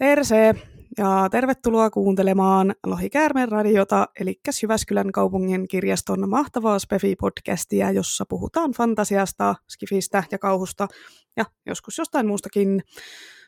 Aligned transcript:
Terse 0.00 0.54
ja 0.98 1.28
tervetuloa 1.30 1.90
kuuntelemaan 1.90 2.74
Lohikäärmeen 2.86 3.48
radiota, 3.48 4.08
eli 4.20 4.40
Jyväskylän 4.62 5.12
kaupungin 5.12 5.68
kirjaston 5.68 6.28
mahtavaa 6.28 6.78
Spefi-podcastia, 6.78 7.92
jossa 7.94 8.26
puhutaan 8.26 8.72
fantasiasta, 8.72 9.54
skifistä 9.68 10.24
ja 10.30 10.38
kauhusta 10.38 10.88
ja 11.36 11.44
joskus 11.66 11.98
jostain 11.98 12.26
muustakin. 12.26 12.82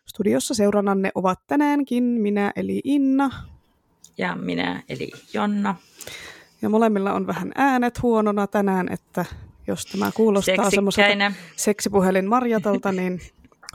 Studiossa 0.07 0.55
seurannanne 0.55 1.11
ovat 1.15 1.39
tänäänkin 1.47 2.05
minä 2.05 2.53
eli 2.57 2.81
Inna. 2.85 3.31
Ja 4.19 4.37
minä 4.37 4.83
eli 4.89 5.11
Jonna. 5.35 5.75
Ja 6.63 6.69
molemmilla 6.69 7.13
on 7.13 7.27
vähän 7.27 7.53
äänet 7.55 8.03
huonona 8.03 8.47
tänään, 8.47 8.93
että 8.93 9.25
jos 9.67 9.87
tämä 9.87 10.11
kuulostaa 10.15 10.71
semmoiselta 10.71 11.33
seksipuhelin 11.57 12.29
Marjatalta, 12.29 12.93
niin 12.93 13.21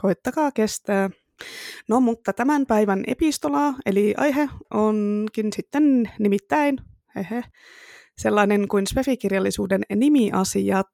koittakaa 0.00 0.52
kestää. 0.52 1.10
No 1.88 2.00
mutta 2.00 2.32
tämän 2.32 2.66
päivän 2.66 3.04
epistolaa, 3.06 3.74
eli 3.86 4.14
aihe 4.16 4.48
onkin 4.74 5.52
sitten 5.52 6.10
nimittäin 6.18 6.78
hehe, 7.14 7.44
sellainen 8.18 8.68
kuin 8.68 8.86
spefikirjallisuuden 8.86 9.82
nimiasiat. 9.94 10.88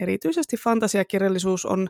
Erityisesti 0.00 0.56
fantasiakirjallisuus 0.56 1.66
on 1.66 1.88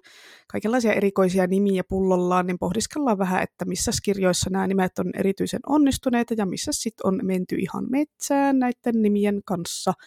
kaikenlaisia 0.48 0.92
erikoisia 0.92 1.46
nimiä 1.46 1.82
pullollaan, 1.88 2.46
niin 2.46 2.58
pohdiskellaan 2.58 3.18
vähän, 3.18 3.42
että 3.42 3.64
missä 3.64 3.90
kirjoissa 4.02 4.50
nämä 4.50 4.66
nimet 4.66 4.98
on 4.98 5.10
erityisen 5.16 5.60
onnistuneita 5.66 6.34
ja 6.36 6.46
missä 6.46 6.72
sitten 6.74 7.06
on 7.06 7.20
menty 7.22 7.56
ihan 7.56 7.86
metsään 7.90 8.58
näiden 8.58 9.02
nimien 9.02 9.40
kanssa– 9.44 9.92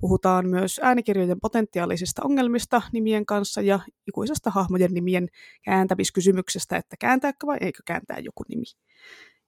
Puhutaan 0.00 0.48
myös 0.48 0.80
äänikirjojen 0.82 1.40
potentiaalisista 1.40 2.22
ongelmista 2.24 2.82
nimien 2.92 3.26
kanssa 3.26 3.60
ja 3.60 3.80
ikuisesta 4.08 4.50
hahmojen 4.50 4.94
nimien 4.94 5.28
kääntämiskysymyksestä, 5.64 6.76
että 6.76 6.96
kääntääkö 7.00 7.46
vai 7.46 7.58
eikö 7.60 7.82
kääntää 7.86 8.18
joku 8.18 8.42
nimi. 8.48 8.64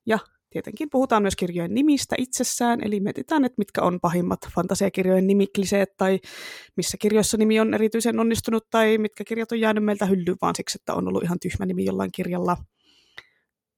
Ja 0.07 0.19
tietenkin 0.51 0.91
puhutaan 0.91 1.23
myös 1.23 1.37
kirjojen 1.37 1.75
nimistä 1.75 2.17
itsessään, 2.19 2.81
eli 2.85 3.01
mietitään, 3.01 3.45
että 3.45 3.59
mitkä 3.59 3.83
on 3.83 4.01
pahimmat 4.01 4.41
fantasiakirjojen 4.55 5.27
nimikliseet, 5.27 5.97
tai 5.97 6.21
missä 6.77 6.97
kirjoissa 7.01 7.37
nimi 7.37 7.61
on 7.61 7.75
erityisen 7.75 8.21
onnistunut, 8.21 8.71
tai 8.71 8.99
mitkä 8.99 9.25
kirjat 9.25 9.53
on 9.53 9.61
jäänyt 9.61 9.85
meiltä 9.85 10.07
hyllyyn 10.07 10.39
vaan 10.43 10.55
siksi, 10.55 10.79
että 10.81 10.95
on 10.95 11.09
ollut 11.09 11.23
ihan 11.25 11.39
tyhmä 11.41 11.67
nimi 11.67 11.85
jollain 11.85 12.13
kirjalla. 12.13 12.57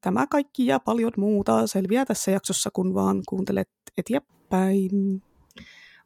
Tämä 0.01 0.27
kaikki 0.27 0.67
ja 0.67 0.81
paljon 0.81 1.13
muuta 1.17 1.67
selviää 1.67 2.05
tässä 2.05 2.31
jaksossa, 2.31 2.71
kun 2.73 2.95
vaan 2.95 3.23
kuuntelet 3.29 3.71
eteenpäin. 3.97 5.23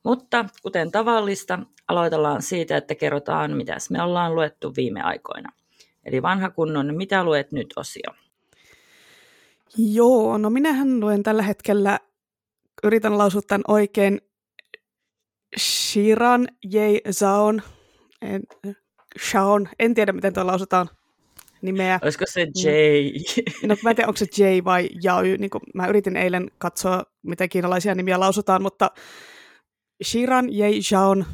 Mutta 0.05 0.45
kuten 0.63 0.91
tavallista, 0.91 1.59
aloitellaan 1.89 2.43
siitä, 2.43 2.77
että 2.77 2.95
kerrotaan, 2.95 3.57
mitä 3.57 3.77
me 3.91 4.03
ollaan 4.03 4.35
luettu 4.35 4.73
viime 4.77 5.01
aikoina. 5.03 5.53
Eli 6.05 6.23
vanha 6.23 6.51
kunnon 6.51 6.95
Mitä 6.95 7.25
luet 7.25 7.53
nyt 7.53 7.73
osio. 7.77 8.15
Joo, 9.77 10.39
no 10.39 10.51
minähän 10.51 11.01
luen 11.01 11.23
tällä 11.23 11.43
hetkellä, 11.43 11.99
yritän 12.85 13.19
lausua 13.19 13.43
tämän 13.47 13.65
oikein, 13.69 14.21
Shiran 15.59 16.49
J. 16.65 16.79
Zaon, 17.11 17.63
en, 18.23 18.43
Shaon, 19.31 19.69
en 19.79 19.95
tiedä 19.95 20.13
miten 20.13 20.35
tuo 20.35 20.47
lausutaan 20.47 20.89
nimeä. 21.63 22.01
Olisiko 22.03 22.25
se 22.29 22.43
J? 22.43 22.69
No 23.67 23.77
mä 23.83 23.91
en 23.91 23.97
tiedä, 23.97 24.09
onko 24.09 24.17
se 24.17 24.27
J 24.39 24.65
vai 24.65 24.89
Jay. 25.03 25.37
Niin 25.39 25.51
mä 25.75 25.87
yritin 25.87 26.17
eilen 26.17 26.51
katsoa, 26.59 27.03
miten 27.23 27.49
kiinalaisia 27.49 27.95
nimiä 27.95 28.21
lausutaan, 28.21 28.63
mutta 28.63 28.91
Shiran 30.03 30.49
Yejaon 30.53 31.25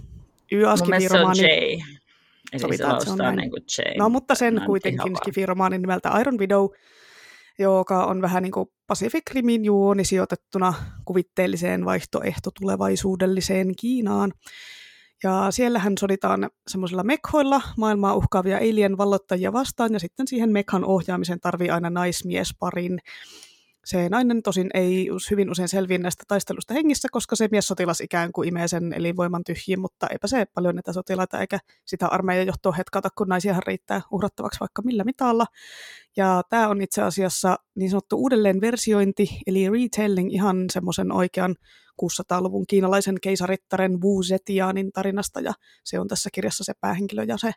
Y-askiviromaani. 0.53 1.43
J. 1.43 1.47
Eli 2.53 2.77
se, 2.77 2.85
se 3.05 3.11
on 3.11 3.19
näin. 3.19 3.37
Niin 3.37 3.51
kuin 3.51 3.63
J. 3.63 3.99
No, 3.99 4.09
mutta 4.09 4.35
sen 4.35 4.63
kuitenkin 4.67 5.17
skifiromaani 5.17 5.79
nimeltä 5.79 6.21
Iron 6.21 6.39
Widow, 6.39 6.69
joka 7.59 8.05
on 8.05 8.23
vähän 8.23 8.43
niin 8.43 8.53
kuin 8.53 8.69
Pacific 8.87 9.23
Rimin 9.35 9.65
juoni 9.65 10.05
sijoitettuna 10.05 10.75
kuvitteelliseen 11.05 11.85
vaihtoehtotulevaisuudelliseen 11.85 13.77
Kiinaan. 13.77 14.33
Ja 15.23 15.47
siellähän 15.51 15.99
soditaan 15.99 16.51
semmoisilla 16.69 17.03
mekhoilla 17.03 17.61
maailmaa 17.77 18.15
uhkaavia 18.15 18.57
alien 18.57 18.99
vallottajia 18.99 19.53
vastaan, 19.53 19.93
ja 19.93 20.01
sitten 20.01 20.29
siihen 20.29 20.53
mekhan 20.53 20.85
ohjaamisen 20.85 21.41
tarvii 21.41 21.71
aina 21.71 21.91
naismiesparin. 21.91 22.99
Se 23.91 24.09
nainen 24.09 24.43
tosin 24.43 24.71
ei 24.75 25.09
hyvin 25.31 25.51
usein 25.51 25.69
selviä 25.69 25.99
näistä 25.99 26.25
taistelusta 26.29 26.75
hengissä, 26.75 27.09
koska 27.13 27.37
se 27.37 27.49
mies 27.51 27.67
sotilas 27.67 28.01
ikään 28.01 28.33
kuin 28.33 28.49
imee 28.49 28.69
sen 28.69 28.93
elinvoiman 28.93 29.45
tyhjiin, 29.45 29.81
mutta 29.81 30.07
eipä 30.11 30.27
se 30.27 30.47
paljon 30.55 30.75
näitä 30.75 30.93
sotilaita 30.93 31.41
eikä 31.41 31.59
sitä 31.85 32.07
armeijan 32.07 32.47
johtoa 32.47 32.73
hetkata, 32.73 33.09
kun 33.19 33.29
naisiahan 33.29 33.63
riittää 33.67 34.01
uhrattavaksi 34.11 34.61
vaikka 34.61 34.83
millä 34.83 35.05
mitalla. 35.05 35.47
Ja 36.17 36.43
tämä 36.51 36.69
on 36.69 36.83
itse 36.83 37.03
asiassa 37.03 37.57
niin 37.75 37.91
sanottu 37.91 38.17
uudelleenversiointi, 38.17 39.41
eli 39.47 39.69
retelling 39.71 40.33
ihan 40.35 40.65
semmoisen 40.73 41.13
oikean 41.13 41.57
600-luvun 42.03 42.65
kiinalaisen 42.67 43.17
keisarittaren 43.23 44.01
Wu 44.03 44.23
Zetianin 44.23 44.93
tarinasta, 44.93 45.41
ja 45.41 45.53
se 45.85 46.01
on 46.01 46.09
tässä 46.09 46.31
kirjassa 46.33 46.65
se 46.65 46.73
päähenkilö, 46.81 47.23
ja 47.23 47.39
se 47.39 47.53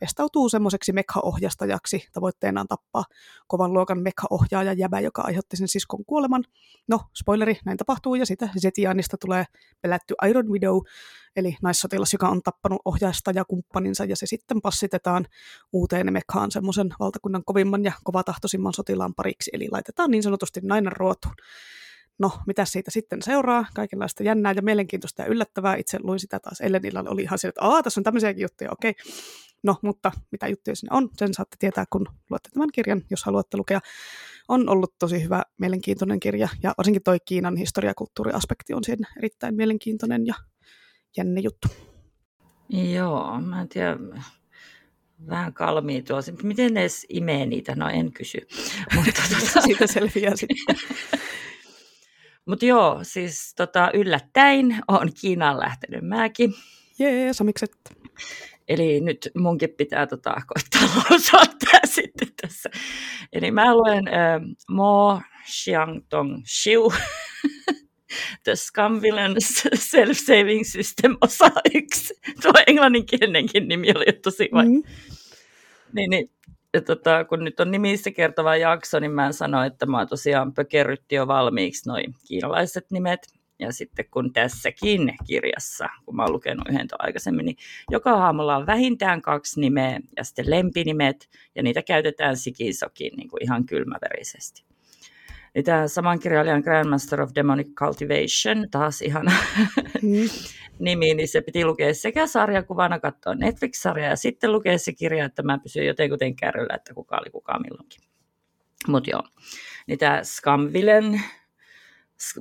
pestautuu 0.00 0.48
semmoiseksi 0.48 0.92
mekha-ohjastajaksi. 0.92 2.04
Tavoitteenaan 2.12 2.68
tappaa 2.68 3.04
kovan 3.46 3.72
luokan 3.72 4.02
mekha-ohjaaja 4.02 4.72
jäbä, 4.72 5.00
joka 5.00 5.22
aiheutti 5.22 5.56
sen 5.56 5.68
siskon 5.68 6.04
kuoleman. 6.04 6.44
No, 6.88 7.00
spoileri, 7.14 7.58
näin 7.64 7.78
tapahtuu, 7.78 8.14
ja 8.14 8.26
sitä 8.26 8.48
Zetianista 8.60 9.16
tulee 9.20 9.44
pelätty 9.80 10.14
Iron 10.28 10.48
Widow, 10.48 10.78
eli 11.36 11.56
naissotilas, 11.62 12.12
joka 12.12 12.28
on 12.28 12.42
tappanut 12.42 12.82
ohjaastajakumppaninsa, 12.84 14.04
ja 14.04 14.16
se 14.16 14.26
sitten 14.26 14.60
passitetaan 14.60 15.26
uuteen 15.72 16.12
mekhaan 16.12 16.50
semmoisen 16.50 16.88
valtakunnan 17.00 17.44
kovimman 17.44 17.84
ja 17.84 17.92
kovatahtoisimman 18.04 18.74
sotilaan 18.74 19.14
pariksi, 19.14 19.50
eli 19.54 19.68
laitetaan 19.70 20.10
niin 20.10 20.22
sanotusti 20.22 20.60
nainen 20.62 20.92
ruotuun. 20.92 21.34
No, 22.22 22.30
mitä 22.46 22.64
siitä 22.64 22.90
sitten 22.90 23.22
seuraa? 23.22 23.66
Kaikenlaista 23.74 24.22
jännää 24.22 24.52
ja 24.56 24.62
mielenkiintoista 24.62 25.22
ja 25.22 25.28
yllättävää. 25.28 25.76
Itse 25.76 25.98
luin 26.02 26.20
sitä 26.20 26.40
taas 26.40 26.60
eilen 26.60 26.86
illalla. 26.86 27.10
Oli 27.10 27.22
ihan 27.22 27.38
se, 27.38 27.48
että 27.48 27.62
Aa, 27.62 27.82
tässä 27.82 28.00
on 28.00 28.04
tämmöisiäkin 28.04 28.42
juttuja, 28.42 28.70
okei. 28.72 28.94
No, 29.62 29.76
mutta 29.82 30.12
mitä 30.32 30.48
juttuja 30.48 30.76
sinne 30.76 30.96
on, 30.96 31.08
sen 31.16 31.34
saatte 31.34 31.56
tietää, 31.58 31.84
kun 31.90 32.06
luette 32.30 32.50
tämän 32.50 32.68
kirjan, 32.72 33.02
jos 33.10 33.24
haluatte 33.24 33.56
lukea. 33.56 33.80
On 34.48 34.68
ollut 34.68 34.94
tosi 34.98 35.22
hyvä, 35.22 35.42
mielenkiintoinen 35.58 36.20
kirja, 36.20 36.48
ja 36.62 36.74
varsinkin 36.78 37.02
toi 37.02 37.18
Kiinan 37.24 37.56
historiakulttuuriaspekti 37.56 38.74
on 38.74 38.84
siinä 38.84 39.08
erittäin 39.18 39.54
mielenkiintoinen 39.54 40.26
ja 40.26 40.34
jänne 41.16 41.40
juttu. 41.40 41.68
Joo, 42.68 43.40
mä 43.40 43.60
en 43.60 43.68
tiedä, 43.68 43.96
vähän 45.28 45.54
kalmia 45.54 46.02
tuo. 46.02 46.18
Miten 46.42 46.74
ne 46.74 46.80
edes 46.80 47.06
imee 47.08 47.46
niitä? 47.46 47.74
No 47.74 47.88
en 47.88 48.12
kysy. 48.12 48.38
Mutta 48.94 49.22
tota... 49.28 49.60
Siitä 49.60 49.86
selviää 49.86 50.36
sitten. 50.36 50.76
Mutta 52.46 52.66
joo, 52.66 52.98
siis 53.02 53.54
tota, 53.54 53.90
yllättäen 53.94 54.78
on 54.88 55.08
Kiinaan 55.20 55.60
lähtenyt 55.60 56.04
mäkin. 56.04 56.54
Jee, 56.98 57.32
samikset. 57.32 57.72
Eli 58.68 59.00
nyt 59.00 59.30
munkin 59.38 59.70
pitää 59.70 60.06
tota, 60.06 60.34
koittaa 60.46 60.96
lausua 60.96 61.40
tämä 61.40 61.80
sitten 61.84 62.28
tässä. 62.42 62.70
Eli 63.32 63.50
mä 63.50 63.74
luen 63.74 64.08
äh, 64.08 64.40
Mo 64.70 65.20
Xiangtong 65.46 66.42
Xiu, 66.44 66.92
The 68.44 68.56
Scum 68.56 69.02
Villains 69.02 69.64
Self-Saving 69.76 70.64
System 70.64 71.16
osa 71.20 71.50
yksi. 71.74 72.14
Tuo 72.42 72.52
englanninkielinenkin 72.66 73.68
nimi 73.68 73.92
oli 73.96 74.12
tosi 74.22 74.48
vai. 74.52 74.64
Mm. 74.64 74.82
Niin, 75.92 76.10
niin 76.10 76.30
ja 76.74 76.80
tota, 76.80 77.24
kun 77.24 77.44
nyt 77.44 77.60
on 77.60 77.70
nimissä 77.70 78.10
kertova 78.10 78.56
jakso, 78.56 79.00
niin 79.00 79.12
mä 79.12 79.32
sanoin, 79.32 79.66
että 79.66 79.86
mä 79.86 80.06
tosiaan 80.06 80.54
pökerrytti 80.54 81.14
jo 81.14 81.26
valmiiksi 81.26 81.88
noin 81.88 82.14
kiinalaiset 82.28 82.90
nimet. 82.90 83.20
Ja 83.58 83.72
sitten 83.72 84.04
kun 84.10 84.32
tässäkin 84.32 85.14
kirjassa, 85.26 85.88
kun 86.04 86.16
mä 86.16 86.22
oon 86.22 86.32
lukenut 86.32 86.68
yhden 86.68 86.86
aikaisemmin, 86.98 87.46
niin 87.46 87.56
joka 87.90 88.16
haamulla 88.16 88.56
on 88.56 88.66
vähintään 88.66 89.22
kaksi 89.22 89.60
nimeä 89.60 90.00
ja 90.16 90.24
sitten 90.24 90.50
lempinimet, 90.50 91.28
ja 91.54 91.62
niitä 91.62 91.82
käytetään 91.82 92.36
sikisokin 92.36 93.12
niin 93.16 93.28
kuin 93.28 93.42
ihan 93.42 93.66
kylmäverisesti. 93.66 94.71
Niin 95.54 95.64
tämä 95.64 95.88
saman 95.88 96.18
kirjailijan 96.18 96.60
Grandmaster 96.60 97.20
of 97.20 97.30
Demonic 97.34 97.68
Cultivation, 97.74 98.70
taas 98.70 99.02
ihan 99.02 99.26
mm. 100.02 100.28
nimi, 100.78 101.14
niin 101.14 101.28
se 101.28 101.40
piti 101.40 101.64
lukea 101.64 101.94
sekä 101.94 102.26
sarjakuvana, 102.26 103.00
katsoa 103.00 103.34
Netflix-sarjaa 103.34 104.10
ja 104.10 104.16
sitten 104.16 104.52
lukea 104.52 104.78
se 104.78 104.92
kirja, 104.92 105.24
että 105.24 105.42
mä 105.42 105.58
pysyin 105.58 105.86
jotenkin 105.86 106.36
kärryllä, 106.36 106.74
että 106.74 106.94
kuka 106.94 107.18
oli 107.20 107.30
kuka 107.30 107.58
milloinkin. 107.58 108.02
Mutta 108.88 109.10
joo, 109.10 109.22
niin 109.86 109.98
tämä 109.98 110.20
Scumvillen, 110.22 111.22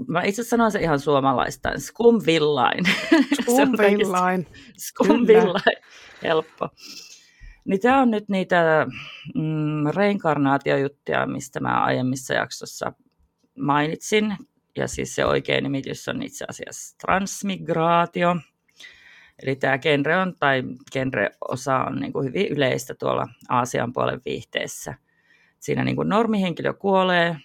mä 0.08 0.24
itse 0.24 0.44
sanon 0.44 0.72
se 0.72 0.80
ihan 0.80 1.00
suomalaista, 1.00 1.72
Scumvillain. 1.78 2.86
Scumvillain. 3.42 4.48
Scumvillain, 4.78 5.78
helppo. 6.24 6.69
Niin 7.66 7.80
tämä 7.80 8.02
on 8.02 8.12
nyt 8.12 8.30
niitä 8.30 8.88
mm, 9.36 9.90
reinkarnaatiojuttuja, 9.96 11.25
mistä 11.25 11.60
mä 11.60 11.84
aiemmissa 11.84 12.34
jaksossa 12.34 12.94
mainitsin. 13.60 14.38
Ja 14.78 14.88
siis 14.88 15.16
se 15.16 15.25
oikea 15.25 15.62
nimitys 15.62 16.08
on 16.08 16.24
itse 16.24 16.46
asiassa 16.50 16.98
transmigraatio. 16.98 18.36
Eli 19.44 19.56
tämä 19.56 19.78
genre 19.78 20.18
on, 20.18 20.36
tai 20.40 20.63
genre-osa 20.92 21.78
on 21.78 21.96
niin 21.96 22.13
kuin 22.13 22.28
hyvin 22.28 22.48
yleistä 22.48 22.94
tuolla 22.94 23.28
Aasian 23.50 23.94
puolen 23.94 24.22
viihteessä. 24.25 24.94
Siinä 25.60 25.84
niin 25.84 25.96
kuin 25.96 26.10
normihenkilö 26.10 26.74
kuolee 26.74 27.38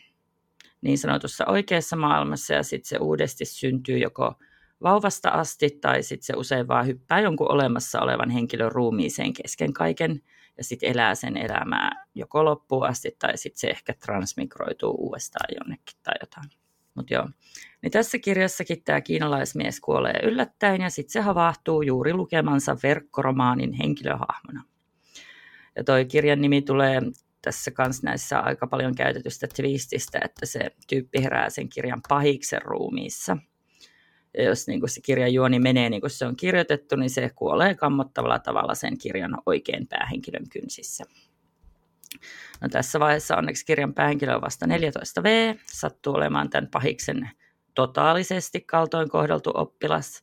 niin 0.80 0.98
sanotussa 0.98 1.44
oikeassa 1.46 1.96
maailmassa 1.96 2.54
ja 2.54 2.62
sitten 2.62 2.88
se 2.88 2.98
uudesti 2.98 3.44
syntyy 3.44 3.98
joko 3.98 4.34
vauvasta 4.82 5.28
asti 5.28 5.70
tai 5.80 6.02
sitten 6.02 6.26
se 6.26 6.32
usein 6.36 6.68
vaan 6.68 6.86
hyppää 6.86 7.20
jonkun 7.20 7.52
olemassa 7.52 8.00
olevan 8.00 8.30
henkilön 8.30 8.72
ruumiiseen 8.72 9.32
kesken 9.32 9.72
kaiken 9.72 10.22
ja 10.58 10.64
sitten 10.64 10.90
elää 10.90 11.14
sen 11.14 11.36
elämää 11.36 12.04
joko 12.14 12.44
loppuun 12.44 12.86
asti 12.86 13.16
tai 13.18 13.38
sitten 13.38 13.60
se 13.60 13.66
ehkä 13.66 13.94
transmigroituu 13.94 14.94
uudestaan 14.98 15.54
jonnekin 15.60 15.98
tai 16.02 16.14
jotain. 16.20 16.50
Mut 16.94 17.10
joo. 17.10 17.28
Niin 17.82 17.90
tässä 17.90 18.18
kirjassakin 18.18 18.82
tämä 18.84 19.00
kiinalaismies 19.00 19.80
kuolee 19.80 20.20
yllättäen 20.22 20.80
ja 20.80 20.90
sitten 20.90 21.12
se 21.12 21.20
havahtuu 21.20 21.82
juuri 21.82 22.14
lukemansa 22.14 22.76
verkkoromaanin 22.82 23.72
henkilöhahmona. 23.72 24.64
Ja 25.76 25.84
toi 25.84 26.04
kirjan 26.04 26.40
nimi 26.40 26.62
tulee 26.62 27.00
tässä 27.42 27.70
kanssa 27.70 28.06
näissä 28.06 28.38
aika 28.38 28.66
paljon 28.66 28.94
käytetystä 28.94 29.46
twististä, 29.56 30.20
että 30.24 30.46
se 30.46 30.70
tyyppi 30.88 31.22
herää 31.22 31.50
sen 31.50 31.68
kirjan 31.68 32.00
pahiksen 32.08 32.62
ruumiissa. 32.62 33.36
Jos 34.44 34.66
niin 34.66 34.80
kuin 34.80 34.90
se 34.90 35.00
kirjan 35.00 35.34
juoni 35.34 35.58
menee 35.58 35.90
niin 35.90 36.00
kuin 36.00 36.10
se 36.10 36.26
on 36.26 36.36
kirjoitettu, 36.36 36.96
niin 36.96 37.10
se 37.10 37.30
kuolee 37.34 37.74
kammottavalla 37.74 38.38
tavalla 38.38 38.74
sen 38.74 38.98
kirjan 38.98 39.38
oikein 39.46 39.86
päähenkilön 39.86 40.48
kynsissä. 40.48 41.04
No 42.60 42.68
tässä 42.68 43.00
vaiheessa 43.00 43.36
onneksi 43.36 43.66
kirjan 43.66 43.94
päähenkilö 43.94 44.34
on 44.34 44.42
vasta 44.42 44.66
14V, 44.66 45.58
sattuu 45.72 46.14
olemaan 46.14 46.50
tämän 46.50 46.70
pahiksen 46.70 47.30
totaalisesti 47.74 48.60
kaltoin 48.60 49.08
kohdeltu 49.08 49.50
oppilas, 49.54 50.22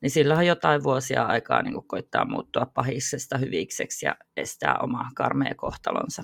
niin 0.00 0.10
sillä 0.10 0.36
on 0.36 0.46
jotain 0.46 0.82
vuosia 0.82 1.22
aikaa 1.22 1.62
niin 1.62 1.74
kuin 1.74 1.88
koittaa 1.88 2.24
muuttua 2.24 2.66
pahiksesta 2.66 3.38
hyvikseksi 3.38 4.06
ja 4.06 4.16
estää 4.36 4.78
oma 4.82 5.10
karmea 5.14 5.54
kohtalonsa. 5.56 6.22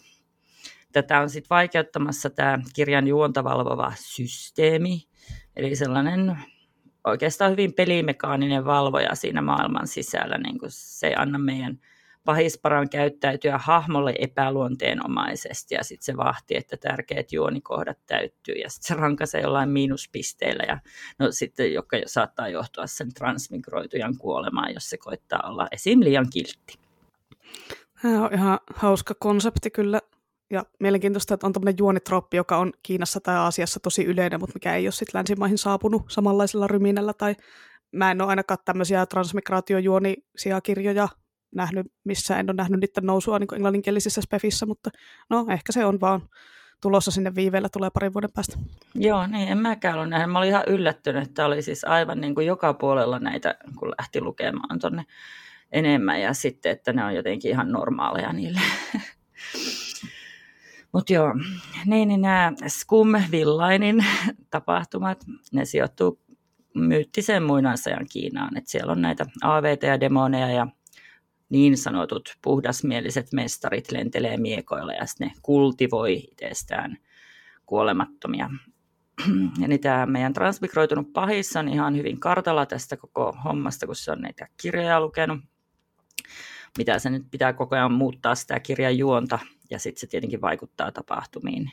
Tätä 0.93 1.21
on 1.21 1.31
sitten 1.31 1.51
vaikeuttamassa 1.51 2.31
tämä 2.31 2.59
kirjan 2.75 3.07
juontavalvova 3.07 3.93
systeemi, 3.97 5.09
eli 5.57 5.77
sellainen 5.77 6.39
oikeastaan 7.05 7.51
hyvin 7.51 7.73
pelimekaaninen 7.73 8.65
valvoja 8.65 9.15
siinä 9.15 9.43
maailman 9.43 9.87
sisällä, 9.87 10.39
niin 10.39 10.59
kuin 10.59 10.71
se 10.73 11.07
ei 11.07 11.15
anna 11.17 11.39
meidän 11.39 11.79
pahisparan 12.25 12.89
käyttäytyä 12.89 13.59
hahmolle 13.59 14.15
epäluonteenomaisesti 14.19 15.75
ja 15.75 15.85
sitten 15.85 16.05
se 16.05 16.17
vahti, 16.17 16.57
että 16.57 16.77
tärkeät 16.77 17.33
juonikohdat 17.33 17.99
täyttyy 18.07 18.55
ja 18.55 18.71
sitten 18.71 18.89
se 18.89 19.01
rankaisee 19.01 19.41
jollain 19.41 19.69
miinuspisteillä 19.69 20.65
ja 20.69 20.79
no 21.19 21.27
sitten, 21.31 21.73
joka 21.75 21.97
saattaa 22.07 22.49
johtua 22.49 22.87
sen 22.87 23.15
transmigroitujan 23.15 24.17
kuolemaan, 24.19 24.75
jos 24.75 24.91
se 24.91 24.97
koittaa 24.99 25.41
olla 25.45 25.69
esim. 25.73 26.01
liian 26.01 26.27
kiltti. 26.33 26.79
Tämä 28.03 28.25
on 28.25 28.35
ihan 28.35 28.59
hauska 28.75 29.15
konsepti 29.19 29.71
kyllä 29.71 30.01
ja 30.51 30.65
mielenkiintoista, 30.81 31.35
että 31.35 31.47
on 31.47 31.53
tämmöinen 31.53 31.79
juonitroppi, 31.79 32.37
joka 32.37 32.57
on 32.57 32.73
Kiinassa 32.83 33.21
tai 33.21 33.37
Aasiassa 33.37 33.81
tosi 33.81 34.05
yleinen, 34.05 34.41
mutta 34.41 34.55
mikä 34.55 34.75
ei 34.75 34.87
ole 34.87 34.93
sitten 34.93 35.19
länsimaihin 35.19 35.59
saapunut 35.59 36.03
samanlaisella 36.09 36.67
ryminällä. 36.67 37.13
Tai 37.13 37.37
mä 37.93 38.11
en 38.11 38.21
ole 38.21 38.31
ainakaan 38.31 38.59
tämmöisiä 38.65 39.07
transmigraatiojuonisia 39.07 40.61
kirjoja 40.63 41.09
nähnyt, 41.55 41.87
missä 42.05 42.39
en 42.39 42.51
ole 42.51 42.57
nähnyt 42.57 42.81
niiden 42.81 43.07
nousua 43.07 43.39
niin 43.39 43.55
englanninkielisissä 43.55 44.21
spefissä, 44.21 44.67
mutta 44.67 44.91
no 45.31 45.47
ehkä 45.51 45.73
se 45.73 45.85
on 45.85 46.01
vaan 46.01 46.21
tulossa 46.83 47.11
sinne 47.11 47.35
viiveellä, 47.35 47.69
tulee 47.69 47.91
parin 47.91 48.13
vuoden 48.13 48.33
päästä. 48.35 48.57
Joo, 48.95 49.27
niin 49.27 49.49
en 49.49 49.59
mäkään 49.59 49.99
ole 49.99 50.07
nähnyt. 50.07 50.33
Mä 50.33 50.39
olin 50.39 50.49
ihan 50.49 50.65
yllättynyt, 50.67 51.23
että 51.23 51.47
oli 51.47 51.63
siis 51.63 51.85
aivan 51.85 52.21
niin 52.21 52.35
kuin 52.35 52.47
joka 52.47 52.75
puolella 52.75 53.19
näitä, 53.19 53.55
kun 53.79 53.91
lähti 53.99 54.21
lukemaan 54.21 54.79
tuonne 54.79 55.05
enemmän 55.73 56.21
ja 56.21 56.35
sitten, 56.35 56.73
että 56.73 56.93
ne 56.93 57.05
on 57.05 57.15
jotenkin 57.15 57.51
ihan 57.51 57.73
normaaleja 57.73 58.33
niille. 58.33 58.61
Mutta 60.93 61.13
joo, 61.13 61.35
niin, 61.87 62.09
niin 62.09 62.21
nämä 62.21 62.53
Skum-Villainin 62.69 64.05
tapahtumat, 64.51 65.25
ne 65.53 65.65
sijoittuu 65.65 66.21
myyttiseen 66.75 67.43
muinaisajan 67.43 68.07
Kiinaan. 68.13 68.57
Et 68.57 68.67
siellä 68.67 68.93
on 68.93 69.03
näitä 69.03 69.27
AVT 69.43 69.83
ja 69.83 70.01
demoneja 70.01 70.51
ja 70.51 70.67
niin 71.49 71.79
sanotut 71.79 72.37
puhdasmieliset 72.43 73.33
mestarit 73.33 73.93
lentelee 73.93 74.37
miekoilla 74.37 74.93
ja 74.93 75.05
ne 75.21 75.33
kultivoi 75.43 76.17
itsestään 76.17 76.97
kuolemattomia. 77.67 78.51
Ja 79.61 79.69
niin 79.69 79.81
tämä 79.81 80.07
meidän 80.07 80.33
transmigroitunut 80.33 81.13
pahis 81.13 81.57
on 81.57 81.69
ihan 81.69 81.97
hyvin 81.97 82.21
kartalla 82.21 82.67
tästä 82.67 82.97
koko 82.97 83.37
hommasta, 83.45 83.87
kun 83.87 83.97
se 83.97 84.13
on 84.13 84.21
näitä 84.21 84.49
kirjoja 84.63 85.01
lukenut. 85.01 85.41
Mitä 86.79 86.99
se 86.99 87.11
nyt 87.11 87.23
pitää 87.31 87.53
koko 87.53 87.77
ajan 87.77 87.93
muuttaa 87.93 88.35
sitä 88.35 88.61
kirjan 88.61 88.99
juonta 88.99 89.39
ja 89.71 89.79
sitten 89.79 90.01
se 90.01 90.07
tietenkin 90.07 90.41
vaikuttaa 90.41 90.93
tapahtumiin. 90.93 91.71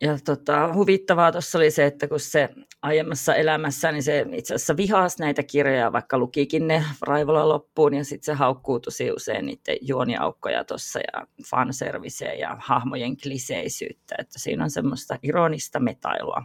Ja 0.00 0.18
tota, 0.24 0.74
huvittavaa 0.74 1.32
tuossa 1.32 1.58
oli 1.58 1.70
se, 1.70 1.86
että 1.86 2.08
kun 2.08 2.20
se 2.20 2.48
aiemmassa 2.82 3.34
elämässä, 3.34 3.92
niin 3.92 4.02
se 4.02 4.26
itse 4.32 4.54
asiassa 4.54 4.76
vihasi 4.76 5.20
näitä 5.20 5.42
kirjoja, 5.42 5.92
vaikka 5.92 6.18
lukikin 6.18 6.66
ne 6.66 6.84
raivolla 7.00 7.48
loppuun, 7.48 7.94
ja 7.94 8.04
sitten 8.04 8.24
se 8.24 8.32
haukkuu 8.32 8.80
tosi 8.80 9.10
usein 9.10 9.46
niiden 9.46 9.76
juoniaukkoja 9.80 10.64
tuossa 10.64 10.98
ja 10.98 11.26
fanserviceä 11.50 12.32
ja 12.32 12.56
hahmojen 12.60 13.16
kliseisyyttä, 13.16 14.14
että 14.18 14.38
siinä 14.38 14.64
on 14.64 14.70
semmoista 14.70 15.18
ironista 15.22 15.80
metailua. 15.80 16.42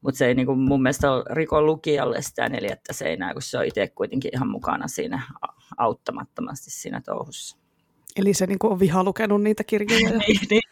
Mutta 0.00 0.18
se 0.18 0.26
ei 0.26 0.34
niin 0.34 0.58
mun 0.58 0.82
mielestä 0.82 1.08
riko 1.30 1.62
lukijalle 1.62 2.22
sitä 2.22 2.48
neljättä 2.48 2.92
seinää, 2.92 3.32
kun 3.32 3.42
se 3.42 3.58
on 3.58 3.64
itse 3.64 3.88
kuitenkin 3.88 4.30
ihan 4.34 4.48
mukana 4.48 4.88
siinä 4.88 5.22
auttamattomasti 5.76 6.70
siinä 6.70 7.00
touhussa. 7.00 7.65
Eli 8.16 8.34
se 8.34 8.46
niin 8.46 8.58
kuin 8.58 8.72
on 8.72 8.80
viha 8.80 9.04
lukenut 9.04 9.42
niitä 9.42 9.64
kirjoja. 9.64 10.10
Niin, 10.28 10.40
niin. 10.50 10.62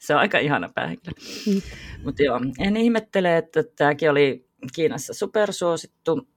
se 0.00 0.14
on 0.14 0.20
aika 0.20 0.38
ihana 0.38 0.68
päähenkilö. 0.74 1.12
Mm. 1.46 1.62
Mutta 2.04 2.22
joo, 2.22 2.40
en 2.58 2.76
ihmettele, 2.76 3.36
että 3.36 3.64
tämäkin 3.76 4.10
oli 4.10 4.48
Kiinassa 4.74 5.14
supersuosittu. 5.14 6.28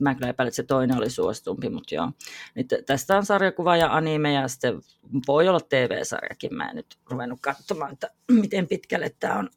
Mä 0.00 0.14
kyllä 0.14 0.28
epäilen, 0.28 0.48
että 0.48 0.56
se 0.56 0.62
toinen 0.62 0.96
oli 0.96 1.10
suositumpi, 1.10 1.68
mutta 1.68 1.94
joo. 1.94 2.12
Nyt 2.54 2.74
tästä 2.86 3.16
on 3.16 3.26
sarjakuva 3.26 3.76
ja 3.76 3.96
anime 3.96 4.32
ja 4.32 4.48
sitten 4.48 4.80
voi 5.26 5.48
olla 5.48 5.60
TV-sarjakin. 5.60 6.54
Mä 6.54 6.68
en 6.68 6.76
nyt 6.76 6.98
ruvennut 7.10 7.38
katsomaan, 7.42 7.92
että 7.92 8.10
miten 8.30 8.68
pitkälle 8.68 9.14
tämä 9.20 9.38
on 9.38 9.50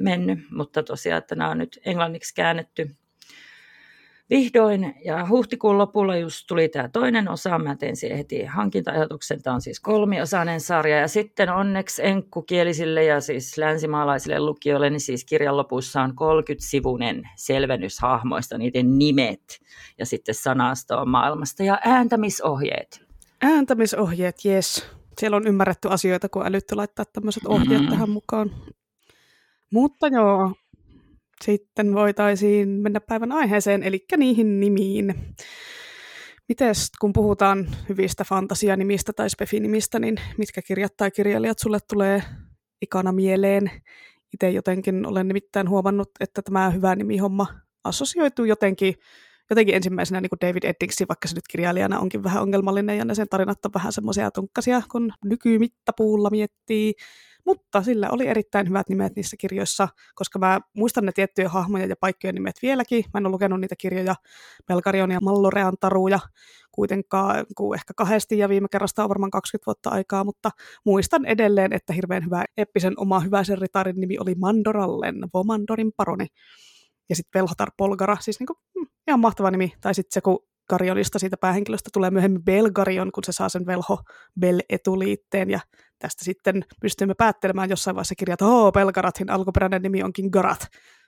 mennyt, 0.00 0.38
mutta 0.50 0.82
tosiaan, 0.82 1.18
että 1.18 1.34
nämä 1.34 1.50
on 1.50 1.58
nyt 1.58 1.80
englanniksi 1.84 2.34
käännetty 2.34 2.96
vihdoin. 4.30 4.94
Ja 5.04 5.28
huhtikuun 5.28 5.78
lopulla 5.78 6.16
just 6.16 6.44
tuli 6.48 6.68
tämä 6.68 6.88
toinen 6.88 7.28
osa. 7.28 7.58
Mä 7.58 7.76
tein 7.76 7.96
siihen 7.96 8.18
heti 8.18 8.44
hankinta-ajatuksen. 8.44 9.42
Tämä 9.42 9.54
on 9.54 9.60
siis 9.60 9.80
kolmiosainen 9.80 10.60
sarja. 10.60 10.98
Ja 10.98 11.08
sitten 11.08 11.50
onneksi 11.50 12.06
enkkukielisille 12.06 13.04
ja 13.04 13.20
siis 13.20 13.58
länsimaalaisille 13.58 14.40
lukijoille, 14.40 14.90
niin 14.90 15.00
siis 15.00 15.24
kirjan 15.24 15.56
lopussa 15.56 16.02
on 16.02 16.10
30-sivunen 16.10 17.22
selvennys 17.36 18.00
hahmoista, 18.00 18.58
niiden 18.58 18.98
nimet 18.98 19.60
ja 19.98 20.06
sitten 20.06 20.34
sanastoa 20.34 21.04
maailmasta 21.04 21.62
ja 21.62 21.78
ääntämisohjeet. 21.84 23.02
Ääntämisohjeet, 23.42 24.36
yes. 24.44 24.86
Siellä 25.18 25.36
on 25.36 25.46
ymmärretty 25.46 25.88
asioita, 25.90 26.28
kun 26.28 26.46
älytty 26.46 26.74
laittaa 26.74 27.04
tämmöiset 27.04 27.46
ohjeet 27.46 27.80
mm-hmm. 27.80 27.88
tähän 27.88 28.10
mukaan. 28.10 28.50
Mutta 29.70 30.08
joo, 30.08 30.52
sitten 31.42 31.94
voitaisiin 31.94 32.68
mennä 32.68 33.00
päivän 33.00 33.32
aiheeseen, 33.32 33.82
eli 33.82 34.04
niihin 34.16 34.60
nimiin. 34.60 35.14
Mites, 36.48 36.90
kun 37.00 37.12
puhutaan 37.12 37.68
hyvistä 37.88 38.24
fantasianimistä 38.24 39.12
tai 39.12 39.30
spefinimistä, 39.30 39.98
niin 39.98 40.16
mitkä 40.38 40.62
kirjat 40.62 40.96
tai 40.96 41.10
kirjailijat 41.10 41.58
sulle 41.58 41.78
tulee 41.88 42.22
ikana 42.82 43.12
mieleen? 43.12 43.70
Itse 44.34 44.50
jotenkin 44.50 45.06
olen 45.06 45.28
nimittäin 45.28 45.68
huomannut, 45.68 46.10
että 46.20 46.42
tämä 46.42 46.70
hyvä 46.70 46.96
nimi-homma 46.96 47.46
assosioituu 47.84 48.44
jotenkin, 48.44 48.94
jotenkin 49.50 49.74
ensimmäisenä 49.74 50.20
niin 50.20 50.30
kuin 50.30 50.40
David 50.40 50.62
Eddingsi, 50.64 51.04
vaikka 51.08 51.28
se 51.28 51.34
nyt 51.34 51.48
kirjailijana 51.50 52.00
onkin 52.00 52.22
vähän 52.22 52.42
ongelmallinen 52.42 52.98
ja 52.98 53.04
ne 53.04 53.14
sen 53.14 53.28
tarinat 53.28 53.64
on 53.64 53.74
vähän 53.74 53.92
semmoisia 53.92 54.30
tunkkasia, 54.30 54.82
kun 54.92 55.12
nykymittapuulla 55.24 56.30
miettii 56.30 56.94
mutta 57.46 57.82
sillä 57.82 58.10
oli 58.10 58.26
erittäin 58.26 58.68
hyvät 58.68 58.88
nimet 58.88 59.16
niissä 59.16 59.36
kirjoissa, 59.36 59.88
koska 60.14 60.38
mä 60.38 60.60
muistan 60.76 61.04
ne 61.04 61.12
tiettyjä 61.12 61.48
hahmoja 61.48 61.86
ja 61.86 61.96
paikkojen 62.00 62.34
nimet 62.34 62.56
vieläkin. 62.62 63.04
Mä 63.14 63.18
en 63.18 63.26
ole 63.26 63.32
lukenut 63.32 63.60
niitä 63.60 63.74
kirjoja 63.78 64.14
Melkarion 64.68 65.10
ja 65.10 65.18
Mallorean 65.22 65.74
taruja 65.80 66.18
kuitenkaan 66.72 67.46
kuin 67.56 67.74
ehkä 67.74 67.94
kahdesti 67.96 68.38
ja 68.38 68.48
viime 68.48 68.68
kerrasta 68.70 69.02
on 69.02 69.08
varmaan 69.08 69.30
20 69.30 69.66
vuotta 69.66 69.90
aikaa, 69.90 70.24
mutta 70.24 70.50
muistan 70.84 71.24
edelleen, 71.24 71.72
että 71.72 71.92
hirveän 71.92 72.24
hyvä 72.24 72.44
eppisen 72.56 72.94
oma 72.96 73.20
hyväisen 73.20 73.58
ritarin 73.58 74.00
nimi 74.00 74.18
oli 74.18 74.34
Mandorallen, 74.34 75.14
Vomandorin 75.34 75.92
paroni. 75.96 76.26
Ja 77.08 77.16
sitten 77.16 77.40
Velhotar 77.40 77.70
Polgara, 77.76 78.16
siis 78.20 78.40
niinku, 78.40 78.54
mm, 78.76 78.86
ihan 79.08 79.20
mahtava 79.20 79.50
nimi. 79.50 79.72
Tai 79.80 79.94
sitten 79.94 80.14
se, 80.14 80.20
kun 80.20 80.38
Garionista 80.70 81.18
siitä 81.18 81.36
päähenkilöstä 81.36 81.90
tulee 81.92 82.10
myöhemmin 82.10 82.44
Belgarion, 82.44 83.12
kun 83.12 83.24
se 83.24 83.32
saa 83.32 83.48
sen 83.48 83.66
velho 83.66 83.98
Bel-etuliitteen, 84.40 85.50
ja 85.50 85.60
tästä 85.98 86.24
sitten 86.24 86.64
pystymme 86.80 87.14
päättelemään 87.18 87.70
jossain 87.70 87.94
vaiheessa 87.94 88.14
kirjat, 88.14 88.42
että 88.42 88.72
Belgarathin 88.72 89.30
alkuperäinen 89.30 89.82
nimi 89.82 90.02
onkin 90.02 90.28
Garat. 90.32 90.66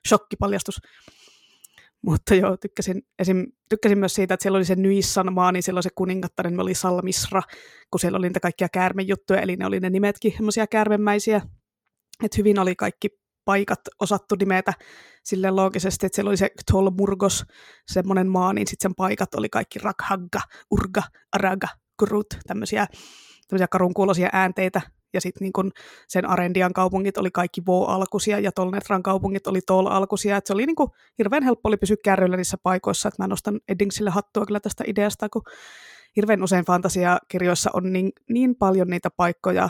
Shokkipaljastus. 0.08 0.80
Mutta 2.02 2.34
joo, 2.34 2.56
tykkäsin, 2.56 3.02
esim, 3.18 3.46
tykkäsin 3.68 3.98
myös 3.98 4.14
siitä, 4.14 4.34
että 4.34 4.42
siellä 4.42 4.56
oli 4.56 4.64
se 4.64 4.74
Nyissan 4.74 5.32
maa, 5.32 5.52
niin 5.52 5.62
silloin 5.62 5.82
se 5.82 5.90
kuningattaren 5.94 6.60
oli 6.60 6.74
Salmisra, 6.74 7.42
kun 7.90 8.00
siellä 8.00 8.18
oli 8.18 8.28
niitä 8.28 8.40
kaikkia 8.40 8.68
käärmejuttuja, 8.68 9.40
eli 9.40 9.56
ne 9.56 9.66
oli 9.66 9.80
ne 9.80 9.90
nimetkin 9.90 10.32
semmoisia 10.32 10.66
käärmemäisiä. 10.66 11.40
Että 12.24 12.36
hyvin 12.38 12.58
oli 12.58 12.76
kaikki 12.76 13.08
paikat 13.44 13.80
osattu 14.00 14.34
nimetä 14.38 14.72
sille 15.24 15.50
loogisesti, 15.50 16.06
että 16.06 16.16
siellä 16.16 16.28
oli 16.28 16.36
se 16.36 16.50
Tolmurgos, 16.72 17.44
semmoinen 17.92 18.28
maa, 18.28 18.52
niin 18.52 18.66
sitten 18.66 18.90
sen 18.90 18.94
paikat 18.94 19.34
oli 19.34 19.48
kaikki 19.48 19.78
Rakhagga, 19.78 20.40
Urga, 20.70 21.02
Araga, 21.32 21.68
Kurut, 21.98 22.26
tämmöisiä, 22.46 22.86
tämmöisiä 23.48 23.68
karunkuuloisia 23.68 24.28
äänteitä, 24.32 24.80
ja 25.14 25.20
sitten 25.20 25.44
niin 25.44 25.72
sen 26.08 26.26
Arendian 26.26 26.72
kaupungit 26.72 27.18
oli 27.18 27.30
kaikki 27.30 27.62
Vo-alkuisia 27.66 28.38
ja 28.40 28.52
Tolnetran 28.52 29.02
kaupungit 29.02 29.46
oli 29.46 29.60
Tol-alkuisia, 29.66 30.36
että 30.36 30.48
se 30.48 30.52
oli 30.52 30.66
niin 30.66 30.76
kuin, 30.76 30.90
hirveän 31.18 31.42
helppo 31.42 31.68
oli 31.68 31.76
pysyä 31.76 31.96
kärryillä 32.04 32.36
niissä 32.36 32.56
paikoissa, 32.62 33.08
että 33.08 33.22
mä 33.22 33.26
nostan 33.26 33.60
Eddingsille 33.68 34.10
hattua 34.10 34.46
kyllä 34.46 34.60
tästä 34.60 34.84
ideasta, 34.86 35.28
kun 35.28 35.42
hirveän 36.16 36.42
usein 36.42 36.64
fantasiakirjoissa 36.64 37.70
on 37.74 37.92
niin, 37.92 38.12
niin 38.28 38.56
paljon 38.56 38.88
niitä 38.88 39.08
paikkoja, 39.16 39.68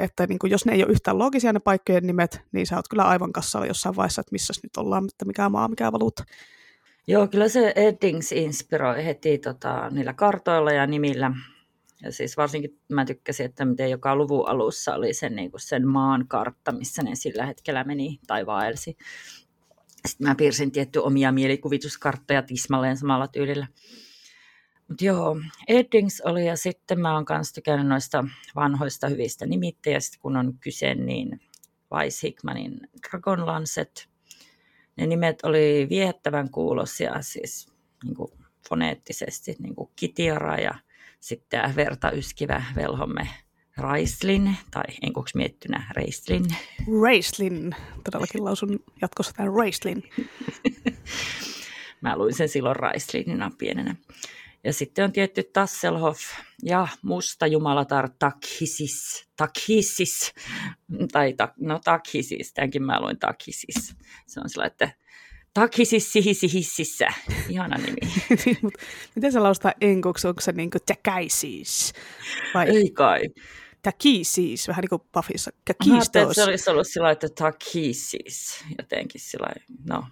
että 0.00 0.26
niin 0.26 0.38
kuin, 0.38 0.50
jos 0.50 0.66
ne 0.66 0.72
ei 0.72 0.84
ole 0.84 0.92
yhtään 0.92 1.18
loogisia 1.18 1.52
ne 1.52 1.60
paikkojen 1.60 2.06
nimet, 2.06 2.40
niin 2.52 2.66
sä 2.66 2.76
oot 2.76 2.88
kyllä 2.88 3.04
aivan 3.04 3.32
kassalla 3.32 3.66
jossain 3.66 3.96
vaiheessa, 3.96 4.20
että 4.20 4.32
missä 4.32 4.52
nyt 4.62 4.76
ollaan, 4.76 5.04
että 5.04 5.24
mikä 5.24 5.48
maa, 5.48 5.68
mikä 5.68 5.92
valuutta. 5.92 6.24
Joo, 7.06 7.28
kyllä 7.28 7.48
se 7.48 7.72
Eddings 7.76 8.32
inspiroi 8.32 9.04
heti 9.04 9.38
tota, 9.38 9.90
niillä 9.90 10.12
kartoilla 10.12 10.72
ja 10.72 10.86
nimillä. 10.86 11.30
Ja 12.02 12.12
siis 12.12 12.36
varsinkin 12.36 12.78
mä 12.88 13.04
tykkäsin, 13.04 13.46
että 13.46 13.64
miten 13.64 13.90
joka 13.90 14.16
luvun 14.16 14.48
alussa 14.48 14.94
oli 14.94 15.14
sen, 15.14 15.36
niin 15.36 15.50
kuin 15.50 15.60
sen 15.60 15.88
maan 15.88 16.28
kartta, 16.28 16.72
missä 16.72 17.02
ne 17.02 17.14
sillä 17.14 17.46
hetkellä 17.46 17.84
meni 17.84 18.20
tai 18.26 18.46
vaelsi. 18.46 18.96
Sitten 20.08 20.28
mä 20.28 20.34
piirsin 20.34 20.72
tietty 20.72 20.98
omia 20.98 21.32
mielikuvituskarttoja 21.32 22.42
tismalleen 22.42 22.96
samalla 22.96 23.28
tyylillä. 23.28 23.66
Mutta 24.88 25.04
joo, 25.04 25.36
Eddings 25.68 26.20
oli 26.20 26.46
ja 26.46 26.56
sitten 26.56 27.00
mä 27.00 27.14
oon 27.14 27.24
kanssa 27.24 27.54
tykännyt 27.54 27.86
noista 27.86 28.24
vanhoista 28.56 29.08
hyvistä 29.08 29.46
nimittäjistä, 29.46 30.16
kun 30.20 30.36
on 30.36 30.58
kyse, 30.60 30.94
niin 30.94 31.40
Weiss 31.92 32.22
Hickmanin 32.22 32.80
Dragon 33.08 33.46
Lancet. 33.46 34.08
Ne 34.96 35.06
nimet 35.06 35.38
oli 35.42 35.86
viehättävän 35.90 36.50
kuulosia, 36.50 37.22
siis 37.22 37.72
niin 38.04 38.14
kuin 38.14 38.30
foneettisesti, 38.68 39.56
niin 39.58 39.74
kuin 39.74 39.90
Kitiara 39.96 40.56
ja 40.56 40.74
sitten 41.20 41.76
verta 41.76 42.10
yskivä 42.10 42.64
velhomme 42.76 43.28
Raislin, 43.76 44.56
tai 44.70 44.84
enkuksi 45.02 45.36
miettynä 45.36 45.86
Reislin. 45.96 46.44
Raislin, 47.02 47.74
todellakin 48.04 48.44
lausun 48.44 48.84
jatkossa 49.02 49.32
tämän 49.32 49.54
Raislin. 49.54 50.02
Mä 52.00 52.18
luin 52.18 52.34
sen 52.34 52.48
silloin 52.48 52.76
Raislinina 52.76 53.50
pienenä. 53.58 53.96
Ja 54.64 54.72
sitten 54.72 55.04
on 55.04 55.12
tietty 55.12 55.42
Tasselhoff 55.42 56.20
ja 56.62 56.88
musta 57.02 57.46
jumalatar 57.46 58.08
Takhisis, 58.18 59.28
Takhisis, 59.36 60.32
tai 61.12 61.34
no 61.56 61.80
Takhisis, 61.84 62.52
tämänkin 62.52 62.82
mä 62.82 63.00
luin 63.00 63.18
Takhisis. 63.18 63.96
Se 64.26 64.40
on 64.40 64.48
sillä, 64.48 64.66
että 64.66 64.90
Takhisis 65.54 66.12
sihisi 66.12 66.52
hississä. 66.52 67.08
Ihana 67.48 67.76
nimi. 67.76 67.96
miten 69.14 69.32
se 69.32 69.38
laustaa 69.40 69.72
enkuksi? 69.80 70.28
Onko 70.28 70.40
se 70.40 70.52
niin 70.52 70.70
kuin 70.70 70.82
täkäisis? 70.86 71.92
Vai? 72.54 72.68
Ei 72.68 72.90
kai. 72.90 73.22
Takisis, 73.82 74.68
vähän 74.68 74.82
niin 74.82 74.88
kuin 74.88 75.02
Puffissa. 75.12 75.50
Mä 75.86 75.96
että 76.04 76.34
se 76.34 76.44
olisi 76.44 76.70
ollut 76.70 76.86
sillä 76.86 77.10
että 77.10 77.28
takisis, 77.28 78.64
jotenkin 78.78 79.20
sillä 79.20 79.46
no, 79.88 80.04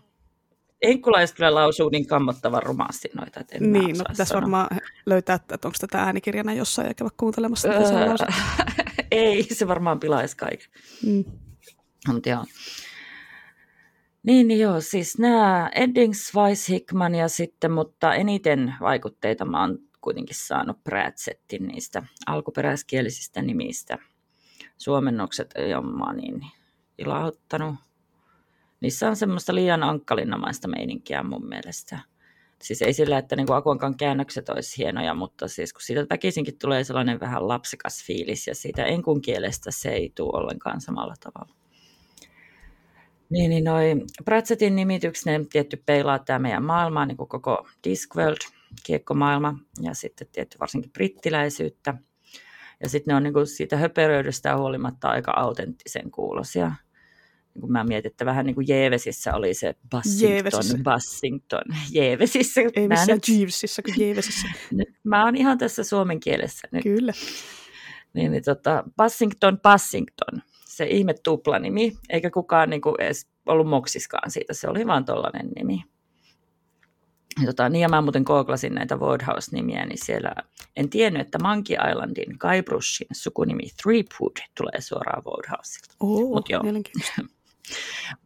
Enkkulaiset 0.82 1.36
kyllä 1.36 1.54
lausuu 1.54 1.88
niin 1.88 2.06
kammottavan 2.06 2.62
rumaasti 2.62 3.08
noita, 3.14 3.40
että 3.40 3.56
en 3.56 3.72
Niin, 3.72 3.98
no 3.98 4.04
tässä 4.16 4.34
varmaan 4.34 4.68
löytää, 5.06 5.34
että 5.34 5.68
onko 5.68 5.76
tätä 5.80 5.98
äänikirjana 5.98 6.54
jossain 6.54 6.88
ja 6.88 6.94
käydä 6.94 7.10
kuuntelemassa. 7.16 7.68
Öö, 7.68 8.16
ei, 9.10 9.42
se 9.42 9.68
varmaan 9.68 10.00
pilaisi 10.00 10.36
kaiken. 10.36 10.68
Mm. 11.06 11.24
Mutta 12.12 12.28
joo. 12.28 12.44
Niin, 14.22 14.48
niin 14.48 14.60
joo, 14.60 14.80
siis 14.80 15.18
nämä 15.18 15.70
Eddings, 15.74 16.34
Weiss, 16.34 16.68
Hickman 16.68 17.14
ja 17.14 17.28
sitten, 17.28 17.72
mutta 17.72 18.14
eniten 18.14 18.74
vaikutteita 18.80 19.44
mä 19.44 19.60
oon 19.60 19.78
kuitenkin 20.00 20.36
saanut 20.36 20.84
Pratsettin 20.84 21.66
niistä 21.66 22.02
alkuperäiskielisistä 22.26 23.42
nimistä. 23.42 23.98
Suomennokset 24.78 25.50
ei 25.54 25.74
ole 25.74 26.14
niin 26.14 26.46
ilauttanut 26.98 27.74
niissä 28.82 29.08
on 29.08 29.16
semmoista 29.16 29.54
liian 29.54 29.82
ankkalinnamaista 29.82 30.68
meininkiä 30.68 31.22
mun 31.22 31.48
mielestä. 31.48 31.98
Siis 32.62 32.82
ei 32.82 32.92
sillä, 32.92 33.18
että 33.18 33.36
niin 33.36 33.52
Akuankan 33.52 33.96
käännökset 33.96 34.48
olisi 34.48 34.78
hienoja, 34.78 35.14
mutta 35.14 35.48
siis 35.48 35.72
kun 35.72 35.82
siitä 35.82 36.06
väkisinkin 36.10 36.58
tulee 36.58 36.84
sellainen 36.84 37.20
vähän 37.20 37.48
lapsikas 37.48 38.04
fiilis 38.06 38.46
ja 38.46 38.54
siitä 38.54 38.84
enkun 38.84 39.22
kielestä 39.22 39.70
se 39.70 39.88
ei 39.88 40.12
tule 40.16 40.38
ollenkaan 40.38 40.80
samalla 40.80 41.14
tavalla. 41.20 41.54
Niin, 43.30 43.50
niin 43.50 43.64
noi 43.64 43.94
Pratsettin 44.24 44.76
nimitykset, 44.76 45.26
ne 45.26 45.40
tietty 45.52 45.82
peilaa 45.86 46.18
tämä 46.18 46.38
meidän 46.38 46.64
maailmaa, 46.64 47.06
niin 47.06 47.16
kuin 47.16 47.28
koko 47.28 47.68
Discworld, 47.84 48.36
kiekkomaailma 48.84 49.58
ja 49.80 49.94
sitten 49.94 50.28
tietty 50.32 50.58
varsinkin 50.60 50.92
brittiläisyyttä. 50.92 51.94
Ja 52.80 52.88
sitten 52.88 53.12
ne 53.12 53.16
on 53.16 53.22
niin 53.22 53.32
kuin 53.32 53.46
siitä 53.46 53.76
höperöydestä 53.76 54.56
huolimatta 54.56 55.08
aika 55.08 55.32
autenttisen 55.36 56.10
kuulosia 56.10 56.72
kun 57.60 57.72
mä 57.72 57.84
mietin, 57.84 58.10
että 58.10 58.26
vähän 58.26 58.46
niin 58.46 58.54
kuin 58.54 58.68
Jeevesissä 58.68 59.34
oli 59.34 59.54
se 59.54 59.74
Bassington, 59.90 60.30
Jeevesissä. 60.30 60.78
Bassington, 60.82 61.64
Jeevesissä. 61.92 62.60
Ei 62.60 62.88
missään 62.88 63.16
nyt, 63.16 63.38
Jeevesissä 63.38 63.82
kuin 63.82 63.94
Jeevesissä. 63.98 64.48
mä 65.04 65.24
oon 65.24 65.36
ihan 65.36 65.58
tässä 65.58 65.84
suomen 65.84 66.20
kielessä 66.20 66.68
nyt. 66.70 66.82
Kyllä. 66.82 67.12
Niin, 68.14 68.32
niin 68.32 68.44
tota, 68.44 68.84
Bassington, 68.96 69.60
Bassington, 69.60 70.42
se 70.66 70.86
ihme 70.86 71.14
tuplanimi, 71.24 71.92
eikä 72.08 72.30
kukaan 72.30 72.70
niin 72.70 72.80
kuin 72.82 72.94
edes 72.98 73.28
ollut 73.46 73.68
moksiskaan 73.68 74.30
siitä, 74.30 74.54
se 74.54 74.68
oli 74.68 74.86
vaan 74.86 75.04
tollainen 75.04 75.48
nimi. 75.56 75.84
Tota, 77.46 77.68
niin 77.68 77.82
ja 77.82 77.88
mä 77.88 78.00
muuten 78.00 78.22
googlasin 78.22 78.74
näitä 78.74 78.96
Woodhouse-nimiä, 78.96 79.86
niin 79.86 80.04
siellä 80.04 80.34
en 80.76 80.90
tiennyt, 80.90 81.22
että 81.22 81.38
Monkey 81.42 81.76
Islandin 81.90 82.36
Guybrushin 82.38 83.08
sukunimi 83.12 83.62
Threepwood 83.82 84.36
tulee 84.56 84.80
suoraan 84.80 85.24
Woodhouseilta. 85.24 85.94
Oh, 86.00 86.34
Mut 86.34 86.48
joo. 86.48 86.62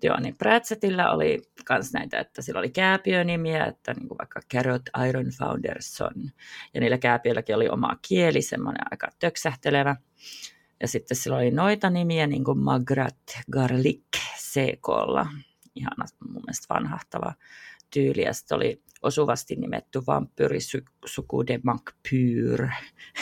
Joo, 0.02 0.20
niin 0.20 0.36
Pratsettillä 0.36 1.10
oli 1.10 1.42
myös 1.70 1.92
näitä, 1.92 2.20
että 2.20 2.42
sillä 2.42 2.58
oli 2.58 2.70
kääpiönimiä, 2.70 3.64
että 3.64 3.94
niin 3.94 4.08
kuin 4.08 4.18
vaikka 4.18 4.40
Carrot 4.54 4.82
Iron 5.08 5.30
Founderson, 5.38 6.30
ja 6.74 6.80
niillä 6.80 6.98
kääpiöilläkin 6.98 7.56
oli 7.56 7.68
oma 7.68 7.96
kieli, 8.08 8.42
semmoinen 8.42 8.82
aika 8.90 9.08
töksähtelevä. 9.18 9.96
Ja 10.80 10.88
sitten 10.88 11.16
sillä 11.16 11.36
oli 11.36 11.50
noita 11.50 11.90
nimiä, 11.90 12.26
niin 12.26 12.44
kuin 12.44 12.58
Magrat 12.58 13.16
Garlic 13.52 14.02
CKlla, 14.38 15.26
ihana 15.74 16.04
mun 16.28 16.42
mielestä 16.46 16.74
vanhahtava 16.74 17.34
tyyli, 17.90 18.22
ja 18.22 18.32
sitten 18.32 18.56
oli 18.56 18.82
osuvasti 19.02 19.56
nimetty 19.56 20.02
vampyyri 20.06 20.58
suku 21.04 21.46
de 21.46 21.60
Macpyr. 21.62 22.68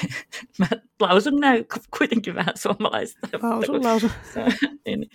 Mä 0.58 0.66
lausun 1.00 1.40
näin 1.40 1.66
kuitenkin 1.98 2.34
vähän 2.34 2.54
suomalaista. 2.56 3.28
Lausun, 3.42 3.84
lausun. 3.84 4.10
niin, 4.86 5.10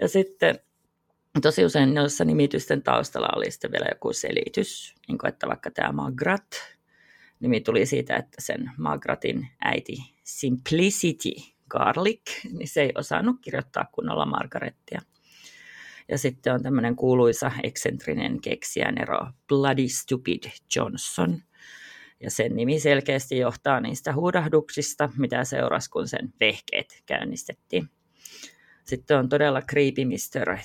ja 0.00 0.08
sitten 0.08 0.58
tosi 1.42 1.64
usein 1.64 1.94
noissa 1.94 2.24
nimitysten 2.24 2.82
taustalla 2.82 3.28
oli 3.36 3.50
sitten 3.50 3.72
vielä 3.72 3.86
joku 3.90 4.12
selitys, 4.12 4.94
niin 5.08 5.18
kuin 5.18 5.28
että 5.28 5.48
vaikka 5.48 5.70
tämä 5.70 5.92
Magrat, 5.92 6.76
nimi 7.40 7.60
tuli 7.60 7.86
siitä, 7.86 8.16
että 8.16 8.36
sen 8.38 8.70
Magratin 8.76 9.48
äiti 9.64 9.96
Simplicity 10.24 11.30
Garlic, 11.68 12.44
niin 12.52 12.68
se 12.68 12.82
ei 12.82 12.92
osannut 12.94 13.36
kirjoittaa 13.42 13.88
kunnolla 13.92 14.26
Margarettia. 14.26 15.00
Ja 16.08 16.18
sitten 16.18 16.54
on 16.54 16.62
tämmöinen 16.62 16.96
kuuluisa 16.96 17.52
eksentrinen 17.62 18.40
keksijä 18.40 18.92
Nero 18.92 19.26
Bloody 19.48 19.88
Stupid 19.88 20.42
Johnson. 20.76 21.42
Ja 22.20 22.30
sen 22.30 22.56
nimi 22.56 22.80
selkeästi 22.80 23.38
johtaa 23.38 23.80
niistä 23.80 24.14
huudahduksista, 24.14 25.10
mitä 25.16 25.44
seurasi, 25.44 25.90
kun 25.90 26.08
sen 26.08 26.34
vehkeet 26.40 27.02
käynnistettiin. 27.06 27.90
Sitten 28.90 29.18
on 29.18 29.28
todella 29.28 29.62
creepy 29.62 30.04
Mr. 30.04 30.58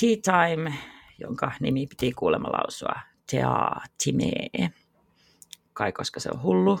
Tea 0.00 0.16
Time, 0.22 0.74
jonka 1.18 1.52
nimi 1.60 1.86
piti 1.86 2.12
kuulemma 2.12 2.48
lausua 2.48 3.00
Tea 3.30 3.80
Timee. 4.04 4.70
Kai 5.72 5.92
koska 5.92 6.20
se 6.20 6.30
on 6.34 6.42
hullu. 6.42 6.80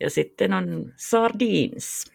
Ja 0.00 0.10
sitten 0.10 0.52
on 0.52 0.92
Sardines. 0.96 2.12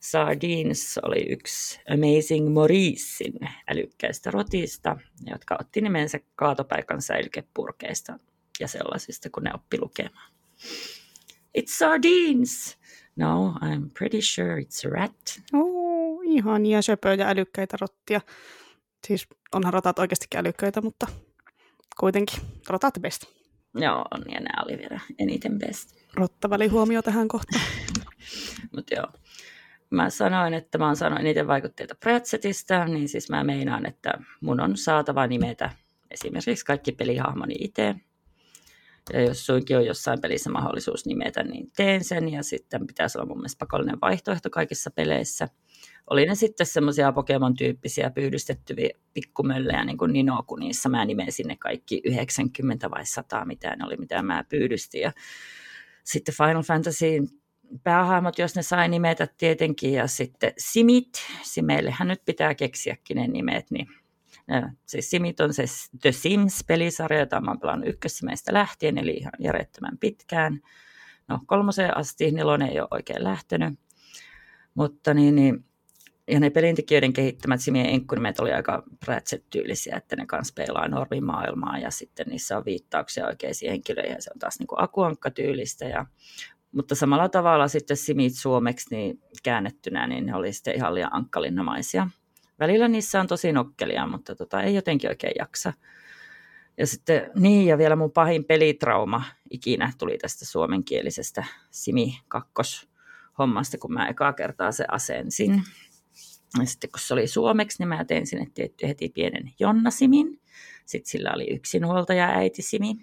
Sardines 0.00 0.98
oli 1.02 1.32
yksi 1.32 1.80
Amazing 1.90 2.54
Mauricein 2.54 3.38
älykkäistä 3.68 4.30
rotista, 4.30 4.96
jotka 5.26 5.56
otti 5.60 5.80
nimensä 5.80 6.20
kaatopaikan 6.36 7.02
säilykepurkeista 7.02 8.18
ja 8.60 8.68
sellaisista, 8.68 9.30
kun 9.30 9.42
ne 9.42 9.50
oppi 9.54 9.80
lukemaan. 9.80 10.32
It's 11.58 11.78
sardines! 11.78 12.78
No, 13.16 13.54
I'm 13.62 13.90
pretty 13.98 14.20
sure 14.22 14.60
it's 14.60 14.88
a 14.88 14.90
rat. 14.90 15.40
Oh 15.52 15.83
ihania 16.34 16.82
söpöjä 16.82 17.28
älykkäitä 17.28 17.76
rottia. 17.80 18.20
Siis 19.06 19.28
onhan 19.52 19.72
rotat 19.72 19.98
oikeasti 19.98 20.26
älykköitä, 20.36 20.80
mutta 20.80 21.06
kuitenkin. 22.00 22.40
Rotat 22.68 22.94
best. 23.00 23.24
Joo, 23.74 24.04
on, 24.10 24.22
ja 24.28 24.40
nämä 24.40 24.64
oli 24.66 24.78
vielä 24.78 25.00
eniten 25.18 25.58
best. 25.58 25.94
Rottavälihuomio 26.14 27.02
tähän 27.02 27.28
kohtaan. 27.28 27.64
Mutta 28.74 28.94
joo, 28.94 29.06
mä 29.90 30.10
sanoin, 30.10 30.54
että 30.54 30.78
mä 30.78 30.86
oon 30.86 30.96
saanut 30.96 31.20
eniten 31.20 31.46
vaikutteita 31.46 31.94
Pratsettista, 31.94 32.84
niin 32.84 33.08
siis 33.08 33.30
mä 33.30 33.44
meinaan, 33.44 33.86
että 33.86 34.12
mun 34.40 34.60
on 34.60 34.76
saatava 34.76 35.26
nimetä 35.26 35.70
esimerkiksi 36.10 36.64
kaikki 36.64 36.92
pelihahmoni 36.92 37.54
itse. 37.60 37.94
Ja 39.12 39.20
jos 39.20 39.46
suinkin 39.46 39.76
on 39.76 39.86
jossain 39.86 40.20
pelissä 40.20 40.50
mahdollisuus 40.50 41.06
nimetä, 41.06 41.42
niin 41.42 41.70
teen 41.76 42.04
sen. 42.04 42.28
Ja 42.28 42.42
sitten 42.42 42.86
pitäisi 42.86 43.18
olla 43.18 43.26
mun 43.26 43.38
mielestä 43.38 43.58
pakollinen 43.58 44.00
vaihtoehto 44.00 44.50
kaikissa 44.50 44.90
peleissä. 44.90 45.48
Oli 46.10 46.26
ne 46.26 46.34
sitten 46.34 46.66
semmoisia 46.66 47.12
Pokemon-tyyppisiä 47.12 48.10
pyydystettyviä 48.10 48.90
pikkumöllejä, 49.14 49.84
niin 49.84 49.98
kuin 49.98 50.12
Ninokunissa. 50.12 50.88
Mä 50.88 51.04
nimesin 51.04 51.48
ne 51.48 51.56
kaikki 51.56 52.00
90 52.04 52.90
vai 52.90 53.06
100, 53.06 53.44
mitä 53.44 53.76
ne 53.76 53.84
oli, 53.86 53.96
mitä 53.96 54.22
mä 54.22 54.44
pyydystin. 54.48 55.00
Ja 55.00 55.12
sitten 56.04 56.34
Final 56.34 56.62
Fantasy 56.62 57.06
päähahmot, 57.82 58.38
jos 58.38 58.56
ne 58.56 58.62
sai 58.62 58.88
nimetä 58.88 59.28
tietenkin, 59.38 59.92
ja 59.92 60.06
sitten 60.06 60.52
Simit, 60.58 61.08
Simeillehän 61.42 62.08
nyt 62.08 62.22
pitää 62.24 62.54
keksiäkin 62.54 63.16
ne 63.16 63.26
nimet, 63.26 63.70
niin 63.70 63.86
siis 64.86 65.10
Simit 65.10 65.40
on 65.40 65.54
se 65.54 65.64
The 66.02 66.12
Sims-pelisarja, 66.12 67.18
jota 67.18 67.40
mä 67.40 67.50
oon 67.50 67.60
pelannut 67.60 67.88
ykkössimeistä 67.88 68.54
lähtien, 68.54 68.98
eli 68.98 69.10
ihan 69.10 69.32
järjettömän 69.38 69.98
pitkään. 69.98 70.60
No 71.28 71.40
kolmoseen 71.46 71.96
asti, 71.96 72.30
nelonen 72.30 72.68
ei 72.68 72.80
ole 72.80 72.88
oikein 72.90 73.24
lähtenyt. 73.24 73.78
Mutta 74.74 75.14
niin, 75.14 75.34
niin 75.34 75.64
ja 76.28 76.40
ne 76.40 76.50
pelintekijöiden 76.50 77.12
kehittämät 77.12 77.60
Simien 77.60 77.86
enkkunimet 77.86 78.40
oli 78.40 78.52
aika 78.52 78.82
Ratchet-tyylisiä, 79.06 79.96
että 79.96 80.16
ne 80.16 80.26
kanssa 80.26 80.54
peilaa 80.56 80.88
normimaailmaa 80.88 81.78
ja 81.78 81.90
sitten 81.90 82.26
niissä 82.26 82.56
on 82.56 82.64
viittauksia 82.64 83.26
oikeisiin 83.26 83.70
henkilöihin 83.70 84.12
ja 84.12 84.22
se 84.22 84.30
on 84.34 84.38
taas 84.38 84.58
niin 84.58 84.66
kuin 84.66 84.82
akuankka-tyylistä. 84.82 85.84
Ja, 85.84 86.06
mutta 86.72 86.94
samalla 86.94 87.28
tavalla 87.28 87.68
sitten 87.68 87.96
Simit 87.96 88.34
suomeksi 88.34 88.86
niin 88.90 89.22
käännettynä, 89.42 90.06
niin 90.06 90.26
ne 90.26 90.34
oli 90.34 90.52
sitten 90.52 90.74
ihan 90.74 90.94
liian 90.94 91.14
ankkalinnamaisia. 91.14 92.08
Välillä 92.60 92.88
niissä 92.88 93.20
on 93.20 93.26
tosi 93.26 93.52
nokkelia, 93.52 94.06
mutta 94.06 94.34
tota, 94.34 94.62
ei 94.62 94.74
jotenkin 94.74 95.10
oikein 95.10 95.34
jaksa. 95.38 95.72
Ja 96.78 96.86
sitten, 96.86 97.30
niin, 97.34 97.66
ja 97.66 97.78
vielä 97.78 97.96
mun 97.96 98.12
pahin 98.12 98.44
pelitrauma 98.44 99.22
ikinä 99.50 99.92
tuli 99.98 100.18
tästä 100.18 100.44
suomenkielisestä 100.44 101.44
Simi 101.70 102.18
2 102.28 102.88
hommasta, 103.38 103.78
kun 103.78 103.92
mä 103.92 104.08
ekaa 104.08 104.32
kertaa 104.32 104.72
se 104.72 104.84
asensin. 104.88 105.62
Ja 106.60 106.66
sitten 106.66 106.90
kun 106.90 107.00
se 107.00 107.14
oli 107.14 107.26
suomeksi, 107.26 107.78
niin 107.78 107.88
mä 107.88 108.04
tein 108.04 108.26
sinne 108.26 108.46
tietty 108.54 108.88
heti 108.88 109.08
pienen 109.08 109.52
Jonna-simin. 109.60 110.40
Sitten 110.86 111.10
sillä 111.10 111.32
oli 111.34 111.54
yksinhuoltaja 111.54 112.28
äiti-simi. 112.28 112.94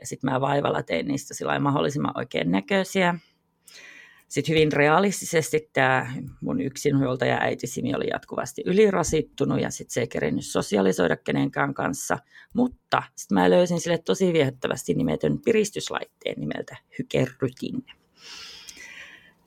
Ja 0.00 0.06
sitten 0.06 0.30
mä 0.30 0.40
vaivalla 0.40 0.82
tein 0.82 1.08
niistä 1.08 1.34
sillä 1.34 1.58
mahdollisimman 1.58 2.18
oikein 2.18 2.50
näköisiä. 2.50 3.14
Sitten 4.28 4.54
hyvin 4.54 4.72
realistisesti 4.72 5.70
tämä 5.72 6.14
mun 6.40 6.60
yksinhuoltaja 6.60 7.38
äitisimi 7.40 7.94
oli 7.94 8.08
jatkuvasti 8.12 8.62
ylirasittunut 8.66 9.60
ja 9.60 9.70
sitten 9.70 9.92
se 9.92 10.00
ei 10.00 10.08
kerennyt 10.08 10.46
sosialisoida 10.46 11.16
kenenkään 11.16 11.74
kanssa. 11.74 12.18
Mutta 12.52 13.02
sitten 13.14 13.34
mä 13.34 13.50
löysin 13.50 13.80
sille 13.80 13.98
tosi 13.98 14.32
viehättävästi 14.32 14.94
nimetön 14.94 15.38
piristyslaitteen 15.44 16.40
nimeltä 16.40 16.76
Hykerrytin. 16.98 17.84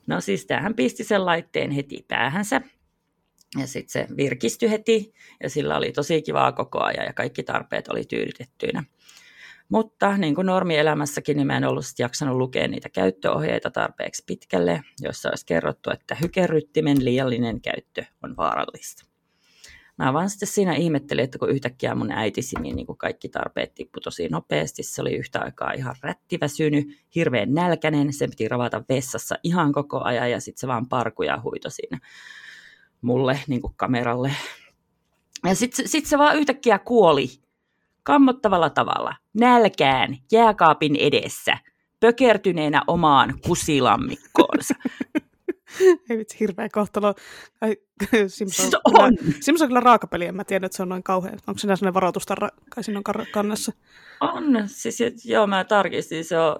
No 0.06 0.20
siis 0.20 0.46
tämähän 0.46 0.74
pisti 0.74 1.04
sen 1.04 1.26
laitteen 1.26 1.70
heti 1.70 2.04
päähänsä 2.08 2.60
ja 3.60 3.66
sitten 3.66 3.92
se 3.92 4.16
virkistyi 4.16 4.70
heti 4.70 5.14
ja 5.42 5.50
sillä 5.50 5.76
oli 5.76 5.92
tosi 5.92 6.22
kivaa 6.22 6.52
koko 6.52 6.82
ajan 6.82 7.06
ja 7.06 7.12
kaikki 7.12 7.42
tarpeet 7.42 7.88
oli 7.88 8.04
tyydytettyinä. 8.04 8.84
Mutta 9.68 10.16
niin 10.16 10.34
kuin 10.34 10.46
normielämässäkin, 10.46 11.36
niin 11.36 11.46
mä 11.46 11.56
en 11.56 11.64
ollut 11.64 11.84
jaksanut 11.98 12.36
lukea 12.36 12.68
niitä 12.68 12.88
käyttöohjeita 12.88 13.70
tarpeeksi 13.70 14.24
pitkälle, 14.26 14.82
joissa 15.00 15.28
olisi 15.28 15.46
kerrottu, 15.46 15.90
että 15.90 16.14
hykerryttimen 16.14 17.04
liiallinen 17.04 17.60
käyttö 17.60 18.04
on 18.22 18.36
vaarallista. 18.36 19.08
Mä 19.98 20.12
vaan 20.12 20.30
sitten 20.30 20.48
siinä 20.48 20.74
ihmettelin, 20.74 21.24
että 21.24 21.38
kun 21.38 21.50
yhtäkkiä 21.50 21.94
mun 21.94 22.12
äitisimi 22.12 22.72
niin 22.72 22.86
kuin 22.86 22.98
kaikki 22.98 23.28
tarpeet 23.28 23.74
tippui 23.74 24.00
tosi 24.00 24.28
nopeasti, 24.28 24.82
se 24.82 25.02
oli 25.02 25.16
yhtä 25.16 25.40
aikaa 25.40 25.72
ihan 25.72 25.94
rättiväsynyt, 26.02 26.86
hirveän 27.14 27.54
nälkäinen, 27.54 28.12
se 28.12 28.28
piti 28.28 28.48
ravata 28.48 28.84
vessassa 28.88 29.36
ihan 29.42 29.72
koko 29.72 30.00
ajan 30.04 30.30
ja 30.30 30.40
sitten 30.40 30.60
se 30.60 30.66
vaan 30.66 30.88
parkuja 30.88 31.40
huito 31.42 31.70
siinä 31.70 31.98
mulle 33.02 33.40
niin 33.46 33.60
kuin 33.60 33.74
kameralle. 33.76 34.32
Ja 35.44 35.54
sitten 35.54 35.88
sit 35.88 36.06
se 36.06 36.18
vaan 36.18 36.36
yhtäkkiä 36.36 36.78
kuoli 36.78 37.28
kammottavalla 38.02 38.70
tavalla, 38.70 39.14
nälkään, 39.34 40.16
jääkaapin 40.32 40.96
edessä, 40.96 41.58
pökertyneenä 42.00 42.82
omaan 42.86 43.34
kusilammikkoonsa. 43.46 44.74
Ei 46.10 46.18
vitsi, 46.18 46.40
hirveä 46.40 46.68
kohtalo. 46.72 47.14
Ai, 47.60 47.76
Sims 48.26 48.60
on, 48.60 48.70
on. 48.84 49.16
Kyllä, 49.16 49.32
Sims 49.40 49.62
on 49.62 49.68
kyllä 49.68 49.80
raakapeli, 49.80 50.26
en 50.26 50.36
mä 50.36 50.44
tiedä, 50.44 50.66
että 50.66 50.76
se 50.76 50.82
on 50.82 50.88
noin 50.88 51.02
kauhean. 51.02 51.38
Onko 51.46 51.58
siinä 51.58 51.76
sellainen 51.76 51.94
varoitustarra, 51.94 52.48
kai 52.74 52.84
siinä 52.84 52.98
on 52.98 53.26
kannassa? 53.32 53.72
On, 54.20 54.44
siis 54.66 54.98
joo, 55.24 55.46
mä 55.46 55.64
tarkistin, 55.64 56.24
se 56.24 56.38
on 56.38 56.56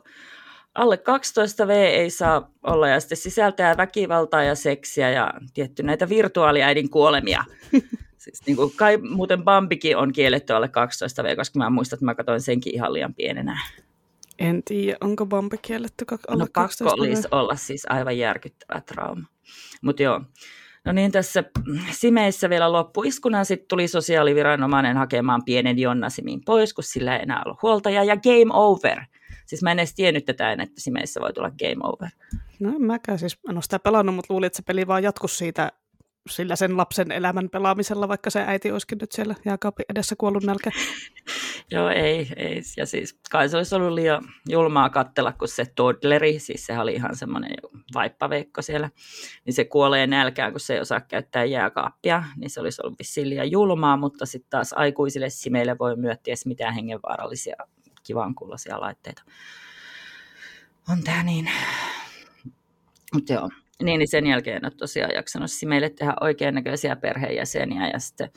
alle 0.74 0.96
12 0.96 1.66
V 1.66 1.70
ei 1.70 2.10
saa 2.10 2.50
olla 2.62 2.88
ja 2.88 3.00
sitten 3.00 3.18
sisältää 3.18 3.76
väkivaltaa 3.76 4.42
ja 4.42 4.54
seksiä 4.54 5.10
ja 5.10 5.34
tietty 5.54 5.82
näitä 5.82 6.08
virtuaaliäidin 6.08 6.90
kuolemia. 6.90 7.44
siis 8.24 8.46
niin 8.46 8.56
kuin, 8.56 8.72
kai 8.76 8.96
muuten 8.96 9.44
Bambikin 9.44 9.96
on 9.96 10.12
kielletty 10.12 10.52
alle 10.52 10.68
12 10.68 11.22
V, 11.22 11.36
koska 11.36 11.58
mä 11.58 11.70
muistan, 11.70 11.96
että 11.96 12.04
mä 12.04 12.14
katsoin 12.14 12.40
senkin 12.40 12.74
ihan 12.74 12.92
liian 12.92 13.14
pienenä. 13.14 13.60
En 14.38 14.62
tiedä, 14.62 14.98
onko 15.00 15.26
Bambi 15.26 15.58
kielletty 15.58 16.04
alle 16.28 16.42
no, 16.42 16.48
12 16.52 16.84
pakko 16.84 17.02
olisi 17.02 17.28
olla 17.30 17.56
siis 17.56 17.86
aivan 17.88 18.18
järkyttävä 18.18 18.80
trauma. 18.80 19.26
Mutta 19.82 20.02
joo, 20.02 20.20
No 20.84 20.92
niin, 20.92 21.12
tässä 21.12 21.44
Simeissä 21.90 22.50
vielä 22.50 22.72
loppuiskuna 22.72 23.44
sitten 23.44 23.68
tuli 23.68 23.88
sosiaaliviranomainen 23.88 24.96
hakemaan 24.96 25.44
pienen 25.44 25.78
Jonnasimin 25.78 26.40
pois, 26.44 26.74
kun 26.74 26.84
sillä 26.84 27.16
ei 27.16 27.22
enää 27.22 27.42
ollut 27.46 27.62
huoltaja, 27.62 28.04
ja 28.04 28.16
game 28.16 28.52
over. 28.52 28.98
Siis 29.48 29.62
mä 29.62 29.72
en 29.72 29.78
edes 29.78 29.94
tiennyt 29.94 30.24
tätä, 30.24 30.52
että 30.52 30.66
Simeissä 30.78 31.20
voi 31.20 31.32
tulla 31.32 31.50
game 31.50 31.76
over. 31.82 32.08
No 32.60 32.68
en 32.68 32.82
mäkään, 32.82 33.18
siis 33.18 33.38
en 33.48 33.56
ole 33.56 33.62
sitä 33.62 33.78
pelannut, 33.78 34.14
mutta 34.14 34.34
luulin, 34.34 34.46
että 34.46 34.56
se 34.56 34.62
peli 34.62 34.86
vaan 34.86 35.02
jatkuisi 35.02 35.36
siitä 35.36 35.72
sillä 36.30 36.56
sen 36.56 36.76
lapsen 36.76 37.12
elämän 37.12 37.48
pelaamisella, 37.50 38.08
vaikka 38.08 38.30
se 38.30 38.44
äiti 38.46 38.72
olisikin 38.72 38.98
nyt 39.00 39.12
siellä 39.12 39.34
jääkaapin 39.44 39.86
edessä 39.88 40.16
kuollut 40.18 40.44
nälkä. 40.44 40.70
Joo, 41.70 41.88
ei, 41.88 42.28
ei. 42.36 42.62
Ja 42.76 42.86
siis 42.86 43.18
kai 43.30 43.48
se 43.48 43.56
olisi 43.56 43.74
ollut 43.74 43.92
liian 43.92 44.24
julmaa 44.48 44.90
kattella, 44.90 45.32
kun 45.32 45.48
se 45.48 45.66
toddleri, 45.74 46.38
siis 46.38 46.66
se 46.66 46.78
oli 46.78 46.94
ihan 46.94 47.16
semmoinen 47.16 47.50
vaippaveikko 47.94 48.62
siellä, 48.62 48.90
niin 49.44 49.54
se 49.54 49.64
kuolee 49.64 50.06
nälkään, 50.06 50.52
kun 50.52 50.60
se 50.60 50.74
ei 50.74 50.80
osaa 50.80 51.00
käyttää 51.00 51.44
jääkaappia, 51.44 52.24
niin 52.36 52.50
se 52.50 52.60
olisi 52.60 52.82
ollut 52.84 52.98
vissiin 52.98 53.30
liian 53.30 53.50
julmaa, 53.50 53.96
mutta 53.96 54.26
sitten 54.26 54.50
taas 54.50 54.72
aikuisille 54.72 55.30
simeille 55.30 55.78
voi 55.78 55.96
myöttiä 55.96 56.34
mitään 56.46 56.74
hengenvaarallisia 56.74 57.56
kivankuuloisia 58.08 58.80
laitteita. 58.80 59.22
On 60.88 61.02
tämä 61.04 61.22
niin. 61.22 61.50
Mutta 63.14 63.32
joo, 63.32 63.50
niin, 63.82 63.98
niin 63.98 64.08
sen 64.08 64.26
jälkeen 64.26 64.56
en 64.56 64.64
ole 64.64 64.72
tosiaan 64.76 65.14
jaksanut 65.14 65.50
meille 65.66 65.90
tehdä 65.90 66.14
oikein 66.20 66.54
näköisiä 66.54 66.96
perheenjäseniä 66.96 67.88
ja 67.88 67.98
sitten 67.98 68.30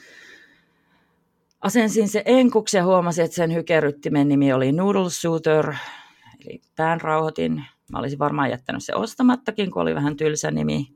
asensin 1.61 2.09
se 2.09 2.23
enkuksi 2.25 2.77
ja 2.77 2.85
huomasin, 2.85 3.25
että 3.25 3.35
sen 3.35 3.53
hykerryttimen 3.53 4.27
nimi 4.27 4.53
oli 4.53 4.71
Noodle 4.71 5.09
Shooter, 5.09 5.73
eli 6.45 6.61
päänrauhoitin. 6.75 7.65
Mä 7.91 7.99
olisin 7.99 8.19
varmaan 8.19 8.49
jättänyt 8.49 8.83
se 8.83 8.95
ostamattakin, 8.95 9.71
kun 9.71 9.81
oli 9.81 9.95
vähän 9.95 10.17
tylsä 10.17 10.51
nimi. 10.51 10.87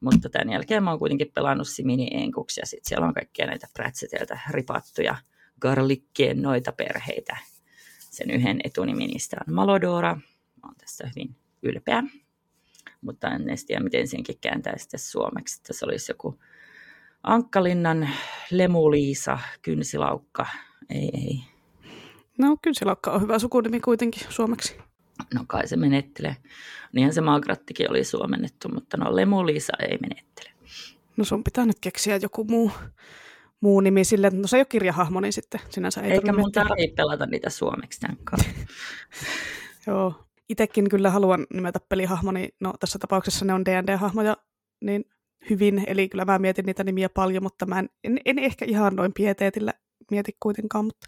Mutta 0.00 0.28
tämän 0.28 0.50
jälkeen 0.50 0.82
mä 0.82 0.90
oon 0.90 0.98
kuitenkin 0.98 1.32
pelannut 1.34 1.68
Simini 1.68 2.08
enkuksi 2.12 2.60
ja 2.60 2.66
sitten 2.66 2.88
siellä 2.88 3.06
on 3.06 3.14
kaikkia 3.14 3.46
näitä 3.46 3.66
prätseteltä 3.74 4.40
ripattuja 4.50 5.16
garlikkien 5.60 6.42
noita 6.42 6.72
perheitä. 6.72 7.36
Sen 8.20 8.30
yhden 8.30 8.60
etunimi 8.64 9.06
niistä 9.06 9.36
on 9.48 9.54
Malodora. 9.54 10.14
Mä 10.14 10.68
oon 10.68 10.74
tästä 10.76 11.10
hyvin 11.16 11.36
ylpeä 11.62 12.02
mutta 13.00 13.28
en 13.28 13.48
edes 13.48 13.64
tiedä, 13.64 13.84
miten 13.84 14.08
senkin 14.08 14.38
kääntää 14.40 14.78
sitten 14.78 15.00
suomeksi. 15.00 15.62
Tässä 15.62 15.86
olisi 15.86 16.12
joku 16.12 16.40
Ankkalinnan 17.22 18.08
Lemuliisa, 18.50 19.38
Kynsilaukka, 19.62 20.46
ei, 20.90 21.10
ei. 21.14 21.40
No 22.38 22.56
Kynsilaukka 22.62 23.10
on 23.10 23.22
hyvä 23.22 23.38
sukunimi 23.38 23.80
kuitenkin 23.80 24.22
suomeksi. 24.28 24.76
No 25.34 25.44
kai 25.46 25.68
se 25.68 25.76
menettelee. 25.76 26.36
Niinhän 26.92 27.14
se 27.14 27.20
Magrattikin 27.20 27.90
oli 27.90 28.04
suomennettu, 28.04 28.68
mutta 28.68 28.96
no 28.96 29.16
Lemuliisa 29.16 29.72
ei 29.88 29.98
menettele. 29.98 30.50
No 31.16 31.24
sun 31.24 31.44
pitää 31.44 31.66
nyt 31.66 31.80
keksiä 31.80 32.16
joku 32.16 32.44
muu, 32.44 32.70
muu 33.60 33.80
nimi 33.80 34.04
sille, 34.04 34.30
no 34.30 34.46
se 34.46 34.56
ei 34.56 34.60
ole 34.60 34.66
kirjahahmo, 34.66 35.20
niin 35.20 35.32
sitten 35.32 35.60
sinänsä 35.68 36.00
ei 36.00 36.12
Eikä 36.12 36.32
mun 36.32 36.52
tarvitse 36.52 36.94
pelata 36.96 37.26
niitä 37.26 37.50
suomeksi 37.50 38.00
tämän 38.00 38.16
Joo, 39.86 40.14
itsekin 40.48 40.88
kyllä 40.88 41.10
haluan 41.10 41.46
nimetä 41.54 41.80
pelihahmoni, 41.88 42.48
no 42.60 42.74
tässä 42.80 42.98
tapauksessa 42.98 43.44
ne 43.44 43.54
on 43.54 43.64
D&D-hahmoja 43.64 44.36
niin 44.80 45.04
hyvin, 45.50 45.84
eli 45.86 46.08
kyllä 46.08 46.24
mä 46.24 46.38
mietin 46.38 46.66
niitä 46.66 46.84
nimiä 46.84 47.08
paljon, 47.08 47.42
mutta 47.42 47.66
mä 47.66 47.78
en, 47.78 47.88
en, 48.04 48.18
en 48.24 48.38
ehkä 48.38 48.64
ihan 48.64 48.96
noin 48.96 49.12
pieteetillä 49.12 49.74
mieti 50.10 50.36
kuitenkaan, 50.40 50.84
mutta 50.84 51.06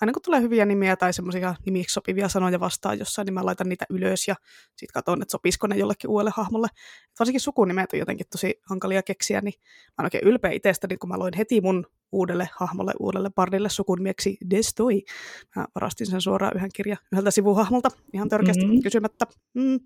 aina 0.00 0.12
kun 0.12 0.22
tulee 0.22 0.40
hyviä 0.40 0.64
nimiä 0.66 0.96
tai 0.96 1.12
semmoisia 1.12 1.54
nimiksi 1.66 1.92
sopivia 1.92 2.28
sanoja 2.28 2.60
vastaan 2.60 2.98
jossain, 2.98 3.26
niin 3.26 3.34
mä 3.34 3.44
laitan 3.44 3.68
niitä 3.68 3.86
ylös 3.90 4.28
ja 4.28 4.34
sitten 4.76 4.92
katson, 4.94 5.22
että 5.22 5.32
sopisiko 5.32 5.66
ne 5.66 5.76
jollekin 5.76 6.10
uudelle 6.10 6.32
hahmolle. 6.34 6.66
Et 6.72 7.18
varsinkin 7.18 7.40
sukunimet 7.40 7.92
on 7.92 7.98
jotenkin 7.98 8.26
tosi 8.30 8.60
hankalia 8.70 9.02
keksiä, 9.02 9.40
niin 9.40 9.54
mä 9.58 9.94
oon 9.98 10.06
oikein 10.06 10.24
ylpeä 10.24 10.50
itsestäni, 10.50 10.96
kun 10.96 11.08
mä 11.08 11.18
loin 11.18 11.34
heti 11.36 11.60
mun 11.60 11.86
uudelle 12.12 12.48
hahmolle, 12.52 12.92
uudelle 13.00 13.30
bardille 13.30 13.68
sukunimieksi 13.68 14.36
Destoi. 14.50 15.02
Mä 15.56 15.66
varastin 15.74 16.06
sen 16.06 16.20
suoraan 16.20 16.56
yhden 16.56 16.70
kirjan 16.74 16.98
yhdeltä 17.12 17.30
sivuhahmolta 17.30 17.90
ihan 18.12 18.28
törkeästi 18.28 18.64
mm-hmm. 18.64 18.82
kysymättä. 18.82 19.26
Mm 19.54 19.80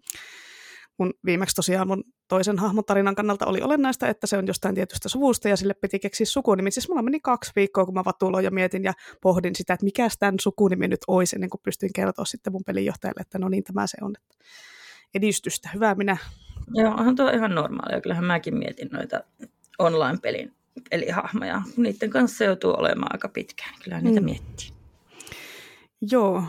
mun 0.98 1.14
viimeksi 1.24 1.56
tosiaan 1.56 1.88
mun 1.88 2.04
toisen 2.28 2.58
hahmon 2.58 2.84
tarinan 2.84 3.14
kannalta 3.14 3.46
oli 3.46 3.62
olennaista, 3.62 4.08
että 4.08 4.26
se 4.26 4.36
on 4.36 4.46
jostain 4.46 4.74
tietystä 4.74 5.08
suvusta 5.08 5.48
ja 5.48 5.56
sille 5.56 5.74
piti 5.74 5.98
keksiä 5.98 6.26
sukunimi. 6.26 6.70
Siis 6.70 6.88
mulla 6.88 7.02
meni 7.02 7.20
kaksi 7.20 7.52
viikkoa, 7.56 7.84
kun 7.84 7.94
mä 7.94 8.04
vatuloin 8.04 8.44
ja 8.44 8.50
mietin 8.50 8.84
ja 8.84 8.92
pohdin 9.22 9.56
sitä, 9.56 9.74
että 9.74 9.84
mikä 9.84 10.08
tämän 10.18 10.34
sukunimi 10.40 10.88
nyt 10.88 11.00
olisi, 11.08 11.36
ennen 11.36 11.50
kuin 11.50 11.60
pystyin 11.64 11.92
kertoa 11.94 12.24
sitten 12.24 12.52
mun 12.52 12.64
pelinjohtajalle, 12.66 13.20
että 13.20 13.38
no 13.38 13.48
niin, 13.48 13.64
tämä 13.64 13.86
se 13.86 13.96
on. 14.00 14.14
Edistystä, 15.14 15.70
hyvää 15.74 15.94
minä. 15.94 16.16
Joo, 16.74 16.90
onhan 16.92 17.16
tuo 17.16 17.30
ihan 17.30 17.54
normaalia. 17.54 18.00
Kyllähän 18.00 18.24
mäkin 18.24 18.58
mietin 18.58 18.88
noita 18.92 19.20
online-pelin 19.78 20.52
pelihahmoja. 20.90 21.62
Niiden 21.76 22.10
kanssa 22.10 22.44
joutuu 22.44 22.74
olemaan 22.78 23.12
aika 23.12 23.28
pitkään. 23.28 23.74
Kyllä 23.84 24.00
niitä 24.00 24.20
mm. 24.20 24.24
miettii. 24.24 24.68
Joo. 26.10 26.42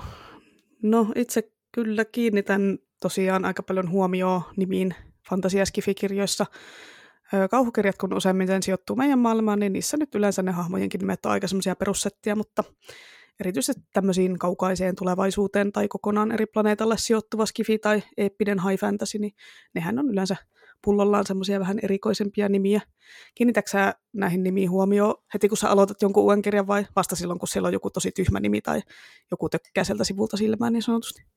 No 0.81 1.07
itse 1.15 1.51
kyllä 1.71 2.05
kiinnitän 2.05 2.77
tosiaan 3.05 3.45
aika 3.45 3.63
paljon 3.63 3.89
huomioon 3.89 4.41
nimiin 4.57 4.95
fantasiaskifikirjoissa. 5.29 6.45
Kauhukirjat, 7.51 7.97
kun 7.97 8.13
useimmiten 8.13 8.63
sijoittuu 8.63 8.95
meidän 8.95 9.19
maailmaan, 9.19 9.59
niin 9.59 9.73
niissä 9.73 9.97
nyt 9.97 10.15
yleensä 10.15 10.41
ne 10.41 10.51
hahmojenkin 10.51 10.99
nimet 10.99 11.25
on 11.25 11.31
aika 11.31 11.47
semmoisia 11.47 11.75
perussettiä, 11.75 12.35
mutta 12.35 12.63
erityisesti 13.39 13.81
tämmöisiin 13.93 14.39
kaukaiseen 14.39 14.95
tulevaisuuteen 14.95 15.71
tai 15.71 15.87
kokonaan 15.87 16.31
eri 16.31 16.45
planeetalle 16.45 16.97
sijoittuva 16.97 17.45
skifi 17.45 17.79
tai 17.79 18.03
eeppinen 18.17 18.59
high 18.69 18.81
fantasy, 18.81 19.17
niin 19.17 19.33
nehän 19.75 19.99
on 19.99 20.09
yleensä 20.09 20.35
pullollaan 20.81 21.25
semmoisia 21.27 21.59
vähän 21.59 21.79
erikoisempia 21.81 22.49
nimiä. 22.49 22.81
Kiinnitätkö 23.35 23.93
näihin 24.13 24.43
nimiin 24.43 24.69
huomioon 24.69 25.15
heti, 25.33 25.49
kun 25.49 25.57
sä 25.57 25.69
aloitat 25.69 26.01
jonkun 26.01 26.23
uuden 26.23 26.41
kirjan 26.41 26.67
vai 26.67 26.85
vasta 26.95 27.15
silloin, 27.15 27.39
kun 27.39 27.47
siellä 27.47 27.67
on 27.67 27.73
joku 27.73 27.89
tosi 27.89 28.11
tyhmä 28.11 28.39
nimi 28.39 28.61
tai 28.61 28.81
joku 29.31 29.49
tökkää 29.49 29.83
sieltä 29.83 30.03
sivulta 30.03 30.37
silmään 30.37 30.73
niin 30.73 30.83
sanotusti? 30.83 31.34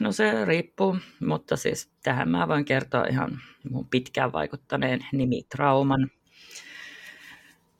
No 0.00 0.12
se 0.12 0.44
riippuu, 0.44 0.96
mutta 1.20 1.56
siis 1.56 1.90
tähän 2.02 2.28
mä 2.28 2.48
voin 2.48 2.64
kertoa 2.64 3.04
ihan 3.04 3.40
mun 3.70 3.88
pitkään 3.88 4.32
vaikuttaneen 4.32 5.00
nimitrauman. 5.12 6.10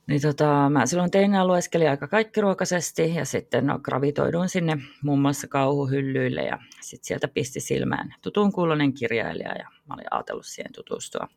Niin 0.06 0.20
tota, 0.20 0.70
mä 0.70 0.87
silloin 0.87 1.11
tein 1.11 1.46
lueskelin 1.46 1.90
aika 1.90 2.09
kaikkiruokaisesti 2.09 3.14
ja 3.14 3.24
sitten 3.24 3.66
no, 3.66 3.78
gravitoiduin 3.78 4.48
sinne 4.48 4.78
muun 5.02 5.20
muassa 5.20 5.48
kauhuhyllyille 5.48 6.42
ja 6.42 6.59
sitten 6.80 7.06
sieltä 7.06 7.28
pisti 7.28 7.61
silmään 7.61 8.14
tutun 8.22 8.52
kuulonen 8.52 8.92
kirjailija 8.92 9.52
ja 9.59 9.68
mä 9.88 9.94
olin 9.94 10.06
ajatellut 10.11 10.46
siihen 10.46 10.72
tutustua. 10.72 11.28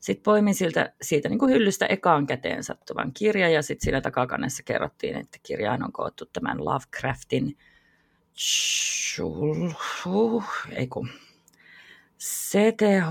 Sitten 0.00 0.22
poimin 0.22 0.54
siltä, 0.54 0.92
siitä 1.02 1.28
niin 1.28 1.38
kuin 1.38 1.52
hyllystä 1.52 1.86
ekaan 1.86 2.26
käteen 2.26 2.64
sattuvan 2.64 3.12
kirjan 3.12 3.52
ja 3.52 3.62
sitten 3.62 3.84
siinä 3.84 4.00
takakannessa 4.00 4.62
kerrottiin, 4.62 5.16
että 5.16 5.38
kirjaan 5.42 5.84
on 5.84 5.92
koottu 5.92 6.26
tämän 6.32 6.64
Lovecraftin– 6.64 7.56
Chulhu, 8.40 10.44
ei 10.72 10.86
kun, 10.86 11.08
CTH 12.18 13.10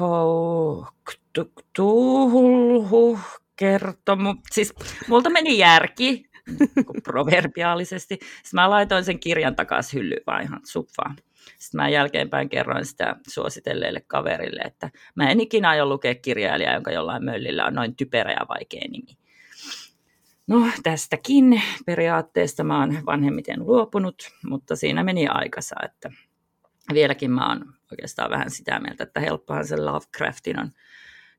Tuhulhu 1.76 3.20
kertomu. 3.56 4.36
Siis 4.52 4.74
multa 5.08 5.30
meni 5.30 5.58
järki, 5.58 6.30
proverbiaalisesti. 7.04 8.16
Sitten 8.16 8.52
mä 8.54 8.70
laitoin 8.70 9.06
sen 9.06 9.20
kirjan 9.20 9.56
takaisin 9.56 10.00
hyllyyn 10.00 10.24
vaan 10.28 10.44
ihan 10.44 10.60
sufaan. 10.64 11.16
Sitten 11.58 11.82
mä 11.82 11.90
jälkeenpäin 11.90 12.50
kerroin 12.50 12.86
sitä 12.86 13.16
suositelleille 13.28 14.02
kaverille, 14.08 14.62
että 14.62 14.90
mä 15.16 15.30
en 15.30 15.42
ikinä 15.42 15.70
aio 15.70 15.86
lukea 15.86 16.16
kirjailijaa, 16.16 16.74
jonka 16.74 16.92
jollain 16.92 17.26
möllillä 17.26 17.66
on 17.66 17.74
noin 17.74 17.96
typerä 17.96 18.32
ja 18.32 18.46
vaikea 18.50 18.88
nimi. 18.92 19.18
No 20.50 20.68
tästäkin 20.84 21.62
periaatteesta 21.86 22.64
mä 22.64 22.80
oon 22.80 22.98
vanhemmiten 23.06 23.66
luopunut, 23.66 24.30
mutta 24.46 24.76
siinä 24.76 25.04
meni 25.04 25.28
aikansa, 25.28 25.76
että 25.86 26.10
vieläkin 26.94 27.32
mä 27.32 27.50
oon 27.50 27.74
oikeastaan 27.92 28.32
vähän 28.32 28.52
sitä 28.52 28.80
mieltä, 28.80 29.04
että 29.04 29.20
helppohan 29.20 29.68
se 29.68 29.78
Lovecraftin 29.78 30.60
on 30.60 30.72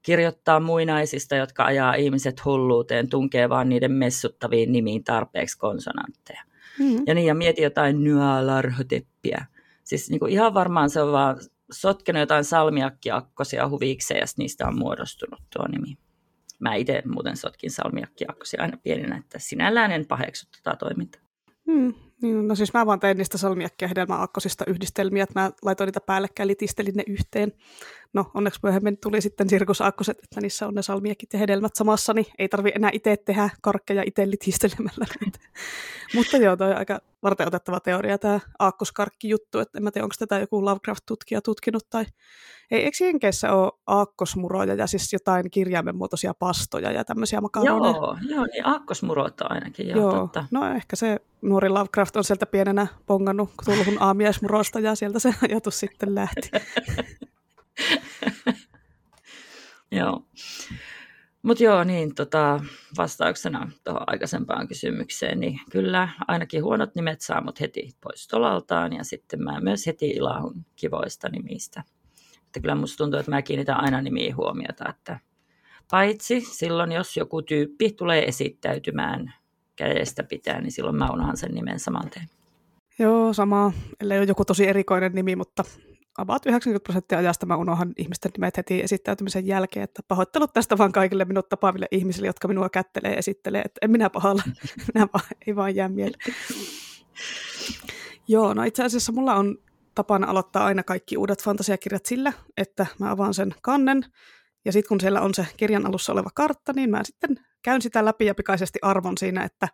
kirjoittaa 0.03 0.61
muinaisista, 0.61 1.37
jotka 1.37 1.65
ajaa 1.65 1.95
ihmiset 1.95 2.45
hulluuteen, 2.45 3.09
tunkee 3.09 3.49
vaan 3.49 3.69
niiden 3.69 3.93
messuttaviin 3.93 4.73
nimiin 4.73 5.05
tarpeeksi 5.05 5.59
konsonantteja. 5.59 6.43
Mm. 6.79 7.03
Ja 7.07 7.15
niin, 7.15 7.27
ja 7.27 7.35
mieti 7.35 7.63
jotain 7.63 8.05
nyälarhoteppiä. 8.05 9.47
Siis 9.85 10.11
niin 10.11 10.21
kuin 10.21 10.33
ihan 10.33 10.55
varmaan 10.55 10.91
se 10.91 11.03
on 11.03 11.13
vaan 11.13 11.37
sotkenut 11.73 12.21
jotain 12.21 12.45
salmiakkiakkosia 12.45 13.69
huvikseen 13.69 14.21
ja 14.21 14.27
niistä 14.37 14.67
on 14.67 14.79
muodostunut 14.79 15.41
tuo 15.57 15.67
nimi. 15.69 15.99
Mä 16.61 16.75
itse 16.75 17.03
muuten 17.07 17.37
sotkin 17.37 17.71
salmiakkiakkosia 17.71 18.63
aina 18.63 18.77
pienenä, 18.77 19.17
että 19.17 19.39
sinällään 19.39 19.93
en 19.93 20.07
paheksu 20.07 20.47
tätä 20.63 20.77
toimintaa. 20.77 21.23
Hmm, 21.67 21.95
niin, 22.23 22.49
no 22.49 22.55
siis 22.55 22.75
mä 22.75 22.87
vaan 22.87 23.01
tein 23.01 23.17
niistä 23.17 23.39
salmiakkia 23.39 23.89
hedelmäakkosista 23.89 24.65
yhdistelmiä, 24.67 25.23
että 25.23 25.41
mä 25.41 25.51
laitoin 25.63 25.89
niitä 25.89 26.01
päällekkäin, 26.01 26.47
litistelin 26.47 26.95
ne 26.95 27.03
yhteen. 27.07 27.53
No 28.13 28.31
onneksi 28.35 28.61
myöhemmin 28.63 28.99
tuli 28.99 29.21
sitten 29.21 29.49
sirkusakkoset, 29.49 30.19
että 30.25 30.41
niissä 30.41 30.67
on 30.67 30.75
ne 30.75 30.83
salmiakit 30.83 31.33
ja 31.33 31.39
hedelmät 31.39 31.75
samassa, 31.75 32.13
niin 32.15 32.27
ei 32.39 32.49
tarvi 32.49 32.73
enää 32.75 32.91
itse 32.93 33.17
tehdä 33.17 33.51
karkkeja 33.61 34.03
itse 34.07 34.31
litistelemällä. 34.31 35.07
Mutta 36.15 36.37
joo, 36.37 36.57
toi 36.57 36.71
on 36.71 36.77
aika 36.77 37.01
varten 37.23 37.47
otettava 37.47 37.81
teoria 37.81 38.19
tämä 38.19 38.41
aakkoskarkki-juttu, 38.59 39.59
että 39.59 39.79
en 39.79 39.85
mä 39.85 39.91
tiedä, 39.91 40.05
onko 40.05 40.15
tätä 40.19 40.39
joku 40.39 40.65
Lovecraft-tutkija 40.65 41.41
tutkinut 41.43 41.87
tai 41.91 42.05
ei, 42.71 42.85
eikö 42.85 43.05
Jenkeissä 43.05 43.53
ole 43.53 43.73
aakkosmuroja 43.87 44.75
ja 44.75 44.87
siis 44.87 45.13
jotain 45.13 45.51
kirjaimen 45.51 45.97
muotoisia 45.97 46.35
pastoja 46.35 46.93
ja 46.93 47.05
tämmöisiä 47.05 47.41
makaroneja? 47.41 47.95
Joo, 47.95 48.17
joo 48.29 48.47
niin 48.47 48.67
aakkosmurot 48.67 49.41
ainakin, 49.41 49.89
joo, 49.89 49.99
joo. 49.99 50.21
Totta. 50.21 50.45
No 50.51 50.75
ehkä 50.75 50.97
se 50.97 51.21
nuori 51.43 51.69
Lovecraft 51.69 52.10
on 52.19 52.25
sieltä 52.25 52.47
pienenä 52.47 52.87
pongannut 53.07 53.51
tulhun 53.65 53.97
aamiaismurosta 54.03 54.81
ja 54.81 54.95
sieltä 54.95 55.19
se 55.19 55.35
ajatus 55.43 55.81
sitten 55.81 56.15
lähti. 56.15 56.51
joo. 59.93 60.27
Mutta 61.43 61.65
joo, 61.65 61.85
niin 61.85 62.15
tota, 62.15 62.61
vastauksena 62.97 63.71
tuohon 63.85 64.03
aikaisempaan 64.07 64.69
kysymykseen, 64.69 65.41
niin 65.41 65.61
kyllä 65.71 66.09
ainakin 66.29 66.65
huonot 66.65 66.95
nimet 66.95 67.21
saa 67.21 67.41
mut 67.41 67.61
heti 67.61 67.91
pois 68.01 68.29
tolaltaan 68.29 68.93
ja 68.93 69.05
sitten 69.05 69.43
mä 69.43 69.61
myös 69.61 69.87
heti 69.87 70.09
ilahun 70.09 70.67
kivoista 70.77 71.29
nimistä. 71.29 71.85
Että 72.47 72.61
kyllä 72.61 72.75
musta 72.75 72.97
tuntuu, 72.97 73.21
että 73.21 73.31
mä 73.31 73.43
kiinnitän 73.43 73.81
aina 73.81 74.01
nimiin 74.03 74.37
huomiota, 74.37 74.89
että 74.89 75.19
paitsi 75.91 76.41
silloin, 76.41 76.93
jos 76.93 77.17
joku 77.17 77.43
tyyppi 77.43 77.93
tulee 77.93 78.25
esittäytymään 78.29 79.35
kädestä 79.81 80.23
pitää, 80.23 80.61
niin 80.61 80.73
silloin 80.73 80.97
mä 80.97 81.11
unohan 81.11 81.37
sen 81.37 81.55
nimen 81.55 81.81
saman 81.81 82.11
teen. 82.11 82.27
Joo, 82.99 83.33
sama. 83.33 83.73
Ellei 84.01 84.19
ole 84.19 84.27
joku 84.27 84.45
tosi 84.45 84.69
erikoinen 84.69 85.13
nimi, 85.13 85.37
mutta 85.37 85.65
about 86.19 86.47
90 86.47 86.85
prosenttia 86.85 87.19
ajasta 87.19 87.47
mä 87.47 87.57
unohan 87.57 87.93
ihmisten 87.97 88.31
nimet 88.37 88.57
heti 88.57 88.83
esittäytymisen 88.83 89.47
jälkeen, 89.47 89.85
että 89.85 90.03
pahoittelut 90.09 90.53
tästä 90.53 90.79
vaan 90.79 90.93
kaikille 90.93 91.25
minut 91.25 91.49
tapaaville 91.49 91.87
ihmisille, 91.91 92.27
jotka 92.27 92.49
minua 92.49 92.69
kättelee 92.69 93.15
esittelee, 93.15 93.63
että 93.65 93.79
en 93.83 93.91
minä 93.91 94.11
pahalla, 94.11 94.43
minä 94.95 95.07
vaan, 95.15 95.25
ei 95.47 95.57
vaan 95.57 95.75
jää 95.75 95.89
mieleen. 95.89 96.21
Joo, 98.29 98.55
no 98.55 98.63
itse 98.63 98.85
asiassa 98.85 99.13
mulla 99.13 99.35
on 99.35 99.59
tapana 99.95 100.27
aloittaa 100.27 100.65
aina 100.65 100.83
kaikki 100.83 101.17
uudet 101.17 101.43
fantasiakirjat 101.43 102.07
sillä, 102.07 102.33
että 102.57 102.87
mä 102.99 103.11
avaan 103.11 103.35
sen 103.35 103.55
kannen, 103.63 104.05
ja 104.65 104.73
sitten 104.73 104.89
kun 104.89 105.01
siellä 105.01 105.21
on 105.21 105.35
se 105.35 105.47
kirjan 105.57 105.87
alussa 105.87 106.13
oleva 106.13 106.31
kartta, 106.35 106.73
niin 106.73 106.91
mä 106.91 107.05
sitten 107.05 107.37
käyn 107.63 107.83
sitä 107.83 108.05
läpi 108.05 108.27
ja 108.27 108.35
pikaisesti 108.35 108.79
arvon 108.83 109.19
siinä, 109.19 109.45
että 109.45 109.69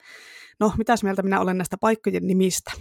no, 0.60 0.72
mitäs 0.78 1.02
mieltä 1.02 1.22
minä 1.22 1.40
olen 1.40 1.58
näistä 1.58 1.76
paikkojen 1.80 2.26
nimistä. 2.26 2.72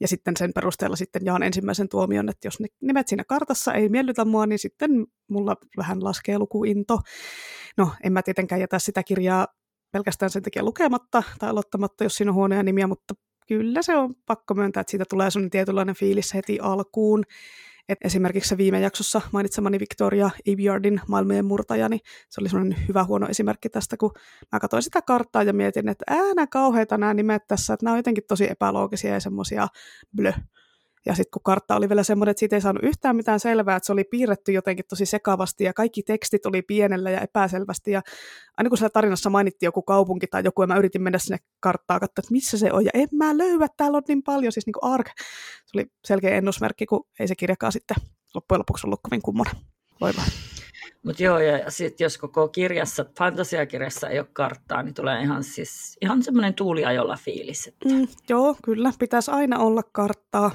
Ja 0.00 0.08
sitten 0.08 0.36
sen 0.36 0.52
perusteella 0.54 0.96
sitten 0.96 1.22
jaan 1.24 1.42
ensimmäisen 1.42 1.88
tuomion, 1.88 2.28
että 2.28 2.46
jos 2.46 2.60
ne 2.60 2.66
nimet 2.80 3.08
siinä 3.08 3.24
kartassa 3.24 3.74
ei 3.74 3.88
miellytä 3.88 4.24
mua, 4.24 4.46
niin 4.46 4.58
sitten 4.58 4.90
mulla 5.30 5.56
vähän 5.76 6.04
laskee 6.04 6.38
lukuinto. 6.38 6.98
No, 7.76 7.90
en 8.04 8.12
mä 8.12 8.22
tietenkään 8.22 8.60
jätä 8.60 8.78
sitä 8.78 9.02
kirjaa 9.02 9.46
pelkästään 9.92 10.30
sen 10.30 10.42
takia 10.42 10.62
lukematta 10.62 11.22
tai 11.38 11.50
aloittamatta, 11.50 12.04
jos 12.04 12.14
siinä 12.14 12.30
on 12.30 12.34
huonoja 12.34 12.62
nimiä, 12.62 12.86
mutta 12.86 13.14
kyllä 13.48 13.82
se 13.82 13.96
on 13.96 14.14
pakko 14.26 14.54
myöntää, 14.54 14.80
että 14.80 14.90
siitä 14.90 15.04
tulee 15.10 15.30
sun 15.30 15.50
tietynlainen 15.50 15.94
fiilis 15.94 16.34
heti 16.34 16.58
alkuun. 16.60 17.24
Et 17.88 17.98
esimerkiksi 18.04 18.48
se 18.48 18.56
viime 18.56 18.80
jaksossa 18.80 19.20
mainitsemani 19.32 19.78
Victoria 19.78 20.30
Aviardin 20.52 21.00
maailmojen 21.08 21.44
murtaja, 21.44 21.88
niin 21.88 22.00
se 22.28 22.40
oli 22.40 22.48
sellainen 22.48 22.88
hyvä 22.88 23.04
huono 23.04 23.26
esimerkki 23.28 23.68
tästä, 23.68 23.96
kun 23.96 24.10
mä 24.52 24.60
katsoin 24.60 24.82
sitä 24.82 25.02
karttaa 25.02 25.42
ja 25.42 25.52
mietin, 25.52 25.88
että 25.88 26.04
ää, 26.08 26.34
nämä 26.34 26.46
kauheita 26.46 26.98
nämä 26.98 27.14
nimet 27.14 27.42
tässä, 27.48 27.74
että 27.74 27.84
nämä 27.84 27.92
on 27.92 27.98
jotenkin 27.98 28.24
tosi 28.28 28.50
epäloogisia 28.50 29.12
ja 29.12 29.20
semmoisia 29.20 29.68
blö. 30.16 30.32
Ja 31.06 31.14
sitten 31.14 31.30
kun 31.30 31.42
kartta 31.42 31.76
oli 31.76 31.88
vielä 31.88 32.02
semmoinen, 32.02 32.30
että 32.30 32.38
siitä 32.38 32.56
ei 32.56 32.60
saanut 32.60 32.82
yhtään 32.84 33.16
mitään 33.16 33.40
selvää, 33.40 33.76
että 33.76 33.86
se 33.86 33.92
oli 33.92 34.04
piirretty 34.04 34.52
jotenkin 34.52 34.84
tosi 34.88 35.06
sekavasti 35.06 35.64
ja 35.64 35.72
kaikki 35.72 36.02
tekstit 36.02 36.46
oli 36.46 36.62
pienellä 36.62 37.10
ja 37.10 37.20
epäselvästi. 37.20 37.90
Ja 37.90 38.02
aina 38.56 38.68
kun 38.68 38.78
siellä 38.78 38.90
tarinassa 38.90 39.30
mainittiin 39.30 39.66
joku 39.66 39.82
kaupunki 39.82 40.26
tai 40.26 40.42
joku, 40.44 40.62
ja 40.62 40.66
mä 40.66 40.76
yritin 40.76 41.02
mennä 41.02 41.18
sinne 41.18 41.38
karttaan 41.60 42.00
katsoa, 42.00 42.22
että 42.22 42.32
missä 42.32 42.58
se 42.58 42.72
on. 42.72 42.84
Ja 42.84 42.90
en 42.94 43.08
mä 43.12 43.38
löyä, 43.38 43.66
täällä 43.76 43.96
on 43.96 44.02
niin 44.08 44.22
paljon, 44.22 44.52
siis 44.52 44.66
niin 44.66 44.74
kuin 44.80 44.92
Ark. 44.92 45.06
Se 45.66 45.78
oli 45.78 45.86
selkeä 46.04 46.36
ennusmerkki, 46.36 46.86
kun 46.86 47.04
ei 47.20 47.28
se 47.28 47.34
kirjakaan 47.34 47.72
sitten 47.72 47.96
loppujen 48.34 48.58
lopuksi 48.58 48.86
ollut 48.86 49.00
kovin 49.02 49.22
kummonen. 49.22 49.54
Voi. 50.00 50.12
Mutta 51.02 51.22
joo, 51.22 51.38
ja 51.38 51.70
sitten 51.70 52.04
jos 52.04 52.18
koko 52.18 52.48
kirjassa, 52.48 53.04
fantasiakirjassa 53.18 54.08
ei 54.08 54.18
ole 54.18 54.28
karttaa, 54.32 54.82
niin 54.82 54.94
tulee 54.94 55.22
ihan, 55.22 55.44
siis, 55.44 55.96
ihan 56.02 56.22
semmoinen 56.22 56.54
tuuliajolla 56.54 57.16
fiilis. 57.16 57.66
Että... 57.66 57.88
Mm, 57.88 58.08
joo, 58.28 58.56
kyllä, 58.64 58.92
pitäisi 58.98 59.30
aina 59.30 59.58
olla 59.58 59.82
karttaa. 59.92 60.50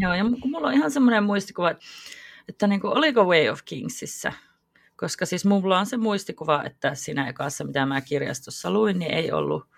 Joo, 0.00 0.14
ja 0.14 0.24
kun 0.40 0.50
mulla 0.50 0.68
on 0.68 0.74
ihan 0.74 0.90
semmoinen 0.90 1.24
muistikuva, 1.24 1.70
että, 2.48 2.66
niin 2.66 2.80
kuin, 2.80 2.98
oliko 2.98 3.24
Way 3.24 3.48
of 3.48 3.60
Kingsissä, 3.64 4.32
koska 4.96 5.26
siis 5.26 5.44
mulla 5.44 5.78
on 5.78 5.86
se 5.86 5.96
muistikuva, 5.96 6.62
että 6.64 6.94
siinä 6.94 7.28
ekassa, 7.28 7.64
mitä 7.64 7.86
mä 7.86 8.00
kirjastossa 8.00 8.70
luin, 8.70 8.98
niin 8.98 9.14
ei 9.14 9.32
ollut, 9.32 9.68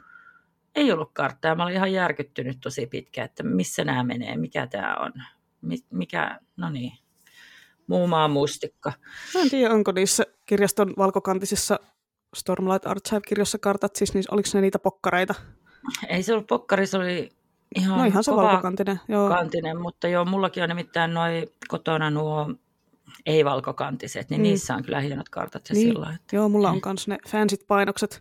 ei 0.74 0.92
ollut 0.92 1.11
karttaa. 1.12 1.54
Mä 1.54 1.62
olin 1.62 1.74
ihan 1.74 1.92
järkyttynyt 1.92 2.59
tosi 2.61 2.87
pitkään, 2.87 3.24
että 3.24 3.42
missä 3.42 3.85
nämä 3.85 4.04
menee, 4.04 4.37
mikä 4.37 4.66
tämä 4.66 4.96
on, 4.96 5.12
mikä, 5.90 6.40
no 6.56 6.70
niin, 6.70 6.92
muu 7.87 8.06
maa 8.06 8.28
mustikka. 8.28 8.92
Mä 9.35 9.40
en 9.40 9.50
tiedä, 9.50 9.74
onko 9.74 9.92
niissä 9.92 10.24
kirjaston 10.46 10.94
valkokantisissa 10.98 11.80
Stormlight 12.37 12.87
Archive-kirjoissa 12.87 13.59
kartat, 13.59 13.96
siis 13.96 14.14
niin, 14.14 14.24
oliko 14.30 14.48
ne 14.54 14.61
niitä 14.61 14.78
pokkareita? 14.78 15.35
Ei 16.09 16.22
se 16.22 16.33
ollut 16.33 16.46
pokkari, 16.46 16.87
se 16.87 16.98
oli 16.98 17.28
ihan, 17.76 17.98
no 17.98 18.04
ihan 18.04 18.24
se 18.24 18.37
valkokantinen. 18.37 19.00
Joo. 19.09 19.28
Kantinen, 19.28 19.80
mutta 19.80 20.09
joo, 20.09 20.24
mullakin 20.24 20.62
on 20.62 20.68
nimittäin 20.68 21.14
noin 21.14 21.46
kotona 21.68 22.11
nuo 22.11 22.54
ei-valkokantiset, 23.26 24.30
niin 24.30 24.40
mm. 24.40 24.42
niissä 24.42 24.74
on 24.74 24.83
kyllä 24.83 25.00
hienot 25.00 25.28
kartat 25.28 25.68
ja 25.68 25.74
niin. 25.74 25.88
sillä 25.88 26.12
että... 26.14 26.37
Joo, 26.37 26.48
mulla 26.48 26.70
on 26.70 26.80
myös 26.85 27.09
ne 27.09 27.18
fansit 27.28 27.66
painokset. 27.66 28.20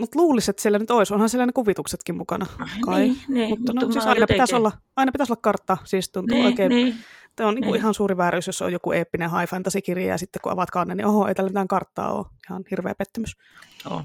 Mutta 0.00 0.18
luulisin, 0.18 0.50
että 0.50 0.62
siellä 0.62 0.78
nyt 0.78 0.90
olisi. 0.90 1.14
Onhan 1.14 1.28
siellä 1.28 1.46
ne 1.46 1.52
kuvituksetkin 1.52 2.16
mukana. 2.16 2.46
Kai. 2.84 3.00
Niin, 3.00 3.18
niin, 3.28 3.48
mutta, 3.48 3.72
mutta 3.72 3.86
no, 3.86 3.92
siis 3.92 4.06
aina, 4.06 4.20
jotenkin... 4.20 4.34
pitäisi 4.34 4.54
olla, 4.54 4.72
aina 4.96 5.12
pitäisi 5.12 5.32
olla 5.32 5.40
kartta. 5.42 5.76
Siis 5.84 6.10
tuntuu 6.10 6.36
niin, 6.36 6.46
oikein 6.46 6.68
niin. 6.68 6.94
Tämä 7.36 7.48
on 7.48 7.54
niin 7.54 7.64
kuin 7.64 7.76
ihan 7.76 7.94
suuri 7.94 8.16
vääryys, 8.16 8.46
jos 8.46 8.62
on 8.62 8.72
joku 8.72 8.92
eeppinen 8.92 9.30
high 9.30 9.50
fantasy-kirja 9.50 10.06
ja 10.06 10.18
sitten 10.18 10.42
kun 10.42 10.52
avaat 10.52 10.70
kannen, 10.70 10.96
niin 10.96 11.06
oho, 11.06 11.28
ei 11.28 11.34
tällä 11.34 11.48
mitään 11.48 11.68
karttaa 11.68 12.12
ole. 12.12 12.26
Ihan 12.50 12.64
hirveä 12.70 12.94
pettymys. 12.94 13.36
Oh. 13.90 14.02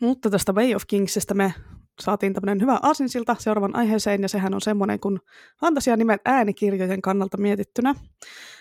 Mutta 0.00 0.30
tästä 0.30 0.52
Way 0.52 0.74
of 0.74 0.82
Kingsista 0.86 1.34
me 1.34 1.54
saatiin 2.00 2.32
tämmöinen 2.32 2.60
hyvä 2.60 2.78
aasinsilta 2.82 3.36
seuraavan 3.38 3.76
aiheeseen, 3.76 4.22
ja 4.22 4.28
sehän 4.28 4.54
on 4.54 4.60
semmoinen 4.60 5.00
kuin 5.00 5.18
nimet 5.96 6.20
äänikirjojen 6.24 7.02
kannalta 7.02 7.36
mietittynä. 7.36 7.94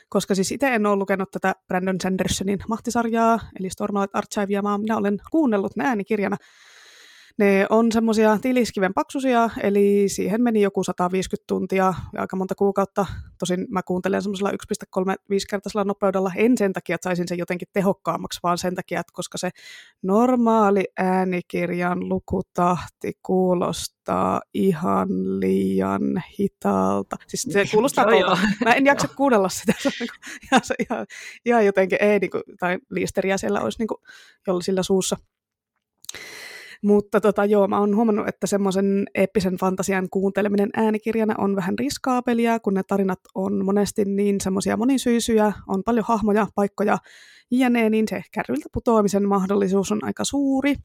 Koska 0.10 0.36
siis 0.36 0.52
itse 0.52 0.67
en 0.67 0.86
ole 0.86 0.95
lukenut 0.95 1.32
tätä 1.32 1.56
Brandon 1.67 2.02
Sandersonin 2.02 2.60
mahtisarjaa, 2.67 3.39
eli 3.60 3.69
Stormlight 3.69 4.15
Archivea, 4.15 4.63
vaan 4.63 4.82
minä 4.82 4.97
olen 4.97 5.17
kuunnellut 5.32 5.75
ne 5.75 5.86
äänikirjana 5.86 6.38
ne 7.39 7.65
on 7.69 7.91
semmoisia 7.91 8.38
tiliskiven 8.41 8.93
paksusia, 8.93 9.49
eli 9.63 10.04
siihen 10.08 10.41
meni 10.41 10.62
joku 10.62 10.84
150 10.84 11.47
tuntia 11.47 11.93
ja 12.13 12.21
aika 12.21 12.36
monta 12.36 12.56
kuukautta. 12.56 13.06
Tosin 13.38 13.67
mä 13.69 13.84
kuuntelen 13.84 14.21
semmoisella 14.21 14.52
1,35-kertaisella 14.52 15.84
nopeudella, 15.84 16.32
en 16.36 16.58
sen 16.58 16.73
takia, 16.73 16.95
että 16.95 17.10
saisin 17.10 17.28
sen 17.28 17.38
jotenkin 17.38 17.67
tehokkaammaksi, 17.73 18.39
vaan 18.43 18.58
sen 18.58 18.75
takia, 18.75 18.99
että 18.99 19.13
koska 19.15 19.38
se 19.38 19.49
normaali 20.02 20.84
äänikirjan 20.97 22.10
lukutahti 22.10 23.13
kuulostaa 23.23 24.41
ihan 24.54 25.39
liian 25.39 26.23
hitaalta. 26.39 27.17
Siis 27.28 27.47
se 27.52 27.65
kuulostaa 27.71 28.15
joo, 28.15 28.38
Mä 28.65 28.73
en 28.73 28.86
jaksa 28.86 29.08
kuunnella 29.08 29.49
sitä. 29.49 29.73
Se 29.80 29.88
on 29.88 29.93
niin 29.99 30.10
kuin, 30.10 30.49
ihan, 30.52 30.62
ihan, 30.80 31.06
ihan 31.45 31.65
jotenkin 31.65 31.97
ei, 32.02 32.19
niin 32.19 32.32
kuin, 32.32 32.43
tai 32.60 32.78
liisteriä 32.89 33.38
siellä 33.38 33.62
olisi 33.62 33.80
niin 33.80 33.88
kuin, 33.88 34.02
jolla 34.47 34.62
sillä 34.62 34.84
suussa. 34.84 35.17
Mutta 36.82 37.22
tota, 37.22 37.46
joo, 37.46 37.68
mä 37.68 37.80
oon 37.80 37.96
huomannut, 37.96 38.28
että 38.28 38.48
semmoisen 38.48 39.06
eeppisen 39.15 39.58
fantasian 39.58 40.10
kuunteleminen 40.10 40.70
äänikirjana 40.76 41.36
on 41.38 41.56
vähän 41.56 41.80
riskaapelia, 41.80 42.60
kun 42.60 42.74
ne 42.74 42.84
tarinat 42.84 43.20
on 43.36 43.65
monesti 43.65 44.06
niin 44.06 44.42
semmoisia 44.42 44.78
monisyisyjä, 44.78 45.54
on 45.68 45.84
paljon 45.84 46.06
hahmoja, 46.08 46.48
paikkoja, 46.56 46.98
jne, 47.52 47.89
niin 47.89 48.06
se 48.10 48.22
kärryltä 48.32 48.70
putoamisen 48.74 49.28
mahdollisuus 49.28 49.92
on 49.92 50.00
aika 50.04 50.24
suuri. 50.26 50.76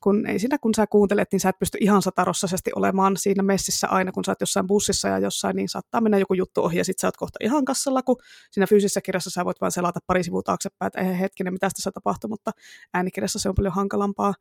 Kun 0.00 0.26
ei 0.26 0.38
siinä, 0.38 0.58
kun 0.58 0.74
sä 0.74 0.86
kuuntelet, 0.86 1.28
niin 1.32 1.40
sä 1.40 1.48
et 1.48 1.58
pysty 1.58 1.78
ihan 1.80 2.02
satarossaisesti 2.02 2.70
olemaan 2.76 3.16
siinä 3.16 3.42
messissä 3.42 3.88
aina, 3.88 4.12
kun 4.12 4.24
sä 4.24 4.32
oot 4.32 4.40
jossain 4.40 4.66
bussissa 4.66 5.08
ja 5.08 5.18
jossain, 5.18 5.56
niin 5.56 5.68
saattaa 5.68 6.00
mennä 6.00 6.18
joku 6.18 6.34
juttu 6.34 6.62
ohi 6.62 6.78
ja 6.78 6.84
sit 6.84 6.98
sä 6.98 7.06
oot 7.06 7.16
kohta 7.16 7.38
ihan 7.42 7.64
kassalla, 7.64 8.02
kun 8.02 8.16
siinä 8.50 8.66
fyysisessä 8.66 9.00
kirjassa 9.00 9.30
sä 9.30 9.44
voit 9.44 9.60
vain 9.60 9.72
selata 9.72 10.00
pari 10.06 10.22
sivua 10.22 10.42
taaksepäin, 10.42 10.86
että 10.86 11.02
hetkinen, 11.02 11.52
mitä 11.52 11.68
tässä 11.70 11.90
tapahtuu, 11.90 12.28
mutta 12.28 12.50
äänikirjassa 12.94 13.38
se 13.38 13.48
on 13.48 13.54
paljon 13.54 13.74
hankalampaa. 13.74 14.34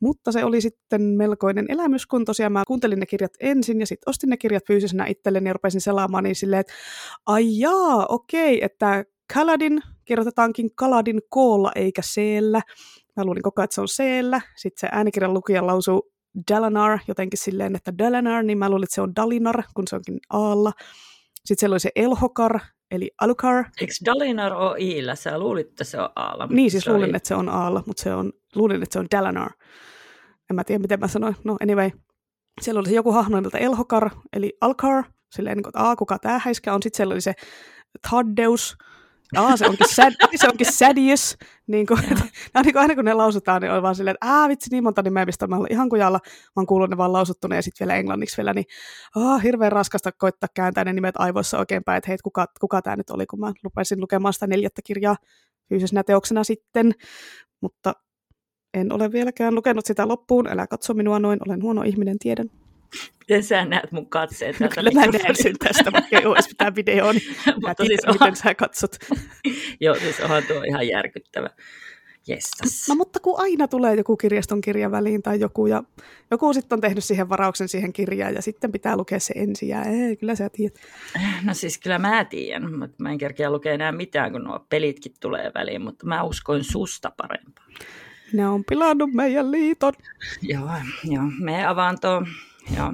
Mutta 0.00 0.32
se 0.32 0.44
oli 0.44 0.60
sitten 0.60 1.02
melkoinen 1.02 1.66
elämys, 1.68 2.06
kun 2.06 2.24
tosiaan 2.24 2.52
mä 2.52 2.64
kuuntelin 2.66 3.00
ne 3.00 3.06
kirjat 3.06 3.32
ensin 3.40 3.80
ja 3.80 3.86
sitten 3.86 4.10
ostin 4.10 4.30
ne 4.30 4.36
kirjat 4.36 4.66
fyysisenä 4.66 5.06
itselleni 5.06 5.48
ja 5.48 5.52
rupesin 5.52 5.80
selaamaan 5.80 6.24
niin 6.24 6.36
silleen, 6.36 6.60
että 6.60 6.72
ai 7.26 7.58
jaa, 7.58 8.06
okei, 8.08 8.64
että 8.64 9.04
Kaladin 9.34 9.80
kirjoitetaankin 10.04 10.70
Kaladin 10.74 11.20
koolla 11.28 11.72
eikä 11.74 12.02
seellä. 12.04 12.60
Mä 13.16 13.24
luulin 13.24 13.42
koko 13.42 13.60
ajan, 13.60 13.64
että 13.64 13.74
se 13.74 13.80
on 13.80 13.88
seellä. 13.88 14.40
Sitten 14.56 14.80
se 14.80 14.96
äänikirjan 14.96 15.34
lukija 15.34 15.66
lausuu 15.66 16.12
Dalinar 16.50 16.98
jotenkin 17.08 17.38
silleen, 17.38 17.76
että 17.76 17.98
Dalinar, 17.98 18.42
niin 18.42 18.58
mä 18.58 18.70
luulin, 18.70 18.84
että 18.84 18.94
se 18.94 19.00
on 19.00 19.16
Dalinar, 19.16 19.62
kun 19.74 19.84
se 19.88 19.96
onkin 19.96 20.18
aalla. 20.30 20.72
Sitten 21.44 21.60
siellä 21.60 21.74
oli 21.74 21.80
se 21.80 21.90
Elhokar, 21.96 22.58
eli 22.90 23.10
Alukar. 23.20 23.64
Eikö 23.80 23.92
Dalinar 24.04 24.52
ole 24.52 24.78
iillä? 24.78 25.14
Sä 25.14 25.38
luulit, 25.38 25.68
että 25.68 25.84
se 25.84 26.00
on 26.00 26.08
aalla. 26.16 26.46
Niin, 26.46 26.70
siis 26.70 26.86
luulin, 26.86 27.04
oli... 27.04 27.16
että 27.16 27.28
se 27.28 27.34
on 27.34 27.48
aalla, 27.48 27.82
mutta 27.86 28.02
se 28.02 28.14
on, 28.14 28.32
luulin, 28.54 28.82
että 28.82 28.92
se 28.92 28.98
on 28.98 29.06
Dalinar 29.10 29.50
en 30.50 30.56
mä 30.56 30.64
tiedä 30.64 30.82
miten 30.82 31.00
mä 31.00 31.08
sanoin, 31.08 31.36
no 31.44 31.56
anyway, 31.62 31.90
siellä 32.60 32.78
oli 32.78 32.88
se 32.88 32.94
joku 32.94 33.12
hahmo 33.12 33.36
nimeltä 33.36 33.58
Elhokar, 33.58 34.10
eli 34.32 34.56
Alkar, 34.60 35.04
silleen 35.32 35.56
niin 35.56 35.62
kuin, 35.62 35.82
että 35.82 35.96
kuka 35.98 36.18
tämä 36.18 36.40
häiskä 36.44 36.74
on, 36.74 36.82
sitten 36.82 36.96
siellä 36.96 37.12
oli 37.12 37.20
se 37.20 37.32
Thaddeus, 38.08 38.76
Aa, 39.36 39.56
se 39.56 39.66
onkin, 39.66 39.86
sad, 39.94 40.12
se 40.40 40.48
onkin 40.48 40.72
Sadius. 40.72 41.36
Niin 41.66 41.86
kuin, 41.86 42.04
että, 42.04 42.24
no, 42.54 42.62
niin 42.64 42.72
kuin 42.72 42.82
aina 42.82 42.94
kun 42.94 43.04
ne 43.04 43.14
lausutaan, 43.14 43.62
niin 43.62 43.72
on 43.72 43.82
vaan 43.82 43.94
silleen, 43.94 44.14
että 44.14 44.26
ää 44.26 44.48
vitsi, 44.48 44.70
niin 44.70 44.84
monta 44.84 45.02
nimeä, 45.02 45.26
mistä 45.26 45.46
mä 45.46 45.56
olen 45.56 45.72
ihan 45.72 45.88
kujalla. 45.88 46.18
Mä 46.24 46.50
oon 46.56 46.66
kuullut 46.66 46.90
ne 46.90 46.96
vaan 46.96 47.12
lausuttuna 47.12 47.56
ja 47.56 47.62
sitten 47.62 47.88
vielä 47.88 47.98
englanniksi 47.98 48.36
vielä, 48.36 48.54
niin 48.54 48.64
oh, 49.16 49.42
hirveän 49.42 49.72
raskasta 49.72 50.12
koittaa 50.12 50.48
kääntää 50.54 50.84
ne 50.84 50.92
nimet 50.92 51.14
aivoissa 51.18 51.58
oikein 51.58 51.84
päin, 51.84 51.98
että 51.98 52.10
hei, 52.10 52.18
kuka, 52.24 52.46
kuka 52.60 52.82
tämä 52.82 52.96
nyt 52.96 53.10
oli, 53.10 53.26
kun 53.26 53.40
mä 53.40 53.52
lupasin 53.64 54.00
lukemaan 54.00 54.32
sitä 54.34 54.46
neljättä 54.46 54.82
kirjaa 54.84 55.16
fyysisenä 55.68 56.02
teoksena 56.02 56.44
sitten. 56.44 56.92
Mutta 57.60 57.94
en 58.74 58.92
ole 58.92 59.12
vieläkään 59.12 59.54
lukenut 59.54 59.86
sitä 59.86 60.08
loppuun. 60.08 60.46
Älä 60.46 60.66
katso 60.66 60.94
minua 60.94 61.18
noin, 61.18 61.38
olen 61.46 61.62
huono 61.62 61.82
ihminen, 61.82 62.18
tiedän. 62.18 62.50
Miten 63.18 63.44
sä 63.44 63.64
näet 63.64 63.92
mun 63.92 64.06
katseet 64.06 64.58
täältä 64.58 64.74
Kyllä 64.74 64.90
mä 64.90 65.00
näen 65.00 65.36
sen 65.36 65.58
tästä, 65.58 65.92
vaikka 65.92 66.18
ei 66.18 66.26
olisi 66.26 66.48
mitään 66.48 66.74
videoa, 66.74 67.12
niin 67.12 67.36
mä 67.66 67.74
tiedän, 67.74 67.98
siis 68.04 68.20
miten 68.20 68.36
sä 68.36 68.54
katsot. 68.54 68.96
Joo, 69.80 69.94
siis 69.94 70.20
onhan 70.20 70.42
tuo 70.42 70.62
ihan 70.62 70.88
järkyttävä. 70.88 71.50
Jestas. 72.26 72.88
No 72.88 72.94
mutta 72.94 73.20
kun 73.20 73.40
aina 73.40 73.68
tulee 73.68 73.94
joku 73.94 74.16
kirjaston 74.16 74.60
kirja 74.60 74.90
väliin 74.90 75.22
tai 75.22 75.40
joku, 75.40 75.66
ja 75.66 75.82
joku 76.30 76.52
sitten 76.52 76.76
on 76.76 76.80
tehnyt 76.80 77.04
siihen 77.04 77.28
varauksen 77.28 77.68
siihen 77.68 77.92
kirjaan, 77.92 78.34
ja 78.34 78.42
sitten 78.42 78.72
pitää 78.72 78.96
lukea 78.96 79.20
se 79.20 79.34
ensin, 79.36 79.68
ja 79.68 79.82
ei, 79.82 80.16
kyllä 80.16 80.34
sä 80.34 80.48
tiedät. 80.48 80.74
No 81.44 81.54
siis 81.54 81.78
kyllä 81.78 81.98
mä 81.98 82.24
tiedän, 82.24 82.78
mutta 82.78 82.96
mä 82.98 83.10
en 83.10 83.18
kerkeä 83.18 83.50
lukea 83.50 83.72
enää 83.72 83.92
mitään, 83.92 84.32
kun 84.32 84.44
nuo 84.44 84.66
pelitkin 84.68 85.14
tulee 85.20 85.50
väliin, 85.54 85.82
mutta 85.82 86.06
mä 86.06 86.22
uskoin 86.22 86.64
susta 86.64 87.12
parempaa. 87.16 87.66
Ne 88.32 88.48
on 88.48 88.64
pilannut 88.68 89.12
meidän 89.12 89.50
liiton. 89.50 89.92
Joo, 90.42 90.70
joo. 91.04 91.24
me 91.40 91.66
avaanto. 91.66 92.22
Joo. 92.76 92.92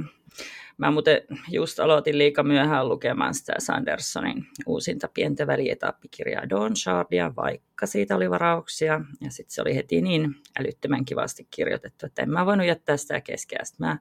Mä 0.79 0.91
muuten 0.91 1.21
just 1.51 1.81
aloitin 1.81 2.19
liika 2.19 2.43
myöhään 2.43 2.89
lukemaan 2.89 3.35
sitä 3.35 3.53
Sandersonin 3.59 4.47
uusinta 4.67 5.09
pientä 5.15 5.47
välietappikirjaa 5.47 6.51
Dawn 6.51 6.77
Shardia, 6.77 7.37
vaikka 7.37 7.87
siitä 7.87 8.17
oli 8.17 8.31
varauksia. 8.31 9.01
Ja 9.21 9.31
sitten 9.31 9.55
se 9.55 9.63
oli 9.63 9.75
heti 9.77 10.03
niin 10.03 10.35
älyttömän 10.61 11.05
kivasti 11.05 11.47
kirjoitettu, 11.51 12.07
että 12.07 12.23
en 12.23 12.31
mä 12.31 12.47
voinut 12.47 12.67
jättää 12.67 12.97
sitä 12.97 13.21
keskeä. 13.21 13.61
Sitten 13.65 13.87
mä 13.87 13.99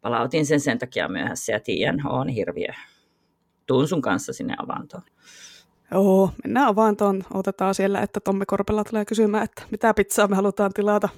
palautin 0.00 0.46
sen 0.46 0.60
sen 0.60 0.78
takia 0.78 1.08
myöhässä 1.08 1.52
ja 1.52 1.60
tiedän, 1.60 2.06
on 2.06 2.28
hirviö. 2.28 2.72
Tuun 3.66 3.88
sun 3.88 4.02
kanssa 4.02 4.32
sinne 4.32 4.54
avantoon. 4.58 5.02
Joo, 5.92 6.30
mennään 6.44 6.76
vaan 6.76 6.96
tuon, 6.96 7.24
otetaan 7.34 7.74
siellä, 7.74 8.00
että 8.00 8.20
Tommi 8.20 8.46
Korpela 8.46 8.84
tulee 8.84 9.04
kysymään, 9.04 9.44
että 9.44 9.62
mitä 9.70 9.94
pizzaa 9.94 10.28
me 10.28 10.36
halutaan 10.36 10.72
tilata. 10.72 11.08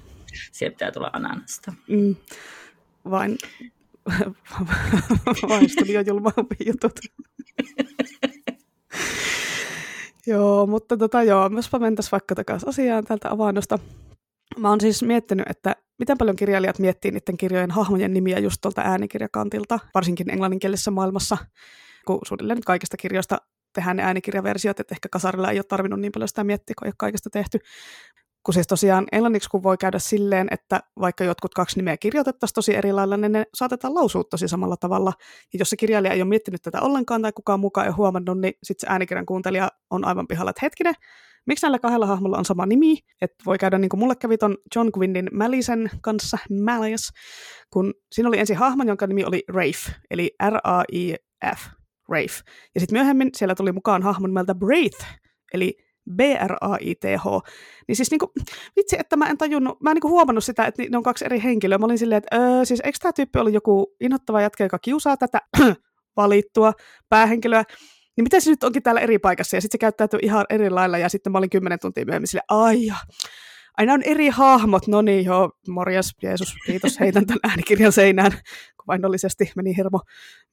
Siellä 0.51 0.71
pitää 0.71 0.91
tulla 0.91 1.09
ananasta. 1.13 1.73
Mm, 1.87 2.15
vain, 3.09 3.37
vain 5.49 5.69
studiojulmaampi 5.69 6.55
jutut. 6.65 6.99
joo, 10.27 10.65
mutta 10.67 10.97
tota 10.97 11.23
joo, 11.23 11.49
jospa 11.55 11.79
mentäisiin 11.79 12.11
vaikka 12.11 12.35
takaisin 12.35 12.69
asiaan 12.69 13.03
tältä 13.03 13.29
avannosta. 13.29 13.79
Mä 14.57 14.69
oon 14.69 14.81
siis 14.81 15.03
miettinyt, 15.03 15.49
että 15.49 15.75
miten 15.99 16.17
paljon 16.17 16.35
kirjailijat 16.35 16.79
miettii 16.79 17.11
niiden 17.11 17.37
kirjojen 17.37 17.71
hahmojen 17.71 18.13
nimiä 18.13 18.39
just 18.39 18.61
tuolta 18.61 18.81
äänikirjakantilta, 18.81 19.79
varsinkin 19.93 20.29
englanninkielisessä 20.29 20.91
maailmassa, 20.91 21.37
kun 22.05 22.19
suunnilleen 22.27 22.57
nyt 22.57 22.65
kaikista 22.65 22.97
kirjoista 22.97 23.37
tehdään 23.75 23.97
ne 23.97 24.03
äänikirjaversiot, 24.03 24.79
että 24.79 24.95
ehkä 24.95 25.09
kasarilla 25.11 25.51
ei 25.51 25.57
ole 25.57 25.63
tarvinnut 25.63 25.99
niin 25.99 26.11
paljon 26.11 26.27
sitä 26.27 26.43
miettiä, 26.43 26.73
kun 26.79 26.87
ei 26.87 26.89
ole 26.89 26.95
kaikista 26.97 27.29
tehty. 27.29 27.59
Kun 28.45 28.53
siis 28.53 28.67
tosiaan 28.67 29.05
englanniksi 29.11 29.49
kun 29.49 29.63
voi 29.63 29.77
käydä 29.77 29.99
silleen, 29.99 30.47
että 30.51 30.79
vaikka 30.99 31.23
jotkut 31.23 31.53
kaksi 31.53 31.79
nimeä 31.79 31.97
kirjoitettaisiin 31.97 32.55
tosi 32.55 32.75
eri 32.75 32.93
lailla, 32.93 33.17
niin 33.17 33.31
ne 33.31 33.45
saatetaan 33.53 33.95
lausua 33.95 34.23
tosi 34.23 34.47
samalla 34.47 34.77
tavalla. 34.77 35.13
Ja 35.53 35.59
jos 35.59 35.69
se 35.69 35.77
kirjailija 35.77 36.13
ei 36.13 36.21
ole 36.21 36.29
miettinyt 36.29 36.61
tätä 36.61 36.81
ollenkaan 36.81 37.21
tai 37.21 37.31
kukaan 37.31 37.59
mukaan 37.59 37.85
ei 37.85 37.89
ole 37.89 37.95
huomannut, 37.95 38.41
niin 38.41 38.53
sitten 38.63 38.87
se 38.87 38.93
äänikirjan 38.93 39.25
kuuntelija 39.25 39.69
on 39.89 40.05
aivan 40.05 40.27
pihalla, 40.27 40.49
että 40.49 40.65
hetkinen, 40.65 40.93
miksi 41.47 41.65
näillä 41.65 41.79
kahdella 41.79 42.05
hahmolla 42.05 42.37
on 42.37 42.45
sama 42.45 42.65
nimi, 42.65 42.97
että 43.21 43.43
voi 43.45 43.57
käydä 43.57 43.77
niin 43.77 43.89
kuin 43.89 43.99
mulle 43.99 44.15
kävi 44.15 44.37
ton 44.37 44.57
John 44.75 44.89
Gwynnin 44.93 45.29
Malisen 45.33 45.89
kanssa, 46.01 46.37
Malleus, 46.65 47.09
kun 47.69 47.93
siinä 48.11 48.29
oli 48.29 48.39
ensin 48.39 48.57
hahmo, 48.57 48.83
jonka 48.83 49.07
nimi 49.07 49.25
oli 49.25 49.43
Rafe, 49.47 49.95
eli 50.11 50.35
R-A-I-F, 50.49 51.59
Rafe. 52.09 52.41
Ja 52.75 52.81
sitten 52.81 52.97
myöhemmin 52.97 53.29
siellä 53.35 53.55
tuli 53.55 53.71
mukaan 53.71 54.03
hahmon 54.03 54.29
nimeltä 54.29 54.55
Braith, 54.55 55.05
eli 55.53 55.77
B-R-A-I-T-H. 56.15 57.25
Niin 57.87 57.95
siis 57.95 58.11
niinku, 58.11 58.31
vitsi, 58.75 58.95
että 58.99 59.17
mä 59.17 59.29
en 59.29 59.37
tajunnut, 59.37 59.81
mä 59.81 59.89
en 59.89 59.95
niinku 59.95 60.09
huomannut 60.09 60.43
sitä, 60.43 60.65
että 60.65 60.83
ne 60.89 60.97
on 60.97 61.03
kaksi 61.03 61.25
eri 61.25 61.43
henkilöä. 61.43 61.77
Mä 61.77 61.85
olin 61.85 61.97
silleen, 61.97 62.17
että 62.17 62.35
öö, 62.35 62.65
siis 62.65 62.79
eikö 62.83 62.97
tämä 63.01 63.13
tyyppi 63.13 63.39
ollut 63.39 63.53
joku 63.53 63.95
innoittava 63.99 64.41
jätkä, 64.41 64.63
joka 64.63 64.79
kiusaa 64.79 65.17
tätä 65.17 65.41
valittua 66.17 66.73
päähenkilöä, 67.09 67.63
niin 68.17 68.23
miten 68.23 68.41
se 68.41 68.49
nyt 68.49 68.63
onkin 68.63 68.83
täällä 68.83 69.01
eri 69.01 69.19
paikassa, 69.19 69.57
ja 69.57 69.61
sitten 69.61 69.77
se 69.77 69.81
käyttäytyy 69.81 70.19
ihan 70.21 70.45
eri 70.49 70.69
lailla, 70.69 70.97
ja 70.97 71.09
sitten 71.09 71.31
mä 71.31 71.37
olin 71.37 71.49
kymmenen 71.49 71.79
tuntia 71.79 72.05
myöhemmin 72.05 72.27
sille, 72.27 72.43
ai 72.49 72.91
aina 73.77 73.93
on 73.93 74.01
eri 74.03 74.29
hahmot, 74.29 74.87
no 74.87 75.01
niin 75.01 75.25
joo, 75.25 75.51
morjas, 75.67 76.11
Jeesus, 76.23 76.55
kiitos, 76.65 76.99
heitän 76.99 77.25
tämän 77.25 77.39
äänikirjan 77.49 77.91
seinään, 77.91 78.31
kuvainnollisesti 78.81 79.51
meni 79.55 79.77
hirmo. 79.77 80.01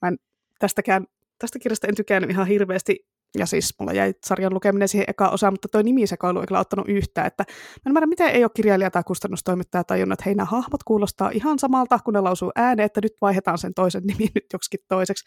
Mä 0.03 0.09
en 0.09 0.17
tästäkään, 0.59 1.07
tästä 1.39 1.59
kirjasta 1.59 1.87
en 1.87 1.95
tykännyt 1.95 2.31
ihan 2.31 2.47
hirveästi, 2.47 3.07
ja 3.39 3.47
siis 3.47 3.75
mulla 3.79 3.93
jäi 3.93 4.15
sarjan 4.27 4.55
lukeminen 4.55 4.89
siihen 4.89 5.05
eka 5.09 5.29
osaan, 5.29 5.53
mutta 5.53 5.69
toi 5.69 5.83
nimisekoilu 5.83 6.41
ei 6.41 6.47
kyllä 6.47 6.61
ottanut 6.61 6.89
yhtään, 6.89 7.27
että 7.27 7.45
mä 7.49 7.55
en 7.87 7.91
ymmärrä, 7.91 8.07
miten 8.07 8.29
ei 8.29 8.45
ole 8.45 8.51
kirjailija 8.57 8.91
tai 8.91 9.03
kustannustoimittaja 9.07 9.85
tajunnut, 9.85 10.13
että 10.13 10.25
hei 10.25 10.35
nämä 10.35 10.47
hahmot 10.47 10.83
kuulostaa 10.83 11.31
ihan 11.31 11.59
samalta, 11.59 11.99
kun 11.99 12.15
ne 12.15 12.21
lausuu 12.21 12.53
ääneen, 12.57 12.87
että 12.87 13.01
nyt 13.03 13.13
vaihdetaan 13.21 13.59
sen 13.59 13.75
toisen 13.75 14.03
nimi 14.07 14.29
nyt 14.35 14.47
joksikin 14.53 14.81
toiseksi. 14.89 15.25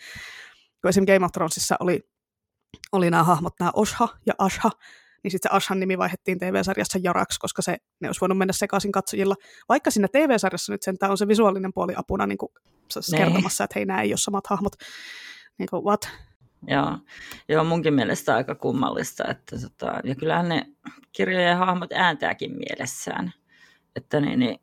Kun 0.82 0.90
esimerkiksi 0.90 1.14
Game 1.14 1.26
of 1.26 1.32
Thronesissa 1.32 1.76
oli 1.80 2.02
oli 2.92 3.12
nämä 3.12 3.24
hahmot, 3.24 3.54
nämä 3.60 3.72
Osha 3.76 4.08
ja 4.26 4.34
Asha, 4.38 4.72
niin 5.24 5.32
sitten 5.32 5.50
se 5.52 5.56
Ashan 5.56 5.80
nimi 5.80 5.98
vaihdettiin 5.98 6.40
TV-sarjassa 6.40 7.00
Jaraksi, 7.04 7.40
koska 7.40 7.62
se, 7.62 7.78
ne 8.00 8.10
olisi 8.10 8.22
voinut 8.22 8.38
mennä 8.38 8.54
sekaisin 8.54 8.92
katsojilla. 8.92 9.36
Vaikka 9.70 9.92
siinä 9.92 10.08
TV-sarjassa 10.12 10.72
nyt 10.72 10.82
sentään 10.82 11.12
on 11.12 11.18
se 11.18 11.28
visuaalinen 11.28 11.74
puoli 11.74 11.94
apuna 11.98 12.28
niin 12.28 12.38
kuin, 12.38 12.50
niin. 13.12 13.18
kertomassa, 13.18 13.64
että 13.64 13.74
hei, 13.80 13.86
nämä 13.86 14.02
ei 14.02 14.12
ole 14.12 14.18
samat 14.18 14.48
hahmot. 14.48 14.74
Niin 15.58 15.70
kuin, 15.70 15.84
what? 15.84 16.10
Joo. 16.68 16.98
Joo, 17.50 17.64
munkin 17.64 17.94
mielestä 17.94 18.36
aika 18.36 18.56
kummallista. 18.56 19.24
Että, 19.28 19.56
tota, 19.60 20.00
ja 20.04 20.16
kyllähän 20.16 20.50
ne 20.50 20.66
kirjojen 21.12 21.58
hahmot 21.58 21.92
ääntääkin 21.92 22.52
mielessään. 22.58 23.34
Että 23.96 24.20
niin, 24.20 24.40
niin, 24.40 24.60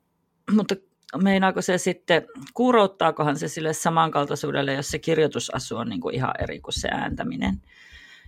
mutta 0.51 0.75
meinaako 1.23 1.61
se 1.61 1.77
sitten, 1.77 2.25
kuurouttaakohan 2.53 3.37
se 3.37 3.47
sille 3.47 3.73
samankaltaisuudelle, 3.73 4.73
jos 4.73 4.91
se 4.91 4.99
kirjoitusasu 4.99 5.77
on 5.77 5.89
niin 5.89 6.01
kuin 6.01 6.15
ihan 6.15 6.33
eri 6.39 6.59
kuin 6.59 6.73
se 6.73 6.87
ääntäminen? 6.91 7.61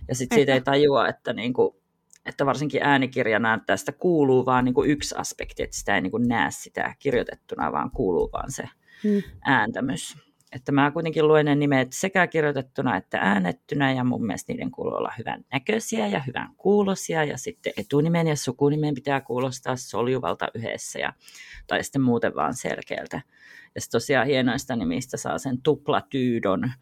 Ja 0.08 0.14
sitten 0.14 0.36
siitä 0.36 0.54
ei 0.54 0.60
tajua, 0.60 1.08
että, 1.08 1.32
niin 1.32 1.52
kuin, 1.52 1.76
että 2.26 2.46
varsinkin 2.46 2.82
äänikirjana 2.82 3.60
tästä 3.66 3.92
kuuluu 3.92 4.46
vaan 4.46 4.64
niin 4.64 4.74
kuin 4.74 4.90
yksi 4.90 5.14
aspekti, 5.18 5.62
että 5.62 5.76
sitä 5.76 5.94
ei 5.94 6.00
niin 6.00 6.10
kuin 6.10 6.28
näe 6.28 6.50
sitä 6.50 6.94
kirjoitettuna, 6.98 7.72
vaan 7.72 7.90
kuuluu 7.90 8.30
vaan 8.32 8.50
se 8.50 8.68
hmm. 9.02 9.22
ääntämys. 9.44 10.25
Että 10.56 10.72
mä 10.72 10.90
kuitenkin 10.90 11.28
luen 11.28 11.46
ne 11.46 11.54
nimet 11.54 11.92
sekä 11.92 12.26
kirjoitettuna 12.26 12.96
että 12.96 13.18
äänettynä 13.18 13.92
ja 13.92 14.04
mun 14.04 14.26
mielestä 14.26 14.52
niiden 14.52 14.70
kuuluu 14.70 14.94
olla 14.94 15.12
hyvän 15.18 15.44
näköisiä 15.52 16.06
ja 16.06 16.22
hyvän 16.26 16.48
kuulosia 16.56 17.24
ja 17.24 17.38
sitten 17.38 17.72
etunimen 17.76 18.26
ja 18.26 18.36
sukunimen 18.36 18.94
pitää 18.94 19.20
kuulostaa 19.20 19.76
soljuvalta 19.76 20.48
yhdessä 20.54 20.98
ja, 20.98 21.12
tai 21.66 21.84
sitten 21.84 22.02
muuten 22.02 22.34
vaan 22.34 22.54
selkeältä. 22.54 23.20
Ja 23.74 23.80
sitten 23.80 24.00
tosiaan 24.00 24.26
hienoista 24.26 24.76
nimistä 24.76 25.16
saa 25.16 25.38
sen 25.38 25.62
tuplatyydon, 25.62 26.72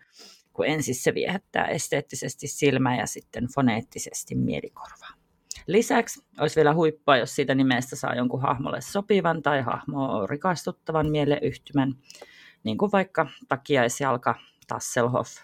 kun 0.52 0.66
ensin 0.66 0.94
se 0.94 1.14
viehättää 1.14 1.66
esteettisesti 1.66 2.46
silmää 2.46 2.98
ja 2.98 3.06
sitten 3.06 3.46
foneettisesti 3.54 4.34
mielikorvaa. 4.34 5.14
Lisäksi 5.66 6.22
olisi 6.40 6.56
vielä 6.56 6.74
huippua, 6.74 7.16
jos 7.16 7.36
siitä 7.36 7.54
nimestä 7.54 7.96
saa 7.96 8.14
jonkun 8.14 8.42
hahmolle 8.42 8.80
sopivan 8.80 9.42
tai 9.42 9.62
hahmo 9.62 10.26
rikastuttavan 10.26 11.10
mieleyhtymän, 11.10 11.94
niin 12.64 12.78
kuin 12.78 12.92
vaikka 12.92 13.26
takiaisjalka 13.48 14.34
Tasselhoff. 14.68 15.36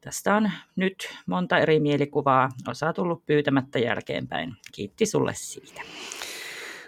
Tästä 0.00 0.34
on 0.34 0.50
nyt 0.76 1.08
monta 1.26 1.58
eri 1.58 1.80
mielikuvaa, 1.80 2.48
osa 2.68 2.92
tullut 2.92 3.26
pyytämättä 3.26 3.78
jälkeenpäin. 3.78 4.56
Kiitti 4.72 5.06
sulle 5.06 5.32
siitä. 5.34 5.82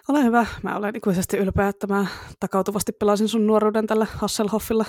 Ole 0.09 0.25
hyvä. 0.25 0.47
Mä 0.63 0.77
olen 0.77 0.97
ikuisesti 0.97 1.37
ylpeä, 1.37 1.69
että 1.69 1.87
mä 1.87 2.07
takautuvasti 2.41 2.93
pelasin 2.93 3.29
sun 3.29 3.47
nuoruuden 3.47 3.87
tällä 3.87 4.07
Hasselhoffilla. 4.17 4.85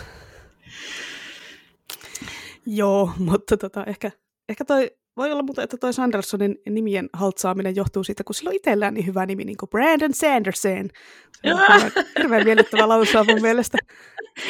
Joo, 2.66 3.12
mutta 3.18 3.58
tota, 3.58 3.84
ehkä, 3.84 4.12
ehkä 4.50 4.66
toi, 4.66 4.92
voi 5.18 5.32
olla 5.32 5.44
mutta, 5.44 5.64
että 5.64 5.78
toi 5.78 5.94
Sandersonin 5.94 6.58
nimien 6.70 7.10
haltsaaminen 7.14 7.76
johtuu 7.76 8.04
siitä, 8.04 8.24
kun 8.24 8.36
sillä 8.36 8.50
on 8.50 8.56
itsellään 8.56 8.94
niin 8.94 9.06
hyvä 9.06 9.26
nimi, 9.26 9.44
niin 9.44 9.58
kuin 9.58 9.70
Brandon 9.70 10.14
Sanderson. 10.14 10.90
Se 11.42 11.54
on 11.54 11.60
hirveän 12.18 12.44
miellyttävä 12.44 12.90
lausua 12.90 13.24
mun 13.24 13.42
mielestä. 13.42 13.78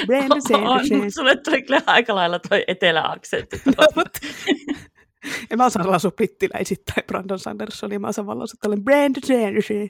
Brandon 0.06 0.42
Sanderson. 0.50 1.02
On, 1.02 1.12
sulle 1.12 1.36
tuli 1.36 1.62
kyllä 1.62 1.82
aika 1.86 2.16
lailla 2.16 2.40
toi 2.40 2.64
eteläaksentti. 2.68 3.62
en 5.52 5.58
mä 5.58 5.66
osaa 5.66 5.92
lausua 5.92 6.12
brittiläisittäin 6.12 7.04
Brandon 7.08 7.40
Sandersonia, 7.40 8.00
mä 8.00 8.08
osaan 8.08 8.28
vaan 8.28 8.40
lausua 8.40 8.76
Brandon 8.84 9.24
Sanderson. 9.26 9.90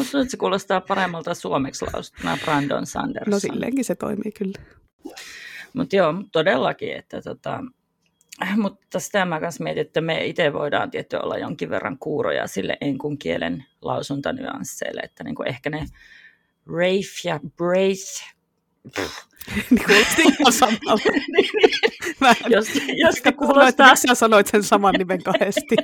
Että 0.00 0.24
se 0.28 0.36
kuulostaa 0.36 0.80
paremmalta 0.80 1.34
suomeksi 1.34 1.84
lausuttuna 1.92 2.38
Brandon 2.44 2.86
Sanderson. 2.86 3.30
No 3.30 3.38
silleenkin 3.38 3.84
se 3.84 3.94
toimii 3.94 4.32
kyllä. 4.32 4.58
Mutta 5.72 5.96
joo, 5.96 6.14
todellakin, 6.32 6.92
että 6.92 7.22
tota, 7.22 7.60
mutta 8.56 9.00
sitä 9.00 9.24
mä 9.24 9.40
kanssa 9.40 9.64
mietin, 9.64 9.80
että 9.80 10.00
me 10.00 10.24
itse 10.24 10.52
voidaan 10.52 10.90
tietty 10.90 11.16
olla 11.16 11.38
jonkin 11.38 11.70
verran 11.70 11.98
kuuroja 11.98 12.46
sille 12.46 12.76
enkun 12.80 13.18
kielen 13.18 13.64
lausuntanyansseille, 13.82 15.00
että 15.00 15.24
niin 15.24 15.34
kuin 15.34 15.48
ehkä 15.48 15.70
ne 15.70 15.86
Rafe 16.66 17.28
ja 17.28 17.40
Brace 17.56 18.24
niin 19.70 19.84
kuulosti 19.86 20.22
ihan 20.22 20.52
samalta. 20.52 21.10
Niin, 21.12 21.50
niin. 21.52 22.16
Mä, 22.20 22.34
jos, 22.48 22.68
jos 22.96 23.22
kuulostaa... 23.36 23.90
Miksi 23.90 24.08
sä 24.08 24.14
sanoit 24.14 24.46
sen 24.46 24.62
saman 24.62 24.94
nimen 24.98 25.22
kahdesti? 25.22 25.76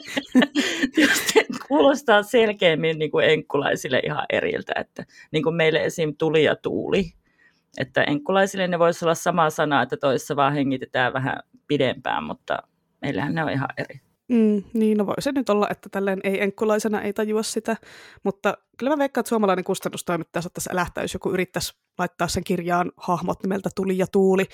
jos 1.02 1.20
kuulostaa 1.68 2.22
selkeämmin 2.22 2.98
niin 2.98 3.10
kuin 3.10 3.26
enkkulaisille 3.26 4.00
ihan 4.04 4.26
eriltä, 4.30 4.72
että 4.76 5.04
niin 5.30 5.42
kuin 5.42 5.54
meille 5.54 5.84
esim. 5.84 6.16
tuli 6.16 6.44
ja 6.44 6.56
tuuli, 6.56 7.12
että 7.78 8.02
enkkulaisille 8.02 8.68
ne 8.68 8.78
voisi 8.78 9.04
olla 9.04 9.14
sama 9.14 9.50
sana, 9.50 9.82
että 9.82 9.96
toissa 9.96 10.36
vaan 10.36 10.54
hengitetään 10.54 11.12
vähän 11.12 11.36
pidempään, 11.66 12.24
mutta 12.24 12.58
meillähän 13.02 13.34
ne 13.34 13.44
on 13.44 13.50
ihan 13.50 13.68
eri. 13.76 14.00
Mm, 14.28 14.62
niin, 14.72 14.98
no 14.98 15.06
voi 15.06 15.14
se 15.18 15.32
nyt 15.32 15.48
olla, 15.48 15.68
että 15.70 15.88
tälleen 15.88 16.20
ei 16.24 16.42
enkkulaisena 16.42 17.02
ei 17.02 17.12
tajua 17.12 17.42
sitä, 17.42 17.76
mutta 18.24 18.54
kyllä 18.78 18.90
mä 18.90 18.98
veikkaan, 18.98 19.22
että 19.22 19.28
suomalainen 19.28 19.64
kustannustoimittaja 19.64 20.42
saattaisi 20.42 20.70
älähtää, 20.72 21.04
jos 21.04 21.14
joku 21.14 21.30
yrittäisi 21.30 21.74
laittaa 21.98 22.28
sen 22.28 22.44
kirjaan 22.44 22.92
hahmot 22.96 23.42
nimeltä 23.42 23.70
Tuli 23.74 23.98
ja 23.98 24.06
Tuuli, 24.12 24.44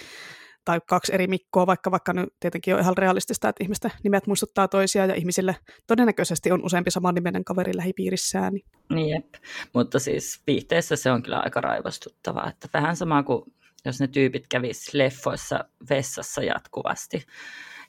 tai 0.64 0.80
kaksi 0.88 1.14
eri 1.14 1.26
Mikkoa, 1.26 1.66
vaikka 1.66 1.90
vaikka 1.90 2.12
nyt 2.12 2.28
tietenkin 2.40 2.74
on 2.74 2.80
ihan 2.80 2.96
realistista, 2.96 3.48
että 3.48 3.64
ihmisten 3.64 3.90
nimet 4.02 4.26
muistuttaa 4.26 4.68
toisiaan 4.68 5.08
ja 5.08 5.14
ihmisille 5.14 5.56
todennäköisesti 5.86 6.52
on 6.52 6.64
useampi 6.64 6.90
nimenen 7.12 7.44
kaveri 7.44 7.76
lähipiirissään. 7.76 8.52
Niin 8.90 9.08
jep. 9.08 9.34
mutta 9.74 9.98
siis 9.98 10.42
viihteessä 10.46 10.96
se 10.96 11.10
on 11.10 11.22
kyllä 11.22 11.38
aika 11.38 11.60
raivostuttavaa, 11.60 12.48
että 12.48 12.68
vähän 12.74 12.96
sama 12.96 13.22
kuin 13.22 13.42
jos 13.84 14.00
ne 14.00 14.08
tyypit 14.08 14.46
kävis 14.48 14.94
leffoissa 14.94 15.64
vessassa 15.90 16.42
jatkuvasti. 16.42 17.26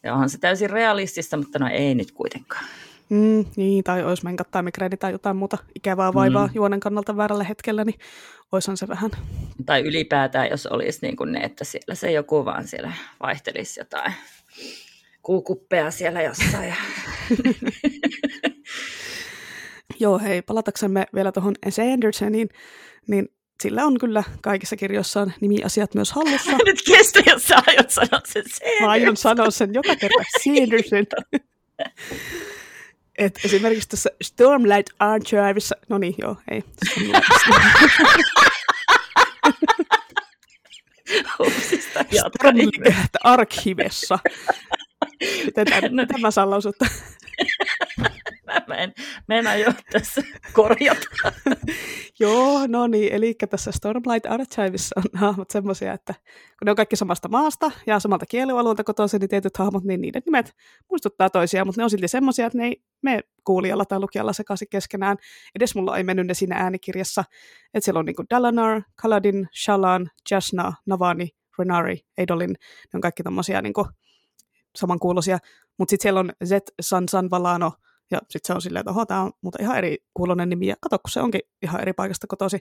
Ja 0.03 0.13
onhan 0.13 0.29
se 0.29 0.37
täysin 0.37 0.69
realistista, 0.69 1.37
mutta 1.37 1.59
no 1.59 1.67
ei 1.67 1.95
nyt 1.95 2.11
kuitenkaan. 2.11 2.65
Mm, 3.09 3.45
niin, 3.55 3.83
tai 3.83 4.03
olisi 4.03 4.23
menkat 4.23 4.51
tai 4.51 4.63
migreeni 4.63 4.97
tai 4.97 5.11
jotain 5.11 5.37
muuta 5.37 5.57
ikävää 5.75 6.13
vaivaa 6.13 6.47
mm. 6.47 6.53
juonen 6.55 6.79
kannalta 6.79 7.17
väärällä 7.17 7.43
hetkellä, 7.43 7.85
niin 7.85 7.99
oishan 8.51 8.77
se 8.77 8.87
vähän. 8.87 9.11
Tai 9.65 9.81
ylipäätään, 9.81 10.49
jos 10.49 10.65
olisi 10.65 10.99
niin 11.01 11.15
kuin 11.15 11.31
ne, 11.31 11.39
että 11.39 11.63
siellä 11.63 11.95
se 11.95 12.11
joku 12.11 12.45
vaan 12.45 12.67
siellä 12.67 12.93
vaihtelisi 13.23 13.79
jotain 13.79 14.13
kuukuppeja 15.21 15.91
siellä 15.91 16.21
jossain. 16.21 16.75
Joo, 19.99 20.19
hei, 20.19 20.41
palataksemme 20.41 21.05
vielä 21.15 21.31
tuohon 21.31 21.55
Sandersoniin, 21.69 22.49
niin 23.07 23.29
sillä 23.63 23.85
on 23.85 23.99
kyllä 23.99 24.23
kaikissa 24.41 24.75
kirjoissaan 24.75 25.33
nimiasiat 25.41 25.95
myös 25.95 26.11
hallussa. 26.11 26.51
Nyt 26.65 26.81
kestä, 26.87 27.19
jos 27.25 27.47
sä 27.47 27.55
aiot 27.67 27.89
sanoa 27.89 28.21
sen 28.25 28.43
Sanderson. 28.49 28.81
Mä 28.81 28.89
aion 28.89 29.17
sanoa 29.17 29.51
sen 29.51 29.73
joka 29.73 29.95
kerta 29.95 30.23
Sanderson. 30.43 31.05
Et 33.17 33.39
esimerkiksi 33.45 33.89
tässä 33.89 34.09
Stormlight 34.23 34.89
Archivessa, 34.99 35.75
no 35.89 35.97
niin, 35.97 36.15
joo, 36.17 36.35
ei. 36.51 36.63
Hupsista. 41.39 42.05
Stormlight 42.09 43.15
Archivessa. 43.23 44.19
Miten 45.45 45.67
tämän, 45.67 45.95
no, 45.95 46.03
niin. 46.03 46.07
Tämä 46.07 46.31
saa 46.31 46.49
lausuttaa? 46.49 46.87
mä 48.67 48.75
en 48.75 48.93
mennä 49.27 49.55
jo 49.55 49.73
tässä 49.91 50.21
korjata. 50.53 51.07
Joo, 52.19 52.67
no 52.67 52.87
niin, 52.87 53.13
eli 53.13 53.35
tässä 53.49 53.71
Stormlight 53.71 54.25
Archivissa 54.25 54.95
on 54.99 55.19
hahmot 55.19 55.51
semmoisia, 55.51 55.93
että 55.93 56.13
kun 56.59 56.65
ne 56.65 56.71
on 56.71 56.75
kaikki 56.75 56.95
samasta 56.95 57.29
maasta 57.29 57.71
ja 57.87 57.99
samalta 57.99 58.25
kielialueelta 58.25 58.83
kotoisin, 58.83 59.19
niin 59.19 59.29
tietyt 59.29 59.57
hahmot, 59.57 59.83
niin 59.83 60.01
niiden 60.01 60.21
nimet 60.25 60.53
muistuttaa 60.89 61.29
toisiaan, 61.29 61.67
mutta 61.67 61.81
ne 61.81 61.83
on 61.83 61.89
silti 61.89 62.07
semmoisia, 62.07 62.45
että 62.45 62.57
ne 62.57 62.65
ei 62.65 62.83
mene 63.01 63.21
kuulijalla 63.43 63.85
tai 63.85 63.99
lukijalla 63.99 64.33
sekaisin 64.33 64.67
keskenään. 64.69 65.17
Edes 65.55 65.75
mulla 65.75 65.97
ei 65.97 66.03
mennyt 66.03 66.27
ne 66.27 66.33
siinä 66.33 66.55
äänikirjassa. 66.55 67.23
Että 67.73 67.85
siellä 67.85 67.99
on 67.99 68.05
niin 68.05 68.15
Dalanar, 68.29 68.81
Kaladin, 69.01 69.47
Shalan, 69.63 70.09
Jasna, 70.31 70.73
Navani, 70.85 71.29
Renari, 71.59 71.99
Eidolin. 72.17 72.49
Ne 72.49 72.97
on 72.97 73.01
kaikki 73.01 73.23
tommosia 73.23 73.61
niin 73.61 73.73
samankuuloisia. 74.75 75.37
Mutta 75.77 75.89
sitten 75.89 76.03
siellä 76.03 76.19
on 76.19 76.31
Z, 76.45 76.51
San, 76.81 77.09
San, 77.09 77.29
Valano, 77.29 77.71
ja 78.11 78.19
sitten 78.29 78.47
se 78.47 78.53
on 78.53 78.61
silleen, 78.61 78.85
että 78.89 79.05
tämä 79.07 79.21
on 79.21 79.31
mutta 79.41 79.61
ihan 79.61 79.77
eri 79.77 79.97
kuulonen 80.13 80.49
nimi, 80.49 80.67
ja 80.67 80.75
kato, 80.81 80.99
kun 80.99 81.11
se 81.11 81.21
onkin 81.21 81.41
ihan 81.61 81.81
eri 81.81 81.93
paikasta 81.93 82.27
kotosi. 82.27 82.57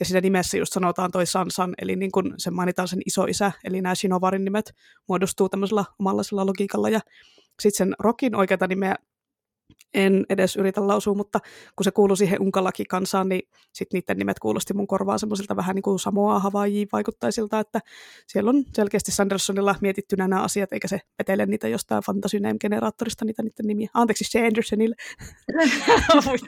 Ja 0.00 0.06
siinä 0.06 0.20
nimessä 0.20 0.56
just 0.56 0.72
sanotaan 0.72 1.10
toi 1.10 1.26
Sansan, 1.26 1.74
eli 1.78 1.96
niin 1.96 2.12
kun 2.12 2.34
se 2.36 2.50
mainitaan 2.50 2.88
sen 2.88 3.00
isoisä, 3.06 3.52
eli 3.64 3.80
nämä 3.80 3.94
Shinovarin 3.94 4.44
nimet 4.44 4.74
muodostuu 5.08 5.48
tämmöisellä 5.48 5.84
omanlaisella 5.98 6.46
logiikalla, 6.46 6.88
ja 6.88 7.00
sitten 7.60 7.86
sen 7.86 7.94
Rokin 7.98 8.36
oikeata 8.36 8.66
nimeä 8.66 8.94
en 9.94 10.26
edes 10.28 10.56
yritä 10.56 10.86
lausua, 10.86 11.14
mutta 11.14 11.40
kun 11.76 11.84
se 11.84 11.90
kuului 11.90 12.16
siihen 12.16 12.42
Unkalaki-kansaan, 12.42 13.28
niin 13.28 13.48
sitten 13.72 13.98
niiden 13.98 14.18
nimet 14.18 14.38
kuulosti 14.38 14.74
mun 14.74 14.86
korvaan 14.86 15.18
semmoisilta 15.18 15.56
vähän 15.56 15.74
niin 15.74 15.82
kuin 15.82 15.98
Samoa 15.98 16.38
Hawaii 16.38 16.86
vaikuttaisilta, 16.92 17.60
että 17.60 17.80
siellä 18.26 18.50
on 18.50 18.64
selkeästi 18.74 19.12
Sandersonilla 19.12 19.74
mietitty 19.80 20.16
nämä 20.16 20.42
asiat, 20.42 20.72
eikä 20.72 20.88
se 20.88 21.00
vetele 21.18 21.46
niitä 21.46 21.68
jostain 21.68 22.02
Fantasy 22.02 22.40
Name-generaattorista 22.40 23.24
niitä 23.24 23.42
niiden 23.42 23.66
nimiä. 23.66 23.88
Anteeksi, 23.94 24.24
Sandersonille. 24.24 24.94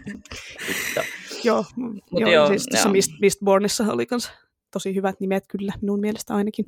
joo, 1.45 1.65
Mut 1.77 2.05
joo, 2.11 2.31
joo, 2.31 2.47
siis 2.49 2.67
tässä 2.71 2.89
Mist, 2.89 3.13
Mistbornissa 3.21 3.85
oli 3.93 4.07
myös 4.11 4.31
tosi 4.71 4.95
hyvät 4.95 5.21
nimet 5.21 5.45
kyllä, 5.47 5.73
minun 5.81 6.01
mielestä 6.01 6.35
ainakin. 6.35 6.67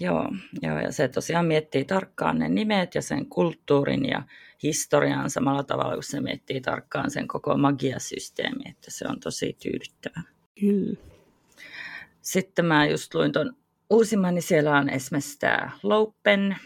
Joo, 0.00 0.28
joo, 0.62 0.78
ja 0.78 0.92
se 0.92 1.08
tosiaan 1.08 1.46
miettii 1.46 1.84
tarkkaan 1.84 2.38
ne 2.38 2.48
nimet 2.48 2.94
ja 2.94 3.02
sen 3.02 3.26
kulttuurin 3.26 4.08
ja 4.08 4.22
historian 4.62 5.30
samalla 5.30 5.62
tavalla, 5.62 5.94
kun 5.94 6.02
se 6.02 6.20
miettii 6.20 6.60
tarkkaan 6.60 7.10
sen 7.10 7.28
koko 7.28 7.56
magiasysteemi, 7.56 8.62
että 8.68 8.90
se 8.90 9.04
on 9.08 9.20
tosi 9.20 9.56
tyydyttävä. 9.62 10.22
Kyllä. 10.60 10.96
Sitten 12.22 12.64
mä 12.64 12.86
just 12.86 13.14
luin 13.14 13.32
tuon 13.32 13.56
uusimman, 13.90 14.34
niin 14.34 14.42
siellä 14.42 14.76
on 14.76 14.88
esimerkiksi 14.88 15.38
tämä 15.38 15.70
Lopen. 15.82 16.56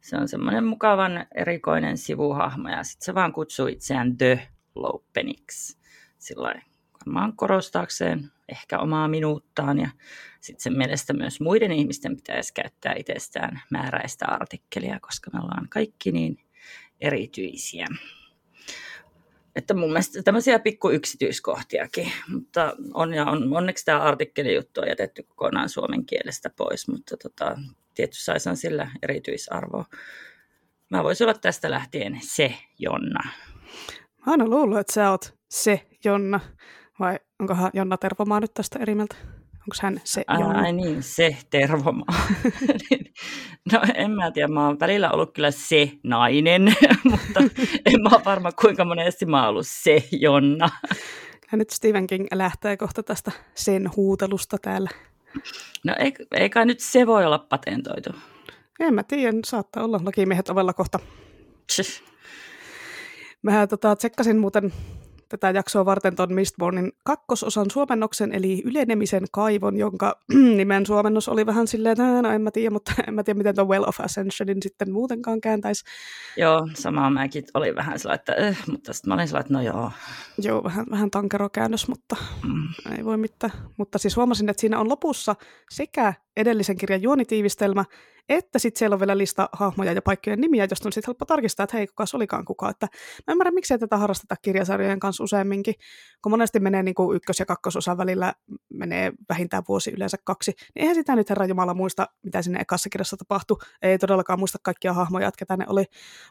Se 0.00 0.16
on 0.16 0.28
semmoinen 0.28 0.64
mukavan 0.64 1.26
erikoinen 1.34 1.98
sivuhahmo 1.98 2.68
ja 2.68 2.84
sitten 2.84 3.04
se 3.04 3.14
vaan 3.14 3.32
kutsuu 3.32 3.66
itseään 3.66 4.16
The 4.16 4.48
Lopeniksi. 4.74 5.78
Sillä 6.18 6.62
varmaan 7.06 7.36
korostaakseen 7.36 8.32
ehkä 8.48 8.78
omaa 8.78 9.08
minuuttaan 9.08 9.78
ja 9.78 9.90
sitten 10.40 10.62
sen 10.62 10.78
mielestä 10.78 11.12
myös 11.12 11.40
muiden 11.40 11.72
ihmisten 11.72 12.16
pitäisi 12.16 12.54
käyttää 12.54 12.94
itsestään 12.94 13.60
määräistä 13.70 14.26
artikkelia, 14.26 15.00
koska 15.00 15.30
me 15.32 15.38
ollaan 15.38 15.68
kaikki 15.68 16.12
niin 16.12 16.38
erityisiä. 17.00 17.86
Että 19.56 19.74
mun 19.74 19.88
mielestä 19.88 20.22
tämmöisiä 20.22 20.58
pikku 20.58 20.90
yksityiskohtiakin, 20.90 22.12
mutta 22.28 22.76
on, 22.94 23.14
ja 23.14 23.24
on, 23.24 23.56
onneksi 23.56 23.84
tämä 23.84 24.02
artikkelijuttu 24.02 24.80
on 24.80 24.88
jätetty 24.88 25.22
kokonaan 25.22 25.68
suomen 25.68 26.06
kielestä 26.06 26.50
pois, 26.50 26.88
mutta 26.88 27.16
tota, 27.16 27.58
tietysti 27.94 28.24
saisi 28.24 28.56
sillä 28.56 28.90
erityisarvoa. 29.02 29.84
Mä 30.90 31.04
voisin 31.04 31.24
olla 31.24 31.38
tästä 31.38 31.70
lähtien 31.70 32.20
se 32.22 32.54
Jonna. 32.78 33.30
Mä 34.26 34.32
oon 34.32 34.50
luullut, 34.50 34.78
että 34.78 34.92
sä 34.92 35.10
oot 35.10 35.34
se 35.50 35.86
Jonna, 36.04 36.40
vai 37.00 37.18
onkohan 37.40 37.70
Jonna 37.74 37.96
Tervomaa 37.96 38.40
nyt 38.40 38.54
tästä 38.54 38.78
eri 38.78 38.94
mieltä? 38.94 39.16
Onko 39.52 39.76
hän 39.82 40.00
se 40.04 40.24
Jonna? 40.40 40.60
Ai 40.60 40.72
niin, 40.72 41.02
se 41.02 41.36
Tervomaa. 41.50 42.26
no 43.72 43.80
en 43.94 44.10
mä 44.10 44.30
tiedä, 44.30 44.48
mä 44.48 44.66
oon 44.66 44.80
välillä 44.80 45.10
ollut 45.10 45.34
kyllä 45.34 45.50
se 45.50 45.92
nainen, 46.02 46.62
mutta 47.10 47.40
en 47.86 48.02
mä 48.02 48.08
ole 48.12 48.24
varma 48.24 48.52
kuinka 48.52 48.84
monesti 48.84 49.26
mä 49.26 49.40
oon 49.40 49.48
ollut 49.48 49.66
se 49.68 50.04
Jonna. 50.12 50.68
Ja 51.52 51.58
nyt 51.58 51.70
Stephen 51.70 52.06
King 52.06 52.26
lähtee 52.34 52.76
kohta 52.76 53.02
tästä 53.02 53.32
sen 53.54 53.90
huutelusta 53.96 54.56
täällä. 54.62 54.90
No 55.84 55.94
ei, 55.98 56.14
ei 56.32 56.50
kai 56.50 56.66
nyt 56.66 56.80
se 56.80 57.06
voi 57.06 57.24
olla 57.24 57.38
patentoitu. 57.38 58.10
En 58.80 58.94
mä 58.94 59.02
tiedä, 59.02 59.38
saattaa 59.44 59.84
olla 59.84 60.00
lakimiehet 60.04 60.50
ovella 60.50 60.72
kohta. 60.72 60.98
Mä 63.42 63.66
tota, 63.66 63.96
tsekkasin 63.96 64.38
muuten 64.38 64.72
tätä 65.28 65.50
jaksoa 65.50 65.84
varten 65.84 66.16
tuon 66.16 66.34
Mistbornin 66.34 66.92
kakkososan 67.04 67.70
suomennoksen, 67.70 68.34
eli 68.34 68.62
ylenemisen 68.64 69.24
kaivon, 69.32 69.76
jonka 69.76 70.20
nimen 70.56 70.86
suomennos 70.86 71.28
oli 71.28 71.46
vähän 71.46 71.66
silleen, 71.66 71.92
että 71.92 72.22
no 72.22 72.30
en 72.30 72.42
mä 72.42 72.50
tiedä, 72.50 72.70
mutta 72.70 72.92
en 73.08 73.14
mä 73.14 73.22
tiedä, 73.22 73.38
miten 73.38 73.54
tuon 73.54 73.68
Well 73.68 73.84
of 73.86 74.00
Ascensionin 74.00 74.62
sitten 74.62 74.92
muutenkaan 74.92 75.40
kääntäisi. 75.40 75.84
Joo, 76.36 76.68
samaa 76.74 77.10
mäkin 77.10 77.44
oli 77.54 77.74
vähän 77.74 77.98
sellainen, 77.98 78.20
että 78.20 78.34
eh, 78.34 78.58
mutta 78.70 78.92
sitten 78.92 79.08
mä 79.08 79.14
olin 79.14 79.28
sellainen, 79.28 79.46
että 79.46 79.54
no 79.54 79.62
joo. 79.62 79.92
Joo, 80.38 80.64
vähän, 80.64 80.86
vähän 80.90 81.10
tankerokäännös, 81.10 81.88
mutta 81.88 82.16
mm. 82.44 82.94
ei 82.98 83.04
voi 83.04 83.16
mitään. 83.16 83.52
Mutta 83.76 83.98
siis 83.98 84.16
huomasin, 84.16 84.48
että 84.48 84.60
siinä 84.60 84.80
on 84.80 84.88
lopussa 84.88 85.36
sekä 85.70 86.14
edellisen 86.36 86.76
kirjan 86.76 87.02
juonitiivistelmä, 87.02 87.84
että 88.28 88.58
sitten 88.58 88.78
siellä 88.78 88.94
on 88.94 89.00
vielä 89.00 89.18
lista 89.18 89.48
hahmoja 89.52 89.92
ja 89.92 90.02
paikkojen 90.02 90.40
nimiä, 90.40 90.66
josta 90.70 90.88
on 90.88 90.92
sitten 90.92 91.08
helppo 91.08 91.24
tarkistaa, 91.24 91.64
että 91.64 91.76
hei, 91.76 91.86
kuka 91.86 92.04
olikaan 92.14 92.44
kuka. 92.44 92.70
Että 92.70 92.88
mä 93.26 93.32
ymmärrän, 93.32 93.54
miksei 93.54 93.78
tätä 93.78 93.96
harrasteta 93.96 94.36
kirjasarjojen 94.42 95.00
kanssa 95.00 95.24
useamminkin, 95.24 95.74
kun 96.22 96.32
monesti 96.32 96.60
menee 96.60 96.82
niin 96.82 96.94
kuin 96.94 97.16
ykkös- 97.16 97.40
ja 97.40 97.46
kakkososan 97.46 97.98
välillä, 97.98 98.34
menee 98.68 99.12
vähintään 99.28 99.62
vuosi 99.68 99.90
yleensä 99.90 100.16
kaksi, 100.24 100.50
niin 100.50 100.80
eihän 100.80 100.94
sitä 100.94 101.16
nyt 101.16 101.30
Herra 101.30 101.46
Jumala 101.46 101.74
muista, 101.74 102.08
mitä 102.22 102.42
sinne 102.42 102.60
ekassa 102.60 102.88
kirjassa 102.88 103.16
tapahtui. 103.16 103.58
Ei 103.82 103.98
todellakaan 103.98 104.38
muista 104.38 104.58
kaikkia 104.62 104.92
hahmoja, 104.92 105.32
ketä 105.38 105.56
ne 105.56 105.64
oli. 105.68 105.84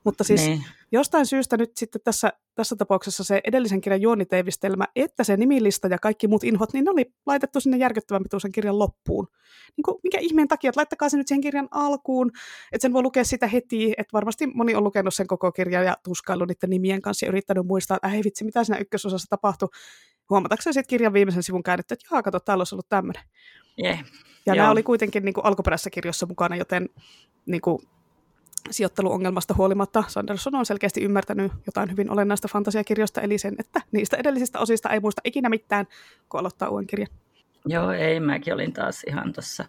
Mutta 0.04 0.24
siis 0.24 0.42
ne. 0.42 0.48
Niin. 0.48 0.64
jostain 0.92 1.26
syystä 1.26 1.58
nyt 1.58 1.78
sitten 1.78 2.02
tässä, 2.04 2.34
tässä 2.56 2.76
tapauksessa 2.76 3.24
se 3.24 3.42
edellisen 3.44 3.82
kirjan 3.82 4.02
juoniteivistelmä, 4.02 4.86
että 4.96 5.24
se 5.24 5.38
nimilista 5.38 5.88
ja 5.88 5.98
kaikki 5.98 6.28
muut 6.28 6.44
inhot, 6.44 6.74
niin 6.74 6.86
ne 6.86 6.92
oli 6.92 7.14
laitettu 7.26 7.60
sinne 7.60 7.78
järkyttävän 7.78 8.24
pituisen 8.24 8.52
kirjan 8.52 8.80
loppuun. 8.80 9.28
Niin 9.78 9.84
kuin, 9.84 9.98
mikä 10.04 10.18
ihmeen 10.22 10.48
takia, 10.48 10.70
että 10.70 10.80
laittakaa 10.80 11.10
se 11.10 11.18
nyt 11.18 11.28
siihen 11.28 11.42
kirjan 11.42 11.68
alkuun, 11.72 12.32
että 12.72 12.82
sen 12.82 12.94
voi 12.94 13.02
lukea 13.02 13.24
sitä 13.24 13.48
heti, 13.48 13.94
että 13.98 14.14
varmasti 14.14 14.48
moni 14.48 14.76
on 14.76 14.84
lukenut 14.84 15.14
sen 15.14 15.28
koko 15.28 15.52
kirjan 15.52 15.86
ja 15.86 15.98
tuskaillut 16.04 16.48
niiden 16.48 16.70
nimien 16.70 17.02
kanssa 17.02 17.26
ja 17.26 17.30
yrittänyt 17.30 17.66
muistaa, 17.66 17.98
että 17.98 18.18
ei 18.18 18.22
vitsi, 18.24 18.46
mitä 18.46 18.64
siinä 18.64 18.80
ykkösosassa 18.80 19.28
tapahtui. 19.30 19.70
Huomatakseni 20.30 20.74
sitten 20.74 20.90
kirjan 20.90 21.14
viimeisen 21.14 21.44
sivun 21.44 21.64
käännetty, 21.64 21.94
että 21.94 22.06
jaa, 22.12 22.24
kato, 22.24 22.40
täällä 22.40 22.62
olisi 22.62 22.76
ollut 22.76 22.90
tämmöinen. 22.90 23.24
Yeah. 23.84 24.00
Ja 24.46 24.54
Joo. 24.54 24.56
nämä 24.56 24.72
oli 24.72 24.84
kuitenkin 24.84 25.26
niin 25.26 25.34
kuin 25.34 25.46
alkuperäisessä 25.46 25.90
kirjassa 25.90 26.26
mukana, 26.26 26.56
joten 26.56 26.90
niin 27.46 27.62
kuin, 27.62 27.80
sijoitteluongelmasta 28.72 29.54
huolimatta 29.58 30.04
Sanderson 30.08 30.56
on 30.56 30.66
selkeästi 30.66 31.02
ymmärtänyt 31.02 31.52
jotain 31.66 31.92
hyvin 31.92 32.12
olennaista 32.12 32.48
fantasiakirjoista, 32.48 33.22
eli 33.22 33.38
sen, 33.38 33.56
että 33.60 33.82
niistä 33.92 34.18
edellisistä 34.18 34.60
osista 34.60 34.90
ei 34.90 35.00
muista 35.00 35.22
ikinä 35.26 35.50
mitään, 35.50 35.86
kun 36.30 36.40
aloittaa 36.40 36.70
uuden 36.70 36.88
kirjan. 36.88 37.10
Joo, 37.66 37.92
ei, 37.92 38.20
mäkin 38.20 38.54
olin 38.54 38.74
taas 38.74 39.04
ihan 39.08 39.34
tuossa 39.34 39.66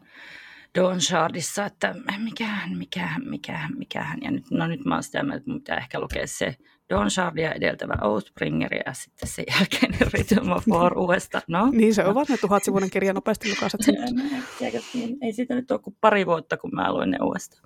Dawn 0.78 1.00
Shardissa, 1.00 1.64
että 1.64 1.94
mikähän, 2.18 2.78
mikähän, 2.78 3.22
mikähän, 3.28 3.78
mikähän. 3.78 4.18
Ja 4.22 4.30
nyt, 4.30 4.44
no 4.50 4.66
nyt 4.66 4.84
mä 4.84 4.94
oon 4.94 5.02
sitä 5.02 5.22
mieltä, 5.22 5.36
että 5.36 5.50
mun 5.50 5.60
pitää 5.60 5.76
ehkä 5.76 6.00
lukea 6.00 6.26
se 6.26 6.56
Dawn 6.90 7.10
Shardia 7.10 7.52
edeltävä 7.52 7.94
Oathbringer 8.02 8.74
ja 8.86 8.92
sitten 8.92 9.28
sen 9.28 9.44
jälkeen 9.50 9.94
Rhythm 10.12 10.52
of 10.52 10.68
War 10.68 10.98
uudestaan. 10.98 11.42
No, 11.48 11.70
niin 11.70 11.94
se 11.94 12.04
ovat 12.04 12.28
ne 12.28 12.36
tuhat 12.36 12.64
sivuinen 12.64 12.90
kirja 12.90 13.12
nopeasti 13.12 13.50
lukaiset. 13.50 13.80
niin, 14.94 15.18
ei 15.22 15.32
siitä 15.32 15.54
nyt 15.54 15.70
ole 15.70 15.80
kuin 15.80 15.96
pari 16.00 16.26
vuotta, 16.26 16.56
kun 16.56 16.70
mä 16.74 16.92
luin 16.92 17.10
ne 17.10 17.18
uudestaan. 17.22 17.62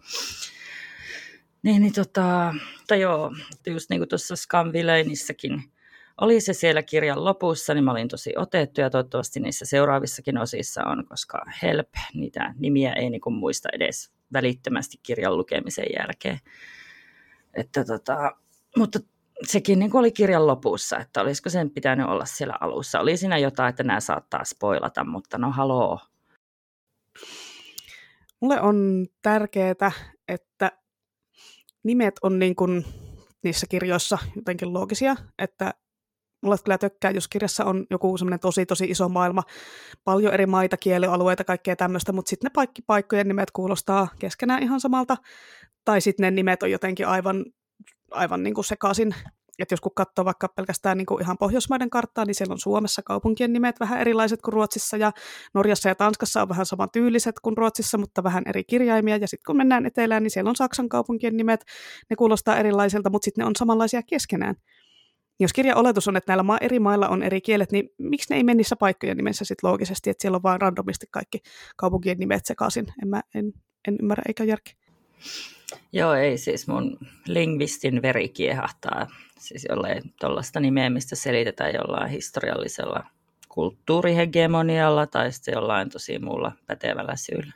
Niin, 1.63 1.83
niin 1.83 1.93
tota, 1.93 2.55
tai 2.87 3.01
joo, 3.01 3.33
just 3.67 3.91
niin 3.91 4.01
kuin 4.01 4.09
tuossa 4.09 4.37
Scum 4.37 4.73
Villainissakin, 4.73 5.63
oli 6.21 6.41
se 6.41 6.53
siellä 6.53 6.83
kirjan 6.83 7.25
lopussa, 7.25 7.75
niin 7.75 7.85
mä 7.85 7.91
olin 7.91 8.09
tosi 8.09 8.33
otettu 8.37 8.81
ja 8.81 8.91
toivottavasti 8.91 9.41
niissä 9.41 9.65
seuraavissakin 9.65 10.39
osissa 10.39 10.85
on, 10.85 11.07
koska 11.07 11.45
help, 11.63 11.89
niitä 12.15 12.55
nimiä 12.59 12.93
ei 12.93 13.11
niin 13.11 13.21
muista 13.31 13.69
edes 13.73 14.13
välittömästi 14.33 14.97
kirjan 15.03 15.37
lukemisen 15.37 15.87
jälkeen. 15.99 16.39
Että 17.55 17.85
tota, 17.85 18.37
mutta 18.77 18.99
sekin 19.47 19.79
niin 19.79 19.97
oli 19.97 20.13
kirjan 20.13 20.47
lopussa, 20.47 20.99
että 20.99 21.21
olisiko 21.21 21.51
sen 21.51 21.71
pitänyt 21.71 22.07
olla 22.07 22.25
siellä 22.25 22.57
alussa. 22.61 23.01
Oli 23.01 23.17
siinä 23.17 23.39
jotain, 23.39 23.71
että 23.71 23.83
nämä 23.83 24.01
saattaa 24.01 24.45
spoilata, 24.45 25.05
mutta 25.05 25.39
no 25.39 25.51
haloo. 25.51 25.99
Mulle 28.41 28.61
on 28.61 29.07
tärkeää, 29.23 29.93
että 30.29 30.73
nimet 31.85 32.15
on 32.23 32.39
niin 32.39 32.57
kuin 32.57 32.85
niissä 33.43 33.67
kirjoissa 33.67 34.19
jotenkin 34.37 34.73
loogisia, 34.73 35.17
että 35.39 35.75
mulle 36.43 36.57
kyllä 36.65 36.79
tökkää, 36.79 37.11
jos 37.11 37.29
kirjassa 37.29 37.65
on 37.65 37.87
joku 37.91 38.19
semmoinen 38.19 38.41
tosi 38.41 38.67
tosi 38.67 38.85
iso 38.85 39.09
maailma, 39.09 39.43
paljon 40.05 40.35
eri 40.35 40.47
maita, 40.47 40.77
kielialueita, 40.77 41.45
kaikkea 41.45 41.77
tämmöistä, 41.77 42.13
mutta 42.13 42.31
sitten 42.31 42.47
ne 42.47 42.51
paikki, 42.55 42.83
paikkojen 42.83 43.29
nimet 43.29 43.51
kuulostaa 43.51 44.09
keskenään 44.19 44.63
ihan 44.63 44.81
samalta, 44.81 45.17
tai 45.85 46.01
sitten 46.01 46.25
ne 46.25 46.31
nimet 46.31 46.63
on 46.63 46.71
jotenkin 46.71 47.07
aivan, 47.07 47.45
aivan 48.11 48.43
niin 48.43 48.55
kuin 48.55 48.65
sekaisin 48.65 49.15
että 49.63 49.73
jos 49.73 49.81
kun 49.81 49.93
katsoo 49.95 50.25
vaikka 50.25 50.49
pelkästään 50.49 50.99
niin 50.99 51.07
kuin 51.07 51.23
ihan 51.23 51.39
Pohjoismaiden 51.39 51.91
karttaa, 51.91 52.25
niin 52.25 52.35
siellä 52.35 52.53
on 52.53 52.59
Suomessa 52.59 53.03
kaupunkien 53.03 53.53
nimet 53.53 53.81
vähän 53.81 54.01
erilaiset 54.01 54.43
kuin 54.43 54.53
Ruotsissa, 54.53 54.97
ja 54.97 55.13
Norjassa 55.55 55.89
ja 55.89 55.95
Tanskassa 55.95 56.43
on 56.43 56.49
vähän 56.49 56.67
samantyyliset 56.67 57.35
kuin 57.43 57.57
Ruotsissa, 57.57 57.99
mutta 57.99 58.23
vähän 58.23 58.43
eri 58.47 58.65
kirjaimia, 58.65 59.17
ja 59.17 59.29
sitten 59.29 59.47
kun 59.47 59.57
mennään 59.57 59.87
etelään, 59.87 60.23
niin 60.23 60.31
siellä 60.31 60.49
on 60.49 60.57
Saksan 60.57 60.89
kaupunkien 60.89 61.37
nimet, 61.37 61.65
ne 62.11 62.17
kuulostaa 62.17 62.57
erilaisilta, 62.57 63.11
mutta 63.11 63.25
sitten 63.25 63.43
ne 63.43 63.47
on 63.47 63.57
samanlaisia 63.57 64.03
keskenään. 64.03 64.55
Jos 65.41 65.53
kirjan 65.53 65.79
oletus 65.79 66.09
on, 66.09 66.17
että 66.17 66.31
näillä 66.31 66.43
ma- 66.43 66.59
eri 66.61 66.79
mailla 66.79 67.09
on 67.09 67.23
eri 67.23 67.41
kielet, 67.41 67.73
niin 67.73 67.89
miksi 67.99 68.27
ne 68.31 68.37
ei 68.37 68.45
mene 68.45 68.55
niissä 68.55 68.77
paikkojen 68.77 69.17
nimessä 69.17 69.45
sitten 69.45 69.71
loogisesti, 69.71 70.11
että 70.11 70.23
siellä 70.23 70.37
on 70.37 70.43
vain 70.43 70.61
randomisti 70.61 71.07
kaikki 71.11 71.39
kaupunkien 71.77 72.19
nimet 72.19 72.47
sekaisin? 72.47 72.87
En, 73.03 73.09
mä, 73.09 73.23
en, 73.35 73.53
en 73.89 73.97
ymmärrä, 74.01 74.23
eikä 74.29 74.45
järki. 74.45 74.77
Joo, 75.93 76.15
ei 76.15 76.39
siis 76.39 76.69
mun 76.69 76.99
lingvistin 77.27 78.03
veri 78.03 78.29
kiehahtaa 78.29 79.07
Siis 79.41 79.67
jollain 79.69 80.15
tuollaista 80.21 80.61
nimeä, 80.61 80.91
mistä 80.91 81.17
selitetään 81.17 81.75
jollain 81.75 82.11
historiallisella 82.11 83.07
kulttuurihegemonialla 83.49 85.07
tai 85.07 85.33
sitten 85.33 85.53
jollain 85.53 85.91
tosi 85.91 86.19
muulla 86.19 86.53
pätevällä 86.67 87.17
syyllä. 87.17 87.53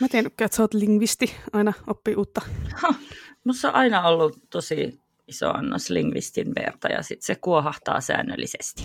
Mä 0.00 0.08
tiedän, 0.08 0.26
että 0.26 0.56
sä 0.56 0.62
oot 0.62 0.74
lingvisti, 0.74 1.34
aina 1.52 1.72
oppii 1.86 2.16
uutta. 2.16 2.40
Musta 3.44 3.68
on 3.68 3.74
aina 3.74 4.08
ollut 4.08 4.38
tosi 4.50 5.00
iso 5.28 5.50
annos 5.50 5.90
lingvistin 5.90 6.54
verta 6.54 6.88
ja 6.88 7.02
sitten 7.02 7.26
se 7.26 7.34
kuohahtaa 7.34 8.00
säännöllisesti. 8.00 8.84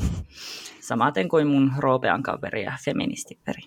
Samaten 0.79 1.29
kuin 1.29 1.47
mun 1.47 1.71
roopean 1.77 2.23
kaveri 2.23 2.63
ja 2.63 2.73
feministin 2.85 3.37
veri. 3.47 3.61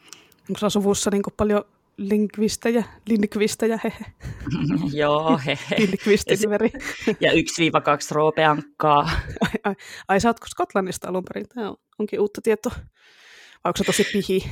Onko 0.49 0.59
sulla 0.59 0.71
suvussa 0.71 1.11
niin 1.11 1.23
paljon 1.37 1.65
linkvistejä, 1.97 2.85
linkvistejä, 3.09 3.79
hehe. 3.85 4.05
Joo, 4.93 5.41
hehe. 5.47 5.77
Linkvistin 5.79 6.39
Ja 7.21 7.33
1-2 7.33 7.35
roopeankkaa. 8.11 9.11
Ai, 9.41 9.51
ai, 9.65 9.75
ai, 10.09 10.21
sä 10.21 10.29
ootko 10.29 10.47
Skotlannista 10.47 11.09
alun 11.09 11.25
perin? 11.25 11.49
Tämä 11.49 11.75
onkin 11.99 12.21
uutta 12.21 12.41
tietoa. 12.43 12.73
Vai 13.65 13.71
onko 13.71 13.77
se 13.77 13.85
tosi 13.85 14.05
pihi? 14.13 14.51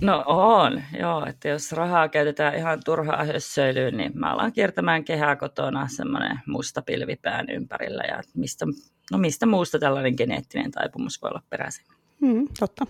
No 0.00 0.24
on, 0.26 0.82
joo. 0.98 1.26
Että 1.26 1.48
jos 1.48 1.72
rahaa 1.72 2.08
käytetään 2.08 2.56
ihan 2.56 2.80
turhaa 2.84 3.24
hössöilyyn, 3.24 3.96
niin 3.96 4.12
mä 4.14 4.32
alan 4.32 4.52
kiertämään 4.52 5.04
kehää 5.04 5.36
kotona 5.36 5.88
semmoinen 5.88 6.38
musta 6.46 6.82
pilvipään 6.82 7.50
ympärillä. 7.50 8.02
Ja 8.08 8.22
mistä, 8.34 8.66
no 9.12 9.18
mistä 9.18 9.46
muusta 9.46 9.78
tällainen 9.78 10.14
geneettinen 10.16 10.70
taipumus 10.70 11.22
voi 11.22 11.30
olla 11.30 11.42
peräisin? 11.50 11.86
Mm, 12.20 12.48
totta. 12.60 12.86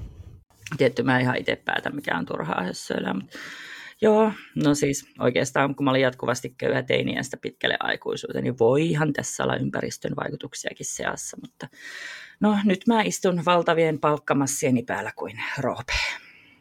Tietty 0.76 1.02
mä 1.02 1.20
ihan 1.20 1.36
itse 1.36 1.56
päätä, 1.56 1.90
mikä 1.90 2.18
on 2.18 2.26
turhaa 2.26 2.64
hössöillä, 2.64 3.14
mutta 3.14 3.38
joo, 4.00 4.32
no 4.64 4.74
siis 4.74 5.06
oikeastaan 5.18 5.74
kun 5.74 5.84
mä 5.84 5.90
olin 5.90 6.02
jatkuvasti 6.02 6.54
köyhä 6.58 6.82
teiniästä 6.82 7.36
pitkälle 7.36 7.76
aikuisuuteen, 7.80 8.44
niin 8.44 8.58
voihan 8.58 9.12
tässä 9.12 9.44
olla 9.44 9.56
ympäristön 9.56 10.16
vaikutuksiakin 10.16 10.86
seassa, 10.86 11.36
mutta 11.42 11.68
no 12.40 12.58
nyt 12.64 12.80
mä 12.86 13.02
istun 13.02 13.44
valtavien 13.46 13.98
palkkamassieni 13.98 14.82
päällä 14.82 15.12
kuin 15.16 15.40
roope. 15.58 15.92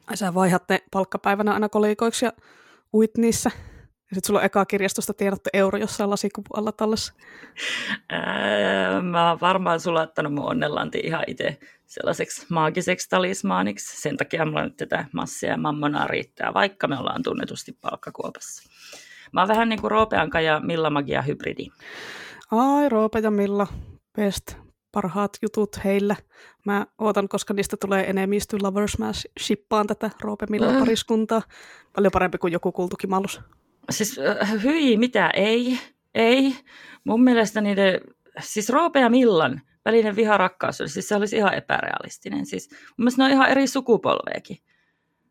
Ai 0.08 0.18
sä 0.18 0.34
vaihatte 0.34 0.84
palkkapäivänä 0.92 1.54
aina 1.54 1.70
kolikoiksi 1.70 2.26
ja 2.26 2.34
uit 2.94 3.18
niissä? 3.18 3.52
Ja 4.10 4.16
sitten 4.16 4.28
sulla 4.28 4.40
on 4.40 4.46
eka 4.46 4.66
kirjastosta 4.66 5.14
tiedottu 5.14 5.50
euro 5.54 5.78
jossain 5.78 6.10
lasikupu 6.10 6.54
alla 6.54 6.72
tallessa. 6.72 7.14
mä 9.02 9.30
oon 9.30 9.40
varmaan 9.42 9.80
sulattanut 9.80 10.34
mun 10.34 10.50
onnellanti 10.50 11.00
ihan 11.04 11.24
itse 11.28 11.58
sellaiseksi 11.88 12.46
maagiseksi 12.50 13.10
talismaaniksi. 13.10 14.02
Sen 14.02 14.18
takia 14.18 14.46
mulla 14.46 14.64
nyt 14.64 14.78
tätä 14.78 15.06
massia 15.12 15.50
ja 15.50 15.58
mammonaa 15.58 16.08
riittää, 16.08 16.54
vaikka 16.54 16.88
me 16.88 17.00
ollaan 17.00 17.24
tunnetusti 17.24 17.78
palkkakuopassa. 17.82 18.70
Mä 19.32 19.42
oon 19.42 19.48
vähän 19.48 19.70
niin 19.70 19.82
kuin 19.82 19.92
Roopeanka 19.92 20.42
ja 20.42 20.60
Milla 20.60 20.90
Magia 20.90 21.22
hybridi. 21.22 21.68
Ai, 22.52 22.90
Roope 22.90 23.20
ja 23.20 23.32
Milla, 23.32 23.68
best 24.16 24.56
parhaat 24.92 25.38
jutut 25.42 25.84
heillä. 25.84 26.16
Mä 26.66 26.86
ootan, 26.98 27.28
koska 27.28 27.54
niistä 27.54 27.78
tulee 27.78 28.10
enemmistö 28.10 28.58
Lovers. 28.62 29.00
Mä 29.00 29.12
shippaan 29.40 29.88
tätä 29.88 30.12
Roope 30.22 30.46
Milla 30.50 30.72
mm. 30.72 30.80
pariskuntaa. 30.80 31.42
Paljon 31.96 32.12
parempi 32.12 32.38
kuin 32.38 32.54
joku 32.54 32.72
kultukimallus. 32.72 33.42
Siis 33.90 34.20
äh, 34.42 34.64
hyi, 34.64 34.98
mitä? 34.98 35.30
Ei, 35.30 35.80
ei. 36.16 36.56
Mun 37.04 37.24
mielestä 37.24 37.62
niiden, 37.62 38.02
siis 38.40 38.70
Roope 38.70 39.00
ja 39.00 39.10
Millan 39.10 39.62
välinen 39.88 40.16
viharakkaus, 40.16 40.78
siis 40.86 41.08
se 41.08 41.16
olisi 41.16 41.36
ihan 41.36 41.54
epärealistinen. 41.54 42.46
Siis 42.46 42.70
mun 42.72 42.78
mielestä 42.98 43.22
ne 43.22 43.26
on 43.26 43.32
ihan 43.32 43.50
eri 43.50 43.68
sukupolveekin. 43.68 44.58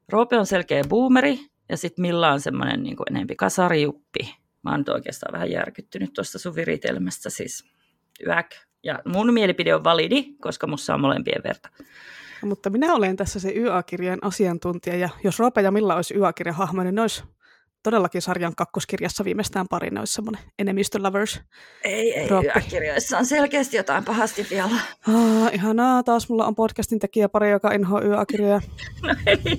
Roope 0.08 0.38
on 0.38 0.46
selkeä 0.46 0.82
boomeri 0.88 1.38
ja 1.68 1.76
sitten 1.76 2.02
Milla 2.02 2.32
on 2.32 2.40
semmoinen 2.40 2.82
niin 2.82 2.96
kuin 2.96 3.06
enempi 3.10 3.36
kasarijuppi. 3.36 4.36
Mä 4.62 4.70
oon 4.70 4.80
nyt 4.80 4.88
oikeastaan 4.88 5.32
vähän 5.32 5.50
järkyttynyt 5.50 6.12
tuosta 6.12 6.38
sun 6.38 6.54
viritelmästä, 6.54 7.30
siis 7.30 7.64
yäk. 8.26 8.46
Ja 8.82 8.98
mun 9.04 9.34
mielipide 9.34 9.74
on 9.74 9.84
validi, 9.84 10.24
koska 10.40 10.66
mussa 10.66 10.94
on 10.94 11.00
molempien 11.00 11.42
verta. 11.44 11.68
No, 12.42 12.48
mutta 12.48 12.70
minä 12.70 12.94
olen 12.94 13.16
tässä 13.16 13.40
se 13.40 13.52
YA-kirjan 13.56 14.18
asiantuntija, 14.22 14.96
ja 14.96 15.08
jos 15.24 15.38
Roope 15.38 15.60
ja 15.60 15.70
Milla 15.70 15.94
olisi 15.94 16.14
YA-kirjan 16.14 16.56
hahmo, 16.56 16.82
niin 16.82 16.94
ne 16.94 17.00
olisi 17.00 17.24
todellakin 17.86 18.22
sarjan 18.22 18.52
kakkoskirjassa 18.56 19.24
viimeistään 19.24 19.66
pari 19.70 19.90
olisi 19.98 20.12
semmoinen 20.12 20.42
enemmistö 20.58 20.98
lovers. 21.02 21.40
Ei, 21.84 22.18
ei, 22.18 22.28
yökirjoissa 22.44 23.18
on 23.18 23.26
selkeästi 23.26 23.76
jotain 23.76 24.04
pahasti 24.04 24.46
vielä. 24.50 24.80
Ah, 25.08 25.54
ihanaa, 25.54 26.02
taas 26.02 26.28
mulla 26.28 26.46
on 26.46 26.54
podcastin 26.54 26.98
tekijä 26.98 27.28
pari, 27.28 27.50
joka 27.50 27.70
inhoa 27.70 28.02
yökirjoja. 28.02 28.60
no 29.06 29.14
ei, 29.26 29.58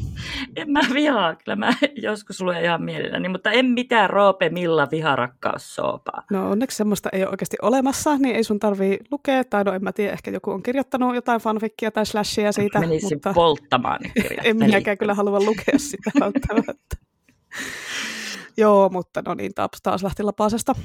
en 0.55 0.71
mä 0.71 0.79
vihaa, 0.93 1.35
kyllä 1.35 1.55
mä 1.55 1.73
joskus 1.95 2.41
luen 2.41 2.63
ihan 2.63 2.83
mielelläni, 2.83 3.29
mutta 3.29 3.51
en 3.51 3.65
mitään 3.65 4.09
Roope 4.09 4.49
Milla 4.49 4.87
viharakkaussoopaa. 4.91 6.23
No 6.31 6.51
onneksi 6.51 6.77
semmoista 6.77 7.09
ei 7.13 7.21
ole 7.21 7.29
oikeasti 7.29 7.57
olemassa, 7.61 8.17
niin 8.17 8.35
ei 8.35 8.43
sun 8.43 8.59
tarvii 8.59 8.99
lukea, 9.11 9.43
tai 9.43 9.63
no 9.63 9.73
en 9.73 9.83
mä 9.83 9.91
tiedä, 9.91 10.13
ehkä 10.13 10.31
joku 10.31 10.51
on 10.51 10.63
kirjoittanut 10.63 11.15
jotain 11.15 11.41
fanfickia 11.41 11.91
tai 11.91 12.05
slashia 12.05 12.51
siitä. 12.51 12.79
Menisin 12.79 13.15
mutta... 13.15 13.33
polttamaan 13.33 13.99
En 14.43 14.57
minäkään 14.57 14.97
kyllä 14.97 15.13
halua 15.13 15.39
lukea 15.39 15.77
sitä 15.77 16.11
välttämättä. 16.19 16.97
Joo, 18.57 18.89
mutta 18.89 19.21
no 19.25 19.33
niin, 19.33 19.53
taas, 19.53 19.69
taas 19.83 20.03
lähti 20.03 20.23
lapasesta 20.23 20.75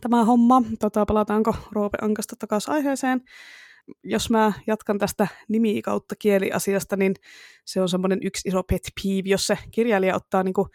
tämä 0.00 0.24
homma. 0.24 0.62
Tota, 0.80 1.06
palataanko 1.06 1.54
Roope 1.72 1.98
Ankasta 2.00 2.36
takaisin 2.38 2.72
aiheeseen? 2.72 3.20
Jos 4.04 4.30
mä 4.30 4.52
jatkan 4.66 4.98
tästä 4.98 5.26
nimi 5.48 5.82
kautta 5.82 6.14
kieliasiasta, 6.18 6.96
niin 6.96 7.14
se 7.64 7.80
on 7.80 7.88
semmoinen 7.88 8.18
yksi 8.22 8.48
iso 8.48 8.62
pet 8.62 8.82
peeve, 9.02 9.28
jos 9.28 9.46
se 9.46 9.58
kirjailija 9.70 10.16
ottaa 10.16 10.42
niin 10.42 10.54
kuin 10.54 10.68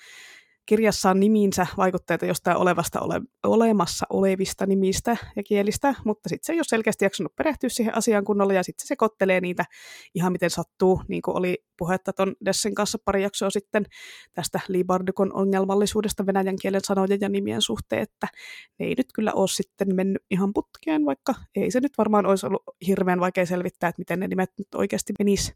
kirjassaan 0.69 1.19
nimiinsä 1.19 1.67
vaikutteita 1.77 2.25
jostain 2.25 2.57
olevasta 2.57 2.99
ole, 2.99 3.21
olemassa 3.43 4.05
olevista 4.09 4.65
nimistä 4.65 5.17
ja 5.35 5.43
kielistä, 5.43 5.95
mutta 6.05 6.29
sitten 6.29 6.45
se 6.45 6.53
ei 6.53 6.59
ole 6.59 6.63
selkeästi 6.67 7.05
jaksanut 7.05 7.35
perehtyä 7.35 7.69
siihen 7.69 7.97
asiaan 7.97 8.25
kunnolla 8.25 8.53
ja 8.53 8.63
sitten 8.63 8.83
se 8.83 8.87
sekoittelee 8.87 9.41
niitä 9.41 9.65
ihan 10.15 10.31
miten 10.31 10.49
sattuu, 10.49 11.01
niin 11.07 11.21
kuin 11.21 11.37
oli 11.37 11.57
puhetta 11.77 12.13
ton 12.13 12.35
Dessen 12.45 12.75
kanssa 12.75 12.97
pari 13.05 13.23
jaksoa 13.23 13.49
sitten 13.49 13.85
tästä 14.33 14.59
Libardukon 14.67 15.33
ongelmallisuudesta 15.33 16.25
venäjän 16.25 16.55
kielen 16.61 16.81
sanojen 16.83 17.19
ja 17.21 17.29
nimien 17.29 17.61
suhteen, 17.61 18.01
että 18.01 18.27
ne 18.79 18.85
ei 18.85 18.93
nyt 18.97 19.07
kyllä 19.13 19.33
ole 19.33 19.47
sitten 19.47 19.95
mennyt 19.95 20.23
ihan 20.31 20.53
putkeen, 20.53 21.05
vaikka 21.05 21.35
ei 21.55 21.71
se 21.71 21.79
nyt 21.79 21.97
varmaan 21.97 22.25
olisi 22.25 22.45
ollut 22.45 22.63
hirveän 22.87 23.19
vaikea 23.19 23.45
selvittää, 23.45 23.87
että 23.87 24.01
miten 24.01 24.19
ne 24.19 24.27
nimet 24.27 24.51
nyt 24.57 24.75
oikeasti 24.75 25.13
menis, 25.19 25.53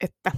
että 0.00 0.32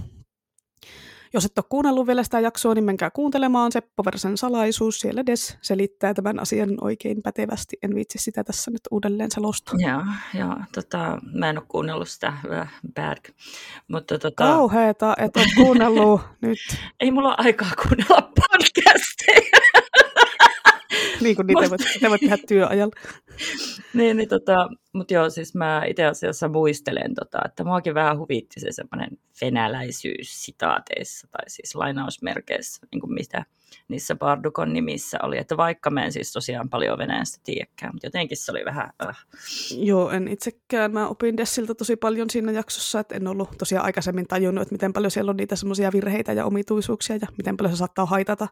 jos 1.35 1.45
et 1.45 1.57
ole 1.57 1.65
kuunnellut 1.69 2.07
vielä 2.07 2.23
sitä 2.23 2.39
jaksoa, 2.39 2.73
niin 2.73 2.83
menkää 2.83 3.09
kuuntelemaan 3.09 3.71
Seppo 3.71 4.05
Versen 4.05 4.37
salaisuus. 4.37 4.99
Siellä 4.99 5.25
Des 5.25 5.57
selittää 5.61 6.13
tämän 6.13 6.39
asian 6.39 6.69
oikein 6.81 7.21
pätevästi. 7.23 7.77
En 7.83 7.95
viitsi 7.95 8.17
sitä 8.17 8.43
tässä 8.43 8.71
nyt 8.71 8.81
uudelleen 8.91 9.31
selostaa. 9.31 9.75
Joo, 9.77 10.01
joo 10.33 10.55
tota, 10.73 11.17
mä 11.33 11.49
en 11.49 11.57
ole 11.57 11.65
kuunnellut 11.67 12.09
sitä. 12.09 12.33
Bad. 12.93 13.17
Mutta, 13.87 14.19
tota... 14.19 14.43
Kauheeta, 14.43 15.15
et 15.17 15.37
ole 15.37 15.45
kuunnellut 15.55 16.21
nyt. 16.41 16.57
Ei 16.99 17.11
mulla 17.11 17.27
ole 17.27 17.35
aikaa 17.37 17.71
kuunnella 17.87 18.31
podcasteja. 18.35 19.59
niin 21.21 21.35
kuin 21.35 21.47
niitä 21.47 21.61
Mut... 21.61 21.69
voit, 21.69 22.09
voit 22.09 22.21
tehdä 22.21 22.37
työajalla. 22.47 22.95
niin, 23.93 24.17
niin 24.17 24.29
tota, 24.29 24.69
mutta 24.93 25.13
joo, 25.13 25.29
siis 25.29 25.55
mä 25.55 25.83
itse 25.87 26.05
asiassa 26.05 26.47
muistelen, 26.47 27.13
tota, 27.15 27.39
että 27.45 27.63
muakin 27.63 27.93
vähän 27.93 28.19
huvitti 28.19 28.59
se 28.59 28.67
semmoinen 28.71 29.17
venäläisyys 29.41 30.45
sitaateissa 30.45 31.27
tai 31.31 31.49
siis 31.49 31.75
lainausmerkeissä, 31.75 32.87
niin 32.91 33.01
kuin 33.01 33.13
mitä 33.13 33.45
niissä 33.87 34.15
Bardukon 34.15 34.73
nimissä 34.73 35.17
oli, 35.23 35.37
että 35.37 35.57
vaikka 35.57 35.89
mä 35.89 36.05
en 36.05 36.11
siis 36.11 36.33
tosiaan 36.33 36.69
paljon 36.69 36.97
venäjästä 36.97 37.39
tiedäkään, 37.43 37.93
mutta 37.93 38.07
jotenkin 38.07 38.37
se 38.37 38.51
oli 38.51 38.65
vähän... 38.65 38.89
Äh. 39.07 39.25
Joo, 39.77 40.09
en 40.09 40.27
itsekään. 40.27 40.93
Mä 40.93 41.07
opin 41.07 41.37
Dessiltä 41.37 41.75
tosi 41.75 41.95
paljon 41.95 42.29
siinä 42.29 42.51
jaksossa, 42.51 42.99
että 42.99 43.15
en 43.15 43.27
ollut 43.27 43.57
tosiaan 43.57 43.85
aikaisemmin 43.85 44.27
tajunnut, 44.27 44.61
että 44.61 44.73
miten 44.73 44.93
paljon 44.93 45.11
siellä 45.11 45.29
on 45.29 45.37
niitä 45.37 45.55
semmoisia 45.55 45.91
virheitä 45.93 46.33
ja 46.33 46.45
omituisuuksia 46.45 47.15
ja 47.15 47.27
miten 47.37 47.57
paljon 47.57 47.73
se 47.73 47.77
saattaa 47.77 48.05
haitata 48.05 48.47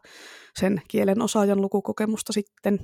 sen 0.58 0.82
kielen 0.88 1.22
osaajan 1.22 1.60
lukukokemusta 1.60 2.32
sitten. 2.32 2.78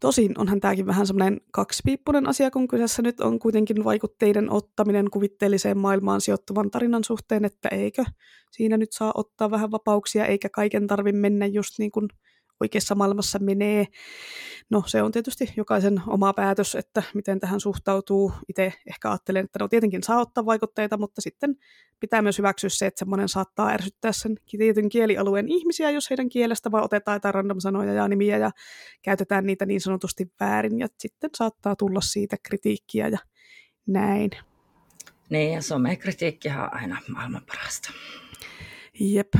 Tosin 0.00 0.38
onhan 0.38 0.60
tämäkin 0.60 0.86
vähän 0.86 1.06
semmoinen 1.06 1.40
kaksipiippunen 1.52 2.28
asia, 2.28 2.50
kun 2.50 2.68
kyseessä 2.68 3.02
nyt 3.02 3.20
on 3.20 3.38
kuitenkin 3.38 3.84
vaikutteiden 3.84 4.50
ottaminen 4.50 5.10
kuvitteelliseen 5.10 5.78
maailmaan 5.78 6.20
sijoittuvan 6.20 6.70
tarinan 6.70 7.04
suhteen, 7.04 7.44
että 7.44 7.68
eikö 7.68 8.04
siinä 8.50 8.76
nyt 8.76 8.92
saa 8.92 9.12
ottaa 9.14 9.50
vähän 9.50 9.70
vapauksia, 9.70 10.26
eikä 10.26 10.48
kaiken 10.48 10.86
tarvi 10.86 11.12
mennä 11.12 11.46
just 11.46 11.78
niin 11.78 11.90
kuin 11.90 12.08
oikeassa 12.60 12.94
maailmassa 12.94 13.38
menee. 13.38 13.86
No 14.70 14.82
se 14.86 15.02
on 15.02 15.12
tietysti 15.12 15.52
jokaisen 15.56 16.02
oma 16.06 16.32
päätös, 16.32 16.74
että 16.74 17.02
miten 17.14 17.40
tähän 17.40 17.60
suhtautuu. 17.60 18.32
Itse 18.48 18.72
ehkä 18.86 19.10
ajattelen, 19.10 19.44
että 19.44 19.58
no 19.58 19.68
tietenkin 19.68 20.02
saa 20.02 20.20
ottaa 20.20 20.46
vaikutteita, 20.46 20.98
mutta 20.98 21.20
sitten 21.20 21.56
pitää 22.00 22.22
myös 22.22 22.38
hyväksyä 22.38 22.70
se, 22.70 22.86
että 22.86 22.98
semmoinen 22.98 23.28
saattaa 23.28 23.68
ärsyttää 23.68 24.12
sen 24.12 24.36
tietyn 24.50 24.88
kielialueen 24.88 25.48
ihmisiä, 25.48 25.90
jos 25.90 26.10
heidän 26.10 26.28
kielestä 26.28 26.70
vaan 26.70 26.84
otetaan 26.84 27.16
jotain 27.16 27.34
random 27.34 27.60
sanoja 27.60 27.92
ja 27.92 28.08
nimiä 28.08 28.38
ja 28.38 28.50
käytetään 29.02 29.46
niitä 29.46 29.66
niin 29.66 29.80
sanotusti 29.80 30.32
väärin 30.40 30.78
ja 30.78 30.86
sitten 30.98 31.30
saattaa 31.36 31.76
tulla 31.76 32.00
siitä 32.00 32.36
kritiikkiä 32.42 33.08
ja 33.08 33.18
näin. 33.86 34.30
Niin, 35.30 35.52
ja 35.52 35.62
somekritiikkihan 35.62 36.64
on 36.64 36.74
aina 36.74 36.96
maailman 37.08 37.42
parasta. 37.46 37.90
Jep. 39.00 39.34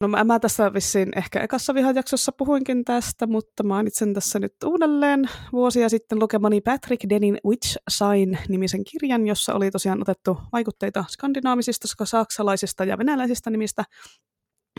No 0.00 0.08
mä, 0.08 0.24
mä 0.24 0.38
tässä 0.40 0.74
vissiin 0.74 1.08
ehkä 1.16 1.40
ekassa 1.40 1.74
vihajaksossa 1.74 2.32
puhuinkin 2.32 2.84
tästä, 2.84 3.26
mutta 3.26 3.62
mainitsen 3.62 4.14
tässä 4.14 4.38
nyt 4.38 4.52
uudelleen 4.64 5.28
vuosia 5.52 5.88
sitten 5.88 6.18
lukemani 6.18 6.60
Patrick 6.60 7.08
Denin 7.08 7.38
Witch 7.46 7.76
Sign-nimisen 7.90 8.84
kirjan, 8.84 9.26
jossa 9.26 9.54
oli 9.54 9.70
tosiaan 9.70 10.00
otettu 10.00 10.38
vaikutteita 10.52 11.04
skandinaavisista, 11.08 11.88
saksalaisista 12.04 12.84
ja 12.84 12.98
venäläisistä 12.98 13.50
nimistä. 13.50 13.84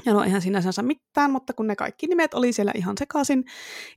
Ja 0.06 0.14
no 0.14 0.24
eihän 0.24 0.42
sinänsä 0.42 0.82
mitään, 0.82 1.32
mutta 1.32 1.54
kun 1.54 1.68
ne 1.68 1.76
kaikki 1.76 2.08
nimet 2.08 2.34
oli 2.34 2.54
siellä 2.54 2.72
ihan 2.76 2.98
sekaisin, 2.98 3.44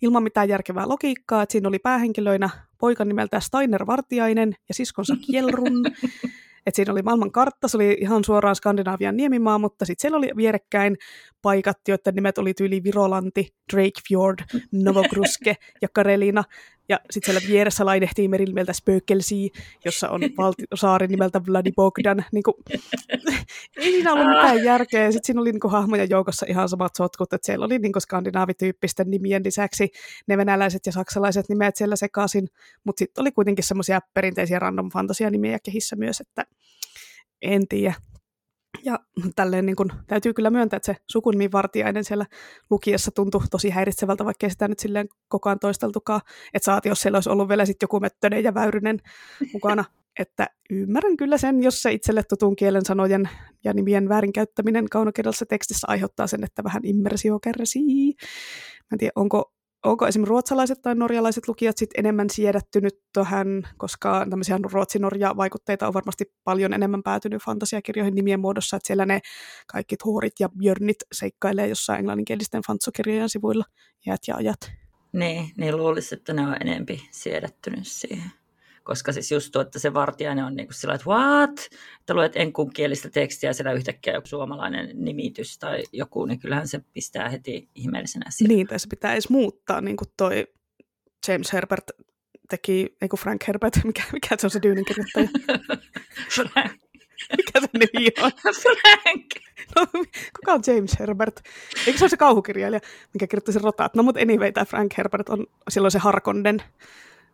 ilman 0.02 0.22
mitään 0.22 0.48
järkevää 0.48 0.88
logiikkaa, 0.88 1.42
että 1.42 1.52
siinä 1.52 1.68
oli 1.68 1.78
päähenkilöinä 1.78 2.50
poika 2.78 3.04
nimeltä 3.04 3.40
Steiner 3.40 3.86
Vartiainen 3.86 4.54
ja 4.68 4.74
siskonsa 4.74 5.16
Kjelrun, 5.26 5.84
että 6.66 6.76
siinä 6.76 6.92
oli 6.92 7.02
maailman 7.02 7.32
kartta, 7.32 7.68
se 7.68 7.76
oli 7.76 7.96
ihan 8.00 8.24
suoraan 8.24 8.56
Skandinaavian 8.56 9.16
niemimaa, 9.16 9.58
mutta 9.58 9.84
sitten 9.84 10.02
siellä 10.02 10.18
oli 10.18 10.30
vierekkäin 10.36 10.96
paikat, 11.42 11.76
joiden 11.88 12.14
nimet 12.14 12.38
oli 12.38 12.54
tyyli 12.54 12.82
Virolanti, 12.84 13.48
Drakefjord, 13.72 14.38
Novogruske 14.72 15.56
ja 15.82 15.88
Karelina. 15.94 16.44
Ja 16.88 17.00
sitten 17.10 17.34
siellä 17.34 17.48
vieressä 17.52 17.86
lainehtiin 17.86 18.30
meri 18.30 18.44
nimeltä 18.44 18.72
Spökelsea, 18.72 19.48
jossa 19.84 20.08
on 20.08 20.20
valti- 20.38 20.64
saari 20.74 21.06
nimeltä 21.06 21.40
Vladibogdan. 21.48 22.24
Niin 22.32 22.42
kuin, 22.42 22.54
ei 23.76 23.92
siinä 23.92 24.12
ollut 24.12 24.26
mitään 24.26 24.64
järkeä. 24.64 25.12
Sitten 25.12 25.26
siinä 25.26 25.40
oli 25.40 25.52
niin 25.52 25.60
kuin, 25.60 25.72
hahmojen 25.72 26.10
joukossa 26.10 26.46
ihan 26.48 26.68
samat 26.68 26.92
sotkut, 26.96 27.32
että 27.32 27.46
siellä 27.46 27.66
oli 27.66 27.78
niin 27.78 27.92
kuin, 27.92 28.02
skandinaavityyppisten 28.02 29.10
nimien 29.10 29.44
lisäksi 29.44 29.90
ne 30.26 30.36
venäläiset 30.36 30.86
ja 30.86 30.92
saksalaiset 30.92 31.48
nimet 31.48 31.76
siellä 31.76 31.96
sekaisin. 31.96 32.48
Mutta 32.84 32.98
sitten 32.98 33.22
oli 33.22 33.32
kuitenkin 33.32 33.64
semmoisia 33.64 34.00
perinteisiä 34.14 34.58
random 34.58 34.90
fantasia 34.90 35.30
nimiä 35.30 35.58
kehissä 35.64 35.96
myös, 35.96 36.20
että 36.20 36.44
en 37.42 37.68
tiedä. 37.68 37.94
Ja 38.82 38.98
tälleen 39.36 39.66
niin 39.66 39.76
kun, 39.76 39.92
täytyy 40.06 40.32
kyllä 40.32 40.50
myöntää, 40.50 40.76
että 40.76 40.92
se 40.92 40.96
sukunimi 41.10 41.52
Vartiainen 41.52 42.04
siellä 42.04 42.26
lukiessa 42.70 43.10
tuntui 43.10 43.40
tosi 43.50 43.70
häiritsevältä, 43.70 44.24
vaikka 44.24 44.48
sitä 44.48 44.68
nyt 44.68 44.78
silleen 44.78 45.08
koko 45.28 45.48
ajan 45.48 45.58
toisteltukaan. 45.58 46.20
Että 46.54 46.64
saati, 46.64 46.88
jos 46.88 47.00
siellä 47.00 47.16
olisi 47.16 47.30
ollut 47.30 47.48
vielä 47.48 47.64
sitten 47.64 47.84
joku 47.84 48.00
Möttönen 48.00 48.44
ja 48.44 48.54
Väyrynen 48.54 48.98
mukana. 49.52 49.84
Että 50.18 50.48
ymmärrän 50.70 51.16
kyllä 51.16 51.38
sen, 51.38 51.62
jos 51.62 51.82
se 51.82 51.92
itselle 51.92 52.22
tutun 52.22 52.56
kielen 52.56 52.84
sanojen 52.84 53.28
ja 53.64 53.72
nimien 53.72 54.08
väärinkäyttäminen 54.08 54.88
kaunokirjallisessa 54.88 55.46
tekstissä 55.46 55.86
aiheuttaa 55.90 56.26
sen, 56.26 56.44
että 56.44 56.64
vähän 56.64 56.84
immersio 56.84 57.38
kärsii. 57.40 58.14
Mä 58.80 58.88
en 58.92 58.98
tiedä, 58.98 59.12
onko 59.16 59.53
onko 59.84 60.06
esimerkiksi 60.06 60.30
ruotsalaiset 60.30 60.82
tai 60.82 60.94
norjalaiset 60.94 61.48
lukijat 61.48 61.76
sit 61.78 61.90
enemmän 61.98 62.30
siedättynyt 62.30 63.00
tähän, 63.12 63.62
koska 63.76 64.26
tämmöisiä 64.30 64.58
ruotsi-norja-vaikutteita 64.72 65.86
on 65.86 65.94
varmasti 65.94 66.24
paljon 66.44 66.72
enemmän 66.72 67.02
päätynyt 67.02 67.42
fantasiakirjoihin 67.42 68.14
nimien 68.14 68.40
muodossa, 68.40 68.76
että 68.76 68.86
siellä 68.86 69.06
ne 69.06 69.20
kaikki 69.66 69.96
Thorit 69.96 70.40
ja 70.40 70.48
Björnit 70.48 70.96
seikkailee 71.12 71.68
jossain 71.68 71.98
englanninkielisten 71.98 72.62
fantsukirjojen 72.66 73.28
sivuilla 73.28 73.64
iät 74.06 74.20
ja 74.28 74.36
ajat. 74.36 74.72
Niin, 75.12 75.50
niin 75.56 75.76
luulisi, 75.76 76.14
että 76.14 76.32
ne 76.32 76.42
on 76.42 76.56
enempi 76.60 77.08
siedättynyt 77.10 77.86
siihen 77.86 78.30
koska 78.84 79.12
siis 79.12 79.32
just 79.32 79.52
tuo, 79.52 79.62
että 79.62 79.78
se 79.78 79.94
vartijainen 79.94 80.44
on 80.44 80.56
niin 80.56 80.66
kuin 80.66 80.74
sillä, 80.74 80.94
että 80.94 81.06
what? 81.06 81.60
Että 82.00 82.14
luet 82.14 82.36
enkunkielistä 82.36 83.10
tekstiä 83.10 83.50
ja 83.50 83.54
siellä 83.54 83.72
yhtäkkiä 83.72 84.14
joku 84.14 84.26
suomalainen 84.26 84.90
nimitys 84.94 85.58
tai 85.58 85.82
joku, 85.92 86.24
niin 86.24 86.38
kyllähän 86.38 86.68
se 86.68 86.80
pistää 86.92 87.28
heti 87.28 87.68
ihmeellisenä 87.74 88.26
siellä. 88.30 88.54
Niin, 88.54 88.66
tai 88.66 88.78
se 88.78 88.88
pitää 88.88 89.12
edes 89.12 89.28
muuttaa, 89.28 89.80
niin 89.80 89.96
kuin 89.96 90.08
toi 90.16 90.46
James 91.28 91.52
Herbert 91.52 91.84
teki, 92.48 92.96
ei 93.02 93.08
kun 93.08 93.18
Frank 93.18 93.46
Herbert, 93.48 93.84
mikä, 93.84 94.02
mikä 94.12 94.36
se 94.38 94.46
on 94.46 94.50
se 94.50 94.62
Dyynin 94.62 94.84
kirjoittaja? 94.84 95.28
Frank. 96.34 96.84
Mikä 97.36 97.60
se 97.60 97.66
nimi 97.72 98.08
on? 98.22 98.30
Frank. 98.62 99.26
No, 99.76 99.86
kuka 100.36 100.52
on 100.52 100.60
James 100.66 100.96
Herbert? 101.00 101.40
Eikö 101.86 101.98
se 101.98 102.04
ole 102.04 102.10
se 102.10 102.16
kauhukirjailija, 102.16 102.80
mikä 103.14 103.26
kirjoitti 103.26 103.52
sen 103.52 103.62
rotaat? 103.62 103.94
No 103.94 104.02
mutta 104.02 104.20
anyway, 104.20 104.52
tämä 104.52 104.64
Frank 104.64 104.92
Herbert 104.98 105.28
on 105.28 105.46
silloin 105.68 105.90
se 105.90 105.98
Harkonden 105.98 106.62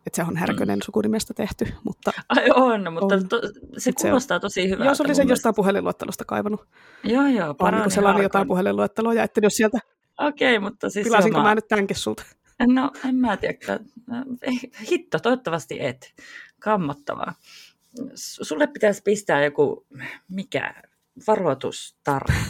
että 0.07 0.15
se 0.15 0.23
on 0.23 0.37
Härkönen 0.37 0.79
mm. 0.79 0.85
sukunimestä 0.85 1.33
tehty. 1.33 1.65
Mutta 1.83 2.11
Ai 2.29 2.49
on, 2.55 2.93
mutta 2.93 3.15
on. 3.15 3.29
To, 3.29 3.41
se 3.77 3.91
kuulostaa 4.01 4.37
se 4.37 4.41
tosi 4.41 4.69
hyvältä. 4.69 4.85
Joo, 4.85 4.95
se 4.95 5.03
oli 5.03 5.15
sen 5.15 5.29
jostain 5.29 5.55
puhelinluettelosta 5.55 6.25
kaivannut. 6.25 6.67
Joo, 7.03 7.27
joo. 7.27 7.55
On 7.59 7.73
niin 7.73 7.91
sellainen 7.91 8.23
jotain 8.23 8.47
puhelinluetteloa 8.47 9.13
ja 9.13 9.27
jos 9.41 9.57
sieltä... 9.57 9.77
Okei, 10.19 10.57
okay, 10.57 10.69
mutta 10.69 10.89
siis... 10.89 11.03
Pilasinko 11.03 11.37
mä... 11.37 11.43
mä 11.43 11.55
nyt 11.55 11.67
tämänkin 11.67 11.97
sulta? 11.97 12.23
No, 12.67 12.91
en 13.09 13.15
mä 13.15 13.37
tiedä. 13.37 13.79
Hitto, 14.91 15.19
toivottavasti 15.19 15.77
et. 15.79 16.13
Kammottavaa. 16.59 17.33
Sulle 18.15 18.67
pitäisi 18.67 19.01
pistää 19.03 19.43
joku, 19.43 19.85
mikä, 20.29 20.73
varoitustarra. 21.27 22.35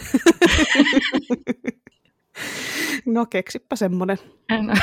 no 3.06 3.26
keksipä 3.26 3.76
semmonen. 3.76 4.18
No. 4.52 4.74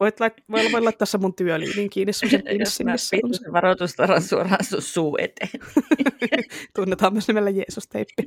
Voit, 0.00 0.20
lait- 0.20 0.44
voi, 0.50 0.72
voi 0.72 0.82
laittaa 0.82 1.06
se 1.06 1.18
mun 1.18 1.34
työliinin 1.34 1.90
kiinni 1.90 2.12
semmoisen 2.12 2.42
pinssin, 2.58 2.90
missä 2.90 3.16
on 3.24 3.34
se. 3.34 3.52
varoitustaran 3.52 4.22
suoraan 4.22 4.64
sun 4.64 4.82
suu 4.82 5.18
eteen. 5.20 5.50
Tunnetaan 6.76 7.12
myös 7.12 7.28
nimellä 7.28 7.50
Jeesus-teippi. 7.50 8.26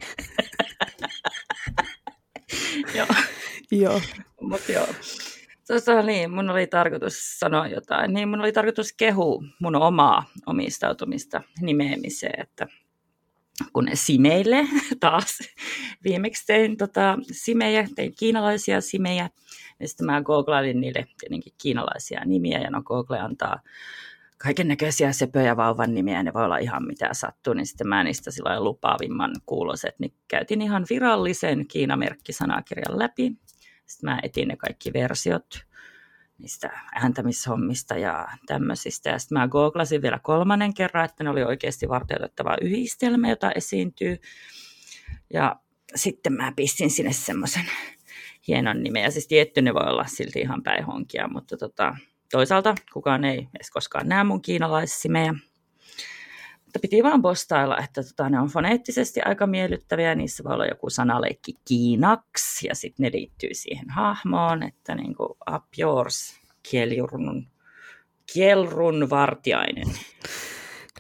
joo. 2.98 3.08
joo. 3.72 4.02
Mut 4.42 4.62
joo. 4.70 4.88
Tuossa 5.68 6.02
niin, 6.02 6.32
mun 6.32 6.50
oli 6.50 6.68
tarkoitus 6.68 7.40
sanoa 7.40 7.68
jotain. 7.68 8.14
Niin, 8.14 8.30
mun 8.30 8.40
oli 8.42 8.52
tarkoitus 8.52 8.94
kehu 8.94 9.44
mun 9.62 9.76
omaa 9.76 10.26
omistautumista 10.46 11.42
nimeämiseen, 11.62 12.42
että 12.42 12.68
kun 13.74 13.90
simeille 13.94 14.68
taas. 15.00 15.40
Viimeksi 16.04 16.46
tein 16.48 16.78
tota, 16.78 17.18
simejä, 17.32 17.88
tein 17.96 18.14
kiinalaisia 18.20 18.82
simejä, 18.82 19.30
ja 19.80 19.88
sitten 19.88 20.06
mä 20.06 20.22
googlailin 20.22 20.82
niille 20.82 21.08
tietenkin 21.20 21.54
kiinalaisia 21.62 22.26
nimiä, 22.26 22.60
ja 22.60 22.70
no 22.70 22.82
Google 22.84 23.20
antaa 23.20 23.60
kaiken 24.38 24.68
näköisiä 24.68 25.12
sepöjä 25.12 25.58
vauvan 25.58 25.94
nimiä, 25.94 26.24
ne 26.24 26.34
voi 26.34 26.46
olla 26.46 26.58
ihan 26.58 26.88
mitä 26.88 27.10
sattuu, 27.12 27.54
niin 27.54 27.66
sitten 27.66 27.88
mä 27.88 28.04
niistä 28.04 28.32
sillä 28.32 28.60
lupaavimman 28.60 29.36
kuuloset, 29.46 29.96
niin 30.00 30.14
käytin 30.28 30.62
ihan 30.62 30.86
virallisen 30.90 31.68
Kiinamerkkisanakirjan 31.68 33.00
läpi. 33.00 33.32
Sitten 33.86 34.10
mä 34.10 34.20
etin 34.24 34.48
ne 34.48 34.58
kaikki 34.58 34.94
versiot 34.94 35.66
niistä 36.38 36.70
ääntämishommista 36.96 37.98
ja 37.98 38.28
tämmöisistä. 38.46 39.10
Ja 39.10 39.20
sitten 39.20 39.38
mä 39.38 39.48
googlasin 39.48 40.02
vielä 40.02 40.20
kolmannen 40.24 40.74
kerran, 40.74 41.06
että 41.06 41.24
ne 41.24 41.30
oli 41.30 41.44
oikeasti 41.44 41.90
varteutettava 41.90 42.58
yhdistelmä, 42.62 43.30
jota 43.30 43.52
esiintyy. 43.52 44.18
Ja 45.34 45.56
sitten 45.96 46.34
mä 46.34 46.52
pistin 46.56 46.92
sinne 46.92 47.14
semmoisen 47.14 47.66
hienon 48.48 48.84
nimen. 48.84 49.04
Ja 49.04 49.12
siis 49.12 49.28
tietty 49.28 49.62
ne 49.62 49.74
voi 49.74 49.84
olla 49.88 50.06
silti 50.06 50.40
ihan 50.40 50.64
päihonkia, 50.64 51.28
mutta 51.28 51.58
tota, 51.58 51.96
toisaalta 52.32 52.76
kukaan 52.94 53.26
ei 53.26 53.48
edes 53.56 53.72
koskaan 53.72 54.10
näe 54.10 54.24
mun 54.24 54.42
kiinalaissimejä. 54.42 55.34
Mutta 56.66 56.80
piti 56.82 57.04
vaan 57.04 57.22
postailla, 57.22 57.78
että 57.78 58.04
tota, 58.04 58.30
ne 58.30 58.40
on 58.40 58.48
foneettisesti 58.48 59.22
aika 59.22 59.48
miellyttäviä. 59.48 60.16
Niissä 60.16 60.44
voi 60.44 60.54
olla 60.54 60.66
joku 60.66 60.90
sanaleikki 60.90 61.54
kiinaksi 61.68 62.68
ja 62.68 62.76
sitten 62.76 63.04
ne 63.04 63.12
liittyy 63.12 63.50
siihen 63.54 63.90
hahmoon, 63.90 64.64
että 64.64 64.96
niin 64.96 65.16
kuin 65.16 65.30
up 65.56 65.64
yours, 65.80 66.40
kielirun, 66.70 67.48
kielrun 68.34 69.10
vartiainen. 69.10 69.88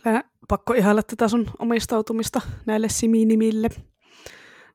Kyllä 0.03 0.23
pakko 0.47 0.73
ihailla 0.73 1.03
tätä 1.03 1.27
sun 1.27 1.45
omistautumista 1.59 2.41
näille 2.65 2.89
siminimille. 2.89 3.69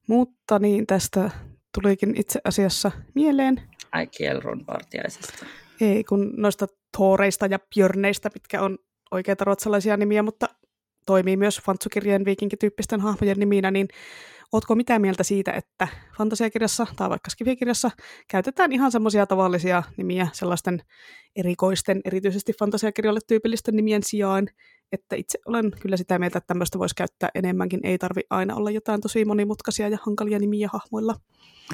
Mutta 0.07 0.59
niin 0.59 0.87
tästä 0.87 1.31
tulikin 1.75 2.15
itse 2.17 2.41
asiassa 2.45 2.91
mieleen. 3.15 3.63
Ai 3.93 4.07
kielrun 4.07 4.65
vartiaisesta. 4.67 5.47
Ei, 5.81 6.05
kun 6.05 6.33
noista 6.37 6.67
Thoreista 6.97 7.47
ja 7.47 7.59
Björneistä, 7.59 8.31
mitkä 8.35 8.63
on 8.63 8.79
oikeita 9.11 9.45
ruotsalaisia 9.45 9.97
nimiä, 9.97 10.23
mutta 10.23 10.49
toimii 11.11 11.37
myös 11.37 11.61
fantsukirjeen 11.67 12.25
viikinkityyppisten 12.25 13.01
hahmojen 13.01 13.39
niminä, 13.39 13.71
niin 13.71 13.89
Ootko 14.53 14.75
mitä 14.75 14.99
mieltä 14.99 15.23
siitä, 15.23 15.53
että 15.53 15.89
fantasiakirjassa 16.19 16.87
tai 16.97 17.11
vaikka 17.11 17.31
skifikirjassa 17.31 17.91
käytetään 18.29 18.73
ihan 18.73 18.93
semmoisia 18.93 19.27
tavallisia 19.27 19.83
nimiä 19.97 20.29
sellaisten 20.33 20.83
erikoisten, 21.37 22.01
erityisesti 22.05 22.53
fantasiakirjoille 22.59 23.21
tyypillisten 23.27 23.77
nimien 23.77 24.03
sijaan, 24.03 24.49
että 24.93 25.17
itse 25.17 25.39
olen 25.47 25.71
kyllä 25.81 25.97
sitä 25.97 26.19
mieltä, 26.19 26.39
että 26.39 26.47
tämmöistä 26.47 26.79
voisi 26.79 26.95
käyttää 26.95 27.29
enemmänkin. 27.35 27.81
Ei 27.83 27.99
tarvi 27.99 28.21
aina 28.31 28.55
olla 28.55 28.71
jotain 28.71 29.01
tosi 29.01 29.25
monimutkaisia 29.25 29.89
ja 29.89 29.99
hankalia 30.03 30.39
nimiä 30.39 30.69
hahmoilla. 30.73 31.15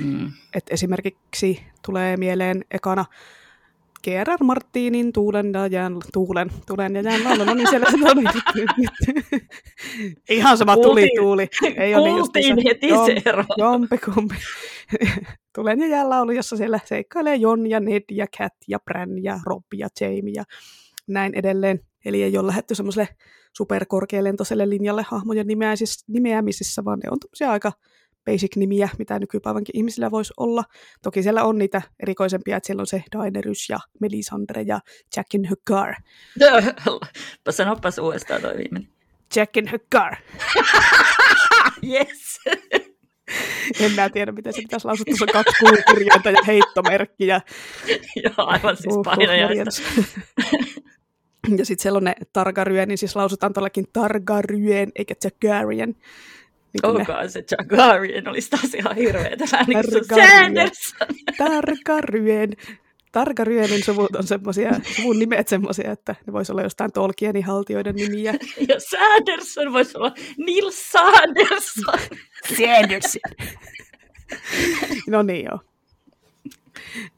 Mm. 0.05 0.33
Et 0.55 0.65
esimerkiksi 0.71 1.63
tulee 1.87 2.17
mieleen 2.17 2.65
ekana 2.71 3.05
G.R.R. 4.07 4.45
Martinin 4.45 5.13
Tuulen 5.13 5.51
ja 5.55 5.67
jään, 5.67 5.97
Tuulen, 6.13 6.51
Tuulen 6.67 6.97
ja 6.97 7.03
jään 7.03 7.25
laulu. 7.25 7.45
No 7.45 7.55
niin, 7.55 7.69
siellä 7.69 7.91
se 7.91 7.97
nyt. 7.97 8.27
Ihan 10.31 10.59
sama 10.59 10.77
tuli 10.77 11.11
tuuli. 11.19 11.49
Ei 11.77 11.95
ole 11.95 12.05
niin 12.05 12.17
Kuultiin 12.17 12.57
heti 12.69 12.89
Jom, 12.89 13.07
se 13.07 13.23
ero. 13.25 13.45
Jompikumpi. 13.57 14.35
Tulen 15.55 15.81
ja 15.81 15.87
jään 15.87 16.11
laulu, 16.11 16.31
jossa 16.31 16.57
siellä 16.57 16.81
seikkailee 16.85 17.37
Jon 17.37 17.67
ja 17.67 17.81
Ned 17.81 18.05
ja 18.11 18.27
Cat 18.39 18.53
ja 18.69 18.79
Bran 18.79 19.23
ja 19.23 19.39
Rob 19.47 19.65
ja 19.75 19.89
Jamie 20.01 20.33
ja 20.35 20.45
näin 21.09 21.35
edelleen. 21.35 21.81
Eli 22.05 22.23
ei 22.23 22.39
ole 22.39 22.47
lähdetty 22.47 22.75
semmoiselle 22.75 23.09
superkorkealentoiselle 23.57 24.69
linjalle 24.69 25.05
hahmojen 25.09 25.47
nimeämisissä, 26.09 26.85
vaan 26.85 26.99
ne 26.99 27.11
on 27.11 27.51
aika 27.51 27.73
basic-nimiä, 28.27 28.89
mitä 28.99 29.19
nykypäivänkin 29.19 29.77
ihmisillä 29.77 30.11
voisi 30.11 30.33
olla. 30.37 30.65
Toki 31.03 31.23
siellä 31.23 31.45
on 31.45 31.59
niitä 31.59 31.83
erikoisempia, 32.01 32.57
että 32.57 32.67
siellä 32.67 32.81
on 32.81 32.87
se 32.87 33.03
Daenerys 33.13 33.71
ja 33.71 33.79
Melisandre 34.01 34.63
ja 34.63 34.81
Jackin 35.17 35.49
Hagar. 35.49 35.95
Sanopas 37.51 37.99
uudestaan 37.99 38.43
toi 38.43 38.57
viimeinen. 38.57 38.91
Jackin 39.37 39.69
Hagar. 39.69 40.17
yes. 41.93 42.41
En 43.81 43.93
mä 43.93 44.11
tiedä, 44.11 44.33
miten 44.33 44.53
se 44.53 44.61
pitäisi 44.61 44.87
lausua. 44.87 45.05
Tuossa 45.05 45.25
on 45.25 45.33
kaksi 45.33 45.55
kuukirjainta 45.61 46.31
ja 46.31 46.43
heittomerkkiä. 46.47 47.41
Joo, 48.25 48.47
aivan 48.47 48.77
siis 48.77 48.95
painajaista. 49.05 49.83
ja 51.59 51.65
sitten 51.67 51.83
siellä 51.83 51.97
on 51.97 52.05
ne 52.05 52.15
Targaryen, 52.33 52.89
niin 52.89 52.99
siis 52.99 53.17
lausutaan 53.17 53.53
tuollakin 53.53 53.85
Targaryen, 53.93 54.93
eikä 54.95 55.15
Targaryen. 55.15 55.95
Niin 56.83 56.97
Onkaan 56.97 57.31
se 57.31 57.45
Jaguarien 57.51 58.29
olisi 58.29 58.51
taas 58.51 58.75
ihan 58.75 58.97
hirveetä. 58.97 59.45
Niin 59.67 59.79
Sanderson. 60.09 61.09
Targaryen. 61.39 62.53
Targaryenin 63.13 63.85
suvut 63.85 64.17
on 64.17 64.27
semmoisia, 64.27 64.71
suvun 64.97 65.19
nimet 65.19 65.49
semmoisia, 65.49 65.93
että 65.93 66.15
ne 66.27 66.33
voisi 66.33 66.53
olla 66.53 66.63
jostain 66.63 66.93
Tolkienin 66.93 67.45
haltijoiden 67.45 67.95
nimiä. 67.95 68.35
Ja 68.69 68.77
Sanderson 68.91 69.73
voisi 69.73 69.99
olla 69.99 70.15
Nils 70.39 70.93
Sanderson. 70.93 72.19
Sanderson. 72.59 73.47
no 75.09 75.23
niin 75.23 75.45
joo. 75.45 75.59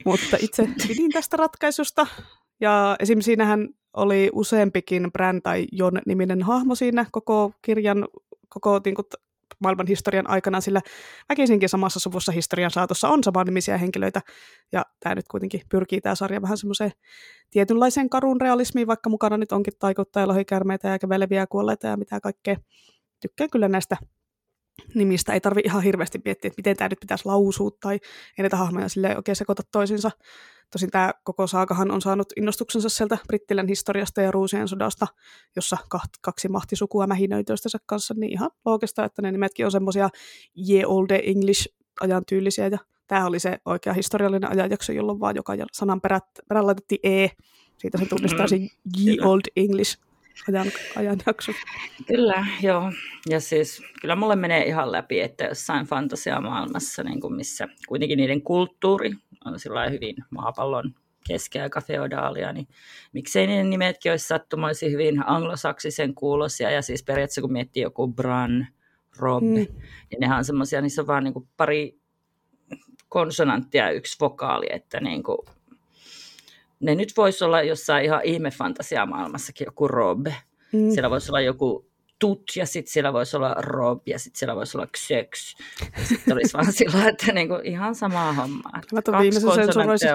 Mutta 0.04 0.36
itse 0.40 0.68
pidin 0.88 1.10
tästä 1.10 1.36
ratkaisusta. 1.36 2.06
Ja 2.60 2.96
esim. 3.00 3.20
siinähän 3.20 3.68
oli 3.92 4.30
useampikin 4.32 5.12
Bran 5.12 5.42
tai 5.42 5.66
Jon 5.72 6.00
niminen 6.06 6.42
hahmo 6.42 6.74
siinä 6.74 7.06
koko 7.12 7.52
kirjan, 7.62 8.08
koko 8.48 8.80
niin 8.84 8.94
kuin, 8.94 9.06
maailman 9.60 9.86
historian 9.86 10.30
aikana, 10.30 10.60
sillä 10.60 10.80
väkisinkin 11.28 11.68
samassa 11.68 12.00
suvussa 12.00 12.32
historian 12.32 12.70
saatossa 12.70 13.08
on 13.08 13.20
nimisiä 13.44 13.78
henkilöitä, 13.78 14.20
ja 14.72 14.82
tämä 15.00 15.14
nyt 15.14 15.28
kuitenkin 15.30 15.60
pyrkii 15.70 16.00
tämä 16.00 16.14
sarja 16.14 16.42
vähän 16.42 16.58
semmoiseen 16.58 16.92
tietynlaiseen 17.50 18.10
karun 18.10 18.40
realismiin, 18.40 18.86
vaikka 18.86 19.10
mukana 19.10 19.36
nyt 19.36 19.52
onkin 19.52 19.74
taikuttaja, 19.78 20.28
lohikärmeitä 20.28 20.88
ja 20.88 20.98
käveleviä 20.98 21.46
kuolleita 21.46 21.86
ja 21.86 21.96
mitä 21.96 22.20
kaikkea. 22.20 22.56
Tykkään 23.20 23.50
kyllä 23.50 23.68
näistä 23.68 23.96
nimistä. 24.94 25.32
Ei 25.32 25.40
tarvi 25.40 25.60
ihan 25.64 25.82
hirveästi 25.82 26.20
miettiä, 26.24 26.48
että 26.48 26.58
miten 26.58 26.76
tämä 26.76 26.88
nyt 26.88 27.00
pitäisi 27.00 27.26
lausua, 27.26 27.70
tai 27.80 27.94
ei 27.94 28.42
näitä 28.42 28.56
hahmoja 28.56 28.88
sille 28.88 29.16
oikein 29.16 29.36
sekoita 29.36 29.62
toisiinsa. 29.72 30.10
Tosin 30.70 30.90
tämä 30.90 31.12
koko 31.24 31.46
saakahan 31.46 31.90
on 31.90 32.02
saanut 32.02 32.32
innostuksensa 32.36 32.88
sieltä 32.88 33.18
Brittilän 33.26 33.68
historiasta 33.68 34.22
ja 34.22 34.30
Ruusien 34.30 34.68
sodasta, 34.68 35.06
jossa 35.56 35.76
kaksi 36.20 36.48
mahtisukua 36.48 37.06
mähinöi 37.06 37.44
toistensa 37.44 37.78
kanssa, 37.86 38.14
niin 38.16 38.32
ihan 38.32 38.50
loogista, 38.64 39.04
että 39.04 39.22
ne 39.22 39.32
nimetkin 39.32 39.66
on 39.66 39.72
semmoisia 39.72 40.08
ye 40.70 40.86
olde 40.86 41.22
English 41.24 41.68
ajan 42.00 42.22
tyylisiä, 42.28 42.66
ja 42.66 42.78
tämä 43.06 43.26
oli 43.26 43.38
se 43.38 43.58
oikea 43.64 43.92
historiallinen 43.92 44.50
ajanjakso, 44.50 44.92
jolloin 44.92 45.20
vaan 45.20 45.36
joka 45.36 45.52
sanan 45.72 46.00
perät, 46.00 46.24
perään 46.48 46.66
laitettiin 46.66 47.00
E, 47.02 47.28
siitä 47.78 47.98
se 47.98 48.06
tunnistaisi 48.06 48.58
mm, 48.58 48.68
ye 49.06 49.16
old 49.24 49.40
English 49.56 50.07
ajan, 50.48 50.66
ajanjakso. 50.96 51.52
Kyllä, 52.06 52.46
joo. 52.62 52.92
Ja 53.28 53.40
siis 53.40 53.82
kyllä 54.00 54.16
mulle 54.16 54.36
menee 54.36 54.64
ihan 54.64 54.92
läpi, 54.92 55.20
että 55.20 55.44
jossain 55.44 55.86
fantasiamaailmassa, 55.86 57.02
niin 57.02 57.20
kuin 57.20 57.34
missä 57.34 57.68
kuitenkin 57.88 58.16
niiden 58.16 58.42
kulttuuri 58.42 59.12
on 59.44 59.58
sillä 59.58 59.88
hyvin 59.88 60.16
maapallon 60.30 60.94
keskiaika 61.28 61.80
feodaalia, 61.80 62.52
niin 62.52 62.68
miksei 63.12 63.46
niiden 63.46 63.70
nimetkin 63.70 64.12
olisi 64.12 64.26
sattumoisin 64.26 64.92
hyvin 64.92 65.28
anglosaksisen 65.28 66.14
kuulosia, 66.14 66.70
ja 66.70 66.82
siis 66.82 67.02
periaatteessa 67.02 67.40
kun 67.40 67.52
miettii 67.52 67.82
joku 67.82 68.08
Bran, 68.08 68.66
Rob, 69.18 69.42
mm. 69.42 69.54
niin 69.54 69.68
nehän 70.20 70.38
on 70.38 70.44
semmoisia, 70.44 70.80
niissä 70.80 71.02
on 71.02 71.06
vaan 71.06 71.24
niin 71.24 71.34
kuin 71.34 71.48
pari 71.56 71.98
konsonanttia 73.08 73.84
ja 73.84 73.92
yksi 73.92 74.16
vokaali, 74.20 74.66
että 74.70 75.00
niin 75.00 75.22
kuin, 75.22 75.38
ne 76.80 76.94
nyt 76.94 77.12
voisi 77.16 77.44
olla 77.44 77.62
jossain 77.62 78.04
ihan 78.04 78.20
ihmefantasiamaailmassakin 78.24 79.64
joku 79.64 79.88
Rob. 79.88 80.26
Mm. 80.72 80.90
Siellä 80.90 81.10
voisi 81.10 81.30
olla 81.30 81.40
joku 81.40 81.88
tut 82.18 82.42
ja 82.56 82.66
sitten 82.66 82.92
siellä 82.92 83.12
voisi 83.12 83.36
olla 83.36 83.54
rob 83.58 84.08
ja 84.08 84.18
sitten 84.18 84.38
siellä 84.38 84.56
voisi 84.56 84.76
olla 84.76 84.86
ksöks. 84.86 85.56
Sitten 86.04 86.34
olisi 86.34 86.52
vaan 86.52 86.72
sillä 86.72 87.08
että 87.08 87.32
niinku 87.32 87.54
ihan 87.64 87.94
samaa 87.94 88.32
hommaa. 88.32 88.80
Mä 88.92 89.02
tuon 89.02 89.22
viimeisen 89.22 89.54
sensuroisin. 89.54 90.08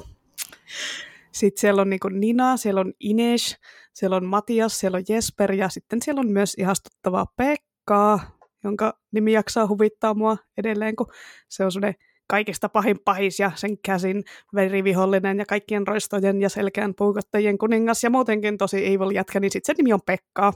Sitten 1.32 1.61
siellä 1.61 1.82
on 1.82 1.89
niin 1.89 1.99
Nina, 2.11 2.57
siellä 2.57 2.82
on 2.82 2.93
Ines, 2.99 3.57
siellä 3.93 4.15
on 4.15 4.26
Matias, 4.26 4.80
siellä 4.80 4.95
on 4.95 5.03
Jesper 5.09 5.51
ja 5.51 5.69
sitten 5.69 6.01
siellä 6.01 6.19
on 6.19 6.32
myös 6.32 6.55
ihastuttava 6.57 7.26
Pekka, 7.38 8.19
jonka 8.66 8.99
nimi 9.11 9.32
jaksaa 9.32 9.68
huvittaa 9.68 10.13
mua 10.13 10.38
edelleen, 10.57 10.95
kun 10.95 11.07
se 11.49 11.66
on 11.66 11.72
sellainen 11.72 11.99
kaikista 12.28 12.70
pahin 12.70 12.99
pahis 13.05 13.39
ja 13.39 13.51
sen 13.55 13.78
käsin 13.78 14.24
verivihollinen 14.55 15.39
ja 15.39 15.45
kaikkien 15.45 15.88
roistojen 15.88 16.41
ja 16.41 16.49
selkeän 16.49 16.93
puukottajien 16.95 17.57
kuningas 17.57 18.03
ja 18.03 18.09
muutenkin 18.09 18.57
tosi 18.57 18.88
evil 18.88 19.09
jätkä, 19.09 19.39
niin 19.39 19.51
sitten 19.51 19.76
se 19.76 19.78
nimi 19.78 19.93
on 19.93 19.99
Pekka. 20.05 20.53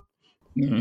Mm-hmm. 0.55 0.79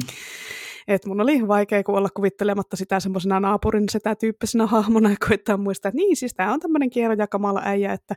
Et 0.89 1.07
mun 1.07 1.21
oli 1.21 1.49
vaikea 1.49 1.83
olla 1.89 2.09
kuvittelematta 2.15 2.77
sitä 2.77 3.01
semmoisena 3.01 3.41
naapurin 3.41 3.89
sitä 3.89 4.15
tyyppisenä 4.15 4.67
hahmona 4.67 5.11
ja 5.11 5.17
koittaa 5.29 5.57
muistaa, 5.57 5.89
että 5.89 5.97
niin 5.97 6.17
siis 6.17 6.35
tämä 6.35 6.53
on 6.53 6.61
tämmöinen 6.61 6.91
kierro 6.91 7.17
ja 7.19 7.27
kamala 7.27 7.61
äijä, 7.65 7.93
että 7.93 8.15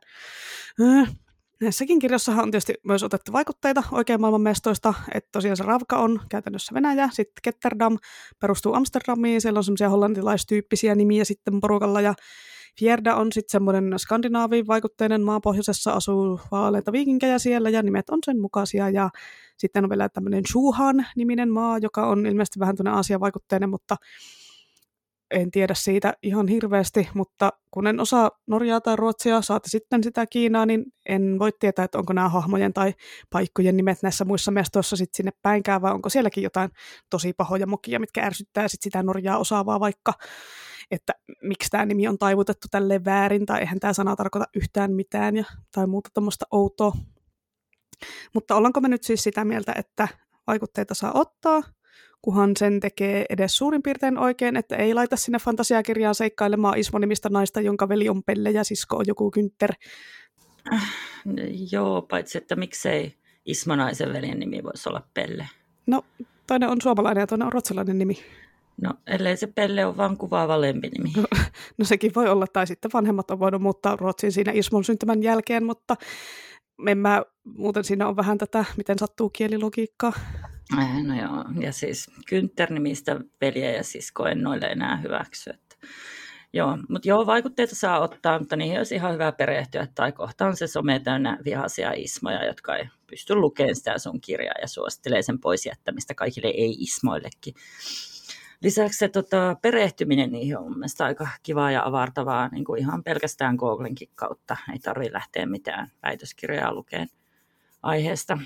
äh, 0.81 1.15
Näissäkin 1.61 1.99
kirjassahan 1.99 2.43
on 2.43 2.51
tietysti 2.51 2.73
myös 2.83 3.03
otettu 3.03 3.33
vaikutteita 3.33 3.83
oikein 3.91 4.21
maailman 4.21 4.41
mestoista, 4.41 4.93
että 5.13 5.29
tosiaan 5.31 5.57
se 5.57 5.63
Ravka 5.63 5.97
on 5.97 6.19
käytännössä 6.29 6.73
Venäjä, 6.73 7.09
sitten 7.11 7.41
Ketterdam 7.41 7.97
perustuu 8.39 8.73
Amsterdamiin, 8.73 9.41
siellä 9.41 9.57
on 9.57 9.63
semmoisia 9.63 9.89
hollantilaistyyppisiä 9.89 10.95
nimiä 10.95 11.25
sitten 11.25 11.61
porukalla 11.61 12.01
ja 12.01 12.13
Fjerda 12.79 13.15
on 13.15 13.31
sitten 13.31 13.51
semmoinen 13.51 13.93
skandinaaviin 13.99 14.67
vaikutteinen 14.67 15.21
maa 15.21 15.39
pohjoisessa, 15.39 15.91
asuu 15.91 16.39
vaaleita 16.51 16.91
viikinkejä 16.91 17.39
siellä 17.39 17.69
ja 17.69 17.83
nimet 17.83 18.09
on 18.09 18.19
sen 18.25 18.41
mukaisia. 18.41 18.89
Ja 18.89 19.09
sitten 19.57 19.83
on 19.83 19.89
vielä 19.89 20.09
tämmöinen 20.09 20.43
Shuhan-niminen 20.51 21.49
maa, 21.49 21.77
joka 21.77 22.07
on 22.07 22.25
ilmeisesti 22.25 22.59
vähän 22.59 22.75
tuonne 22.75 22.91
Aasia-vaikutteinen, 22.91 23.69
mutta 23.69 23.95
en 25.31 25.51
tiedä 25.51 25.73
siitä 25.73 26.13
ihan 26.23 26.47
hirveästi, 26.47 27.09
mutta 27.13 27.53
kun 27.71 27.87
en 27.87 27.99
osaa 27.99 28.31
Norjaa 28.47 28.81
tai 28.81 28.95
Ruotsia, 28.95 29.41
saati 29.41 29.69
sitten 29.69 30.03
sitä 30.03 30.25
Kiinaa, 30.25 30.65
niin 30.65 30.85
en 31.09 31.39
voi 31.39 31.51
tietää, 31.59 31.85
että 31.85 31.97
onko 31.97 32.13
nämä 32.13 32.29
hahmojen 32.29 32.73
tai 32.73 32.93
paikkojen 33.29 33.77
nimet 33.77 34.03
näissä 34.03 34.25
muissa 34.25 34.51
mestoissa 34.51 34.95
sitten 34.95 35.17
sinne 35.17 35.31
päinkään, 35.41 35.81
vai 35.81 35.91
onko 35.91 36.09
sielläkin 36.09 36.43
jotain 36.43 36.69
tosi 37.09 37.33
pahoja 37.33 37.67
mokia, 37.67 37.99
mitkä 37.99 38.25
ärsyttää 38.25 38.67
sit 38.67 38.81
sitä 38.81 39.03
Norjaa 39.03 39.37
osaavaa 39.37 39.79
vaikka. 39.79 40.13
Että 40.91 41.13
miksi 41.41 41.69
tämä 41.69 41.85
nimi 41.85 42.07
on 42.07 42.17
taivutettu 42.17 42.67
tälleen 42.71 43.05
väärin, 43.05 43.45
tai 43.45 43.59
eihän 43.59 43.79
tämä 43.79 43.93
sana 43.93 44.15
tarkoita 44.15 44.47
yhtään 44.55 44.93
mitään, 44.93 45.37
ja, 45.37 45.43
tai 45.71 45.87
muuta 45.87 46.09
tuommoista 46.13 46.45
outoa. 46.51 46.93
Mutta 48.33 48.55
ollaanko 48.55 48.81
me 48.81 48.87
nyt 48.87 49.03
siis 49.03 49.23
sitä 49.23 49.45
mieltä, 49.45 49.73
että 49.77 50.07
vaikutteita 50.47 50.93
saa 50.93 51.11
ottaa, 51.13 51.61
kunhan 52.21 52.51
sen 52.57 52.79
tekee 52.79 53.25
edes 53.29 53.57
suurin 53.57 53.83
piirtein 53.83 54.17
oikein, 54.17 54.57
että 54.57 54.75
ei 54.75 54.93
laita 54.93 55.15
sinne 55.15 55.39
fantasiakirjaan 55.39 56.15
seikkailemaan 56.15 56.77
Ismo-nimistä 56.77 57.29
naista, 57.29 57.61
jonka 57.61 57.89
veli 57.89 58.09
on 58.09 58.23
Pelle 58.23 58.51
ja 58.51 58.63
sisko 58.63 58.97
on 58.97 59.05
joku 59.07 59.31
Kynter. 59.31 59.71
Äh, 60.73 60.93
joo, 61.71 62.01
paitsi 62.01 62.37
että 62.37 62.55
miksei 62.55 63.15
Ismo-naisen 63.45 64.13
veljen 64.13 64.39
nimi 64.39 64.63
voisi 64.63 64.89
olla 64.89 65.07
Pelle. 65.13 65.49
No, 65.87 66.05
toinen 66.47 66.69
on 66.69 66.81
suomalainen 66.81 67.21
ja 67.21 67.27
toinen 67.27 67.45
on 67.45 67.53
ruotsalainen 67.53 67.97
nimi. 67.97 68.17
No, 68.81 68.93
ellei 69.07 69.37
se 69.37 69.47
Pelle 69.47 69.85
ole 69.85 69.97
vaan 69.97 70.17
kuvaava 70.17 70.61
lempinimi. 70.61 71.13
No, 71.17 71.23
no 71.77 71.85
sekin 71.85 72.11
voi 72.15 72.29
olla, 72.29 72.45
tai 72.53 72.67
sitten 72.67 72.91
vanhemmat 72.93 73.31
on 73.31 73.39
voinut 73.39 73.61
muuttaa 73.61 73.95
Ruotsiin 73.95 74.31
siinä 74.31 74.51
Ismon 74.51 74.83
syntymän 74.83 75.23
jälkeen, 75.23 75.63
mutta 75.65 75.95
en 76.87 76.97
mä, 76.97 77.23
muuten 77.43 77.83
siinä 77.83 78.07
on 78.07 78.15
vähän 78.15 78.37
tätä, 78.37 78.65
miten 78.77 78.99
sattuu 78.99 79.29
kielilogiikkaa. 79.29 80.13
Äh, 80.77 81.03
no 81.03 81.21
joo, 81.21 81.45
ja 81.59 81.73
siis 81.73 82.11
Günther-nimistä 82.31 83.19
veljeä 83.41 83.71
ja 83.71 83.83
sisko 83.83 84.25
en 84.25 84.41
noille 84.41 84.65
enää 84.65 84.97
hyväksy. 84.97 85.49
Että. 85.49 85.87
Joo, 86.53 86.77
mutta 86.89 87.07
joo, 87.07 87.25
vaikutteita 87.25 87.75
saa 87.75 87.99
ottaa, 87.99 88.39
mutta 88.39 88.55
niihin 88.55 88.77
olisi 88.77 88.95
ihan 88.95 89.13
hyvä 89.13 89.31
perehtyä. 89.31 89.87
Tai 89.95 90.11
kohta 90.11 90.45
on 90.45 90.57
se 90.57 90.67
some 90.67 90.99
täynnä 90.99 91.37
vihaisia 91.45 91.91
ismoja, 91.95 92.45
jotka 92.45 92.75
ei 92.75 92.89
pysty 93.07 93.35
lukemaan 93.35 93.75
sitä 93.75 93.97
sun 93.97 94.21
kirjaa 94.21 94.55
ja 94.61 94.67
suosittelee 94.67 95.21
sen 95.21 95.39
pois 95.39 95.65
jättämistä 95.65 96.13
kaikille 96.13 96.47
ei-ismoillekin. 96.47 97.53
Lisäksi 98.61 98.97
se 98.97 99.09
tota, 99.09 99.55
perehtyminen 99.61 100.31
niihin 100.31 100.57
on 100.57 100.73
mielestäni 100.73 101.07
aika 101.07 101.27
kivaa 101.43 101.71
ja 101.71 101.85
avartavaa 101.85 102.47
niin 102.47 102.65
kuin 102.65 102.79
ihan 102.79 103.03
pelkästään 103.03 103.55
Googlenkin 103.55 104.09
kautta. 104.15 104.57
Ei 104.73 104.79
tarvitse 104.79 105.13
lähteä 105.13 105.45
mitään 105.45 105.87
väitöskirjaa 106.03 106.73
lukeen 106.73 107.07
aiheesta. 107.83 108.37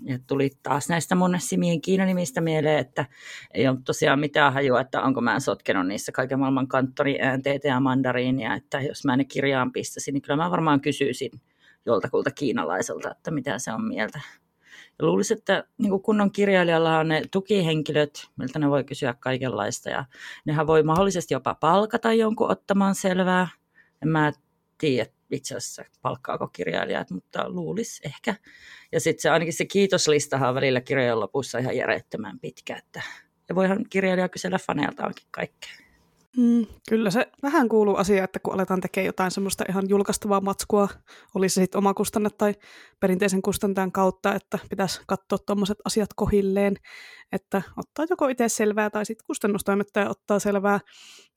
Ja 0.00 0.18
tuli 0.26 0.50
taas 0.62 0.88
näistä 0.88 1.14
mun 1.14 1.36
Simien 1.38 1.80
Kiina-nimistä 1.80 2.40
mieleen, 2.40 2.78
että 2.78 3.06
ei 3.54 3.68
ole 3.68 3.78
tosiaan 3.84 4.20
mitään 4.20 4.52
hajua, 4.52 4.80
että 4.80 5.02
onko 5.02 5.20
mä 5.20 5.40
sotkenut 5.40 5.86
niissä 5.86 6.12
kaiken 6.12 6.38
maailman 6.38 6.68
kanttoriäänteitä 6.68 7.68
ja 7.68 7.80
mandariinia, 7.80 8.54
että 8.54 8.80
jos 8.80 9.04
mä 9.04 9.16
ne 9.16 9.24
kirjaan 9.24 9.72
pistäisin, 9.72 10.14
niin 10.14 10.22
kyllä 10.22 10.36
mä 10.36 10.50
varmaan 10.50 10.80
kysyisin 10.80 11.30
joltakulta 11.86 12.30
kiinalaiselta, 12.30 13.10
että 13.10 13.30
mitä 13.30 13.58
se 13.58 13.72
on 13.72 13.84
mieltä. 13.84 14.20
Ja 14.98 15.06
luulisin, 15.06 15.38
että 15.38 15.64
niin 15.78 16.02
kunnon 16.02 16.32
kirjailijalla 16.32 16.98
on 16.98 17.08
ne 17.08 17.22
tukihenkilöt, 17.30 18.28
miltä 18.36 18.58
ne 18.58 18.70
voi 18.70 18.84
kysyä 18.84 19.14
kaikenlaista. 19.20 19.90
Ja 19.90 20.04
nehän 20.44 20.66
voi 20.66 20.82
mahdollisesti 20.82 21.34
jopa 21.34 21.54
palkata 21.54 22.12
jonkun 22.12 22.50
ottamaan 22.50 22.94
selvää. 22.94 23.48
En 24.02 24.08
mä 24.08 24.32
tiedä 24.78 25.10
itse 25.34 25.56
asiassa 25.56 25.84
palkkaako 26.02 26.48
kirjailijat, 26.48 27.10
mutta 27.10 27.48
luulis 27.48 28.00
ehkä. 28.04 28.34
Ja 28.92 29.00
sitten 29.00 29.22
se, 29.22 29.30
ainakin 29.30 29.52
se 29.52 29.64
kiitoslistahan 29.64 30.48
on 30.48 30.54
välillä 30.54 30.80
kirjojen 30.80 31.20
lopussa 31.20 31.58
ihan 31.58 31.76
järjettömän 31.76 32.40
pitkä. 32.40 32.76
Että, 32.76 33.02
ja 33.48 33.54
voihan 33.54 33.84
kirjailija 33.90 34.28
kysellä 34.28 34.58
faneiltaankin 34.58 35.26
kaikkea. 35.30 35.83
Mm, 36.36 36.66
kyllä 36.88 37.10
se 37.10 37.26
vähän 37.42 37.68
kuuluu 37.68 37.96
asia, 37.96 38.24
että 38.24 38.38
kun 38.38 38.54
aletaan 38.54 38.80
tekemään 38.80 39.06
jotain 39.06 39.30
semmoista 39.30 39.64
ihan 39.68 39.88
julkaistavaa 39.88 40.40
matskua, 40.40 40.88
oli 41.34 41.48
se 41.48 41.54
sitten 41.54 41.78
oma 41.78 41.94
kustanne 41.94 42.30
tai 42.38 42.54
perinteisen 43.00 43.42
kustantajan 43.42 43.92
kautta, 43.92 44.34
että 44.34 44.58
pitäisi 44.70 45.00
katsoa 45.06 45.38
tuommoiset 45.38 45.78
asiat 45.84 46.10
kohilleen, 46.16 46.76
että 47.32 47.62
ottaa 47.76 48.06
joko 48.10 48.28
itse 48.28 48.48
selvää 48.48 48.90
tai 48.90 49.06
sitten 49.06 49.26
kustannustoimittaja 49.26 50.10
ottaa 50.10 50.38
selvää. 50.38 50.80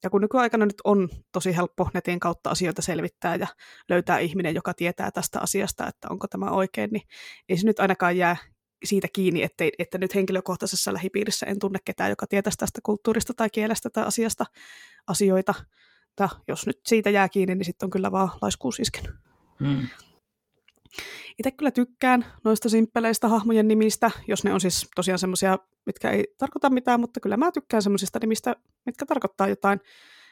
Ja 0.04 0.10
kun 0.10 0.22
nykyaikana 0.22 0.66
nyt 0.66 0.82
on 0.84 1.10
tosi 1.32 1.56
helppo 1.56 1.90
netin 1.94 2.20
kautta 2.20 2.50
asioita 2.50 2.82
selvittää 2.82 3.36
ja 3.36 3.48
löytää 3.90 4.20
ihminen, 4.20 4.56
joka 4.56 4.74
tietää 4.74 5.12
tästä 5.12 5.40
asiasta, 5.40 5.88
että 5.88 6.08
onko 6.12 6.28
tämä 6.28 6.52
oikein, 6.52 6.90
niin 6.92 7.04
ei 7.50 7.58
se 7.58 7.66
nyt 7.66 7.80
ainakaan 7.80 8.18
jää 8.18 8.38
siitä 8.84 9.08
kiinni, 9.14 9.44
ettei, 9.44 9.72
että 9.80 9.98
nyt 9.98 10.16
henkilökohtaisessa 10.16 10.94
lähipiirissä 10.94 11.46
en 11.46 11.60
tunne 11.60 11.80
ketään, 11.86 12.10
joka 12.10 12.28
tietäisi 12.28 12.58
tästä 12.58 12.80
kulttuurista 12.84 13.34
tai 13.34 13.50
kielestä 13.50 13.90
tai 13.90 14.06
asiasta 14.06 14.46
asioita. 15.08 15.54
Ja 16.20 16.30
jos 16.48 16.68
nyt 16.68 16.80
siitä 16.86 17.10
jää 17.10 17.30
kiinni, 17.30 17.56
niin 17.56 17.66
sitten 17.66 17.88
on 17.88 17.90
kyllä 17.90 18.12
vaan 18.12 18.30
laiskuus 18.42 18.80
iskenyt. 18.80 19.12
Hmm. 19.60 19.88
Itse 21.40 21.52
kyllä 21.52 21.72
tykkään 21.72 22.26
noista 22.44 22.70
simppeleistä 22.70 23.28
hahmojen 23.28 23.68
nimistä, 23.68 24.12
jos 24.28 24.44
ne 24.44 24.54
on 24.54 24.62
siis 24.62 24.88
tosiaan 24.96 25.20
semmoisia, 25.20 25.60
mitkä 25.86 26.10
ei 26.10 26.26
tarkoita 26.38 26.70
mitään, 26.70 27.00
mutta 27.00 27.20
kyllä 27.20 27.38
mä 27.38 27.52
tykkään 27.52 27.84
semmoisista 27.84 28.20
nimistä, 28.22 28.56
mitkä 28.86 29.06
tarkoittaa 29.06 29.48
jotain. 29.48 29.80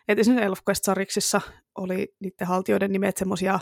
Et 0.08 0.20
esimerkiksi 0.20 0.46
ElfQuest-sariksissa 0.46 1.42
oli 1.76 2.16
niiden 2.20 2.48
haltijoiden 2.48 2.92
nimet 2.92 3.18
semmoisia 3.18 3.60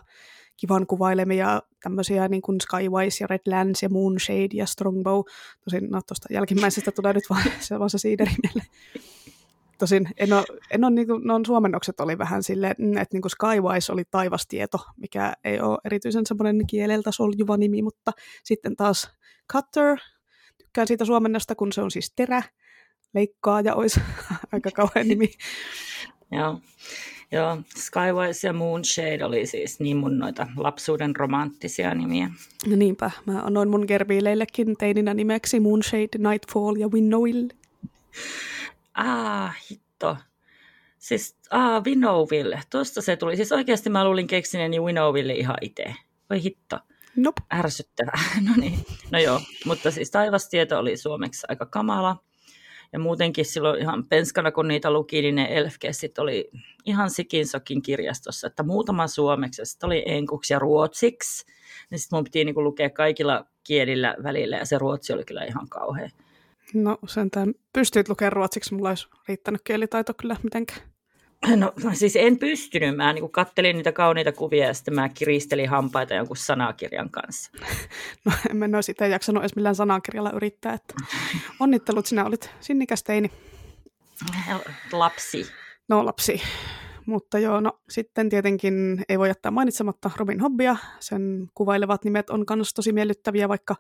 kivan 0.57 0.87
kuvailemia 0.87 1.61
tämmöisiä 1.83 2.27
niin 2.27 2.41
kuin 2.41 2.61
Skywise 2.61 3.23
ja 3.23 3.27
Redlands 3.27 3.83
ja 3.83 3.89
Moonshade 3.89 4.49
ja 4.53 4.65
Strongbow. 4.65 5.21
Tosin 5.63 5.89
no 5.89 6.01
tuosta 6.07 6.33
jälkimmäisestä 6.33 6.91
tulee 6.91 7.13
nyt 7.13 7.29
vaan 7.29 7.43
se, 7.59 7.79
vaan 7.79 7.89
se 7.89 7.97
siideri 7.97 8.31
Tosin 9.77 10.09
en 10.17 10.33
ole, 10.33 10.43
en 10.71 10.83
ole, 10.83 10.91
niin 10.91 11.07
kuin, 11.07 11.23
no, 11.23 11.39
suomennokset 11.45 11.99
oli 11.99 12.17
vähän 12.17 12.43
silleen, 12.43 12.75
mm, 12.77 12.97
että 12.97 13.15
niin 13.15 13.21
kuin 13.21 13.31
Skywise 13.31 13.91
oli 13.91 14.03
taivastieto, 14.11 14.77
mikä 14.97 15.33
ei 15.43 15.59
ole 15.59 15.77
erityisen 15.85 16.25
semmoinen 16.25 16.67
kieleltä 16.67 17.11
soljuva 17.11 17.57
nimi, 17.57 17.81
mutta 17.81 18.11
sitten 18.43 18.75
taas 18.75 19.11
Cutter, 19.53 19.97
tykkään 20.57 20.87
siitä 20.87 21.05
suomennosta, 21.05 21.55
kun 21.55 21.71
se 21.71 21.81
on 21.81 21.91
siis 21.91 22.13
terä, 22.15 22.43
leikkaa 23.13 23.61
ja 23.61 23.75
olisi 23.75 24.01
aika 24.53 24.71
kauhean 24.71 25.07
nimi. 25.07 25.31
Joo. 26.31 26.59
Joo, 27.34 27.57
Skywise 27.77 28.47
ja 28.47 28.53
Moonshade 28.53 29.25
oli 29.25 29.45
siis 29.45 29.79
niin 29.79 29.97
mun 29.97 30.17
noita 30.17 30.47
lapsuuden 30.57 31.15
romanttisia 31.15 31.95
nimiä. 31.95 32.29
No 32.67 32.75
niinpä, 32.75 33.11
mä 33.25 33.41
annoin 33.41 33.69
mun 33.69 33.86
gerbiileillekin 33.88 34.75
teininä 34.77 35.13
nimeksi 35.13 35.59
Moonshade, 35.59 36.29
Nightfall 36.29 36.75
ja 36.75 36.88
Winnowill. 36.88 37.47
Ah, 38.93 39.55
hitto. 39.71 40.17
Siis, 40.97 41.38
ah, 41.51 41.84
Winnowville. 41.84 42.61
Tuosta 42.69 43.01
se 43.01 43.15
tuli. 43.15 43.36
Siis 43.36 43.51
oikeasti 43.51 43.89
mä 43.89 44.05
luulin 44.05 44.27
keksineni 44.27 44.79
Winnowville 44.79 45.34
ihan 45.34 45.57
itse. 45.61 45.95
Voi 46.29 46.43
hitto. 46.43 46.79
Nope. 47.15 47.41
Ärsyttävää. 47.53 48.19
No 48.49 48.51
niin. 48.57 48.79
No 49.11 49.19
joo, 49.19 49.41
mutta 49.65 49.91
siis 49.91 50.11
taivastieto 50.11 50.79
oli 50.79 50.97
suomeksi 50.97 51.45
aika 51.49 51.65
kamala. 51.65 52.23
Ja 52.93 52.99
muutenkin 52.99 53.45
silloin 53.45 53.81
ihan 53.81 54.05
penskana, 54.05 54.51
kun 54.51 54.67
niitä 54.67 54.91
luki, 54.91 55.21
niin 55.21 55.35
ne 55.35 55.47
elfkessit 55.49 56.19
oli 56.19 56.49
ihan 56.85 57.09
sikinsokin 57.09 57.81
kirjastossa, 57.81 58.47
että 58.47 58.63
muutama 58.63 59.07
suomeksi, 59.07 59.65
sitten 59.65 59.87
oli 59.87 60.03
enkuksi 60.05 60.53
ja 60.53 60.59
ruotsiksi. 60.59 61.45
Niin 61.89 61.99
sitten 61.99 62.17
mun 62.17 62.23
piti 62.23 62.45
niinku 62.45 62.63
lukea 62.63 62.89
kaikilla 62.89 63.45
kielillä 63.63 64.15
välillä, 64.23 64.57
ja 64.57 64.65
se 64.65 64.77
ruotsi 64.77 65.13
oli 65.13 65.25
kyllä 65.25 65.43
ihan 65.43 65.69
kauhean. 65.69 66.11
No 66.73 66.97
sentään 67.07 67.53
pystyit 67.73 68.09
lukemaan 68.09 68.33
ruotsiksi, 68.33 68.73
mulla 68.73 68.89
olisi 68.89 69.07
riittänyt 69.27 69.61
kielitaito 69.63 70.13
kyllä 70.13 70.35
mitenkään. 70.43 70.92
No 71.55 71.73
siis 71.93 72.15
en 72.15 72.39
pystynyt. 72.39 72.95
Mä 72.95 73.13
niin 73.13 73.31
kattelin 73.31 73.75
niitä 73.75 73.91
kauniita 73.91 74.31
kuvia 74.31 74.67
ja 74.67 74.73
sitten 74.73 74.93
mä 74.93 75.09
kiristelin 75.09 75.69
hampaita 75.69 76.13
jonkun 76.13 76.37
sanakirjan 76.37 77.09
kanssa. 77.09 77.51
No 78.25 78.31
en 78.49 78.57
mä 78.57 78.77
olisi 78.77 78.91
itse 78.91 79.07
jaksanut 79.07 79.43
edes 79.43 79.55
millään 79.55 79.75
sanakirjalla 79.75 80.31
yrittää. 80.31 80.73
Että 80.73 80.93
onnittelut, 81.59 82.05
sinä 82.05 82.25
olit 82.25 82.49
sinnikäs 82.59 83.03
teini. 83.03 83.31
Lapsi. 84.91 85.47
No 85.89 86.05
lapsi. 86.05 86.41
Mutta 87.05 87.39
joo, 87.39 87.59
no 87.59 87.79
sitten 87.89 88.29
tietenkin 88.29 89.05
ei 89.09 89.19
voi 89.19 89.27
jättää 89.27 89.51
mainitsematta 89.51 90.11
Robin 90.17 90.39
Hobbia. 90.39 90.75
Sen 90.99 91.47
kuvailevat 91.53 92.03
nimet 92.03 92.29
on 92.29 92.45
myös 92.55 92.73
tosi 92.73 92.93
miellyttäviä, 92.93 93.49
vaikka 93.49 93.75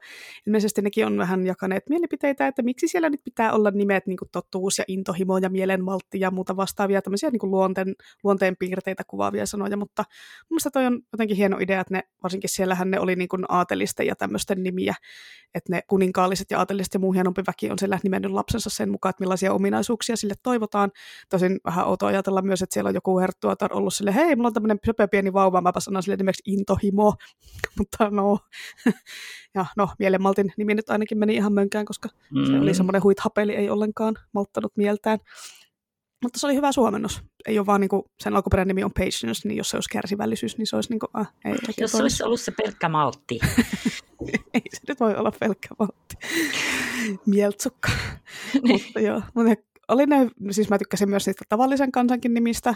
ilmeisesti 0.47 0.81
nekin 0.81 1.05
on 1.05 1.17
vähän 1.17 1.45
jakaneet 1.45 1.89
mielipiteitä, 1.89 2.47
että 2.47 2.61
miksi 2.61 2.87
siellä 2.87 3.09
nyt 3.09 3.23
pitää 3.23 3.53
olla 3.53 3.71
nimet 3.71 4.07
niin 4.07 4.17
kuin 4.17 4.29
totuus 4.31 4.77
ja 4.77 4.83
intohimo 4.87 5.37
ja 5.37 5.49
mielenmaltti 5.49 6.19
ja 6.19 6.31
muuta 6.31 6.55
vastaavia 6.55 7.01
tämmöisiä 7.01 7.29
niin 7.29 7.51
luonteen, 7.51 7.95
luonteen 8.23 8.55
piirteitä 8.59 9.03
kuvaavia 9.03 9.45
sanoja, 9.45 9.77
mutta 9.77 10.03
mun 10.39 10.55
mielestä 10.55 10.69
toi 10.71 10.85
on 10.85 11.01
jotenkin 11.11 11.37
hieno 11.37 11.57
idea, 11.59 11.81
että 11.81 11.93
ne, 11.93 12.03
varsinkin 12.23 12.49
siellähän 12.49 12.91
ne 12.91 12.99
oli 12.99 13.15
niin 13.15 13.29
kuin 13.29 13.45
aatelisten 13.49 14.07
ja 14.07 14.15
tämmöisten 14.15 14.63
nimiä, 14.63 14.95
että 15.55 15.73
ne 15.73 15.81
kuninkaalliset 15.87 16.51
ja 16.51 16.59
aatelliset 16.59 16.93
ja 16.93 16.99
muu 16.99 17.13
hienompi 17.13 17.43
väki 17.47 17.71
on 17.71 17.79
siellä 17.79 17.99
nimennyt 18.03 18.31
lapsensa 18.31 18.69
sen 18.69 18.89
mukaan, 18.89 19.09
että 19.09 19.21
millaisia 19.21 19.53
ominaisuuksia 19.53 20.15
sille 20.15 20.33
toivotaan. 20.43 20.91
Tosin 21.29 21.59
vähän 21.65 21.87
outo 21.87 22.05
ajatella 22.05 22.41
myös, 22.41 22.61
että 22.61 22.73
siellä 22.73 22.87
on 22.87 22.95
joku 22.95 23.12
herttuatar 23.19 23.73
ollut 23.73 23.93
sille, 23.93 24.15
hei, 24.15 24.35
mulla 24.35 24.47
on 24.47 24.53
tämmöinen 24.53 24.79
söpö 24.85 25.07
pieni 25.07 25.33
vauva, 25.33 25.61
mäpä 25.61 25.79
sanon 25.79 26.03
sille 26.03 26.17
nimeksi 26.17 26.43
Intohimo, 26.45 27.15
mutta 27.77 28.09
no, 28.09 28.39
ja 29.55 29.65
no, 29.77 29.89
mielenmaltin 29.99 30.53
nimi 30.57 30.75
nyt 30.75 30.89
ainakin 30.89 31.17
meni 31.17 31.35
ihan 31.35 31.53
mönkään, 31.53 31.85
koska 31.85 32.09
mm. 32.31 32.45
se 32.45 32.51
oli 32.51 32.71
mm. 32.71 32.75
semmoinen 32.75 33.03
huithapeli, 33.03 33.55
ei 33.55 33.69
ollenkaan 33.69 34.15
malttanut 34.33 34.71
mieltään. 34.77 35.19
Mutta 36.23 36.39
se 36.39 36.47
oli 36.47 36.55
hyvä 36.55 36.71
suomennos. 36.71 37.21
Ei 37.47 37.59
ole 37.59 37.65
vaan 37.65 37.81
niin 37.81 37.89
kuin, 37.89 38.03
sen 38.19 38.35
alkuperäinen 38.35 38.67
nimi 38.67 38.83
on 38.83 38.93
patience, 38.93 39.47
niin 39.47 39.57
jos 39.57 39.69
se 39.69 39.77
olisi 39.77 39.89
kärsivällisyys, 39.89 40.57
niin 40.57 40.67
se 40.67 40.75
olisi 40.75 40.89
niin 40.89 40.99
kuin, 40.99 41.09
ah, 41.13 41.33
ei, 41.45 41.55
Jos 41.77 41.91
se 41.91 42.01
olisi 42.01 42.23
ollut 42.23 42.41
se 42.41 42.51
pelkkä 42.51 42.89
maltti. 42.89 43.39
ei 44.53 44.61
se 44.73 44.81
nyt 44.87 44.99
voi 44.99 45.15
olla 45.15 45.31
pelkkä 45.39 45.69
maltti. 45.79 46.15
Mieltsukka. 47.25 47.89
Mutta 48.67 48.99
joo, 48.99 49.21
mutta 49.33 49.72
oli 49.87 50.05
ne, 50.05 50.29
siis 50.51 50.69
mä 50.69 50.77
tykkäsin 50.77 51.09
myös 51.09 51.25
niistä 51.25 51.45
tavallisen 51.49 51.91
kansankin 51.91 52.33
nimistä. 52.33 52.75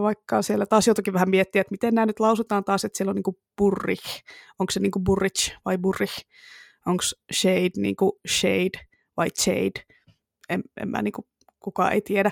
vaikka 0.00 0.42
siellä 0.42 0.66
taas 0.66 0.86
jotakin 0.86 1.14
vähän 1.14 1.30
miettiä, 1.30 1.60
että 1.60 1.70
miten 1.70 1.94
nämä 1.94 2.06
nyt 2.06 2.20
lausutaan 2.20 2.64
taas, 2.64 2.84
että 2.84 2.96
siellä 2.96 3.10
on 3.10 3.16
niin 3.16 3.36
burrich, 3.58 4.22
onko 4.58 4.70
se 4.70 4.80
niin 4.80 4.92
burrich 5.04 5.56
vai 5.64 5.78
burrich, 5.78 6.26
onko 6.86 7.02
shade 7.32 7.70
niin 7.76 7.96
shade 8.28 8.86
vai 9.16 9.28
shade, 9.40 9.84
en, 10.48 10.62
en 10.80 10.88
mä 10.88 11.02
niin 11.02 11.12
kuin, 11.12 11.26
kukaan 11.60 11.92
ei 11.92 12.00
tiedä, 12.00 12.30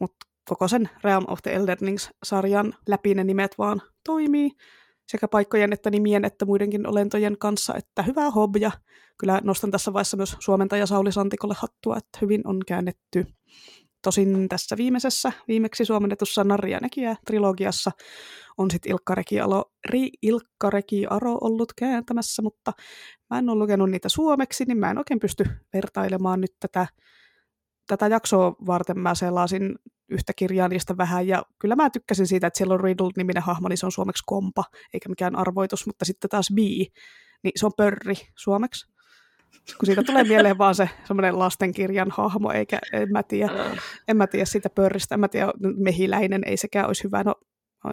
mutta 0.00 0.26
koko 0.48 0.68
sen 0.68 0.90
Realm 1.04 1.24
of 1.28 1.38
the 1.42 1.52
Eldernings-sarjan 1.52 2.74
läpi 2.88 3.14
ne 3.14 3.24
nimet 3.24 3.58
vaan 3.58 3.82
toimii, 4.04 4.50
sekä 5.12 5.28
paikkojen 5.28 5.72
että 5.72 5.90
nimien 5.90 6.24
että 6.24 6.44
muidenkin 6.44 6.86
olentojen 6.86 7.38
kanssa, 7.38 7.74
että 7.74 8.02
hyvää 8.02 8.30
hobja. 8.30 8.70
Kyllä 9.18 9.40
nostan 9.44 9.70
tässä 9.70 9.92
vaiheessa 9.92 10.16
myös 10.16 10.36
suomentaja 10.38 10.86
Sauli 10.86 11.12
Santikolle 11.12 11.54
hattua, 11.58 11.96
että 11.96 12.18
hyvin 12.22 12.40
on 12.44 12.60
käännetty. 12.66 13.26
Tosin 14.02 14.48
tässä 14.48 14.76
viimeisessä, 14.76 15.32
viimeksi 15.48 15.84
suomennetussa 15.84 16.44
Narja 16.44 16.78
Näkijä 16.80 17.16
trilogiassa 17.26 17.90
on 18.58 18.70
sitten 18.70 18.92
Ilkka 18.92 19.14
Rekialo, 19.14 19.64
Ri, 19.88 20.08
Ilkka 20.22 20.70
Rekiaro 20.70 21.38
ollut 21.40 21.72
kääntämässä, 21.76 22.42
mutta 22.42 22.72
mä 23.30 23.38
en 23.38 23.48
ole 23.48 23.58
lukenut 23.58 23.90
niitä 23.90 24.08
suomeksi, 24.08 24.64
niin 24.64 24.78
mä 24.78 24.90
en 24.90 24.98
oikein 24.98 25.20
pysty 25.20 25.44
vertailemaan 25.72 26.40
nyt 26.40 26.52
tätä, 26.60 26.86
tätä 27.86 28.06
jaksoa 28.06 28.56
varten. 28.66 28.98
Mä 28.98 29.14
selaasin 29.14 29.74
yhtä 30.12 30.32
kirjaa 30.36 30.68
niistä 30.68 30.96
vähän, 30.96 31.26
ja 31.26 31.42
kyllä 31.58 31.76
mä 31.76 31.90
tykkäsin 31.90 32.26
siitä, 32.26 32.46
että 32.46 32.58
siellä 32.58 32.74
on 32.74 32.80
Riddle-niminen 32.80 33.42
hahmo, 33.42 33.68
niin 33.68 33.76
se 33.76 33.86
on 33.86 33.92
suomeksi 33.92 34.22
kompa, 34.26 34.64
eikä 34.94 35.08
mikään 35.08 35.36
arvoitus, 35.36 35.86
mutta 35.86 36.04
sitten 36.04 36.30
taas 36.30 36.48
B, 36.54 36.58
niin 37.42 37.52
se 37.56 37.66
on 37.66 37.72
pörri 37.76 38.14
suomeksi 38.36 38.92
kun 39.78 39.86
siitä 39.86 40.02
tulee 40.02 40.24
mieleen 40.24 40.58
vaan 40.58 40.74
se 40.74 40.88
semmoinen 41.04 41.38
lastenkirjan 41.38 42.10
hahmo, 42.10 42.50
eikä 42.50 42.78
en 42.92 43.12
mä 43.12 43.22
tiedä, 43.22 43.76
en 44.08 44.16
mä 44.16 44.26
tiedä 44.26 44.44
siitä 44.44 44.70
pörristä, 44.70 45.14
en 45.14 45.20
mä 45.20 45.28
tiedä, 45.28 45.52
mehiläinen 45.76 46.42
ei 46.46 46.56
sekään 46.56 46.86
olisi 46.86 47.04
hyvä, 47.04 47.22
no 47.24 47.34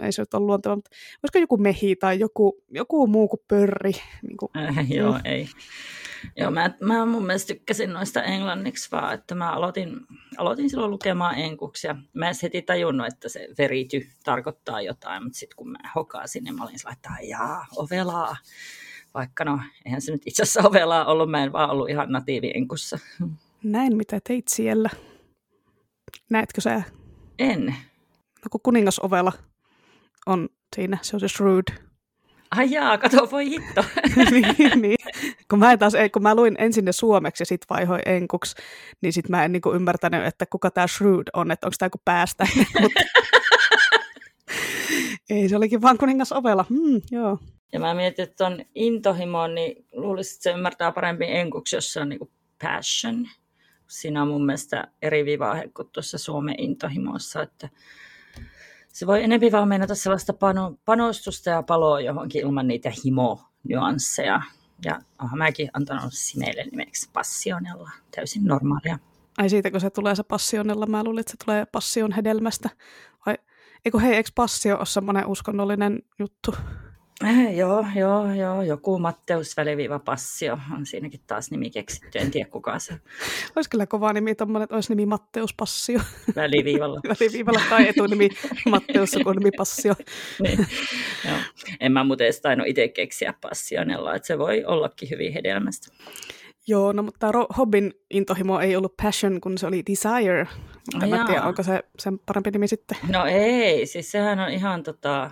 ei 0.04 0.12
se 0.12 0.22
nyt 0.22 0.34
ole 0.34 0.46
luonteva, 0.46 0.76
mutta 0.76 0.90
olisiko 1.24 1.40
joku 1.40 1.58
mehi 1.58 1.96
tai 1.96 2.20
joku, 2.20 2.64
joku 2.70 3.08
muu 3.08 3.28
kuin 3.28 3.42
pörri? 3.48 3.92
Niin 4.22 4.38
kuin, 4.38 4.50
äh, 4.58 4.92
joo, 4.98 5.12
no. 5.12 5.20
ei. 5.26 5.48
Joo, 6.38 6.52
mä, 6.52 6.72
mä 6.82 7.06
mun 7.06 7.26
mielestä 7.26 7.54
tykkäsin 7.54 7.94
noista 7.94 8.24
englanniksi 8.24 8.92
vaan, 8.92 9.14
että 9.14 9.36
mä 9.36 9.52
aloitin, 9.52 10.00
aloitin 10.38 10.70
silloin 10.70 10.92
lukemaan 10.92 11.36
enkuksia. 11.36 11.96
Mä 12.14 12.30
en 12.30 12.36
heti 12.44 12.62
tajunnut, 12.62 13.08
että 13.08 13.30
se 13.30 13.48
verity 13.58 14.08
tarkoittaa 14.24 14.82
jotain, 14.82 15.24
mutta 15.24 15.40
sitten 15.40 15.56
kun 15.56 15.72
mä 15.72 15.78
hokasin, 15.96 16.44
niin 16.44 16.56
mä 16.56 16.64
olin 16.64 16.80
sillä, 16.80 16.92
että 16.92 17.10
jaa, 17.22 17.66
ovelaa 17.76 18.36
vaikka 19.14 19.46
no, 19.46 19.60
eihän 19.86 20.02
se 20.02 20.12
nyt 20.12 20.22
itse 20.26 20.44
asiassa 20.44 20.70
ovelaa 20.70 21.06
ollut, 21.06 21.32
mä 21.32 21.44
en 21.44 21.54
vaan 21.54 21.70
ollut 21.70 21.90
ihan 21.90 22.12
natiivi 22.12 22.52
enkussa. 22.56 23.00
Näin, 23.64 23.98
mitä 23.98 24.20
teit 24.28 24.48
siellä. 24.48 24.90
Näetkö 26.30 26.62
sä? 26.62 26.84
En. 27.40 27.66
No 28.44 28.50
kun 28.52 28.62
kuningas 28.64 29.00
ovela 29.00 29.32
on 30.26 30.50
siinä, 30.76 30.98
se 31.02 31.16
on 31.16 31.20
se 31.20 31.28
Shreud. 31.28 31.89
Ai 32.52 32.72
jaa, 32.72 32.98
kato, 32.98 33.32
voi 33.32 33.50
hitto. 33.50 33.86
niin, 34.32 34.82
niin. 34.82 34.98
Kun 35.50 35.60
mä, 35.60 35.78
taas, 35.78 35.94
kun 36.14 36.24
mä 36.24 36.36
luin 36.36 36.56
ensin 36.58 36.86
ne 36.86 36.92
suomeksi 36.92 37.42
ja 37.42 37.46
sitten 37.46 37.68
vaihoin 37.70 38.02
enkuksi, 38.06 38.56
niin 39.02 39.14
sitten 39.14 39.32
mä 39.32 39.46
en 39.46 39.52
niin 39.52 39.62
ymmärtänyt, 39.76 40.26
että 40.26 40.46
kuka 40.46 40.72
tämä 40.72 40.88
Shreud 40.88 41.28
on, 41.34 41.52
että 41.52 41.68
onko 41.68 41.76
tämä 41.80 41.88
joku 41.88 42.02
päästä. 42.06 42.48
Ei, 45.30 45.50
se 45.50 45.56
olikin 45.56 45.82
vaan 45.82 45.98
kuningas 45.98 46.32
ovela. 46.32 46.66
Hmm, 46.70 47.02
joo. 47.12 47.38
Ja 47.74 47.80
mä 47.80 47.94
mietin, 47.94 48.24
että 48.24 48.36
tuon 48.38 48.66
intohimon, 48.76 49.56
niin 49.56 49.86
luulisin, 49.94 50.36
että 50.36 50.44
se 50.44 50.52
ymmärtää 50.52 50.92
paremmin 50.92 51.30
enkuksi, 51.30 51.76
jos 51.76 51.94
se 51.94 52.02
on 52.02 52.10
niin 52.10 52.32
passion. 52.64 53.28
Siinä 53.88 54.22
on 54.22 54.28
mun 54.28 54.46
mielestä 54.46 54.88
eri 55.02 55.26
vivahe 55.26 55.70
kuin 55.74 55.90
tuossa 55.92 56.18
Suomen 56.18 56.56
intohimossa, 56.58 57.42
että 57.42 57.70
se 59.00 59.08
voi 59.08 59.24
enemmän 59.24 59.52
vaan 59.52 59.68
mennä 59.68 59.96
sellaista 59.96 60.34
pano, 60.34 60.76
panostusta 60.86 61.50
ja 61.50 61.64
paloa 61.64 62.00
johonkin 62.00 62.42
ilman 62.42 62.68
niitä 62.68 62.92
himo-nyansseja. 63.06 64.42
Ja 64.86 65.00
oonhan 65.22 65.38
mäkin 65.38 65.70
antanut 65.74 66.14
Simeille 66.14 66.64
nimeksi 66.64 67.10
Passionella, 67.14 67.92
täysin 68.16 68.44
normaalia. 68.44 69.00
Ai 69.38 69.50
siitä, 69.50 69.72
kun 69.72 69.82
se 69.82 69.90
tulee 69.90 70.16
se 70.16 70.24
Passionella, 70.24 70.86
mä 70.86 71.04
luulin, 71.04 71.20
että 71.20 71.32
se 71.32 71.38
tulee 71.46 71.66
Passion 71.66 72.12
hedelmästä. 72.12 72.70
Vai, 73.26 73.36
eikö 73.86 74.00
hei, 74.00 74.16
eikö 74.16 74.30
Passio 74.36 74.78
ole 74.78 74.86
semmoinen 74.86 75.28
uskonnollinen 75.28 76.00
juttu? 76.20 76.56
Eh, 77.26 77.58
joo, 77.58 77.86
joo, 77.96 78.34
joo. 78.34 78.62
Joku 78.62 79.00
Matteus 79.00 79.58
väliviiva 79.58 80.00
Passio 80.00 80.60
on 80.78 80.86
siinäkin 80.86 81.20
taas 81.28 81.52
nimi 81.52 81.70
keksitty. 81.70 82.20
En 82.20 82.32
tiedä 82.32 82.50
kuka 82.50 82.80
se. 82.80 82.94
Olisi 83.56 83.70
kyllä 83.72 83.88
kova 83.88 84.14
nimi, 84.14 84.36
tommonen, 84.36 84.64
että 84.64 84.76
olisi 84.76 84.92
nimi 84.92 85.06
Matteus 85.06 85.54
Passio. 85.54 86.00
Väliviivalla. 86.36 87.02
väliviivalla 87.08 87.62
tai 87.70 87.88
etunimi 87.88 88.30
Matteus 88.72 89.16
nimi 89.16 89.52
Passio. 89.58 89.96
niin. 90.44 90.68
joo. 91.28 91.38
En 91.80 91.92
mä 91.92 92.04
muuten 92.04 92.26
edes 92.26 92.42
tainnut 92.42 92.68
itse 92.68 92.88
keksiä 92.88 93.34
Passionella, 93.42 94.16
että 94.16 94.28
se 94.28 94.38
voi 94.38 94.66
ollakin 94.66 95.10
hyvin 95.10 95.34
hedelmästä. 95.34 95.88
Joo, 96.68 96.92
no 96.92 97.04
mutta 97.04 97.32
Hobbin 97.58 97.94
intohimo 98.10 98.60
ei 98.60 98.76
ollut 98.76 98.98
passion, 99.04 99.42
kun 99.42 99.58
se 99.58 99.68
oli 99.68 99.84
desire. 99.90 100.48
En 101.04 101.10
mä 101.10 101.26
tiedä, 101.26 101.44
onko 101.44 101.64
se 101.64 101.84
sen 102.00 102.20
parempi 102.20 102.52
nimi 102.52 102.68
sitten. 102.68 102.98
No 103.12 103.26
ei, 103.26 103.86
siis 103.86 104.12
sehän 104.12 104.40
on 104.40 104.50
ihan 104.50 104.84
tota, 104.84 105.32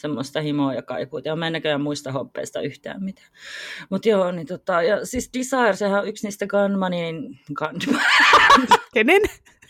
semmoista 0.00 0.40
himoa 0.40 0.74
ja 0.74 0.82
kaipuuta. 0.82 1.28
Ja 1.28 1.36
mä 1.36 1.46
en 1.46 1.52
näköjään 1.52 1.80
muista 1.80 2.12
hoppeista 2.12 2.60
yhtään 2.60 3.04
mitään. 3.04 3.28
Mutta 3.90 4.08
joo, 4.08 4.32
niin 4.32 4.46
tota, 4.46 4.82
ja 4.82 5.06
siis 5.06 5.30
Desire, 5.34 5.76
sehän 5.76 6.00
on 6.00 6.08
yksi 6.08 6.26
niistä 6.26 6.46
Gunmanin... 6.46 7.40
Gunman. 7.54 8.02
Kenen? 8.94 9.22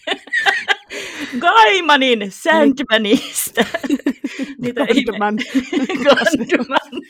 Gaimanin 1.41 2.33
Sandmanista. 2.33 3.64
Niitä 4.62 4.87
Gundman. 4.87 5.39
Gundman. 6.05 7.03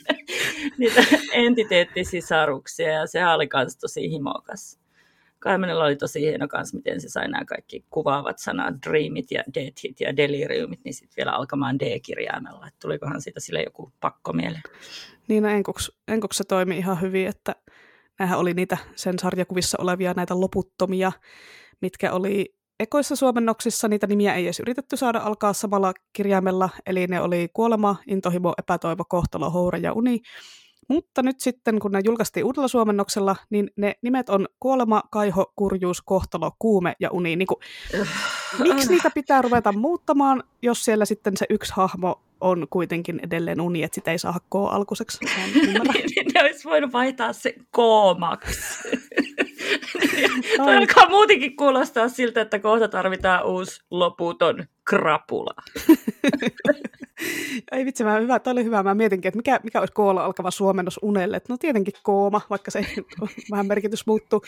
Niitä 0.77 1.03
entiteettisisaruksia 1.33 2.91
ja 2.91 3.07
se 3.07 3.27
oli 3.27 3.47
kans 3.47 3.77
tosi 3.77 4.11
himokas. 4.11 4.79
Kaimanilla 5.39 5.83
oli 5.83 5.95
tosi 5.95 6.21
hieno 6.21 6.47
kanssa, 6.47 6.77
miten 6.77 7.01
se 7.01 7.09
sai 7.09 7.27
nämä 7.27 7.45
kaikki 7.45 7.85
kuvaavat 7.89 8.39
sanat, 8.39 8.75
dreamit 8.87 9.31
ja 9.31 9.43
deathit 9.53 9.99
ja 9.99 10.17
deliriumit, 10.17 10.79
niin 10.83 10.93
sitten 10.93 11.13
vielä 11.17 11.31
alkamaan 11.31 11.79
D-kirjaimella. 11.79 12.67
Että 12.67 12.79
tulikohan 12.81 13.21
siitä 13.21 13.39
sille 13.39 13.63
joku 13.63 13.93
pakko 13.99 14.33
mieleen. 14.33 14.63
Niin, 15.27 15.43
no 15.43 15.49
enkuks, 15.49 15.91
enkuks 16.07 16.37
se 16.37 16.43
toimi 16.43 16.77
ihan 16.77 17.01
hyvin, 17.01 17.27
että 17.27 17.55
nämähän 18.19 18.39
oli 18.39 18.53
niitä 18.53 18.77
sen 18.95 19.19
sarjakuvissa 19.19 19.77
olevia 19.81 20.13
näitä 20.13 20.39
loputtomia, 20.39 21.11
mitkä 21.81 22.11
oli 22.11 22.55
ekoissa 22.79 23.15
suomennoksissa, 23.15 23.87
niitä 23.87 24.07
nimiä 24.07 24.35
ei 24.35 24.43
edes 24.43 24.59
yritetty 24.59 24.97
saada 24.97 25.19
alkaa 25.19 25.53
samalla 25.53 25.93
kirjaimella, 26.13 26.69
eli 26.85 27.07
ne 27.07 27.21
oli 27.21 27.49
kuolema, 27.53 27.95
intohimo, 28.07 28.53
epätoivo, 28.57 29.03
kohtalo, 29.09 29.49
houre 29.49 29.79
ja 29.79 29.93
uni. 29.93 30.21
Mutta 30.89 31.23
nyt 31.23 31.39
sitten, 31.39 31.79
kun 31.79 31.91
ne 31.91 32.01
julkaistiin 32.03 32.45
uudella 32.45 32.67
suomennoksella, 32.67 33.35
niin 33.49 33.71
ne 33.75 33.95
nimet 34.01 34.29
on 34.29 34.47
kuolema, 34.59 35.03
kaiho, 35.11 35.53
kurjuus, 35.55 36.01
kohtalo, 36.01 36.51
kuume 36.59 36.95
ja 36.99 37.09
uni. 37.11 37.35
Niin 37.35 37.47
kuin, 37.47 37.57
miksi 38.59 38.89
niitä 38.89 39.09
pitää 39.13 39.41
ruveta 39.41 39.71
muuttamaan, 39.71 40.43
jos 40.61 40.85
siellä 40.85 41.05
sitten 41.05 41.37
se 41.37 41.45
yksi 41.49 41.73
hahmo 41.75 42.21
on 42.41 42.67
kuitenkin 42.69 43.19
edelleen 43.23 43.61
uni, 43.61 43.83
että 43.83 43.95
sitä 43.95 44.11
ei 44.11 44.19
saa 44.19 44.31
hakkoa 44.31 44.71
alkuiseksi? 44.71 45.17
ne 46.33 46.41
olisi 46.41 46.63
voinut 46.63 46.93
vaihtaa 46.93 47.33
se 47.33 47.55
koomaksi. 47.71 48.89
Toi 50.57 50.75
alkaa 50.75 51.09
muutenkin 51.09 51.55
kuulostaa 51.55 52.09
siltä, 52.09 52.41
että 52.41 52.59
kohta 52.59 52.87
tarvitaan 52.87 53.45
uusi 53.45 53.81
loputon 53.91 54.65
krapula. 54.89 55.53
Ei 57.71 57.85
vitsi, 57.85 58.03
mä, 58.03 58.19
hyvä, 58.19 58.39
toi 58.39 58.51
oli 58.51 58.63
hyvä. 58.63 58.83
Mä 58.83 58.95
mietinkin, 58.95 59.29
että 59.29 59.37
mikä, 59.37 59.59
mikä 59.63 59.79
olisi 59.79 59.93
koolla 59.93 60.25
alkava 60.25 60.51
suomennos 60.51 60.99
unelle. 61.01 61.41
no 61.49 61.57
tietenkin 61.57 61.93
kooma, 62.03 62.41
vaikka 62.49 62.71
se 62.71 62.79
vähän 63.51 63.67
merkitys 63.67 64.07
muuttuu. 64.07 64.41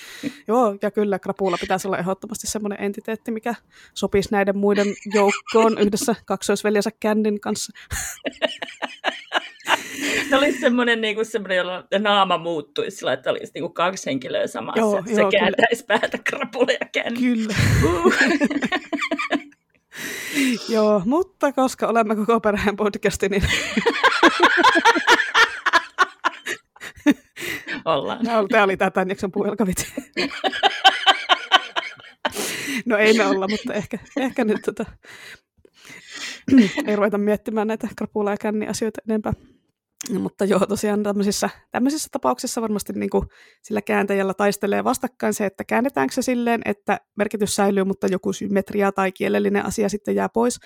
Joo, 0.47 0.75
ja 0.81 0.91
kyllä 0.91 1.19
krapula 1.19 1.57
pitäisi 1.61 1.87
olla 1.87 1.97
ehdottomasti 1.97 2.47
semmoinen 2.47 2.81
entiteetti, 2.81 3.31
mikä 3.31 3.55
sopisi 3.93 4.29
näiden 4.31 4.57
muiden 4.57 4.87
joukkoon 5.13 5.77
yhdessä 5.77 6.15
kaksoisveljensä 6.25 6.89
kändin 6.99 7.41
kanssa. 7.41 7.73
se 10.29 10.37
olisi 10.37 10.59
semmoinen, 10.59 11.01
niin 11.01 11.15
kuin 11.15 11.25
semmoinen, 11.25 11.57
jolla 11.57 11.83
naama 11.99 12.37
muuttuisi 12.37 12.97
sillä, 12.97 13.13
että 13.13 13.31
olisi 13.31 13.51
niin 13.53 13.61
kuin 13.61 13.73
kaksi 13.73 14.05
henkilöä 14.05 14.47
samassa. 14.47 14.79
Joo, 14.79 15.03
se 15.05 15.21
joo, 15.21 15.31
kääntäisi 15.31 15.85
kyllä. 15.85 15.99
päätä 15.99 16.17
krapula 16.17 16.71
ja 16.71 16.87
känni. 16.91 17.19
Kyllä. 17.19 17.53
Uh. 17.83 18.13
Joo, 20.69 21.01
mutta 21.05 21.53
koska 21.53 21.87
olemme 21.87 22.15
koko 22.15 22.39
perheen 22.39 22.75
podcasti, 22.75 23.29
niin... 23.29 23.43
Ollaan. 27.85 28.25
Tämä 28.49 28.63
oli 28.63 28.77
tämä 28.77 28.91
tämän 28.91 29.09
jakson 29.09 29.31
puhelkavitsi. 29.31 29.87
no 32.85 32.97
ei 32.97 33.13
me 33.13 33.25
olla, 33.25 33.47
mutta 33.47 33.73
ehkä, 33.73 33.99
ehkä 34.17 34.45
nyt 34.45 34.61
tota, 34.65 34.85
ei 36.87 36.95
ruveta 36.95 37.17
miettimään 37.17 37.67
näitä 37.67 37.87
krapula- 37.95 38.31
ja 38.31 38.37
känni-asioita 38.37 39.01
enempää. 39.09 39.33
Mutta 40.19 40.45
joo, 40.45 40.59
tosiaan 40.59 41.03
tämmöisissä, 41.03 41.49
tämmöisissä 41.71 42.09
tapauksissa 42.11 42.61
varmasti 42.61 42.93
niin 42.93 43.09
kuin 43.09 43.27
sillä 43.61 43.81
kääntäjällä 43.81 44.33
taistelee 44.33 44.83
vastakkain 44.83 45.33
se, 45.33 45.45
että 45.45 45.63
käännetäänkö 45.63 46.13
se 46.13 46.21
silleen, 46.21 46.61
että 46.65 46.99
merkitys 47.17 47.55
säilyy, 47.55 47.83
mutta 47.83 48.07
joku 48.07 48.33
symmetria 48.33 48.91
tai 48.91 49.11
kielellinen 49.11 49.65
asia 49.65 49.89
sitten 49.89 50.15
jää 50.15 50.29
pois, 50.29 50.59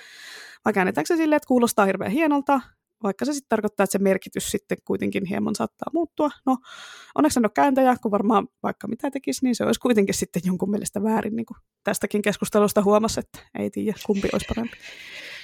vai 0.65 0.73
käännetäänkö 0.73 1.07
se 1.07 1.17
silleen, 1.17 1.37
että 1.37 1.47
kuulostaa 1.47 1.85
hirveän 1.85 2.11
hienolta, 2.11 2.61
vaikka 3.03 3.25
se 3.25 3.33
sitten 3.33 3.49
tarkoittaa, 3.49 3.83
että 3.83 3.91
se 3.91 4.03
merkitys 4.03 4.51
sitten 4.51 4.77
kuitenkin 4.85 5.25
hieman 5.25 5.55
saattaa 5.55 5.91
muuttua. 5.93 6.29
No, 6.45 6.57
onneksi 7.15 7.39
en 7.39 7.45
ole 7.45 7.51
kääntäjä, 7.55 7.95
kun 8.01 8.11
varmaan 8.11 8.47
vaikka 8.63 8.87
mitä 8.87 9.11
tekisi, 9.11 9.45
niin 9.45 9.55
se 9.55 9.63
olisi 9.63 9.79
kuitenkin 9.79 10.15
sitten 10.15 10.41
jonkun 10.45 10.71
mielestä 10.71 11.03
väärin, 11.03 11.35
niin 11.35 11.45
kuin 11.45 11.57
tästäkin 11.83 12.21
keskustelusta 12.21 12.83
huomasi, 12.83 13.19
että 13.19 13.39
ei 13.59 13.69
tiedä, 13.69 13.97
kumpi 14.05 14.29
olisi 14.33 14.45
parempi. 14.47 14.77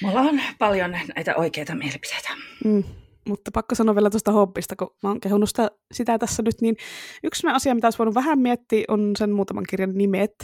Mulla 0.02 0.22
on 0.22 0.42
paljon 0.60 0.92
näitä 0.92 1.36
oikeita 1.36 1.76
mielipiteitä. 1.76 2.30
Mm, 2.66 2.84
mutta 3.28 3.52
pakko 3.54 3.76
sanoa 3.76 3.96
vielä 3.96 4.10
tuosta 4.10 4.32
hobbista, 4.32 4.76
kun 4.76 4.96
mä 5.04 5.10
oon 5.10 5.20
kehunut 5.20 5.50
sitä, 5.50 5.72
sitä 5.94 6.20
tässä 6.20 6.44
nyt, 6.44 6.62
niin 6.62 6.76
yksi 7.24 7.48
asia, 7.48 7.76
mitä 7.76 7.88
olisi 7.88 8.00
voinut 8.00 8.16
vähän 8.16 8.40
miettiä, 8.40 8.86
on 8.88 9.12
sen 9.18 9.32
muutaman 9.32 9.64
kirjan 9.70 9.94
nimet. 9.94 10.36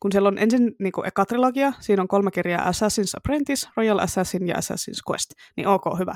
Kun 0.00 0.12
siellä 0.12 0.28
on 0.28 0.38
ensin 0.38 0.74
niin 0.78 0.92
kuin 0.92 1.06
eka 1.06 1.24
trilogia, 1.24 1.72
siinä 1.80 2.02
on 2.02 2.08
kolme 2.08 2.30
kirjaa 2.30 2.70
Assassin's 2.70 3.16
Apprentice, 3.16 3.68
Royal 3.76 3.98
Assassin 3.98 4.48
ja 4.48 4.54
Assassin's 4.54 5.00
Quest, 5.10 5.30
niin 5.56 5.66
ok, 5.68 5.84
hyvä. 5.98 6.14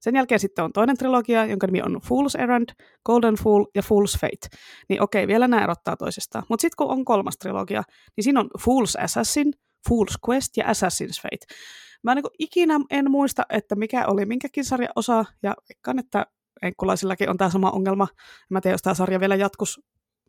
Sen 0.00 0.16
jälkeen 0.16 0.40
sitten 0.40 0.64
on 0.64 0.72
toinen 0.72 0.96
trilogia, 0.96 1.44
jonka 1.44 1.66
nimi 1.66 1.82
on 1.82 2.00
Fool's 2.04 2.42
Errand, 2.42 2.68
Golden 3.06 3.34
Fool 3.34 3.64
ja 3.74 3.82
Fool's 3.82 4.18
Fate. 4.20 4.56
Niin 4.88 5.02
okei, 5.02 5.26
vielä 5.26 5.48
nämä 5.48 5.62
erottaa 5.62 5.96
toisistaan. 5.96 6.44
Mutta 6.48 6.62
sitten 6.62 6.76
kun 6.76 6.90
on 6.90 7.04
kolmas 7.04 7.36
trilogia, 7.38 7.82
niin 8.16 8.24
siinä 8.24 8.40
on 8.40 8.50
Fool's 8.58 9.02
Assassin, 9.04 9.52
Fool's 9.88 10.14
Quest 10.28 10.56
ja 10.56 10.64
Assassin's 10.64 11.22
Fate. 11.22 11.54
Mä 12.02 12.14
niin 12.14 12.24
ikinä 12.38 12.80
en 12.90 13.10
muista, 13.10 13.42
että 13.48 13.74
mikä 13.74 14.06
oli 14.06 14.26
minkäkin 14.26 14.64
sarjan 14.64 14.92
osa, 14.96 15.24
ja 15.42 15.54
veikkaan, 15.68 15.98
että 15.98 16.26
enkkulaisillakin 16.62 17.30
on 17.30 17.36
tämä 17.36 17.50
sama 17.50 17.70
ongelma. 17.70 18.08
Mä 18.50 18.60
tiedän, 18.60 18.74
jos 18.74 18.82
tämä 18.82 18.94
sarja 18.94 19.20
vielä 19.20 19.36
jatkus, 19.36 19.80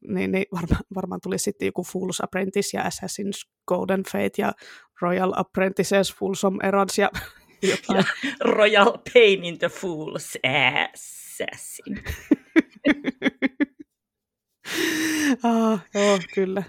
niin, 0.08 0.32
niin 0.32 0.46
varma, 0.52 0.76
varmaan 0.96 1.22
tuli 1.22 1.40
sitten 1.40 1.66
joku 1.66 1.84
Fool's 1.84 2.24
Apprentice 2.24 2.78
ja 2.78 2.84
Assassin's 2.84 3.50
Golden 3.68 4.04
Fate 4.04 4.32
ja 4.38 4.54
Royal 5.02 5.34
Apprentices, 5.36 6.16
Foolsome 6.16 6.68
Errands 6.68 6.98
ja 6.98 7.10
jotain. 7.72 7.98
Ja 7.98 8.04
Royal 8.42 8.98
Pain 9.14 9.44
in 9.44 9.60
the 9.60 9.68
Fool's 9.68 10.40
Assassin. 10.94 12.04
ah, 15.44 15.80
joo, 15.94 16.20
kyllä. 16.36 16.64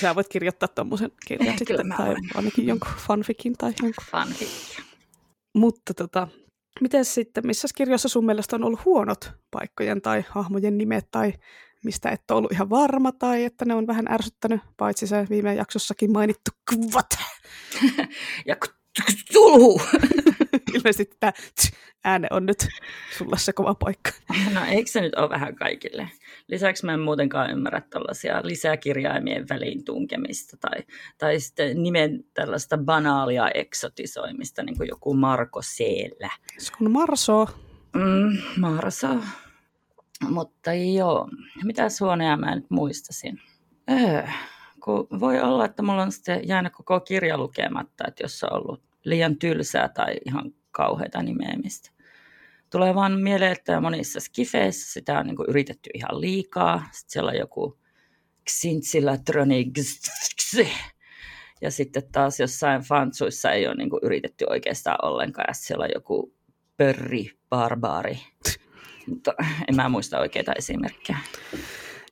Sä 0.00 0.14
voit 0.14 0.28
kirjoittaa 0.28 0.68
tuommoisen 0.68 1.10
kirjan 1.26 1.48
eh, 1.48 1.58
sitten, 1.58 1.94
tai 1.96 2.08
olen. 2.08 2.28
ainakin 2.34 2.66
jonkun 2.66 2.92
fanfikin 3.06 3.52
tai 3.52 3.72
jonkun. 3.82 4.04
Fanfic. 4.10 4.78
Mutta 5.54 5.94
tota, 5.94 6.28
miten 6.80 7.04
sitten, 7.04 7.46
missä 7.46 7.68
kirjoissa 7.74 8.08
sun 8.08 8.26
mielestä 8.26 8.56
on 8.56 8.64
ollut 8.64 8.84
huonot 8.84 9.32
paikkojen 9.50 10.02
tai 10.02 10.24
hahmojen 10.28 10.78
nimet 10.78 11.08
tai 11.10 11.32
mistä 11.84 12.10
et 12.10 12.30
ole 12.30 12.38
ollut 12.38 12.52
ihan 12.52 12.70
varma 12.70 13.12
tai 13.12 13.44
että 13.44 13.64
ne 13.64 13.74
on 13.74 13.86
vähän 13.86 14.12
ärsyttänyt, 14.12 14.60
paitsi 14.76 15.06
se 15.06 15.26
viime 15.30 15.54
jaksossakin 15.54 16.12
mainittu 16.12 16.50
kvat. 16.70 17.18
ja 18.46 18.56
tulhu. 19.32 19.80
Ilmeisesti 20.74 21.16
tämä 21.20 21.32
ääne 22.04 22.28
on 22.30 22.46
nyt 22.46 22.68
sulla 23.18 23.36
se 23.36 23.52
kova 23.52 23.74
paikka. 23.74 24.10
No 24.54 24.64
eikö 24.68 24.90
se 24.90 25.00
nyt 25.00 25.14
ole 25.14 25.30
vähän 25.30 25.54
kaikille? 25.54 26.10
Lisäksi 26.48 26.86
mä 26.86 26.94
en 26.94 27.00
muutenkaan 27.00 27.50
ymmärrä 27.50 27.82
tällaisia 27.90 28.40
lisäkirjaimien 28.44 29.48
väliin 29.48 29.84
tunkemista 29.84 30.56
tai, 30.60 30.82
tai 31.18 31.40
sitten 31.40 31.82
nimen 31.82 32.24
tällaista 32.34 32.78
banaalia 32.78 33.50
eksotisoimista, 33.50 34.62
niin 34.62 34.76
kuin 34.76 34.88
joku 34.88 35.14
Marko 35.14 35.62
Seellä. 35.62 36.30
Se 36.58 36.72
on 36.82 36.90
Marso. 36.90 37.48
Mm, 37.94 38.38
Marso. 38.56 39.08
Mutta 40.28 40.72
joo, 40.72 41.28
mitä 41.64 41.86
huoneja 42.00 42.36
mä 42.36 42.54
nyt 42.54 42.70
muistasin? 42.70 43.40
Öö, 43.90 44.22
kun 44.84 45.06
voi 45.20 45.40
olla, 45.40 45.64
että 45.64 45.82
mulla 45.82 46.02
on 46.02 46.12
sitten 46.12 46.48
jäänyt 46.48 46.72
koko 46.72 47.00
kirja 47.00 47.38
lukematta, 47.38 48.04
että 48.08 48.24
jos 48.24 48.44
on 48.44 48.52
ollut 48.52 48.87
liian 49.04 49.38
tylsää 49.38 49.88
tai 49.88 50.14
ihan 50.26 50.52
kauheita 50.70 51.22
nimeämistä. 51.22 51.90
Tulee 52.70 52.94
vaan 52.94 53.20
mieleen, 53.20 53.52
että 53.52 53.80
monissa 53.80 54.20
skifeissä 54.20 54.92
sitä 54.92 55.18
on 55.18 55.26
niin 55.26 55.36
yritetty 55.48 55.90
ihan 55.94 56.20
liikaa. 56.20 56.88
Sitten 56.92 57.12
siellä 57.12 57.30
on 57.30 57.38
joku 57.38 57.78
Xintsilatroni 58.50 59.72
ja 61.60 61.70
sitten 61.70 62.02
taas 62.12 62.40
jossain 62.40 62.82
fantsuissa 62.82 63.50
ei 63.50 63.66
ole 63.66 63.74
niin 63.74 63.90
yritetty 64.02 64.46
oikeastaan 64.50 64.98
ollenkaan. 65.02 65.44
Ja 65.48 65.54
siellä 65.54 65.84
on 65.84 65.90
joku 65.94 66.34
pörri, 66.76 67.30
barbaari. 67.48 68.18
Mutta 69.06 69.34
en 69.68 69.76
mä 69.76 69.88
muista 69.88 70.18
oikeita 70.18 70.52
esimerkkejä. 70.52 71.18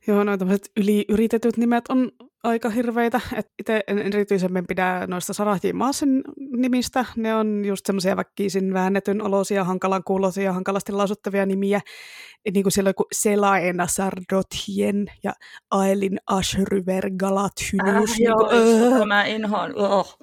Joo, 0.07 0.24
noin 0.24 0.39
tämmöiset 0.39 0.70
yliyritettyt 0.76 1.57
nimet 1.57 1.84
on 1.89 2.12
aika 2.43 2.70
hirveitä. 2.70 3.20
Itse 3.59 3.80
en 3.87 3.99
erityisemmin 3.99 4.66
pidä 4.66 5.07
noista 5.07 5.32
Sarahji 5.32 5.72
Maasen 5.72 6.22
nimistä. 6.57 7.05
Ne 7.16 7.34
on 7.34 7.64
just 7.64 7.87
semmoisia 7.87 8.16
väkkiisin 8.16 8.74
väännetyn 8.74 9.22
olosia, 9.22 9.64
hankalan 9.64 10.05
kuulosia, 10.05 10.53
hankalasti 10.53 10.93
lausuttavia 10.93 11.47
nimiä. 11.47 11.80
Niin 12.55 12.62
kuin 12.62 12.72
siellä 12.72 12.89
on 12.89 12.91
joku 12.91 13.05
Selaena 13.12 13.87
Sardotien 13.87 15.07
ja 15.22 15.32
Aelin 15.70 16.18
Ashryver 16.26 17.11
Galathynus. 17.18 18.11
Äh, 18.11 18.16
niin 18.18 18.24
joo, 18.24 18.51
öö. 18.53 19.05
mä 19.05 19.24
inhoan. 19.24 19.72
Oh. 19.76 20.18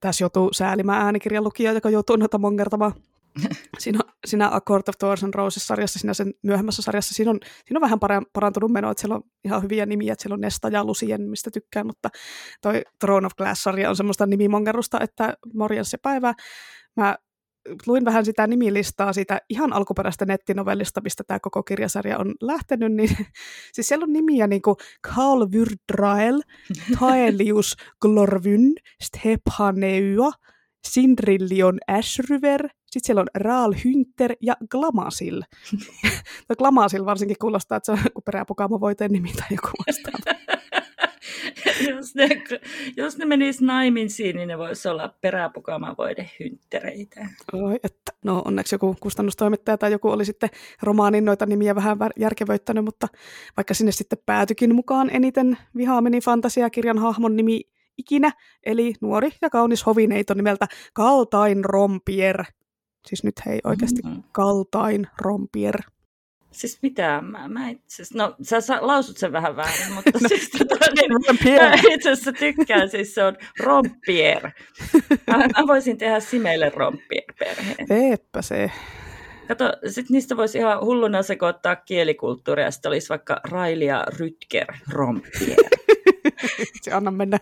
Tässä 0.00 0.24
joutuu 0.24 0.52
säälimään 0.52 1.02
äänikirjan 1.02 1.44
lukija, 1.44 1.72
joka 1.72 1.90
joutuu 1.90 2.16
noita 2.16 2.38
mongertamaan. 2.38 2.92
siinä, 3.78 3.98
siinä 4.26 4.48
A 4.52 4.60
Court 4.60 4.88
of 4.88 4.94
Thorns 4.98 5.24
and 5.24 5.34
Roses-sarjassa, 5.34 5.98
siinä 5.98 6.14
sen 6.14 6.34
myöhemmässä 6.42 6.82
sarjassa, 6.82 7.14
siinä 7.14 7.30
on, 7.30 7.38
siinä 7.64 7.78
on 7.78 7.80
vähän 7.80 8.26
parantunut 8.32 8.72
meno, 8.72 8.90
että 8.90 9.00
siellä 9.00 9.14
on 9.14 9.22
ihan 9.44 9.62
hyviä 9.62 9.86
nimiä, 9.86 10.12
että 10.12 10.22
siellä 10.22 10.34
on 10.34 10.40
Nesta 10.40 10.68
ja 10.68 10.84
Lucien, 10.84 11.22
mistä 11.22 11.50
tykkään, 11.50 11.86
mutta 11.86 12.08
toi 12.62 12.82
Throne 12.98 13.26
of 13.26 13.32
Glass-sarja 13.36 13.90
on 13.90 13.96
semmoista 13.96 14.26
nimimongerusta, 14.26 15.00
että 15.00 15.34
morjens 15.54 15.90
se 15.90 15.98
päivä. 16.02 16.34
Mä 16.96 17.16
luin 17.86 18.04
vähän 18.04 18.24
sitä 18.24 18.46
nimilistaa 18.46 19.12
siitä 19.12 19.40
ihan 19.50 19.72
alkuperäistä 19.72 20.24
nettinovellista, 20.24 21.00
mistä 21.00 21.24
tämä 21.26 21.40
koko 21.40 21.62
kirjasarja 21.62 22.18
on 22.18 22.34
lähtenyt, 22.40 22.92
niin 22.92 23.16
siis 23.74 23.88
siellä 23.88 24.04
on 24.04 24.12
nimiä 24.12 24.46
niin 24.46 24.62
kuin 24.62 24.76
Karl 25.00 25.46
Wyrdrael, 25.52 26.42
Taelius 27.00 27.76
Glorvyn, 28.02 28.72
Stephaneua, 29.02 30.32
Sindrillion 30.88 31.78
Ashryver, 31.88 32.68
sitten 32.96 33.06
siellä 33.06 33.20
on 33.20 33.42
Raal 33.42 33.74
Hynter 33.84 34.36
ja 34.40 34.56
Glamasil. 34.70 35.42
no 36.48 36.56
Glamasil 36.58 37.04
varsinkin 37.04 37.36
kuulostaa, 37.40 37.76
että 37.76 37.86
se 37.86 37.92
on 37.92 37.98
joku 38.04 38.20
peräpukamo-voiteen 38.20 39.12
nimi 39.12 39.32
tai 39.32 39.48
joku 39.50 39.68
vastaava. 39.86 40.38
jos, 41.96 42.14
ne, 42.14 42.28
jos 42.96 43.18
ne 43.18 43.24
menis 43.24 43.60
naimisiin, 43.60 44.36
niin 44.36 44.48
ne 44.48 44.58
voisi 44.58 44.88
olla 44.88 45.14
peräpukama-voide 45.20 46.30
hynttereitä. 46.40 47.28
Oi, 47.52 47.78
että, 47.84 48.12
no 48.24 48.42
onneksi 48.44 48.74
joku 48.74 48.96
kustannustoimittaja 49.00 49.78
tai 49.78 49.92
joku 49.92 50.08
oli 50.08 50.24
sitten 50.24 50.50
romaanin 50.82 51.24
noita 51.24 51.46
nimiä 51.46 51.74
vähän 51.74 51.98
järkevöittänyt, 52.16 52.84
mutta 52.84 53.08
vaikka 53.56 53.74
sinne 53.74 53.92
sitten 53.92 54.18
päätykin 54.26 54.74
mukaan 54.74 55.10
eniten 55.10 55.58
vihaameni 55.76 56.20
fantasiakirjan 56.20 56.98
hahmon 56.98 57.36
nimi 57.36 57.60
ikinä, 57.98 58.32
eli 58.66 58.94
nuori 59.00 59.30
ja 59.42 59.50
kaunis 59.50 59.86
hovineito 59.86 60.34
nimeltä 60.34 60.66
Kaltain 60.92 61.64
Rompier. 61.64 62.44
Siis 63.06 63.24
nyt 63.24 63.34
hei 63.46 63.60
oikeasti 63.64 64.02
mm-hmm. 64.04 64.22
Kaltain 64.32 65.06
Rompier. 65.20 65.80
Siis 66.50 66.78
mitä? 66.82 67.20
Mä, 67.20 67.48
mä 67.48 67.68
itse 67.68 68.02
no 68.14 68.36
sä, 68.42 68.60
sä 68.60 68.78
lausut 68.80 69.16
sen 69.16 69.32
vähän 69.32 69.56
väärin, 69.56 69.92
mutta 69.94 70.18
siis 70.28 70.50
tota, 70.50 70.74
niin, 70.94 71.12
mä 71.12 71.72
itse 71.94 72.10
asiassa 72.10 72.32
tykkään, 72.32 72.88
siis 72.88 73.14
se 73.14 73.24
on 73.24 73.36
Rompier. 73.60 74.42
Mä, 75.30 75.36
mä 75.36 75.66
voisin 75.66 75.98
tehdä 75.98 76.20
Simeille 76.20 76.72
Rompier-perheen. 76.74 77.86
Eepä 77.90 78.42
se. 78.42 78.70
Kato, 79.48 79.72
sit 79.88 80.10
niistä 80.10 80.36
voisi 80.36 80.58
ihan 80.58 80.80
hulluna 80.80 81.22
sekoittaa 81.22 81.76
kielikulttuuria, 81.76 82.70
sitten 82.70 82.88
olisi 82.88 83.08
vaikka 83.08 83.40
Railia 83.44 84.04
Rytker 84.18 84.66
Rompier. 84.88 85.58
Se 86.82 86.92
anna 86.92 87.10
mennä 87.10 87.38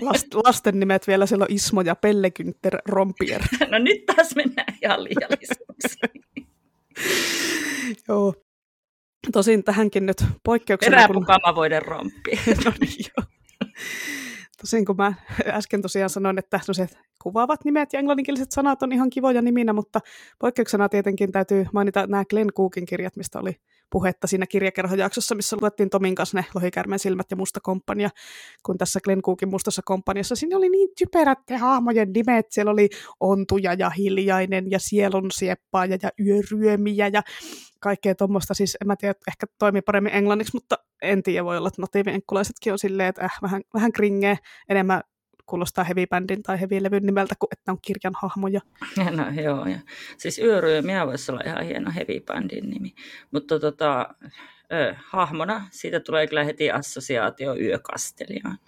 last, 0.00 0.34
lasten 0.34 0.80
nimet 0.80 1.06
vielä, 1.06 1.26
siellä 1.26 1.42
on 1.42 1.54
Ismo 1.54 1.80
ja 1.80 1.96
Pellekynter 1.96 2.78
Rompier. 2.88 3.42
No 3.70 3.78
nyt 3.78 4.06
taas 4.06 4.34
mennään 4.34 4.78
ihan 4.82 5.04
liiallisuuksiin. 5.04 6.46
Joo. 8.08 8.34
Tosin 9.32 9.64
tähänkin 9.64 10.06
nyt 10.06 10.24
poikkeuksena... 10.44 10.96
Peräpukamavoiden 10.96 11.82
rompi. 11.82 12.30
no 12.64 12.72
niin, 12.80 13.04
joo. 13.16 13.26
Tosin 14.60 14.84
kun 14.84 14.96
mä 14.96 15.14
äsken 15.46 15.82
tosiaan 15.82 16.10
sanoin, 16.10 16.38
että 16.38 16.60
no 16.68 16.74
se 16.74 16.86
kuvaavat 17.22 17.64
nimet 17.64 17.92
ja 17.92 17.98
englanninkieliset 17.98 18.52
sanat 18.52 18.82
on 18.82 18.92
ihan 18.92 19.10
kivoja 19.10 19.42
niminä, 19.42 19.72
mutta 19.72 20.00
poikkeuksena 20.38 20.88
tietenkin 20.88 21.32
täytyy 21.32 21.66
mainita 21.72 22.06
nämä 22.06 22.24
Glenn 22.24 22.52
Cookin 22.52 22.86
kirjat, 22.86 23.16
mistä 23.16 23.38
oli 23.38 23.56
puhetta 23.92 24.26
siinä 24.26 24.46
kirjakerhojaksossa, 24.46 25.34
missä 25.34 25.56
luettiin 25.60 25.90
Tomin 25.90 26.14
kanssa 26.14 26.38
ne 26.38 26.44
Lohikärmen 26.54 26.98
silmät 26.98 27.26
ja 27.30 27.36
Musta 27.36 27.60
komppania, 27.62 28.10
kun 28.62 28.78
tässä 28.78 29.00
Glenn 29.04 29.22
Cookin 29.22 29.48
Mustassa 29.48 29.82
komppaniassa. 29.84 30.36
Siinä 30.36 30.56
oli 30.56 30.68
niin 30.68 30.88
typerät 30.98 31.38
te 31.46 31.56
hahmojen 31.56 32.12
nimet. 32.12 32.46
Siellä 32.50 32.72
oli 32.72 32.88
Ontuja 33.20 33.74
ja 33.74 33.90
Hiljainen 33.90 34.70
ja 34.70 34.78
Sielun 34.78 35.30
sieppaaja 35.30 35.98
ja 36.02 36.10
Yöryömiä 36.26 37.08
ja 37.08 37.22
kaikkea 37.80 38.14
tuommoista. 38.14 38.54
Siis 38.54 38.76
en 38.80 38.86
mä 38.86 38.96
tiedä, 38.96 39.14
ehkä 39.28 39.46
toimii 39.58 39.82
paremmin 39.82 40.14
englanniksi, 40.14 40.56
mutta 40.56 40.76
en 41.02 41.22
tiedä, 41.22 41.44
voi 41.44 41.58
olla, 41.58 41.68
että 41.68 41.82
natiivienkkulaisetkin 41.82 42.72
on 42.72 42.78
silleen, 42.78 43.08
että 43.08 43.24
äh, 43.24 43.38
vähän, 43.42 43.62
vähän 43.74 43.92
kringee 43.92 44.36
enemmän 44.68 45.00
kuulostaa 45.46 45.84
heavy-bändin 45.84 46.42
tai 46.42 46.60
heavy-levyn 46.60 47.06
nimeltä, 47.06 47.34
kuin 47.38 47.48
että 47.52 47.72
on 47.72 47.78
kirjan 47.82 48.14
hahmoja. 48.22 48.60
No 49.16 49.42
joo, 49.42 49.66
ja 49.66 49.78
siis 50.18 50.38
Yöryömiä 50.38 51.06
voisi 51.06 51.32
olla 51.32 51.42
ihan 51.46 51.64
hieno 51.64 51.90
heavy-bändin 51.90 52.70
nimi. 52.70 52.94
Mutta 53.30 53.60
tota, 53.60 54.14
ö, 54.72 54.94
hahmona 55.10 55.68
siitä 55.70 56.00
tulee 56.00 56.26
kyllä 56.26 56.44
heti 56.44 56.70
assosiaatio 56.70 57.56
yökastelijaan. 57.56 58.58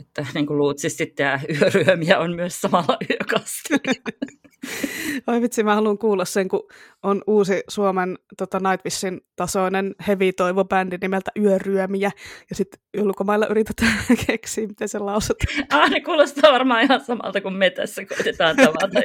Että 0.00 0.26
niin 0.34 0.46
kuin 0.46 0.58
luutsisti 0.58 1.06
tämä 1.06 1.40
yöryömiä 1.60 2.18
on 2.18 2.36
myös 2.36 2.60
samalla 2.60 2.96
yökastelija. 3.10 4.02
Oi 5.26 5.40
vitsi, 5.40 5.62
mä 5.62 5.74
haluan 5.74 5.98
kuulla 5.98 6.24
sen, 6.24 6.48
kun 6.48 6.68
on 7.02 7.22
uusi 7.26 7.62
Suomen 7.68 8.18
tota, 8.36 8.60
Nightwishin 8.70 9.20
tasoinen 9.36 9.94
heavy-toivo-bändi 10.06 10.98
nimeltä 11.00 11.30
Yöryömiä, 11.38 12.10
ja 12.50 12.56
sitten 12.56 12.80
ulkomailla 12.98 13.46
yritetään 13.46 13.98
keksiä, 14.26 14.66
miten 14.66 14.88
se 14.88 14.98
lausutaan. 14.98 15.66
Ah, 15.70 15.90
ne 15.90 16.00
kuulostaa 16.00 16.52
varmaan 16.52 16.82
ihan 16.82 17.04
samalta 17.04 17.40
kuin 17.40 17.54
me 17.54 17.70
tässä 17.70 18.04
koitetaan 18.04 18.56
tavata. 18.56 19.00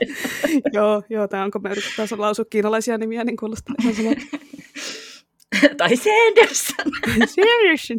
joo, 0.73 1.03
joo, 1.09 1.27
tämä 1.27 1.43
on, 1.43 1.51
kun 1.51 1.63
me 1.63 1.69
yritetään 1.69 2.07
lausua 2.17 2.45
kiinalaisia 2.45 2.97
nimiä, 2.97 3.23
niin 3.23 3.37
kuulostaa 3.37 3.75
ihan 3.81 3.95
samalta. 3.95 4.21
tai 5.77 5.95
Sanderson. 5.95 6.91
Sanderson. 7.27 7.97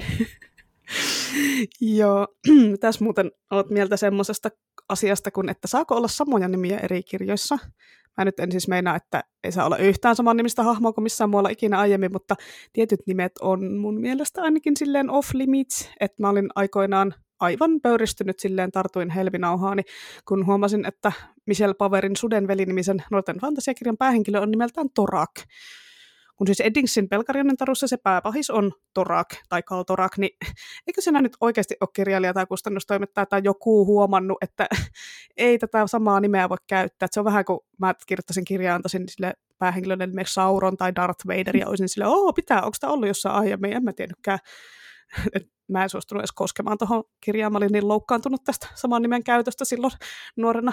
Joo, 1.81 2.29
tässä 2.81 3.05
muuten 3.05 3.31
olet 3.51 3.71
mieltä 3.71 3.97
semmoisesta 3.97 4.51
asiasta 4.89 5.31
kuin, 5.31 5.49
että 5.49 5.69
saako 5.69 5.95
olla 5.97 6.09
samoja 6.09 6.49
nimiä 6.49 6.79
eri 6.79 7.03
kirjoissa. 7.03 7.59
Mä 8.17 8.25
nyt 8.25 8.41
en 8.41 8.53
siis 8.53 8.69
meinaa, 8.69 8.97
että 8.97 9.25
ei 9.45 9.53
saa 9.53 9.67
olla 9.67 9.77
yhtään 9.77 10.17
saman 10.17 10.37
nimistä 10.37 10.63
hahmoa 10.63 10.93
kuin 10.93 11.03
missään 11.03 11.31
muualla 11.31 11.49
ikinä 11.49 11.79
aiemmin, 11.79 12.13
mutta 12.13 12.35
tietyt 12.73 13.01
nimet 13.07 13.33
on 13.41 13.77
mun 13.77 14.01
mielestä 14.01 14.43
ainakin 14.43 14.77
silleen 14.77 15.11
off 15.11 15.35
limits, 15.35 15.91
että 16.01 16.23
mä 16.23 16.29
olin 16.29 16.49
aikoinaan 16.55 17.15
aivan 17.41 17.81
pöyristynyt 17.83 18.41
silleen 18.41 18.73
tartuin 18.73 19.11
helvinauhaani, 19.11 19.83
kun 20.29 20.47
huomasin, 20.47 20.87
että 20.87 21.13
Michelle 21.47 21.75
Powerin 21.75 22.17
Sudenveli-nimisen 22.17 23.03
nuorten 23.11 23.41
fantasiakirjan 23.41 23.97
päähenkilö 23.97 24.41
on 24.41 24.51
nimeltään 24.51 24.89
Torak 24.95 25.35
kun 26.37 26.47
siis 26.47 26.61
Eddingsin 26.61 27.09
Pelkarionin 27.09 27.57
tarussa 27.57 27.89
se 27.89 27.97
pääpahis 27.97 28.51
on 28.51 28.73
Torak 28.95 29.29
tai 29.49 29.63
Kaltorak, 29.63 30.19
niin 30.19 30.37
eikö 30.87 31.01
siinä 31.01 31.23
nyt 31.23 31.37
oikeasti 31.41 31.77
ole 31.81 31.89
kirjailija 31.93 32.35
tai 32.35 32.47
kustannustoimittaja 32.47 33.27
tai 33.27 33.41
joku 33.45 33.87
huomannut, 33.87 34.39
että 34.43 34.67
ei 35.37 35.59
tätä 35.59 35.87
samaa 35.87 36.21
nimeä 36.21 36.49
voi 36.49 36.57
käyttää. 36.67 37.07
Että 37.07 37.15
se 37.15 37.21
on 37.21 37.25
vähän 37.25 37.45
kuin 37.45 37.61
mä 37.79 37.95
kirjoittaisin 38.07 38.45
kirjaa, 38.45 38.75
antaisin 38.75 39.09
sille 39.09 39.35
päähenkilölle 39.59 40.05
esimerkiksi 40.05 40.35
Sauron 40.35 40.77
tai 40.77 40.95
Darth 40.95 41.27
Vader, 41.27 41.57
ja 41.57 41.69
olisin 41.69 41.89
sille, 41.89 42.07
oo, 42.07 42.33
pitää, 42.33 42.63
onko 42.63 42.77
tämä 42.81 42.93
ollut 42.93 43.09
jossain 43.09 43.35
aiemmin, 43.35 43.73
en 43.73 43.85
mä 43.85 43.93
tiennytkään. 43.93 44.39
Et 45.35 45.49
mä 45.69 45.83
en 45.83 45.91
suostunut 45.91 46.21
edes 46.21 46.33
koskemaan 46.33 46.79
tuohon 46.79 47.05
kirjaan, 47.21 47.53
mä 47.53 47.59
olin 47.59 47.73
niin 47.73 47.89
loukkaantunut 47.89 48.45
tästä 48.45 48.69
saman 48.75 49.03
nimen 49.03 49.25
käytöstä 49.25 49.65
silloin 49.65 49.93
nuorena 50.37 50.73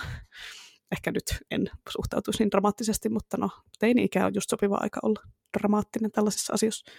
ehkä 0.91 1.11
nyt 1.11 1.23
en 1.51 1.69
suhtautuisi 1.89 2.43
niin 2.43 2.51
dramaattisesti, 2.51 3.09
mutta 3.09 3.37
no, 3.37 3.49
teini-ikä 3.79 4.25
on 4.25 4.33
just 4.35 4.49
sopiva 4.49 4.77
aika 4.81 4.99
olla 5.03 5.21
dramaattinen 5.59 6.11
tällaisissa 6.11 6.53
asioissa. 6.53 6.91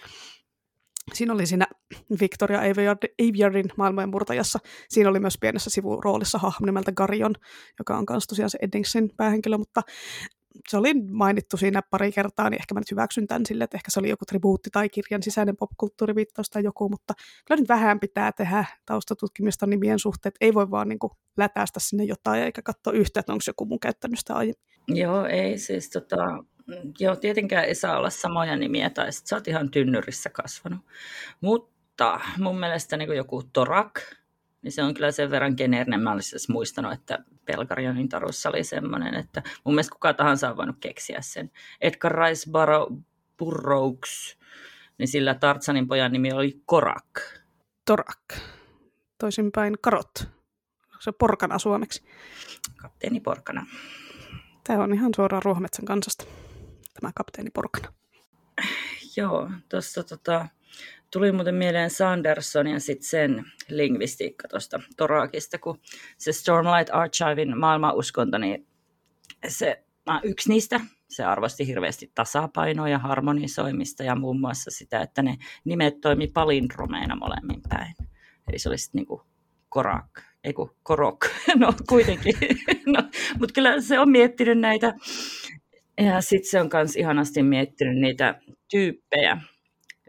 Siinä 1.13 1.33
oli 1.33 1.45
siinä 1.45 1.67
Victoria 2.21 2.59
Aviardin 2.59 3.69
maailmojen 3.77 4.09
murtajassa. 4.09 4.59
Siinä 4.89 5.09
oli 5.09 5.19
myös 5.19 5.37
pienessä 5.37 5.69
sivuroolissa 5.69 6.37
hahmo 6.37 6.65
nimeltä 6.65 6.91
Garion, 6.91 7.35
joka 7.79 7.97
on 7.97 8.05
myös 8.09 8.27
tosiaan 8.27 8.49
se 8.49 8.57
Eddingsin 8.61 9.11
päähenkilö, 9.17 9.57
mutta 9.57 9.81
se 10.69 10.77
oli 10.77 10.93
mainittu 10.93 11.57
siinä 11.57 11.81
pari 11.81 12.11
kertaa, 12.11 12.49
niin 12.49 12.61
ehkä 12.61 12.73
mä 12.73 12.79
nyt 12.79 12.91
hyväksyn 12.91 13.27
tämän 13.27 13.45
sille, 13.45 13.63
että 13.63 13.77
ehkä 13.77 13.91
se 13.91 13.99
oli 13.99 14.09
joku 14.09 14.25
tribuutti 14.25 14.69
tai 14.69 14.89
kirjan 14.89 15.23
sisäinen 15.23 15.57
popkulttuuriviittaus 15.57 16.49
tai 16.49 16.63
joku, 16.63 16.89
mutta 16.89 17.13
kyllä 17.47 17.61
nyt 17.61 17.69
vähän 17.69 17.99
pitää 17.99 18.31
tehdä 18.31 18.65
taustatutkimista 18.85 19.67
nimien 19.67 19.99
suhteen, 19.99 20.33
ei 20.41 20.53
voi 20.53 20.71
vaan 20.71 20.89
niin 20.89 20.99
kuin 20.99 21.11
lätästä 21.37 21.79
sinne 21.79 22.03
jotain 22.03 22.43
eikä 22.43 22.61
katsoa 22.61 22.93
yhtä, 22.93 23.19
että 23.19 23.33
onko 23.33 23.43
joku 23.47 23.65
mun 23.65 23.79
käyttänyt 23.79 24.19
sitä 24.19 24.33
aiemmin. 24.33 24.65
Joo, 24.87 25.25
ei 25.25 25.57
siis 25.57 25.89
tota, 25.89 26.43
joo, 26.99 27.15
tietenkään 27.15 27.65
ei 27.65 27.75
saa 27.75 27.97
olla 27.97 28.09
samoja 28.09 28.55
nimiä, 28.55 28.89
tai 28.89 29.11
sitten 29.11 29.27
sä 29.27 29.35
oot 29.35 29.47
ihan 29.47 29.71
tynnyrissä 29.71 30.29
kasvanut. 30.29 30.79
Mutta 31.41 32.19
mun 32.37 32.59
mielestä 32.59 32.97
niin 32.97 33.15
joku 33.15 33.43
Torak, 33.53 33.99
niin 34.61 34.71
se 34.71 34.83
on 34.83 34.93
kyllä 34.93 35.11
sen 35.11 35.31
verran 35.31 35.53
geneerinen. 35.57 36.01
Mä 36.01 36.11
olisin 36.11 36.29
siis 36.29 36.49
muistanut, 36.49 36.93
että 36.93 37.19
Pelkarionin 37.45 38.09
tarussa 38.09 38.49
oli 38.49 38.63
semmoinen, 38.63 39.15
että 39.15 39.43
mun 39.63 39.75
mielestä 39.75 39.93
kuka 39.93 40.13
tahansa 40.13 40.49
on 40.49 40.57
voinut 40.57 40.77
keksiä 40.79 41.17
sen. 41.21 41.51
Edgar 41.81 42.15
Rice 42.15 42.51
Burroughs, 43.37 44.37
niin 44.97 45.07
sillä 45.07 45.33
Tartsanin 45.33 45.87
pojan 45.87 46.11
nimi 46.11 46.33
oli 46.33 46.61
Korak. 46.65 47.19
Torak. 47.85 48.33
Toisinpäin 49.17 49.73
Karot. 49.81 50.13
Se 50.99 51.11
porkana 51.11 51.59
suomeksi. 51.59 52.03
Kapteeni 52.75 53.19
Porkana. 53.19 53.65
Tämä 54.63 54.83
on 54.83 54.93
ihan 54.93 55.11
suoraan 55.15 55.43
Ruohometsän 55.43 55.85
kansasta, 55.85 56.25
tämä 56.93 57.11
kapteeni 57.15 57.49
Porkana. 57.49 57.93
Joo, 59.17 59.49
tuossa 59.69 60.03
tota, 60.03 60.47
Tuli 61.15 61.31
muuten 61.31 61.55
mieleen 61.55 61.89
Sanderson 61.89 62.67
ja 62.67 62.79
sitten 62.79 63.07
sen 63.07 63.45
lingvistiikka 63.69 64.47
tuosta 64.47 64.79
Torakista, 64.97 65.59
kun 65.59 65.79
se 66.17 66.31
Stormlight 66.31 66.89
Archivein 66.93 67.57
maailmanuskonto, 67.57 68.37
niin 68.37 68.67
se 69.47 69.85
yksi 70.23 70.49
niistä, 70.49 70.79
se 71.09 71.23
arvosti 71.23 71.67
hirveästi 71.67 72.11
tasapainoa 72.15 72.89
ja 72.89 72.99
harmonisoimista 72.99 74.03
ja 74.03 74.15
muun 74.15 74.39
muassa 74.39 74.71
sitä, 74.71 75.01
että 75.01 75.21
ne 75.21 75.37
nimet 75.65 76.01
toimi 76.01 76.27
palindromeina 76.27 77.15
molemmin 77.15 77.61
päin. 77.69 77.95
Eli 78.47 78.59
se 78.59 78.69
olisi 78.69 78.89
niin 78.93 79.05
kuin 79.05 79.21
korak, 79.69 80.21
ei 80.45 80.53
kun 80.53 80.75
korok, 80.83 81.25
no 81.55 81.73
kuitenkin. 81.89 82.35
no, 82.85 83.03
mutta 83.39 83.53
kyllä 83.53 83.81
se 83.81 83.99
on 83.99 84.09
miettinyt 84.09 84.59
näitä, 84.59 84.93
ja 86.01 86.21
sitten 86.21 86.49
se 86.49 86.61
on 86.61 86.69
myös 86.73 86.95
ihanasti 86.95 87.43
miettinyt 87.43 87.97
niitä 87.97 88.39
tyyppejä, 88.71 89.37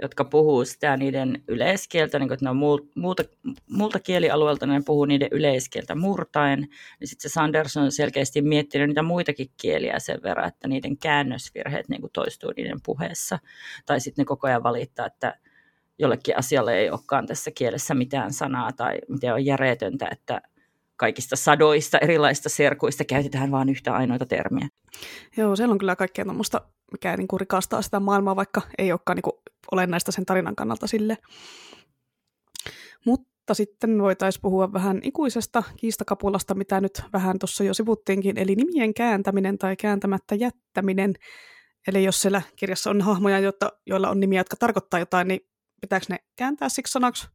jotka 0.03 0.25
puhuu 0.25 0.65
sitä 0.65 0.97
niiden 0.97 1.43
yleiskieltä, 1.49 2.19
niin 2.19 2.29
kun, 2.29 2.35
että 2.35 2.45
ne 2.45 2.51
on 2.51 2.57
muuta, 2.95 3.25
muulta 3.71 4.01
kielialueelta, 4.01 4.67
ne 4.67 4.83
puhuu 4.87 5.05
niiden 5.05 5.29
yleiskieltä 5.31 5.95
murtaen, 5.95 6.61
niin 7.01 7.09
sitten 7.09 7.31
se 7.31 7.33
Sanderson 7.33 7.83
on 7.83 7.93
selkeästi 7.93 8.43
miettinyt 8.43 8.89
niitä 8.89 9.03
muitakin 9.03 9.51
kieliä 9.61 9.99
sen 9.99 10.23
verran, 10.23 10.49
että 10.49 10.69
niiden 10.69 10.99
käännösvirheet 10.99 11.89
niin 11.89 12.03
toistuu 12.13 12.53
niiden 12.57 12.81
puheessa. 12.85 13.39
Tai 13.87 14.01
sitten 14.01 14.23
ne 14.23 14.27
koko 14.27 14.47
ajan 14.47 14.63
valittaa, 14.63 15.07
että 15.07 15.39
jollekin 15.99 16.39
asialle 16.39 16.79
ei 16.79 16.91
olekaan 16.91 17.27
tässä 17.27 17.51
kielessä 17.51 17.95
mitään 17.95 18.33
sanaa 18.33 18.73
tai 18.73 18.99
miten 19.09 19.35
on 19.35 19.45
järjetöntä, 19.45 20.09
että 20.13 20.41
kaikista 20.97 21.37
sadoista 21.37 21.99
erilaisista 21.99 22.49
serkuista 22.49 23.05
käytetään 23.05 23.51
vain 23.51 23.69
yhtä 23.69 23.95
ainoita 23.95 24.27
termiä. 24.27 24.69
Joo, 25.37 25.57
siellä 25.57 25.73
on 25.73 25.79
kyllä 25.79 25.97
kaikkea 25.97 26.25
tuommoista, 26.25 26.61
mikä 26.93 27.17
niin 27.17 27.29
kuin 27.29 27.41
rikastaa 27.41 27.83
sitä 27.83 28.01
maailmaa, 28.01 28.37
vaikka 28.37 28.63
ei 28.79 28.93
olekaan 28.93 29.17
niin 29.17 29.23
kuin 29.23 29.37
olennaista 29.73 30.13
sen 30.13 30.27
tarinan 30.27 30.57
kannalta 30.57 30.87
sille. 30.87 31.19
Mutta 33.07 33.55
sitten 33.55 34.03
voitaisiin 34.03 34.43
puhua 34.43 34.73
vähän 34.73 35.01
ikuisesta 35.03 35.63
kiistakapulasta, 35.77 36.55
mitä 36.55 36.81
nyt 36.81 37.03
vähän 37.13 37.39
tuossa 37.39 37.65
jo 37.65 37.75
sivuttiinkin, 37.75 38.39
eli 38.39 38.55
nimien 38.55 38.95
kääntäminen 38.95 39.59
tai 39.59 39.77
kääntämättä 39.77 40.35
jättäminen. 40.35 41.15
Eli 41.89 42.05
jos 42.05 42.23
siellä 42.23 42.43
kirjassa 42.57 42.91
on 42.91 43.01
hahmoja, 43.01 43.39
jotta, 43.39 43.73
joilla 43.87 44.11
on 44.11 44.21
nimiä, 44.21 44.41
jotka 44.41 44.57
tarkoittaa 44.57 45.01
jotain, 45.01 45.29
niin 45.29 45.41
pitääkö 45.81 46.07
ne 46.09 46.19
kääntää 46.37 46.69
siksi 46.69 46.91
sanaksi? 46.91 47.29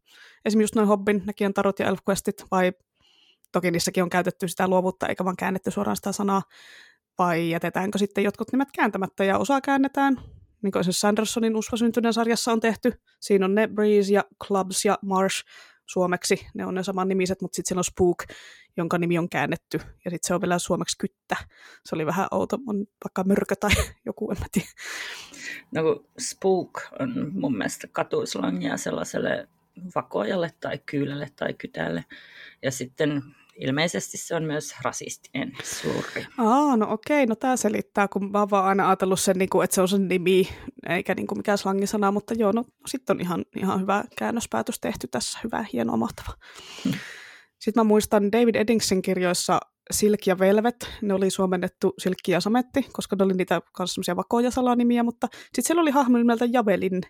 Esimerkiksi 0.45 0.63
just 0.63 0.75
noin 0.75 0.87
Hobbin, 0.87 1.23
näkijän 1.25 1.53
tarot 1.53 1.79
ja 1.79 1.87
Elfquestit, 1.87 2.45
vai 2.51 2.73
toki 3.51 3.71
niissäkin 3.71 4.03
on 4.03 4.09
käytetty 4.09 4.47
sitä 4.47 4.67
luovuutta, 4.67 5.07
eikä 5.07 5.25
vaan 5.25 5.35
käännetty 5.35 5.71
suoraan 5.71 5.95
sitä 5.95 6.11
sanaa, 6.11 6.41
vai 7.17 7.49
jätetäänkö 7.49 7.97
sitten 7.97 8.23
jotkut 8.23 8.51
nimet 8.51 8.71
kääntämättä 8.71 9.23
ja 9.23 9.37
osa 9.37 9.61
käännetään, 9.61 10.17
niin 10.61 10.71
kuin 10.71 10.83
Sandersonin 10.89 11.55
usvasyntyneen 11.55 12.13
sarjassa 12.13 12.51
on 12.51 12.59
tehty. 12.59 13.01
Siinä 13.19 13.45
on 13.45 13.55
ne 13.55 13.67
Breeze 13.67 14.13
ja 14.13 14.23
Clubs 14.47 14.85
ja 14.85 14.97
Marsh 15.01 15.45
suomeksi, 15.91 16.47
ne 16.53 16.65
on 16.65 16.75
ne 16.75 16.83
saman 16.83 17.07
nimiset, 17.07 17.41
mutta 17.41 17.55
sitten 17.55 17.69
siellä 17.69 17.79
on 17.79 17.83
Spook, 17.83 18.23
jonka 18.77 18.97
nimi 18.97 19.17
on 19.17 19.29
käännetty, 19.29 19.77
ja 19.77 20.11
sitten 20.11 20.27
se 20.27 20.33
on 20.33 20.41
vielä 20.41 20.59
suomeksi 20.59 20.97
kyttä. 20.97 21.35
Se 21.85 21.95
oli 21.95 22.05
vähän 22.05 22.27
outo, 22.31 22.57
on 22.67 22.85
vaikka 23.03 23.23
mörkö 23.23 23.55
tai 23.55 23.71
joku, 24.05 24.31
en 24.31 24.37
mä 24.39 24.45
tiedä. 24.51 24.67
No 25.71 26.03
Spook 26.19 26.81
on 26.99 27.31
mun 27.33 27.57
mielestä 27.57 27.87
katuislangia 27.91 28.77
sellaiselle 28.77 29.47
vakojalle 29.95 30.51
tai 30.59 30.79
kyylälle 30.85 31.29
tai 31.35 31.53
kytälle. 31.53 32.05
Ja 32.63 32.71
sitten 32.71 33.23
ilmeisesti 33.55 34.17
se 34.17 34.35
on 34.35 34.43
myös 34.43 34.75
rasistinen 34.83 35.51
surri. 35.63 36.25
Aa, 36.37 36.77
no 36.77 36.91
okei, 36.91 37.25
no 37.25 37.35
tämä 37.35 37.57
selittää, 37.57 38.07
kun 38.07 38.31
mä 38.31 38.39
oon 38.39 38.49
vaan 38.49 38.65
aina 38.65 38.87
ajatellut 38.87 39.19
sen, 39.19 39.37
niin 39.37 39.49
kuin, 39.49 39.63
että 39.63 39.75
se 39.75 39.81
on 39.81 39.87
sen 39.87 40.07
nimi, 40.07 40.49
eikä 40.89 41.15
niin 41.15 41.27
kuin 41.27 41.39
mikään 41.39 41.57
slangisana, 41.57 42.11
mutta 42.11 42.33
joo, 42.33 42.51
no 42.51 42.63
sitten 42.87 43.15
on 43.15 43.21
ihan, 43.21 43.45
ihan 43.57 43.81
hyvä 43.81 44.03
käännöspäätös 44.17 44.79
tehty 44.79 45.07
tässä, 45.07 45.39
hyvä, 45.43 45.65
hieno, 45.73 45.97
mahtava. 45.97 46.33
Hmm. 46.83 46.93
Sitten 47.59 47.81
mä 47.81 47.83
muistan 47.83 48.31
David 48.31 48.55
Eddingsin 48.55 49.01
kirjoissa 49.01 49.59
Silk 49.91 50.27
ja 50.27 50.39
Velvet, 50.39 50.89
ne 51.01 51.13
oli 51.13 51.29
suomennettu 51.29 51.93
Silkki 51.97 52.31
ja 52.31 52.39
Sametti, 52.39 52.85
koska 52.93 53.15
ne 53.15 53.25
oli 53.25 53.33
niitä 53.33 53.61
kanssa 53.73 53.93
semmoisia 53.93 54.15
vakoja 54.15 54.51
salanimiä, 54.51 55.03
mutta 55.03 55.27
sitten 55.31 55.63
siellä 55.63 55.81
oli 55.81 55.91
hahmo 55.91 56.17
nimeltä 56.17 56.45
Javelin, 56.51 57.01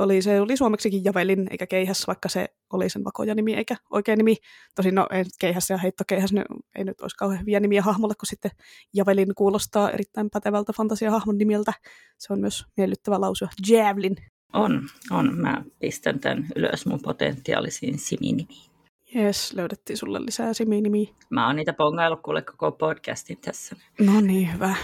oli, 0.00 0.22
se 0.22 0.40
oli 0.40 0.56
suomeksikin 0.56 1.04
Javelin 1.04 1.46
eikä 1.50 1.66
Keihäs, 1.66 2.06
vaikka 2.06 2.28
se 2.28 2.48
oli 2.72 2.88
sen 2.88 3.04
vakoja 3.04 3.34
nimi 3.34 3.54
eikä 3.54 3.76
oikea 3.90 4.16
nimi. 4.16 4.36
Tosin 4.74 4.94
no 4.94 5.06
ei 5.10 5.24
Keihäs 5.40 5.70
ja 5.70 5.78
Heittokeihäs 5.78 6.32
ne 6.32 6.44
ei 6.74 6.84
nyt 6.84 7.00
olisi 7.00 7.16
kauhean 7.16 7.40
hyviä 7.40 7.60
nimiä 7.60 7.82
hahmolle, 7.82 8.14
kun 8.14 8.26
sitten 8.26 8.50
Javelin 8.94 9.34
kuulostaa 9.34 9.90
erittäin 9.90 10.30
pätevältä 10.30 10.72
fantasiahahmon 10.72 11.38
nimeltä. 11.38 11.72
Se 12.18 12.32
on 12.32 12.40
myös 12.40 12.64
miellyttävä 12.76 13.20
lausua. 13.20 13.48
Javelin. 13.68 14.16
On, 14.52 14.88
on. 15.10 15.38
Mä 15.38 15.64
pistän 15.78 16.20
tämän 16.20 16.46
ylös 16.56 16.86
mun 16.86 17.00
potentiaalisiin 17.02 17.98
siminimiin. 17.98 18.70
Jes, 19.14 19.52
löydettiin 19.52 19.96
sulle 19.96 20.24
lisää 20.24 20.52
siminimiä. 20.52 21.08
Mä 21.30 21.46
oon 21.46 21.56
niitä 21.56 21.72
pongaillut 21.72 22.22
kuule 22.22 22.42
koko 22.42 22.72
podcastin 22.72 23.38
tässä. 23.38 23.76
No 24.00 24.20
niin, 24.20 24.52
hyvä. 24.52 24.74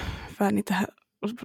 hyvä 0.40 0.50
niitä 0.50 0.74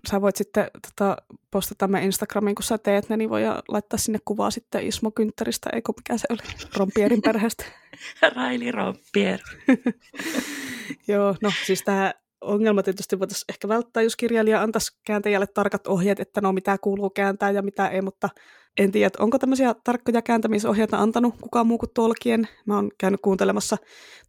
sä 0.10 0.22
voit 0.22 0.36
sitten 0.36 0.68
tota, 0.88 1.18
postata 1.52 1.88
me 1.88 2.06
Instagramiin, 2.06 2.56
kun 2.56 2.64
sä 2.64 2.78
teet 2.78 3.10
ne, 3.10 3.18
niin 3.18 3.30
voi 3.30 3.42
laittaa 3.68 4.00
sinne 4.00 4.20
kuvaa 4.26 4.52
sitten 4.52 4.88
Ismo 4.88 5.12
Kynttäristä, 5.12 5.70
eikö 5.74 5.94
mikä 5.98 6.18
se 6.18 6.28
oli, 6.30 6.40
Rompierin 6.78 7.22
perheestä. 7.22 7.66
Raili 8.36 8.72
Rompier. 8.72 9.40
Joo, 11.08 11.36
no 11.42 11.52
siis 11.66 11.84
tämä 11.84 12.14
ongelma 12.42 12.84
tietysti 12.84 13.20
voitaisiin 13.20 13.46
ehkä 13.50 13.68
välttää, 13.68 14.04
jos 14.04 14.16
kirjailija 14.16 14.62
antaisi 14.62 14.98
kääntäjälle 15.06 15.48
tarkat 15.48 15.88
ohjeet, 15.88 16.20
että 16.20 16.42
no 16.42 16.54
mitä 16.54 16.78
kuuluu 16.78 17.10
kääntää 17.10 17.52
ja 17.52 17.62
mitä 17.62 17.88
ei, 17.88 18.02
mutta 18.02 18.30
en 18.78 18.92
tiedä, 18.92 19.10
onko 19.20 19.40
tämmöisiä 19.40 19.76
tarkkoja 19.84 20.22
kääntämisohjeita 20.22 20.98
antanut 20.98 21.36
kukaan 21.42 21.68
muu 21.68 21.78
kuin 21.78 21.90
Tolkien. 21.94 22.48
Mä 22.66 22.76
oon 22.76 22.92
käynyt 22.98 23.22
kuuntelemassa 23.22 23.78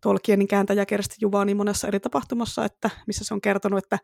Tolkienin 0.00 0.48
kääntäjä 0.48 0.86
Kersti 0.86 1.16
Juvani 1.20 1.54
monessa 1.54 1.88
eri 1.88 2.00
tapahtumassa, 2.00 2.64
että 2.64 2.90
missä 3.06 3.24
se 3.24 3.34
on 3.34 3.40
kertonut, 3.40 3.84
että 3.84 3.98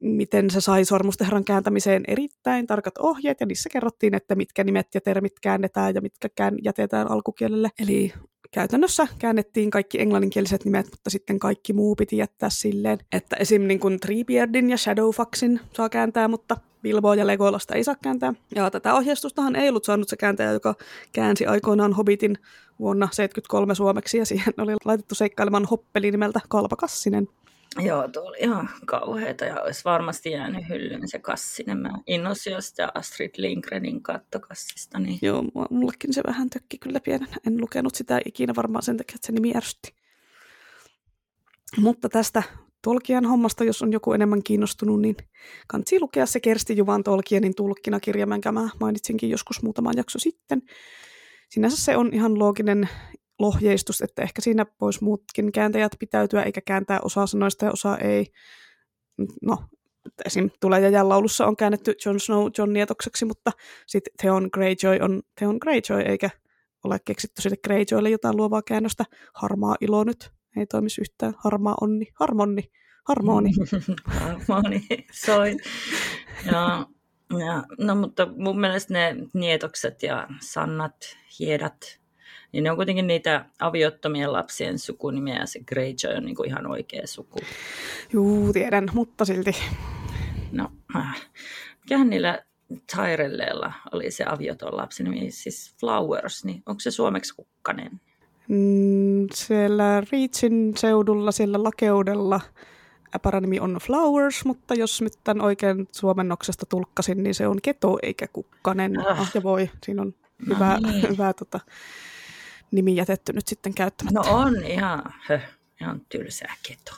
miten 0.00 0.50
se 0.50 0.60
sai 0.60 0.84
sormusten 0.84 1.44
kääntämiseen 1.44 2.04
erittäin 2.08 2.66
tarkat 2.66 2.98
ohjeet, 2.98 3.40
ja 3.40 3.46
niissä 3.46 3.68
kerrottiin, 3.72 4.14
että 4.14 4.34
mitkä 4.34 4.64
nimet 4.64 4.94
ja 4.94 5.00
termit 5.00 5.40
käännetään 5.40 5.94
ja 5.94 6.00
mitkä 6.00 6.28
kään 6.28 6.54
jätetään 6.64 7.10
alkukielelle. 7.10 7.70
Eli 7.78 8.12
käytännössä 8.50 9.08
käännettiin 9.18 9.70
kaikki 9.70 10.00
englanninkieliset 10.00 10.64
nimet, 10.64 10.86
mutta 10.90 11.10
sitten 11.10 11.38
kaikki 11.38 11.72
muu 11.72 11.96
piti 11.96 12.16
jättää 12.16 12.50
silleen, 12.50 12.98
että 13.12 13.36
esim. 13.36 13.62
Niin 13.62 13.80
kuin 13.80 14.00
Treebeardin 14.00 14.70
ja 14.70 14.76
Shadowfaxin 14.76 15.60
saa 15.72 15.88
kääntää, 15.88 16.28
mutta 16.28 16.56
Bilboa 16.82 17.14
ja 17.14 17.26
Legolasta 17.26 17.74
ei 17.74 17.84
saa 17.84 17.96
kääntää. 18.02 18.34
Ja 18.54 18.70
tätä 18.70 18.94
ohjeistustahan 18.94 19.56
ei 19.56 19.68
ollut 19.68 19.84
saanut 19.84 20.08
se 20.08 20.16
kääntäjä, 20.16 20.52
joka 20.52 20.74
käänsi 21.12 21.46
aikoinaan 21.46 21.92
Hobbitin 21.92 22.38
vuonna 22.78 23.06
1973 23.06 23.74
suomeksi, 23.74 24.18
ja 24.18 24.26
siihen 24.26 24.54
oli 24.58 24.72
laitettu 24.84 25.14
seikkailemaan 25.14 25.64
hoppeli 25.64 26.10
nimeltä 26.10 26.40
Kalpakassinen. 26.48 27.28
Joo, 27.80 28.08
tuo 28.08 28.22
oli 28.22 28.36
ihan 28.40 28.68
kauheata 28.86 29.44
ja 29.44 29.62
olisi 29.62 29.84
varmasti 29.84 30.30
jäänyt 30.30 30.68
hyllyyn 30.68 31.08
se 31.08 31.18
kassinen. 31.18 31.78
Mä 31.78 31.90
innosin 32.06 32.52
jo 32.52 32.60
sitä 32.60 32.88
Astrid 32.94 33.30
Lindgrenin 33.36 34.02
kattokassista. 34.02 34.98
Niin... 34.98 35.18
Joo, 35.22 35.44
mullekin 35.70 36.14
se 36.14 36.22
vähän 36.26 36.50
tökki 36.50 36.78
kyllä 36.78 37.00
pienen. 37.00 37.28
En 37.46 37.60
lukenut 37.60 37.94
sitä 37.94 38.20
ikinä 38.24 38.52
varmaan 38.56 38.82
sen 38.82 38.96
takia, 38.96 39.14
että 39.14 39.26
se 39.26 39.32
nimi 39.32 39.52
ärsytti. 39.56 39.94
Mutta 41.76 42.08
tästä 42.08 42.42
Tolkien 42.82 43.24
hommasta, 43.24 43.64
jos 43.64 43.82
on 43.82 43.92
joku 43.92 44.12
enemmän 44.12 44.42
kiinnostunut, 44.42 45.00
niin 45.00 45.16
kannattaa 45.66 45.98
lukea 46.00 46.26
se 46.26 46.40
Kersti 46.40 46.76
Juvan 46.76 47.04
Tolkienin 47.04 47.54
tulkkina 47.54 48.00
kirja, 48.00 48.26
minkä 48.26 48.52
mä 48.52 48.68
mainitsinkin 48.80 49.30
joskus 49.30 49.62
muutama 49.62 49.90
jakso 49.96 50.18
sitten. 50.18 50.62
Sinänsä 51.50 51.84
se 51.84 51.96
on 51.96 52.10
ihan 52.12 52.38
looginen 52.38 52.88
lohjeistus, 53.38 54.00
että 54.00 54.22
ehkä 54.22 54.40
siinä 54.40 54.66
voisi 54.80 55.04
muutkin 55.04 55.52
kääntäjät 55.52 55.92
pitäytyä 55.98 56.42
eikä 56.42 56.60
kääntää 56.60 57.00
osaa 57.00 57.26
sanoista 57.26 57.64
ja 57.64 57.70
osaa 57.72 57.98
ei. 57.98 58.26
No, 59.42 59.58
esim. 60.24 60.50
Tulee 60.60 60.90
ja 60.90 61.08
laulussa 61.08 61.46
on 61.46 61.56
käännetty 61.56 61.94
Jon 62.04 62.20
Snow 62.20 62.50
John 62.58 62.72
Nietokseksi, 62.72 63.24
mutta 63.24 63.52
sitten 63.86 64.12
Theon 64.20 64.48
Greyjoy 64.52 64.98
on 65.00 65.22
Theon 65.38 65.58
Greyjoy, 65.60 66.00
eikä 66.00 66.30
ole 66.84 66.98
keksitty 67.04 67.42
sille 67.42 67.56
Greyjoylle 67.64 68.10
jotain 68.10 68.36
luovaa 68.36 68.62
käännöstä. 68.62 69.04
Harmaa 69.34 69.76
ilo 69.80 70.04
nyt, 70.04 70.30
ei 70.56 70.66
toimisi 70.66 71.00
yhtään. 71.00 71.34
Harmaa 71.38 71.74
onni, 71.80 72.06
harmonni, 72.14 72.62
harmoni. 73.08 73.50
harmoni, 74.20 74.86
soi. 75.12 75.56
Ja, 76.46 76.86
ja, 77.38 77.64
no 77.78 77.94
mutta 77.94 78.26
mun 78.36 78.60
mielestä 78.60 78.92
ne 78.94 79.16
nietokset 79.34 80.02
ja 80.02 80.28
sannat, 80.40 80.96
hiedat, 81.38 82.00
niin 82.52 82.64
ne 82.64 82.70
on 82.70 82.76
kuitenkin 82.76 83.06
niitä 83.06 83.44
aviottomien 83.58 84.32
lapsien 84.32 84.78
sukunimiä 84.78 85.36
ja 85.38 85.46
se 85.46 85.60
Greyjoy 85.60 86.16
on 86.16 86.24
niin 86.24 86.36
kuin 86.36 86.48
ihan 86.48 86.66
oikea 86.66 87.06
suku. 87.06 87.38
Juu, 88.12 88.52
tiedän, 88.52 88.88
mutta 88.92 89.24
silti. 89.24 89.56
No, 90.52 90.72
äh. 90.96 91.26
mikähän 91.82 92.10
niillä 92.10 92.44
Tyrelleella 92.96 93.72
oli 93.92 94.10
se 94.10 94.24
avioton 94.28 94.76
lapsi 94.76 95.02
nimi, 95.02 95.30
siis 95.30 95.74
Flowers, 95.80 96.44
niin 96.44 96.62
onko 96.66 96.80
se 96.80 96.90
suomeksi 96.90 97.34
kukkanen? 97.36 98.00
Mm, 98.48 99.26
siellä 99.34 100.02
Reachin 100.12 100.72
seudulla, 100.76 101.32
siellä 101.32 101.62
lakeudella 101.62 102.40
paranimi 103.22 103.60
on 103.60 103.78
Flowers, 103.82 104.44
mutta 104.44 104.74
jos 104.74 105.02
nyt 105.02 105.12
tämän 105.24 105.44
oikein 105.44 105.88
suomennoksesta 105.92 106.66
tulkkasin, 106.66 107.22
niin 107.22 107.34
se 107.34 107.46
on 107.46 107.58
keto 107.62 107.98
eikä 108.02 108.26
kukkanen. 108.32 109.00
Ah. 109.00 109.20
ah 109.20 109.30
ja 109.34 109.42
voi, 109.42 109.70
siinä 109.84 110.02
on 110.02 110.14
no 110.46 110.54
hyvä, 110.54 110.78
niin. 110.80 111.08
hyvä 111.12 111.32
tota, 111.32 111.60
nimi 112.70 112.96
jätetty 112.96 113.32
nyt 113.32 113.48
sitten 113.48 113.74
käyttämättä. 113.74 114.20
No 114.20 114.36
on 114.36 114.64
ihan, 114.64 115.02
höh, 115.26 115.42
ihan 115.80 116.00
tylsää 116.08 116.54
keto. 116.68 116.92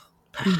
Mm. 0.47 0.53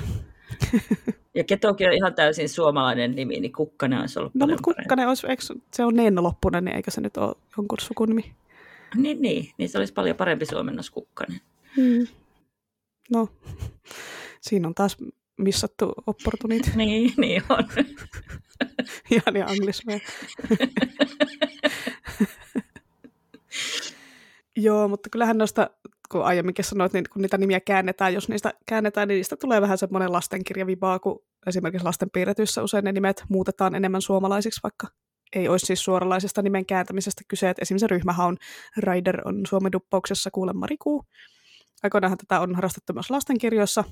ja 1.35 1.45
ketokin 1.45 1.89
on 1.89 1.95
ihan 1.95 2.15
täysin 2.15 2.49
suomalainen 2.49 3.15
nimi, 3.15 3.41
niin 3.41 3.53
Kukkanen 3.53 4.01
olisi 4.01 4.19
ollut 4.19 4.35
No 4.35 4.47
mutta 4.47 4.63
Kukkanen 4.63 5.09
olisi, 5.09 5.27
eikö, 5.27 5.43
se 5.75 5.85
on 5.85 5.95
Neenna 5.95 6.23
Loppunen, 6.23 6.65
niin 6.65 6.77
eikö 6.77 6.91
se 6.91 7.01
nyt 7.01 7.17
ole 7.17 7.35
jonkun 7.57 7.79
sukunimi? 7.81 8.35
Niin, 8.95 9.23
niin, 9.23 9.53
niin 9.59 9.69
se 9.69 9.79
olisi 9.79 9.93
paljon 9.93 10.17
parempi 10.17 10.47
suomennos 10.47 10.91
Kukkanen. 10.91 11.41
Mm. 11.77 12.07
No, 13.11 13.29
siinä 14.41 14.69
on 14.69 14.75
taas 14.75 14.97
missattu 15.39 15.93
opportunit. 16.07 16.73
niin, 16.77 17.15
niin 17.17 17.43
on. 17.49 17.69
Ihan 19.11 19.37
ja 19.37 19.47
anglismeja. 19.47 20.01
Joo, 24.61 24.89
mutta 24.89 25.11
kyllähän 25.11 25.39
noista, 25.39 25.71
kun 26.13 26.25
aiemminkin 26.25 26.65
sanoit, 26.65 26.93
niin 26.93 27.05
kun 27.13 27.23
niitä 27.23 27.39
nimiä 27.39 27.61
käännetään, 27.61 28.15
jos 28.15 28.29
niistä 28.29 28.53
käännetään, 28.67 29.09
niin 29.09 29.17
niistä 29.17 29.37
tulee 29.37 29.61
vähän 29.61 29.79
semmoinen 29.79 30.13
lastenkirjavibaa, 30.13 30.99
kun 30.99 31.25
esimerkiksi 31.47 31.85
lasten 31.85 32.11
piirretyissä 32.11 32.63
usein 32.63 32.85
ne 32.85 32.93
nimet 32.93 33.25
muutetaan 33.29 33.75
enemmän 33.75 34.03
suomalaisiksi, 34.03 34.61
vaikka 34.63 34.87
ei 35.37 35.49
olisi 35.49 35.67
siis 35.67 35.85
suoralaisesta 35.85 36.43
nimen 36.43 36.67
kääntämisestä 36.67 37.23
kyse, 37.29 37.51
että 37.51 37.63
esimerkiksi 37.63 37.87
ryhmähaun 37.87 38.37
Rider 38.77 39.21
on 39.25 39.47
Suomen 39.49 39.73
duppauksessa 39.73 40.31
kuulemma 40.31 40.67
Riku. 40.67 41.05
Aikoinaanhan 41.83 42.19
tätä 42.19 42.41
on 42.41 42.55
harrastettu 42.55 42.93
myös 42.93 43.11
lastenkirjoissa, 43.11 43.85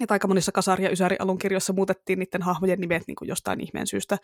että 0.00 0.14
aika 0.14 0.28
monissa 0.28 0.52
kasari- 0.52 0.84
ja 0.84 0.90
ysäri-alun 0.90 1.38
kirjoissa 1.38 1.72
muutettiin 1.72 2.18
niiden 2.18 2.42
hahmojen 2.42 2.80
nimet 2.80 3.02
niin 3.06 3.14
kuin 3.14 3.28
jostain 3.28 3.60
ihmeen 3.60 3.86
syystä 3.86 4.18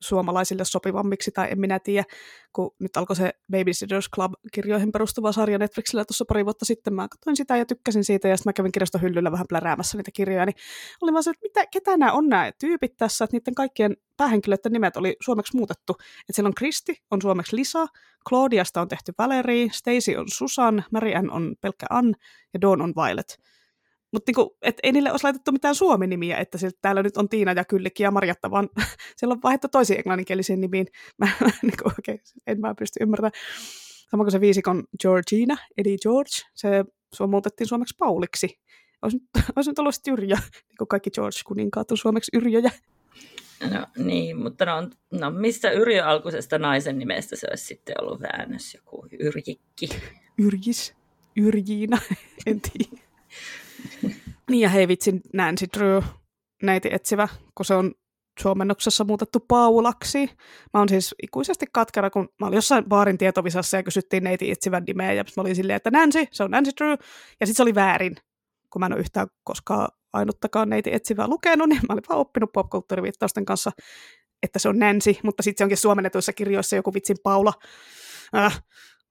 suomalaisille 0.00 0.64
sopivammiksi, 0.64 1.30
tai 1.30 1.48
en 1.50 1.60
minä 1.60 1.78
tiedä, 1.78 2.04
kun 2.52 2.70
nyt 2.78 2.96
alkoi 2.96 3.16
se 3.16 3.30
Babysitters 3.52 4.10
Club-kirjoihin 4.14 4.92
perustuva 4.92 5.32
sarja 5.32 5.58
Netflixillä 5.58 6.04
tuossa 6.04 6.24
pari 6.28 6.44
vuotta 6.44 6.64
sitten, 6.64 6.94
mä 6.94 7.08
katsoin 7.08 7.36
sitä 7.36 7.56
ja 7.56 7.66
tykkäsin 7.66 8.04
siitä, 8.04 8.28
ja 8.28 8.36
sitten 8.36 8.50
mä 8.50 8.52
kävin 8.52 8.72
kirjaston 8.72 9.02
hyllyllä 9.02 9.32
vähän 9.32 9.46
pläräämässä 9.48 9.98
niitä 9.98 10.10
kirjoja, 10.14 10.46
niin 10.46 10.56
oli 11.00 11.12
vaan 11.12 11.22
se, 11.22 11.30
että 11.30 11.42
mitä, 11.42 11.66
ketä 11.66 11.96
nämä 11.96 12.12
on 12.12 12.28
nämä 12.28 12.52
tyypit 12.60 12.96
tässä, 12.96 13.24
että 13.24 13.36
niiden 13.36 13.54
kaikkien 13.54 13.96
päähenkilöiden 14.16 14.72
nimet 14.72 14.96
oli 14.96 15.16
suomeksi 15.22 15.56
muutettu. 15.56 15.92
Että 16.00 16.32
siellä 16.32 16.48
on 16.48 16.54
Kristi, 16.54 17.02
on 17.10 17.22
suomeksi 17.22 17.56
Lisa, 17.56 17.86
Claudiasta 18.28 18.80
on 18.80 18.88
tehty 18.88 19.12
Valerie, 19.18 19.68
Stacy 19.72 20.16
on 20.16 20.26
Susan, 20.28 20.84
Marianne 20.92 21.32
on 21.32 21.54
pelkkä 21.60 21.86
Ann 21.90 22.14
ja 22.54 22.60
Dawn 22.60 22.80
on 22.80 22.92
Violet. 22.96 23.38
Mutta 24.12 24.30
niinku, 24.30 24.56
ei 24.82 24.92
niille 24.92 25.10
olisi 25.10 25.24
laitettu 25.24 25.52
mitään 25.52 25.74
suomi-nimiä, 25.74 26.38
että 26.38 26.58
sieltä 26.58 26.78
täällä 26.82 27.02
nyt 27.02 27.16
on 27.16 27.28
Tiina 27.28 27.52
ja 27.52 27.64
Kyllikki 27.64 28.02
ja 28.02 28.10
Marjatta, 28.10 28.50
vaan 28.50 28.68
siellä 29.16 29.32
on 29.32 29.42
vaihdettu 29.42 29.68
toisiin 29.68 29.98
englanninkielisiin 29.98 30.60
nimiin. 30.60 30.86
Mä, 31.18 31.28
niinku, 31.62 31.88
okay, 31.98 32.18
en 32.46 32.60
mä 32.60 32.74
pysty 32.74 32.98
ymmärtämään. 33.02 33.32
Sama 34.10 34.24
kuin 34.24 34.32
se 34.32 34.40
viisikon 34.40 34.84
Georgina, 35.02 35.56
eli 35.78 35.96
George, 36.02 36.30
se 36.54 36.84
muutettiin 37.26 37.68
suomeksi 37.68 37.94
Pauliksi. 37.98 38.60
Olisi 39.02 39.16
nyt, 39.16 39.44
olisi 39.56 39.70
nyt 39.70 39.78
ollut 39.78 39.94
Yrjö, 40.08 40.36
niin 40.36 40.76
kuin 40.78 40.88
kaikki 40.88 41.10
George-kuninkaat 41.10 41.90
on 41.90 41.96
suomeksi 41.96 42.30
Yrjöjä. 42.36 42.70
No 43.70 43.86
niin, 43.96 44.42
mutta 44.42 44.64
no, 44.64 44.90
no 45.10 45.30
mistä 45.30 45.70
Yrjö 45.70 46.04
alkuisesta 46.04 46.58
naisen 46.58 46.98
nimestä 46.98 47.36
se 47.36 47.46
olisi 47.50 47.64
sitten 47.64 47.94
ollut 48.00 48.20
väännös, 48.20 48.74
joku 48.74 49.06
Yrjikki? 49.20 49.88
Yrjis, 50.38 50.94
Yrjiina, 51.36 51.98
en 52.46 52.60
tiedä. 52.60 53.02
Niin 54.50 54.60
ja 54.60 54.68
hei 54.68 54.88
vitsin 54.88 55.20
Nancy 55.32 55.66
Drew, 55.78 56.02
neiti 56.62 56.88
etsivä, 56.92 57.28
kun 57.54 57.66
se 57.66 57.74
on 57.74 57.94
suomennoksessa 58.40 59.04
muutettu 59.04 59.40
Paulaksi. 59.48 60.30
Mä 60.74 60.80
oon 60.80 60.88
siis 60.88 61.14
ikuisesti 61.22 61.66
katkera, 61.72 62.10
kun 62.10 62.28
mä 62.40 62.46
olin 62.46 62.56
jossain 62.56 62.84
baarin 62.84 63.18
tietovisassa 63.18 63.76
ja 63.76 63.82
kysyttiin 63.82 64.24
neiti 64.24 64.50
etsivän 64.50 64.84
nimeä, 64.86 65.12
ja 65.12 65.24
mä 65.36 65.40
olin 65.40 65.56
silleen, 65.56 65.76
että 65.76 65.90
Nancy, 65.90 66.26
se 66.32 66.44
on 66.44 66.50
Nancy 66.50 66.70
Drew, 66.80 66.90
ja 67.40 67.46
sitten 67.46 67.54
se 67.54 67.62
oli 67.62 67.74
väärin, 67.74 68.16
kun 68.70 68.80
mä 68.80 68.86
en 68.86 68.92
ole 68.92 69.00
yhtään 69.00 69.26
koskaan 69.44 69.88
ainuttakaan 70.12 70.68
neiti 70.68 70.94
etsivää 70.94 71.28
lukenut, 71.28 71.68
niin 71.68 71.80
mä 71.88 71.92
olin 71.92 72.04
vaan 72.08 72.20
oppinut 72.20 72.52
popkulttuuriviittausten 72.52 73.44
kanssa, 73.44 73.70
että 74.42 74.58
se 74.58 74.68
on 74.68 74.78
Nancy, 74.78 75.16
mutta 75.22 75.42
sitten 75.42 75.58
se 75.58 75.64
onkin 75.64 75.76
suomennetuissa 75.76 76.32
kirjoissa 76.32 76.76
joku 76.76 76.94
vitsin 76.94 77.16
Paula. 77.22 77.52
Äh, 78.36 78.62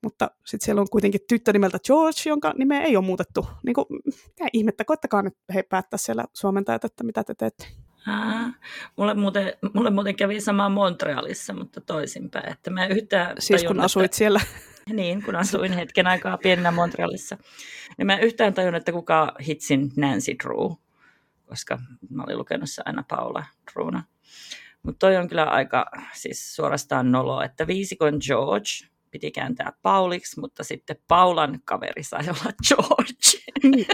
mutta 0.06 0.32
sitten 0.46 0.66
siellä 0.66 0.82
on 0.82 0.88
kuitenkin 0.92 1.22
tyttö 1.30 1.54
nimeltä 1.54 1.80
George, 1.80 2.22
jonka 2.26 2.54
nimeä 2.58 2.82
ei 2.82 2.98
ole 2.98 3.06
muutettu. 3.06 3.48
Niin 3.66 3.74
kuin, 3.74 3.86
mitä 4.06 4.48
ihmettä, 4.54 4.86
koittakaa 4.86 5.22
nyt 5.22 5.34
he 5.54 5.64
päättää 5.64 5.98
siellä 5.98 6.26
suomentajat, 6.34 6.86
että 6.86 7.04
mitä 7.04 7.24
te 7.24 7.36
teette. 7.36 7.68
Aa, 8.08 8.54
mulle, 8.96 9.14
muuten, 9.14 9.54
mulle 9.74 9.90
muuten 9.90 10.16
kävi 10.16 10.42
sama 10.42 10.70
Montrealissa, 10.70 11.54
mutta 11.54 11.82
toisinpäin. 11.82 12.52
Että 12.52 12.70
mä 12.72 12.88
yhtään 12.88 13.36
siis 13.40 13.62
tajun, 13.62 13.76
kun 13.76 13.86
asuit 13.86 14.06
että, 14.06 14.18
siellä? 14.18 14.42
Niin, 14.94 15.24
kun 15.24 15.36
asuin 15.36 15.74
hetken 15.74 16.08
aikaa 16.08 16.38
pienenä 16.38 16.72
Montrealissa. 16.72 17.38
Niin 17.98 18.06
mä 18.06 18.18
yhtään 18.18 18.54
tajun, 18.54 18.76
että 18.76 18.92
kuka 18.92 19.36
hitsin 19.48 19.92
Nancy 19.98 20.36
Drew, 20.44 20.72
koska 21.46 21.80
mä 22.10 22.24
olin 22.24 22.38
lukenut 22.38 22.70
se 22.70 22.82
aina 22.86 23.04
Paula 23.10 23.44
Drewna. 23.74 24.04
Mutta 24.84 25.00
toi 25.00 25.18
on 25.18 25.28
kyllä 25.28 25.44
aika 25.44 25.86
siis 26.14 26.56
suorastaan 26.56 27.12
nolo, 27.12 27.42
että 27.42 27.68
viisikon 27.68 28.18
George 28.28 28.95
piti 29.16 29.32
kääntää 29.32 29.74
Pauliksi, 29.82 30.40
mutta 30.40 30.64
sitten 30.64 30.96
Paulan 31.08 31.60
kaveri 31.66 32.04
sai 32.04 32.24
olla 32.24 32.54
George. 32.68 33.54
Niin. 33.64 33.88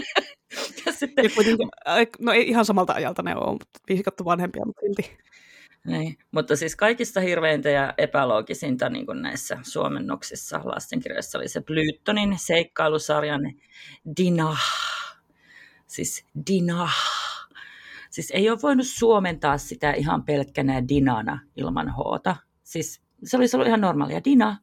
ja 0.86 0.92
sitten... 0.92 1.24
no 2.20 2.32
ei 2.32 2.48
ihan 2.48 2.64
samalta 2.64 2.92
ajalta 2.92 3.22
ne 3.22 3.36
on, 3.36 3.52
mutta 3.52 3.80
viisikottu 3.88 4.24
vanhempia, 4.24 4.66
mutta 4.66 4.80
silti. 4.80 5.18
Niin, 5.86 6.18
mutta 6.30 6.56
siis 6.56 6.76
kaikista 6.76 7.20
hirveintä 7.20 7.70
ja 7.70 7.94
epäloogisinta 7.98 8.88
niin 8.88 9.06
kuin 9.06 9.22
näissä 9.22 9.58
suomennoksissa 9.62 10.60
lastenkirjoissa 10.64 11.38
oli 11.38 11.48
se 11.48 11.60
Blytonin 11.60 12.38
seikkailusarjan 12.38 13.40
Dina. 14.16 14.56
Siis 15.86 16.26
Dina. 16.50 16.88
Siis 18.10 18.30
ei 18.30 18.50
ole 18.50 18.58
voinut 18.62 18.86
suomentaa 18.86 19.58
sitä 19.58 19.92
ihan 19.92 20.24
pelkkänä 20.24 20.88
Dinana 20.88 21.40
ilman 21.56 21.88
hoota. 21.88 22.36
Siis 22.62 23.02
se 23.24 23.36
olisi 23.36 23.56
ollut 23.56 23.68
ihan 23.68 23.80
normaalia. 23.80 24.24
Dina, 24.24 24.58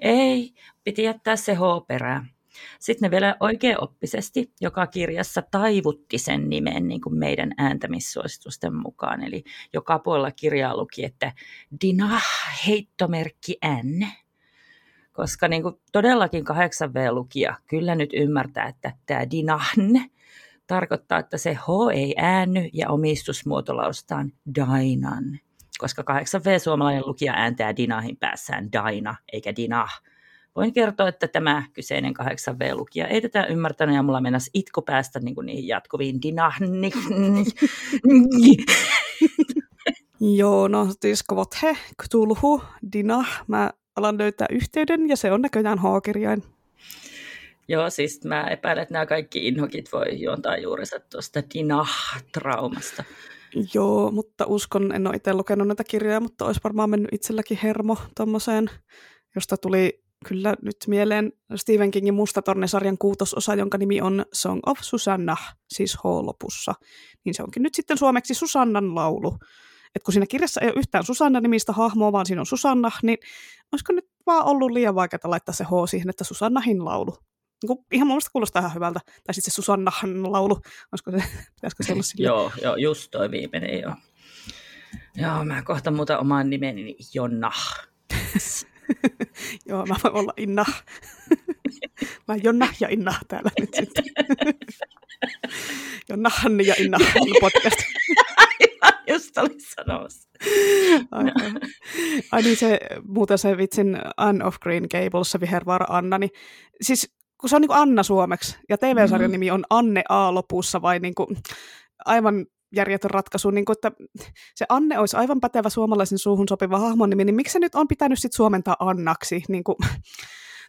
ei, 0.00 0.54
piti 0.84 1.02
jättää 1.02 1.36
se 1.36 1.54
H 1.54 1.60
perään. 1.86 2.30
Sitten 2.78 3.06
ne 3.06 3.10
vielä 3.10 3.36
oikein 3.40 3.80
oppisesti 3.80 4.52
joka 4.60 4.86
kirjassa 4.86 5.42
taivutti 5.50 6.18
sen 6.18 6.48
nimen 6.48 6.88
niin 6.88 7.00
kuin 7.00 7.14
meidän 7.14 7.52
ääntämissuositusten 7.58 8.74
mukaan. 8.74 9.22
Eli 9.22 9.44
joka 9.72 9.98
puolella 9.98 10.30
kirjaa 10.30 10.76
luki, 10.76 11.04
että 11.04 11.32
Dina 11.80 12.20
heittomerkki 12.66 13.58
N. 13.82 14.06
Koska 15.12 15.48
niin 15.48 15.62
kuin 15.62 15.74
todellakin 15.92 16.44
8V-lukija 16.44 17.54
kyllä 17.66 17.94
nyt 17.94 18.10
ymmärtää, 18.12 18.68
että 18.68 18.92
tämä 19.06 19.30
Dinahn 19.30 20.10
tarkoittaa, 20.66 21.18
että 21.18 21.38
se 21.38 21.54
H 21.54 21.66
ei 21.94 22.14
äänny 22.16 22.68
ja 22.72 22.90
omistusmuotolaustaan 22.90 24.32
Dainan. 24.54 25.38
Koska 25.78 26.02
8V 26.02 26.58
suomalainen 26.58 27.06
lukija 27.06 27.32
ääntää 27.36 27.76
Dinahin 27.76 28.16
päässään 28.16 28.72
Daina 28.72 29.14
eikä 29.32 29.56
Dinah 29.56 30.02
voin 30.58 30.72
kertoa, 30.72 31.08
että 31.08 31.28
tämä 31.28 31.62
kyseinen 31.72 32.14
8V-lukija 32.22 33.06
ei 33.06 33.20
tätä 33.20 33.46
ymmärtänyt 33.46 33.94
ja 33.94 34.02
mulla 34.02 34.20
mennäisi 34.20 34.50
itku 34.54 34.82
päästä 34.82 35.20
niin 35.20 35.34
kuin 35.34 35.46
niihin 35.46 35.68
jatkuviin 35.68 36.22
dinahni. 36.22 36.90
Joo, 40.38 40.68
no 40.68 40.88
tiskovot 41.00 41.62
he, 41.62 41.76
Cthulhu, 42.02 42.62
Dina. 42.92 43.24
Mä 43.46 43.70
alan 43.96 44.18
löytää 44.18 44.46
yhteyden 44.50 45.08
ja 45.08 45.16
se 45.16 45.32
on 45.32 45.42
näköjään 45.42 45.78
H-kirjain. 45.78 46.42
Joo, 47.68 47.90
siis 47.90 48.24
mä 48.24 48.48
epäilen, 48.48 48.82
että 48.82 48.92
nämä 48.94 49.06
kaikki 49.06 49.48
inhokit 49.48 49.92
voi 49.92 50.20
juontaa 50.20 50.56
juurensa 50.56 51.00
tuosta 51.10 51.40
Dinah-traumasta. 51.54 53.04
Joo, 53.74 54.10
mutta 54.10 54.46
uskon, 54.46 54.92
en 54.92 55.06
ole 55.06 55.16
itse 55.16 55.34
lukenut 55.34 55.68
näitä 55.68 55.84
kirjoja, 55.84 56.20
mutta 56.20 56.44
olisi 56.44 56.60
varmaan 56.64 56.90
mennyt 56.90 57.12
itselläkin 57.12 57.58
hermo 57.62 57.96
tuommoiseen, 58.16 58.70
josta 59.34 59.56
tuli 59.56 60.02
kyllä 60.26 60.54
nyt 60.62 60.76
mieleen 60.86 61.32
Stephen 61.56 61.90
Kingin 61.90 62.14
Mustatorne-sarjan 62.14 62.98
kuutososa, 62.98 63.54
jonka 63.54 63.78
nimi 63.78 64.00
on 64.00 64.24
Song 64.32 64.60
of 64.66 64.78
Susanna, 64.80 65.36
siis 65.68 65.96
H 65.96 66.04
lopussa. 66.04 66.74
Niin 67.24 67.34
se 67.34 67.42
onkin 67.42 67.62
nyt 67.62 67.74
sitten 67.74 67.98
suomeksi 67.98 68.34
Susannan 68.34 68.94
laulu. 68.94 69.36
Et 69.94 70.02
kun 70.02 70.12
siinä 70.12 70.26
kirjassa 70.26 70.60
ei 70.60 70.68
ole 70.68 70.78
yhtään 70.78 71.04
Susanna-nimistä 71.04 71.72
hahmoa, 71.72 72.12
vaan 72.12 72.26
siinä 72.26 72.42
on 72.42 72.46
Susanna, 72.46 72.90
niin 73.02 73.18
olisiko 73.72 73.92
nyt 73.92 74.08
vaan 74.26 74.44
ollut 74.46 74.70
liian 74.70 74.94
vaikeaa 74.94 75.30
laittaa 75.30 75.54
se 75.54 75.64
H 75.64 75.68
siihen, 75.90 76.10
että 76.10 76.24
Susannahin 76.24 76.84
laulu. 76.84 77.16
Niin 77.62 77.68
kuin, 77.68 77.86
ihan 77.92 78.06
mun 78.06 78.14
mielestä 78.14 78.30
kuulostaa 78.32 78.60
ihan 78.60 78.74
hyvältä. 78.74 79.00
Tai 79.04 79.34
sitten 79.34 79.52
se 79.52 79.54
Susannahan 79.54 80.32
laulu. 80.32 80.60
Olisiko 80.92 81.10
se, 81.10 81.22
pitäisikö 81.54 81.82
se 81.82 81.92
olla 81.92 82.02
sille? 82.02 82.26
joo, 82.26 82.52
joo, 82.62 82.76
just 82.76 83.10
toi 83.10 83.30
viimeinen, 83.30 83.80
joo. 83.80 83.94
Joo, 85.14 85.44
mä 85.44 85.62
kohta 85.62 85.90
muuta 85.90 86.18
oman 86.18 86.50
nimeni 86.50 86.96
Jonna. 87.14 87.52
Joo, 89.68 89.86
mä 89.86 89.94
voin 90.04 90.14
olla 90.14 90.32
Inna. 90.36 90.64
mä 92.28 92.36
Jonna 92.42 92.68
ja 92.80 92.88
Inna 92.88 93.14
täällä 93.28 93.50
nyt 93.60 93.74
sitten. 93.74 94.04
Jonna, 96.08 96.30
Hanni 96.34 96.66
ja 96.66 96.74
Inna 96.78 96.98
podcast. 97.40 97.78
Just 99.06 99.38
olin 99.38 99.60
sanomassa. 99.76 100.28
Ai, 101.10 101.24
ai 102.32 102.42
niin 102.42 102.56
se, 102.56 102.78
muuten 103.08 103.38
se 103.38 103.56
vitsin 103.56 103.98
Anne 104.16 104.44
of 104.44 104.56
Green 104.60 104.86
Gables, 104.90 105.30
se 105.30 105.40
vihervaara 105.40 105.86
Anna, 105.88 106.18
niin 106.18 106.30
siis 106.80 107.14
kun 107.40 107.48
se 107.48 107.56
on 107.56 107.62
niin 107.62 107.68
kuin 107.68 107.78
Anna 107.78 108.02
suomeksi, 108.02 108.56
ja 108.68 108.78
TV-sarjan 108.78 109.30
mm-hmm. 109.30 109.32
nimi 109.32 109.50
on 109.50 109.64
Anne 109.70 110.02
A 110.08 110.34
lopussa, 110.34 110.82
vai 110.82 110.98
niin 110.98 111.14
kuin, 111.14 111.28
aivan 112.04 112.46
järjetön 112.76 113.10
ratkaisu, 113.10 113.50
niin 113.50 113.64
kuin, 113.64 113.76
että 113.76 113.92
se 114.54 114.66
Anne 114.68 114.98
olisi 114.98 115.16
aivan 115.16 115.40
pätevä 115.40 115.68
suomalaisen 115.68 116.18
suuhun 116.18 116.48
sopiva 116.48 116.78
hahmon 116.78 117.10
nimi, 117.10 117.24
niin 117.24 117.34
miksi 117.34 117.52
se 117.52 117.58
nyt 117.58 117.74
on 117.74 117.88
pitänyt 117.88 118.18
sit 118.18 118.32
suomentaa 118.32 118.76
Annaksi? 118.78 119.42
Niin 119.48 119.64
kuin, 119.64 119.76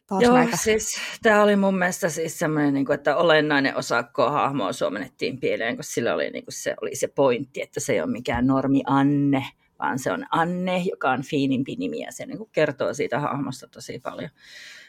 taas 0.08 0.24
Joo, 0.24 0.34
näitä. 0.34 0.58
siis 0.58 0.96
tämä 1.22 1.44
oli 1.44 1.56
mun 1.56 1.78
mielestä 1.78 2.10
siis 2.10 2.40
semmoinen, 2.40 2.74
niin 2.74 2.86
kuin, 2.86 2.96
että 2.96 3.18
olennainen 3.18 3.76
osa 3.76 4.04
hahmoa 4.18 4.74
suomennettiin 4.74 5.40
pieleen, 5.40 5.78
koska 5.78 5.94
sillä 5.94 6.14
oli, 6.14 6.30
niin 6.30 6.46
kuin, 6.46 6.54
se, 6.54 6.76
oli 6.82 6.96
se 6.96 7.08
pointti, 7.08 7.62
että 7.62 7.80
se 7.80 7.94
ei 7.94 8.02
ole 8.02 8.12
mikään 8.12 8.48
normi 8.48 8.82
Anne, 8.88 9.46
vaan 9.80 10.00
se 10.00 10.12
on 10.12 10.26
Anne, 10.32 10.84
joka 10.92 11.12
on 11.12 11.24
fiinimpi 11.24 11.76
nimi 11.76 12.00
ja 12.00 12.12
se 12.12 12.26
niin 12.26 12.38
kuin, 12.38 12.50
kertoo 12.52 12.94
siitä 12.94 13.20
hahmosta 13.20 13.68
tosi 13.68 14.00
paljon. 14.04 14.30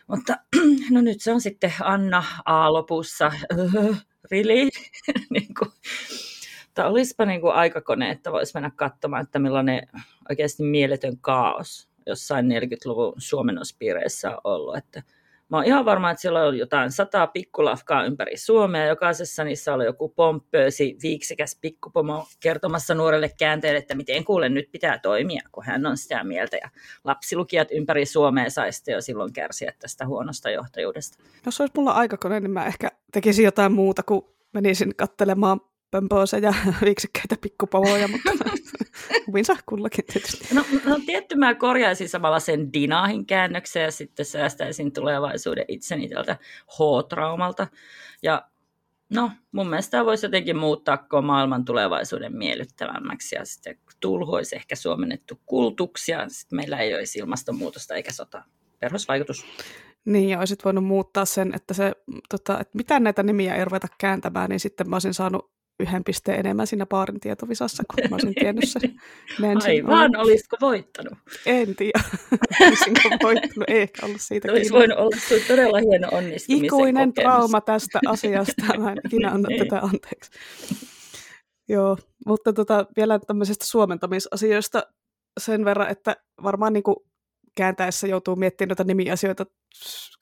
Mutta 0.06 0.36
no 0.90 1.00
nyt 1.00 1.20
se 1.20 1.32
on 1.32 1.40
sitten 1.40 1.72
Anna 1.80 2.24
A 2.44 2.72
lopussa. 2.72 3.32
really? 4.30 4.68
niin 5.30 5.54
kuin, 5.58 5.70
mutta 6.66 6.86
olisipa 6.86 7.24
niin 7.24 7.40
kuin 7.40 7.54
aikakone, 7.54 8.10
että 8.10 8.32
voisi 8.32 8.54
mennä 8.54 8.70
katsomaan, 8.76 9.22
että 9.22 9.38
millainen 9.38 9.82
oikeasti 10.30 10.62
mieletön 10.62 11.18
kaos 11.18 11.88
jossain 12.06 12.46
40-luvun 12.46 13.12
suomennospiireissä 13.18 14.30
on 14.30 14.40
ollut. 14.44 14.76
Että 14.76 15.02
mä 15.50 15.56
oon 15.56 15.66
ihan 15.66 15.84
varma, 15.84 16.10
että 16.10 16.20
siellä 16.20 16.42
on 16.44 16.58
jotain 16.58 16.92
sataa 16.92 17.26
pikkulafkaa 17.26 18.04
ympäri 18.04 18.36
Suomea. 18.36 18.86
Jokaisessa 18.86 19.44
niissä 19.44 19.74
oli 19.74 19.84
joku 19.84 20.08
pomppöösi, 20.08 20.96
viiksikäs 21.02 21.58
pikkupomo 21.60 22.26
kertomassa 22.40 22.94
nuorelle 22.94 23.30
käänteelle, 23.38 23.78
että 23.78 23.94
miten 23.94 24.24
kuulen 24.24 24.54
nyt 24.54 24.68
pitää 24.72 24.98
toimia, 24.98 25.42
kun 25.52 25.64
hän 25.64 25.86
on 25.86 25.96
sitä 25.96 26.24
mieltä. 26.24 26.56
Ja 26.56 26.70
lapsilukijat 27.04 27.68
ympäri 27.70 28.06
Suomea 28.06 28.50
saisi 28.50 28.90
jo 28.92 29.00
silloin 29.00 29.32
kärsiä 29.32 29.72
tästä 29.78 30.06
huonosta 30.06 30.50
johtajuudesta. 30.50 31.18
Jos 31.46 31.60
olisi 31.60 31.74
mulla 31.76 31.92
aikakone, 31.92 32.40
niin 32.40 32.50
mä 32.50 32.66
ehkä 32.66 32.88
tekisin 33.12 33.44
jotain 33.44 33.72
muuta 33.72 34.02
kuin 34.02 34.22
menisin 34.52 34.96
katselemaan 34.96 35.60
pömpööse 35.90 36.38
ja 36.38 36.54
viiksikkäitä 36.84 37.36
pikkupavoja, 37.40 38.08
mutta 38.12 38.30
huvinsa 39.26 39.56
kullakin 39.66 40.04
tietysti. 40.04 40.54
No, 40.54 40.64
no 40.84 41.00
tietty 41.06 41.36
mä 41.36 41.54
korjaisin 41.54 42.08
samalla 42.08 42.40
sen 42.40 42.72
Dinahin 42.72 43.26
käännöksen 43.26 43.82
ja 43.82 43.90
sitten 43.90 44.26
säästäisin 44.26 44.92
tulevaisuuden 44.92 45.64
itseni 45.68 46.08
tältä 46.08 46.36
H-traumalta. 46.66 47.66
Ja 48.22 48.48
no, 49.10 49.30
mun 49.52 49.68
mielestä 49.68 50.04
voisi 50.04 50.26
jotenkin 50.26 50.56
muuttaa 50.56 50.96
koko 50.96 51.22
maailman 51.22 51.64
tulevaisuuden 51.64 52.36
miellyttävämmäksi 52.36 53.34
ja 53.34 53.44
sitten 53.44 53.78
tulhu 54.00 54.34
olisi 54.34 54.56
ehkä 54.56 54.76
suomennettu 54.76 55.40
kultuksi 55.46 56.12
ja 56.12 56.28
sitten 56.28 56.56
meillä 56.56 56.78
ei 56.78 56.94
olisi 56.94 57.18
ilmastonmuutosta 57.18 57.94
eikä 57.94 58.12
sota. 58.12 58.42
Perhosvaikutus. 58.78 59.46
Niin, 60.04 60.28
ja 60.28 60.38
olisit 60.38 60.64
voinut 60.64 60.84
muuttaa 60.84 61.24
sen, 61.24 61.54
että, 61.54 61.74
se, 61.74 61.92
tota, 62.28 62.60
että 62.60 62.76
mitään 62.76 63.02
näitä 63.02 63.22
nimiä 63.22 63.54
ei 63.54 63.64
ruveta 63.64 63.86
kääntämään, 63.98 64.50
niin 64.50 64.60
sitten 64.60 64.90
mä 64.90 64.96
olisin 64.96 65.14
saanut 65.14 65.50
yhden 65.80 66.04
pisteen 66.04 66.40
enemmän 66.40 66.66
siinä 66.66 66.86
baarin 66.86 67.20
tietovisassa, 67.20 67.82
kun 67.90 68.10
mä 68.10 68.16
olisin 68.16 68.34
tiennyt 68.34 68.68
sen. 68.68 69.00
Aivan, 69.64 70.16
olisiko 70.16 70.56
voittanut? 70.60 71.18
En 71.46 71.76
tiedä, 71.76 72.00
olisinko 72.66 73.00
voittanut, 73.22 73.64
ei 73.68 73.80
ehkä 73.80 74.06
ollut 74.06 74.20
siitä 74.20 74.52
Olisi 74.52 74.72
voinut 74.72 74.98
olla 74.98 75.16
todella 75.48 75.78
hieno 75.78 76.08
onnistumisen 76.12 76.64
Ikuinen 76.64 77.08
kokemus. 77.08 77.14
trauma 77.14 77.60
tästä 77.60 78.00
asiasta, 78.06 78.78
mä 78.78 78.92
en 78.92 78.98
ikinä 79.06 79.30
anna 79.30 79.48
niin. 79.48 79.58
tätä 79.58 79.80
anteeksi. 79.80 80.30
Joo, 81.68 81.96
mutta 82.26 82.52
tota, 82.52 82.86
vielä 82.96 83.18
tämmöisestä 83.18 83.64
suomentamisasioista 83.64 84.82
sen 85.40 85.64
verran, 85.64 85.90
että 85.90 86.16
varmaan 86.42 86.72
niin 86.72 86.82
kuin 86.82 86.96
kääntäessä 87.56 88.06
joutuu 88.06 88.36
miettimään 88.36 88.68
noita 88.68 88.84
nimiasioita 88.84 89.46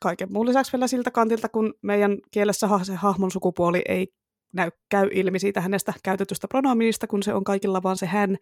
kaiken 0.02 0.32
muun 0.32 0.46
lisäksi 0.46 0.72
vielä 0.72 0.86
siltä 0.86 1.10
kantilta, 1.10 1.48
kun 1.48 1.74
meidän 1.82 2.18
kielessä 2.30 2.68
se 2.82 2.94
hahmon 2.94 3.30
sukupuoli 3.30 3.82
ei 3.88 4.06
näy, 4.52 4.70
käy 4.88 5.08
ilmi 5.12 5.38
siitä 5.38 5.60
hänestä 5.60 5.92
käytetystä 6.04 6.48
pronominista, 6.48 7.06
kun 7.06 7.22
se 7.22 7.34
on 7.34 7.44
kaikilla 7.44 7.82
vaan 7.82 7.96
se 7.96 8.06
hän. 8.06 8.36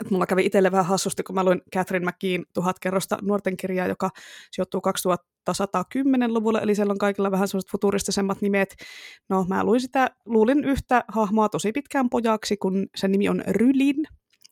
Et 0.00 0.10
mulla 0.10 0.26
kävi 0.26 0.46
itselle 0.46 0.72
vähän 0.72 0.86
hassusti, 0.86 1.22
kun 1.22 1.34
mä 1.34 1.44
luin 1.44 1.62
Catherine 1.74 2.10
McKean 2.10 2.44
tuhat 2.54 2.78
kerrosta 2.78 3.18
nuorten 3.22 3.56
kirjaa, 3.56 3.86
joka 3.86 4.10
sijoittuu 4.50 4.82
2110-luvulle, 5.50 6.58
eli 6.62 6.74
siellä 6.74 6.92
on 6.92 6.98
kaikilla 6.98 7.30
vähän 7.30 7.48
semmoiset 7.48 7.70
futuristisemmat 7.70 8.40
nimet. 8.40 8.74
No, 9.28 9.44
mä 9.48 9.64
luin 9.64 9.80
sitä, 9.80 10.10
luulin 10.24 10.64
yhtä 10.64 11.04
hahmoa 11.08 11.48
tosi 11.48 11.72
pitkään 11.72 12.10
pojaksi, 12.10 12.56
kun 12.56 12.86
sen 12.96 13.12
nimi 13.12 13.28
on 13.28 13.42
Rylin. 13.46 14.04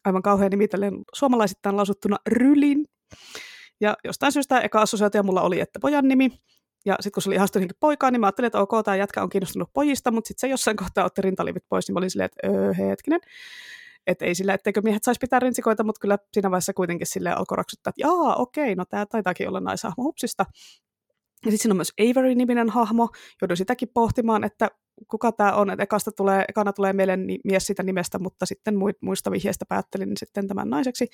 Aivan 0.04 0.22
kauhean 0.22 0.50
nimi, 0.50 0.66
suomalaisittain 1.14 1.76
lausuttuna 1.76 2.16
Rylin. 2.26 2.84
Ja 3.80 3.96
jostain 4.04 4.32
syystä 4.32 4.60
eka 4.60 4.82
assosiaatio 4.82 5.22
mulla 5.22 5.42
oli, 5.42 5.60
että 5.60 5.78
pojan 5.80 6.08
nimi. 6.08 6.30
Ja 6.84 6.96
sitten 7.00 7.12
kun 7.12 7.22
se 7.22 7.28
oli 7.28 7.36
ihastunut 7.36 7.72
poikaa, 7.80 8.10
niin 8.10 8.20
mä 8.20 8.26
ajattelin, 8.26 8.46
että 8.46 8.60
ok, 8.60 8.70
tämä 8.84 8.96
jätkä 8.96 9.22
on 9.22 9.28
kiinnostunut 9.28 9.70
pojista, 9.72 10.10
mutta 10.10 10.28
sitten 10.28 10.40
se 10.40 10.50
jossain 10.50 10.76
kohtaa 10.76 11.04
otti 11.04 11.22
rintalivit 11.22 11.64
pois, 11.68 11.88
niin 11.88 11.94
mä 11.94 11.98
olin 11.98 12.10
silleen, 12.10 12.30
että 12.34 12.48
öö, 12.48 12.72
hetkinen. 12.72 13.20
Että 14.06 14.24
ei 14.24 14.34
sillä, 14.34 14.54
etteikö 14.54 14.82
miehet 14.82 15.04
saisi 15.04 15.18
pitää 15.18 15.40
rinsikoita, 15.40 15.84
mutta 15.84 16.00
kyllä 16.00 16.18
siinä 16.32 16.50
vaiheessa 16.50 16.72
kuitenkin 16.72 17.06
sille 17.06 17.32
alkoi 17.32 17.56
raksuttaa, 17.56 17.90
että 17.90 18.02
jaa, 18.02 18.34
okei, 18.36 18.74
no 18.74 18.84
tämä 18.84 19.06
taitaakin 19.06 19.48
olla 19.48 19.60
naishahmo 19.60 20.04
hupsista. 20.04 20.46
Ja 21.44 21.50
sitten 21.50 21.58
siinä 21.58 21.72
on 21.72 21.76
myös 21.76 21.92
Avery-niminen 22.00 22.70
hahmo, 22.70 23.08
joudun 23.42 23.56
sitäkin 23.56 23.88
pohtimaan, 23.94 24.44
että 24.44 24.70
kuka 25.08 25.32
tämä 25.32 25.52
on, 25.52 25.70
että 25.70 25.82
ekasta 25.82 26.12
tulee, 26.12 26.44
ekana 26.48 26.72
tulee 26.72 26.92
mieleen 26.92 27.26
mies 27.44 27.66
sitä 27.66 27.82
nimestä, 27.82 28.18
mutta 28.18 28.46
sitten 28.46 28.74
muista 29.00 29.30
vihjeistä 29.30 29.64
päättelin 29.68 30.12
sitten 30.16 30.48
tämän 30.48 30.70
naiseksi. 30.70 31.08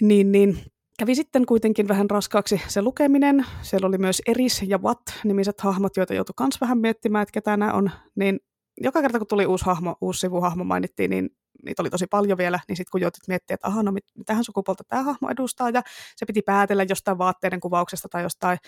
Niin, 0.00 0.32
niin 0.32 0.58
kävi 0.98 1.14
sitten 1.14 1.46
kuitenkin 1.46 1.88
vähän 1.88 2.10
raskaaksi 2.10 2.60
se 2.68 2.82
lukeminen. 2.82 3.46
Siellä 3.62 3.86
oli 3.86 3.98
myös 3.98 4.22
Eris 4.26 4.62
ja 4.66 4.78
Watt-nimiset 4.78 5.60
hahmot, 5.60 5.96
joita 5.96 6.14
joutui 6.14 6.34
myös 6.40 6.60
vähän 6.60 6.78
miettimään, 6.78 7.22
että 7.22 7.32
ketä 7.32 7.56
nämä 7.56 7.72
on. 7.72 7.90
Niin 8.16 8.40
joka 8.80 9.02
kerta, 9.02 9.18
kun 9.18 9.26
tuli 9.26 9.46
uusi 9.46 9.64
hahmo, 9.64 9.96
uusi 10.00 10.20
sivuhahmo 10.20 10.64
mainittiin, 10.64 11.10
niin 11.10 11.30
niitä 11.64 11.82
oli 11.82 11.90
tosi 11.90 12.06
paljon 12.06 12.38
vielä, 12.38 12.60
niin 12.68 12.76
sitten 12.76 12.90
kun 12.90 13.00
joutit 13.00 13.28
miettimään, 13.28 13.54
että 13.54 13.68
aha, 13.68 13.82
no 13.82 13.92
mitähän 14.14 14.44
sukupuolta 14.44 14.84
tämä 14.84 15.02
hahmo 15.02 15.30
edustaa, 15.30 15.70
ja 15.70 15.82
se 16.16 16.26
piti 16.26 16.42
päätellä 16.42 16.86
jostain 16.88 17.18
vaatteiden 17.18 17.60
kuvauksesta 17.60 18.08
tai 18.08 18.22
jostain, 18.22 18.58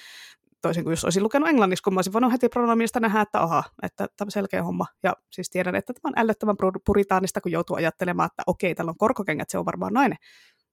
toisin 0.63 0.85
kuin 0.85 0.93
jos 0.93 1.05
olisin 1.05 1.23
lukenut 1.23 1.49
englanniksi, 1.49 1.83
kun 1.83 1.95
mä 1.95 1.99
olisin 1.99 2.13
voinut 2.13 2.33
heti 2.33 2.49
pronomista 2.49 3.01
nähdä, 3.01 3.21
että 3.21 3.41
aha, 3.41 3.65
että 3.83 4.09
tämä 4.17 4.27
on 4.27 4.31
selkeä 4.31 4.63
homma. 4.63 4.87
Ja 5.03 5.17
siis 5.33 5.51
tiedän, 5.51 5.75
että 5.75 5.93
tämä 5.93 6.11
on 6.11 6.23
ällöttävän 6.23 6.57
puritaanista, 6.87 7.41
kun 7.41 7.53
joutuu 7.53 7.77
ajattelemaan, 7.77 8.27
että 8.27 8.43
okei, 8.47 8.75
täällä 8.75 8.91
on 8.91 8.99
korkokengät, 8.99 9.51
se 9.51 9.59
on 9.59 9.65
varmaan 9.65 9.93
nainen 9.93 10.19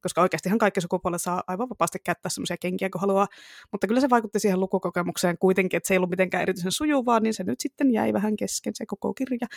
koska 0.04 0.22
oikeastihan 0.22 0.58
kaikki 0.58 0.82
sukupuolet 0.82 1.22
saa 1.22 1.44
aivan 1.48 1.70
vapaasti 1.70 2.00
käyttää 2.04 2.30
semmoisia 2.30 2.58
kenkiä, 2.58 2.90
kun 2.90 3.02
haluaa, 3.02 3.28
mutta 3.72 3.88
kyllä 3.88 4.02
se 4.02 4.10
vaikutti 4.10 4.40
siihen 4.40 4.60
lukukokemukseen 4.60 5.38
kuitenkin, 5.38 5.78
että 5.78 5.88
se 5.88 5.94
ei 5.94 5.98
ollut 5.98 6.10
mitenkään 6.10 6.42
erityisen 6.42 6.72
sujuvaa, 6.72 7.20
niin 7.20 7.34
se 7.34 7.44
nyt 7.44 7.60
sitten 7.60 7.92
jäi 7.92 8.14
vähän 8.14 8.36
kesken 8.36 8.76
se 8.76 8.86
koko 8.86 9.14
kirja. 9.14 9.48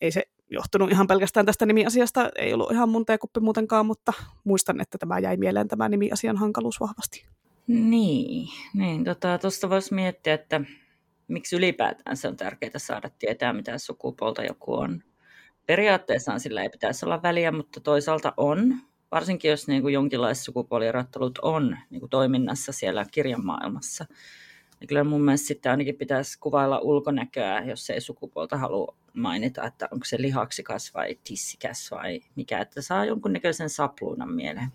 Ei 0.00 0.10
se 0.10 0.22
johtunut 0.50 0.90
ihan 0.90 1.06
pelkästään 1.06 1.46
tästä 1.46 1.66
nimiasiasta, 1.66 2.30
ei 2.36 2.54
ollut 2.54 2.72
ihan 2.72 2.88
mun 2.88 3.06
teekuppi 3.06 3.40
muutenkaan, 3.40 3.86
mutta 3.86 4.12
muistan, 4.44 4.80
että 4.80 4.98
tämä 4.98 5.18
jäi 5.18 5.36
mieleen 5.36 5.68
tämä 5.68 5.88
nimiasian 5.88 6.36
hankaluus 6.36 6.80
vahvasti. 6.80 7.26
Niin, 7.66 8.48
niin 8.74 9.04
tuosta 9.04 9.38
tota, 9.38 9.70
voisi 9.70 9.94
miettiä, 9.94 10.34
että 10.34 10.60
miksi 11.28 11.56
ylipäätään 11.56 12.16
se 12.16 12.28
on 12.28 12.36
tärkeää 12.36 12.78
saada 12.78 13.10
tietää, 13.18 13.52
mitä 13.52 13.78
sukupuolta 13.78 14.42
joku 14.42 14.74
on. 14.74 15.02
Periaatteessaan 15.66 16.40
sillä 16.40 16.62
ei 16.62 16.68
pitäisi 16.68 17.04
olla 17.06 17.22
väliä, 17.22 17.52
mutta 17.52 17.80
toisaalta 17.80 18.32
on 18.36 18.74
varsinkin 19.10 19.50
jos 19.50 19.68
niin 19.68 19.82
kuin 19.82 19.94
jonkinlaiset 19.94 20.44
sukupuolierottelut 20.44 21.38
on 21.42 21.76
niin 21.90 22.00
kuin 22.00 22.10
toiminnassa 22.10 22.72
siellä 22.72 23.04
kirjan 23.10 23.46
maailmassa. 23.46 24.06
niin 24.80 24.88
kyllä 24.88 25.04
mun 25.04 25.22
mielestä 25.22 25.46
sitten 25.46 25.70
ainakin 25.70 25.96
pitäisi 25.96 26.38
kuvailla 26.38 26.78
ulkonäköä, 26.78 27.64
jos 27.64 27.90
ei 27.90 28.00
sukupuolta 28.00 28.56
halua 28.56 28.96
mainita, 29.14 29.64
että 29.64 29.88
onko 29.92 30.04
se 30.04 30.22
lihaksikas 30.22 30.94
vai 30.94 31.18
tissikäs 31.24 31.90
vai 31.90 32.20
mikä, 32.36 32.60
että 32.60 32.82
saa 32.82 33.04
jonkunnäköisen 33.04 33.70
sapluunan 33.70 34.32
mieleen. 34.32 34.68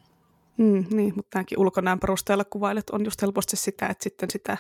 Mm, 0.58 0.86
niin, 0.92 1.14
mutta 1.16 1.30
tämänkin 1.30 1.60
ulkonäön 1.60 2.00
perusteella 2.00 2.44
kuvailet 2.44 2.90
on 2.90 3.06
just 3.06 3.22
helposti 3.22 3.56
sitä, 3.56 3.88
että 3.88 4.04
sitten 4.04 4.30
sitä 4.30 4.58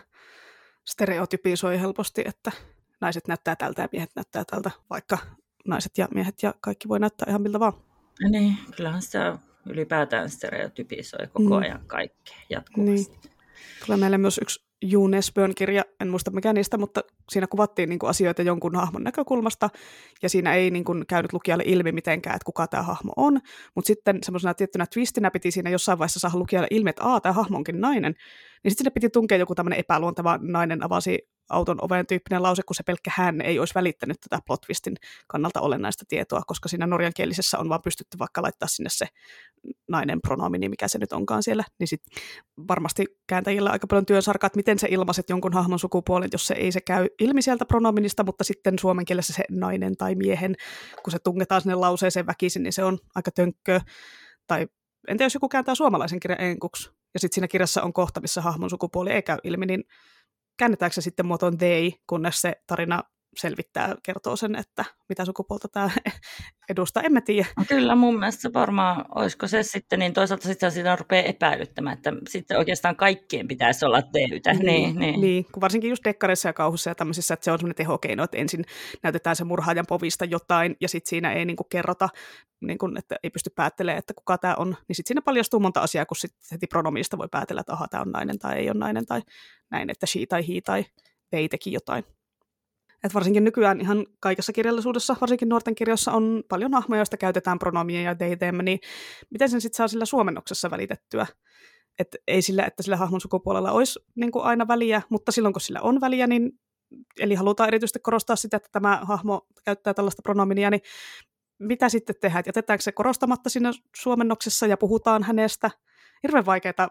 stereotypisoi 0.86 1.80
helposti, 1.80 2.24
että 2.26 2.52
naiset 3.02 3.28
näyttää 3.28 3.56
tältä 3.56 3.82
ja 3.82 3.88
miehet 3.92 4.12
näyttää 4.16 4.44
tältä, 4.46 4.72
vaikka 4.90 5.18
naiset 5.66 5.98
ja 5.98 6.08
miehet 6.14 6.44
ja 6.44 6.54
kaikki 6.62 6.88
voi 6.88 7.00
näyttää 7.00 7.26
ihan 7.30 7.42
miltä 7.42 7.60
vaan. 7.60 7.74
Niin, 8.30 8.58
kyllähän 8.76 9.02
sitä 9.02 9.38
ylipäätään 9.66 10.30
stereotypisoi 10.30 11.28
koko 11.28 11.56
mm. 11.56 11.62
ajan 11.62 11.84
kaikkea 11.88 12.38
jatkuvasti. 12.50 13.12
Niin. 13.12 13.32
Tulee 13.86 13.98
meille 13.98 14.18
myös 14.18 14.40
yksi 14.42 14.64
June 14.82 15.18
Esbjörn 15.18 15.56
kirja, 15.56 15.84
en 16.02 16.08
muista 16.08 16.32
mikä 16.32 16.54
niistä, 16.54 16.78
mutta 16.78 17.02
siinä 17.32 17.48
kuvattiin 17.48 17.90
niin 17.90 18.00
kuin, 18.00 18.10
asioita 18.10 18.42
jonkun 18.42 18.76
hahmon 18.76 19.04
näkökulmasta, 19.04 19.70
ja 20.22 20.30
siinä 20.30 20.54
ei 20.54 20.72
niin 20.72 20.84
kuin, 20.84 21.04
käynyt 21.08 21.34
lukijalle 21.34 21.64
ilmi 21.68 21.92
mitenkään, 21.92 22.36
että 22.36 22.46
kuka 22.46 22.68
tämä 22.68 22.84
hahmo 22.84 23.14
on, 23.16 23.40
mutta 23.76 23.88
sitten 23.88 24.20
semmoisena 24.24 24.54
tiettynä 24.54 24.86
twistinä 24.94 25.32
piti 25.32 25.52
siinä 25.52 25.70
jossain 25.70 26.00
vaiheessa 26.00 26.20
saada 26.20 26.38
lukijalle 26.38 26.68
ilmi, 26.72 26.90
että 26.90 27.04
tämä 27.24 27.34
hahmo 27.34 27.58
onkin 27.58 27.82
nainen, 27.82 28.12
niin 28.64 28.72
sitten 28.72 28.84
sinne 28.84 28.92
piti 28.94 29.10
tunkea 29.10 29.38
joku 29.38 29.56
tämmöinen 29.56 29.80
epäluonteva 29.80 30.40
nainen 30.42 30.84
avasi 30.84 31.30
auton 31.54 31.78
oven 31.82 32.08
tyyppinen 32.08 32.44
lause, 32.44 32.62
kun 32.64 32.76
se 32.76 32.84
pelkkä 32.84 33.12
hän 33.14 33.42
ei 33.42 33.60
olisi 33.60 33.76
välittänyt 33.76 34.18
tätä 34.22 34.42
plotwistin 34.46 34.96
kannalta 35.28 35.62
olennaista 35.62 36.06
tietoa, 36.08 36.42
koska 36.48 36.70
siinä 36.70 36.88
norjankielisessä 36.88 37.60
on 37.60 37.70
vaan 37.70 37.82
pystytty 37.82 38.20
vaikka 38.20 38.42
laittaa 38.42 38.68
sinne 38.68 38.90
se 38.90 39.08
nainen 39.90 40.22
pronomini, 40.22 40.70
mikä 40.70 40.88
se 40.88 40.98
nyt 40.98 41.14
onkaan 41.14 41.44
siellä, 41.44 41.64
niin 41.80 41.88
sitten 41.88 42.24
varmasti 42.68 43.06
kääntäjillä 43.28 43.70
aika 43.70 43.88
paljon 43.88 44.06
työnsarkaa, 44.06 44.48
että 44.48 44.58
miten 44.58 44.80
se 44.80 44.88
ilmaiset 44.92 45.30
jonkun 45.30 45.54
hahmon 45.54 45.80
sukupuolen, 45.80 46.30
jos 46.32 46.48
se 46.48 46.54
ei 46.54 46.72
se 46.72 46.82
käy 46.82 47.08
ilmi 47.20 47.42
sieltä 47.42 47.66
pronominista, 47.66 48.24
mutta 48.24 48.44
sitten 48.44 48.80
suomen 48.80 49.06
kielessä 49.06 49.34
se 49.34 49.44
nainen 49.52 49.98
tai 49.98 50.16
miehen, 50.16 50.56
kun 51.04 51.12
se 51.12 51.20
tungetaan 51.20 51.62
sinne 51.62 51.76
lauseeseen 51.76 52.28
väkisin, 52.28 52.64
niin 52.64 52.74
se 52.74 52.84
on 52.84 53.00
aika 53.16 53.32
tönkkö. 53.32 53.82
Tai 54.48 54.68
entä 55.08 55.24
jos 55.24 55.34
joku 55.34 55.50
kääntää 55.50 55.76
suomalaisen 55.76 56.20
kirjan 56.20 56.42
enkuksi, 56.42 56.90
ja 57.14 57.20
sitten 57.20 57.36
siinä 57.36 57.48
kirjassa 57.48 57.84
on 57.84 57.94
kohta, 57.94 58.22
missä 58.22 58.42
hahmon 58.42 58.70
sukupuoli 58.70 59.12
ei 59.12 59.22
käy 59.22 59.38
ilmi, 59.44 59.66
niin 59.66 59.84
käännetäänkö 60.58 60.94
se 60.94 61.02
sitten 61.02 61.26
muotoon 61.26 61.58
they, 61.58 61.92
kunnes 62.08 62.42
se 62.42 62.56
tarina 62.68 63.04
selvittää, 63.38 63.96
kertoo 64.04 64.36
sen, 64.36 64.56
että 64.56 64.86
mitä 65.10 65.26
sukupuolta 65.26 65.68
tämä 65.68 65.90
edustaa, 66.70 67.04
emme 67.04 67.22
tiedä. 67.22 67.48
No 67.58 67.66
kyllä 67.68 67.96
mun 67.96 68.20
mielestä 68.20 68.54
varmaan, 68.54 69.06
olisiko 69.16 69.48
se 69.48 69.64
sitten, 69.64 70.00
niin 70.00 70.14
toisaalta 70.14 70.48
sitten 70.48 70.72
sitä 70.72 70.96
rupeaa 70.96 71.24
epäilyttämään, 71.24 71.98
että 71.98 72.14
sitten 72.30 72.58
oikeastaan 72.58 72.96
kaikkien 72.96 73.48
pitäisi 73.48 73.86
olla 73.86 74.02
tehdytä. 74.02 74.54
Niin, 74.54 74.64
niin, 74.64 75.00
niin. 75.00 75.22
niin 75.22 75.46
kun 75.52 75.62
varsinkin 75.62 75.90
just 75.90 76.04
dekkareissa 76.04 76.50
ja 76.50 76.54
kauhussa 76.54 76.90
ja 76.90 76.96
tämmöisissä, 76.96 77.34
että 77.34 77.44
se 77.44 77.52
on 77.52 77.60
semmoinen 77.60 77.76
tehokeino, 77.76 78.24
että 78.24 78.38
ensin 78.38 78.66
näytetään 79.04 79.36
se 79.36 79.44
murhaajan 79.44 79.86
povista 79.88 80.26
jotain 80.26 80.76
ja 80.82 80.90
sitten 80.90 81.10
siinä 81.10 81.34
ei 81.34 81.46
niin 81.46 81.58
kuin 81.58 81.68
kerrota, 81.70 82.10
niin 82.62 82.78
kuin, 82.78 82.98
että 82.98 83.16
ei 83.24 83.30
pysty 83.30 83.50
päättelemään, 83.50 84.00
että 84.00 84.14
kuka 84.14 84.38
tämä 84.38 84.56
on, 84.58 84.68
niin 84.88 84.96
sitten 84.96 85.10
siinä 85.10 85.22
paljastuu 85.22 85.60
monta 85.60 85.82
asiaa, 85.82 86.06
kun 86.06 86.18
sitten 86.18 86.42
heti 86.52 86.68
pronomista 86.68 87.18
voi 87.18 87.28
päätellä, 87.32 87.60
että 87.60 87.74
aha, 87.74 87.88
tämä 87.88 88.02
on 88.02 88.12
nainen 88.12 88.40
tai 88.40 88.60
ei 88.60 88.70
ole 88.70 88.80
nainen 88.80 89.06
tai 89.06 89.22
näin, 89.72 89.90
että 89.90 90.06
she 90.06 90.26
tai 90.30 90.48
he 90.48 90.62
tai 90.62 90.86
they 91.30 91.50
teki 91.50 91.72
jotain. 91.72 92.04
Et 93.04 93.14
varsinkin 93.14 93.44
nykyään 93.44 93.82
ihan 93.82 94.06
kaikessa 94.20 94.54
kirjallisuudessa, 94.54 95.16
varsinkin 95.22 95.50
nuorten 95.50 95.76
kirjoissa 95.76 96.12
on 96.12 96.44
paljon 96.50 96.74
hahmoja, 96.74 97.00
joista 97.00 97.18
käytetään 97.18 97.60
pronomia 97.60 98.02
ja 98.02 98.16
they, 98.16 98.52
niin 98.64 98.80
miten 99.30 99.50
sen 99.50 99.62
sitten 99.62 99.78
saa 99.78 99.88
sillä 99.88 100.06
suomennoksessa 100.06 100.72
välitettyä? 100.72 101.28
Et 102.00 102.16
ei 102.28 102.42
sillä, 102.42 102.66
että 102.66 102.84
sillä 102.84 102.98
hahmon 102.98 103.22
sukupuolella 103.22 103.72
olisi 103.72 104.00
niin 104.16 104.32
kuin 104.32 104.46
aina 104.46 104.68
väliä, 104.68 105.02
mutta 105.10 105.32
silloin 105.32 105.54
kun 105.54 105.62
sillä 105.62 105.82
on 105.82 106.02
väliä, 106.02 106.28
niin 106.28 106.52
eli 107.20 107.36
halutaan 107.36 107.68
erityisesti 107.68 108.00
korostaa 108.00 108.36
sitä, 108.36 108.58
että 108.58 108.70
tämä 108.72 109.00
hahmo 109.04 109.48
käyttää 109.66 109.94
tällaista 109.94 110.22
pronominia, 110.22 110.70
niin 110.70 110.82
mitä 111.60 111.90
sitten 111.90 112.16
tehdään? 112.22 112.44
Jätetäänkö 112.46 112.84
se 112.84 112.92
korostamatta 112.92 113.50
siinä 113.50 113.72
suomennoksessa 113.96 114.68
ja 114.68 114.78
puhutaan 114.78 115.24
hänestä? 115.24 115.72
Hirveän 116.24 116.46
vaikeaa, 116.46 116.74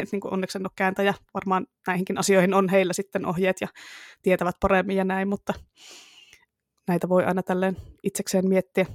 että 0.00 0.08
niin 0.12 0.20
onneksi 0.24 0.58
en 0.58 0.66
ole 0.66 0.72
kääntäjä, 0.76 1.14
varmaan 1.34 1.66
näihinkin 1.86 2.18
asioihin 2.18 2.54
on 2.54 2.68
heillä 2.68 2.92
sitten 2.92 3.26
ohjeet 3.26 3.60
ja 3.60 3.68
tietävät 4.22 4.56
paremmin 4.60 4.96
ja 4.96 5.04
näin, 5.04 5.28
mutta 5.28 5.54
näitä 6.88 7.08
voi 7.08 7.24
aina 7.24 7.42
tälleen 7.42 7.76
itsekseen 8.02 8.48
miettiä. 8.48 8.86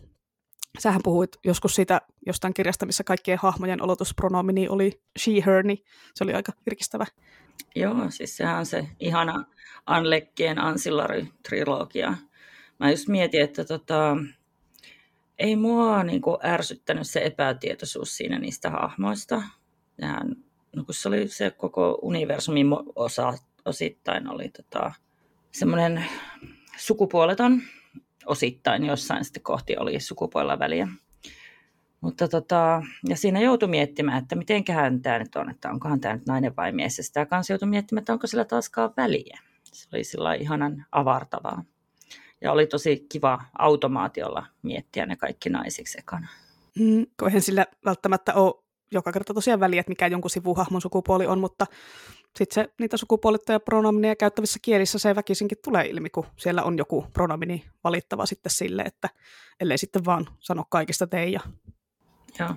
Sähän 0.79 1.01
puhuit 1.03 1.29
joskus 1.43 1.75
siitä 1.75 2.01
jostain 2.25 2.53
kirjasta, 2.53 2.85
missä 2.85 3.03
kaikkien 3.03 3.39
hahmojen 3.41 3.81
olotuspronomini 3.81 4.69
oli 4.69 5.01
she, 5.19 5.31
her, 5.45 5.63
niin 5.63 5.77
se 6.15 6.23
oli 6.23 6.33
aika 6.33 6.51
virkistävä. 6.65 7.05
Joo, 7.75 8.09
siis 8.09 8.37
sehän 8.37 8.59
on 8.59 8.65
se 8.65 8.87
ihana 8.99 9.45
Anlekkien 9.85 10.57
Ancillary-trilogia. 10.57 12.13
mä 12.79 12.91
just 12.91 13.07
mietin, 13.07 13.41
että 13.41 13.65
tota, 13.65 14.17
ei 15.39 15.55
mua 15.55 16.03
niin 16.03 16.21
kuin 16.21 16.37
ärsyttänyt 16.43 17.07
se 17.07 17.25
epätietoisuus 17.25 18.17
siinä 18.17 18.39
niistä 18.39 18.69
hahmoista. 18.69 19.43
Ja, 20.01 20.21
no 20.75 20.83
kun 20.85 20.93
se 20.93 21.07
oli 21.07 21.27
se 21.27 21.51
koko 21.51 21.99
universumin 22.01 22.67
osa, 22.95 23.33
osittain 23.65 24.29
oli 24.29 24.49
tota, 24.49 24.91
semmoinen 25.51 26.05
sukupuoleton, 26.77 27.61
osittain 28.25 28.85
jossain 28.85 29.25
sitten 29.25 29.43
kohti 29.43 29.77
oli 29.77 29.99
sukupuolella 29.99 30.59
väliä. 30.59 30.87
Mutta 32.01 32.27
tota, 32.27 32.83
ja 33.09 33.15
siinä 33.15 33.41
joutui 33.41 33.69
miettimään, 33.69 34.23
että 34.23 34.35
mitenköhän 34.35 35.01
tämä 35.01 35.19
nyt 35.19 35.35
on, 35.35 35.49
että 35.49 35.69
onkohan 35.69 35.99
tämä 35.99 36.13
nyt 36.13 36.25
nainen 36.25 36.55
vai 36.55 36.71
mies. 36.71 36.97
Ja 36.97 37.03
sitä 37.03 37.25
kanssa 37.25 37.53
joutui 37.53 37.69
miettimään, 37.69 38.01
että 38.01 38.13
onko 38.13 38.27
sillä 38.27 38.45
taaskaan 38.45 38.93
väliä. 38.97 39.39
Se 39.63 39.89
oli 39.93 40.03
sillä 40.03 40.33
ihanan 40.33 40.85
avartavaa. 40.91 41.63
Ja 42.41 42.51
oli 42.51 42.67
tosi 42.67 43.05
kiva 43.09 43.43
automaatiolla 43.59 44.45
miettiä 44.61 45.05
ne 45.05 45.15
kaikki 45.15 45.49
naisiksi 45.49 45.99
ekana. 45.99 46.27
Mm, 46.79 47.05
eihän 47.27 47.41
sillä 47.41 47.65
välttämättä 47.85 48.33
ole 48.33 48.62
joka 48.93 49.11
kerta 49.11 49.33
tosiaan 49.33 49.59
väliä, 49.59 49.79
että 49.79 49.91
mikä 49.91 50.07
jonkun 50.07 50.29
sivuhahmon 50.29 50.81
sukupuoli 50.81 51.27
on, 51.27 51.39
mutta 51.39 51.65
sitten 52.37 52.63
se 52.63 52.73
niitä 52.79 52.97
sukupuolittuja 52.97 53.59
pronomineja 53.59 54.15
käyttävissä 54.15 54.59
kielissä 54.61 54.99
se 54.99 55.15
väkisinkin 55.15 55.57
tulee 55.63 55.85
ilmi, 55.85 56.09
kun 56.09 56.25
siellä 56.37 56.63
on 56.63 56.77
joku 56.77 57.05
pronomini 57.13 57.65
valittava 57.83 58.25
sitten 58.25 58.51
sille, 58.51 58.81
että 58.81 59.09
ellei 59.59 59.77
sitten 59.77 60.05
vaan 60.05 60.27
sano 60.39 60.63
kaikista 60.69 61.07
teija. 61.07 61.39
Joo. 62.39 62.55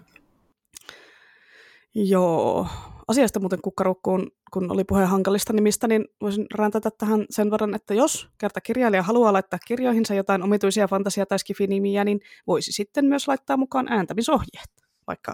Joo. 1.94 2.66
Asiasta 3.08 3.40
muuten 3.40 3.62
kukkarukkuun, 3.62 4.30
kun 4.52 4.72
oli 4.72 4.84
puhe 4.84 5.04
hankalista 5.04 5.52
nimistä, 5.52 5.88
niin 5.88 6.04
voisin 6.20 6.46
räntätä 6.54 6.90
tähän 6.98 7.26
sen 7.30 7.50
verran, 7.50 7.74
että 7.74 7.94
jos 7.94 8.28
kerta 8.38 8.60
kirjailija 8.60 9.02
haluaa 9.02 9.32
laittaa 9.32 9.58
kirjoihinsa 9.66 10.14
jotain 10.14 10.42
omituisia 10.42 10.88
fantasia- 10.88 11.26
tai 11.26 11.38
skifinimiä, 11.38 12.04
niin 12.04 12.20
voisi 12.46 12.72
sitten 12.72 13.04
myös 13.04 13.28
laittaa 13.28 13.56
mukaan 13.56 13.88
ääntämisohjeet, 13.88 14.70
vaikka 15.06 15.32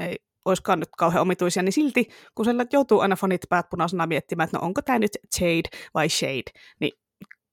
ei 0.00 0.16
olisikaan 0.44 0.80
nyt 0.80 0.88
kauhean 0.98 1.22
omituisia, 1.22 1.62
niin 1.62 1.72
silti, 1.72 2.08
kun 2.34 2.44
siellä 2.44 2.66
joutuu 2.72 3.00
aina 3.00 3.16
fanit 3.16 3.40
päät 3.48 3.70
punaisena 3.70 4.06
miettimään, 4.06 4.44
että 4.44 4.58
no 4.58 4.64
onko 4.64 4.82
tämä 4.82 4.98
nyt 4.98 5.12
Jade 5.40 5.68
vai 5.94 6.08
Shade, 6.08 6.60
niin 6.80 6.92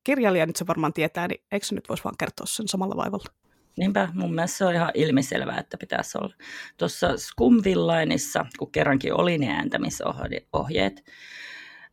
kirjailija 0.04 0.46
nyt 0.46 0.56
se 0.56 0.68
varmaan 0.68 0.94
tietää, 0.94 1.28
niin 1.28 1.44
eikö 1.52 1.66
se 1.66 1.76
nyt 1.76 1.90
voisi 1.90 2.04
vaan 2.04 2.18
kertoa 2.20 2.46
sen 2.46 2.68
samalla 2.68 2.96
vaivalla? 2.96 3.34
Niinpä, 3.78 4.10
mun 4.14 4.36
mielestä 4.36 4.58
se 4.58 4.66
on 4.66 4.74
ihan 4.74 4.92
ilmiselvää, 4.94 5.60
että 5.60 5.78
pitäisi 5.78 6.18
olla. 6.18 6.34
Tuossa 6.78 7.18
Scumvillainissa, 7.18 8.46
kun 8.60 8.72
kerrankin 8.72 9.14
oli 9.14 9.38
ne 9.38 9.48
ääntämisohjeet, 9.50 11.04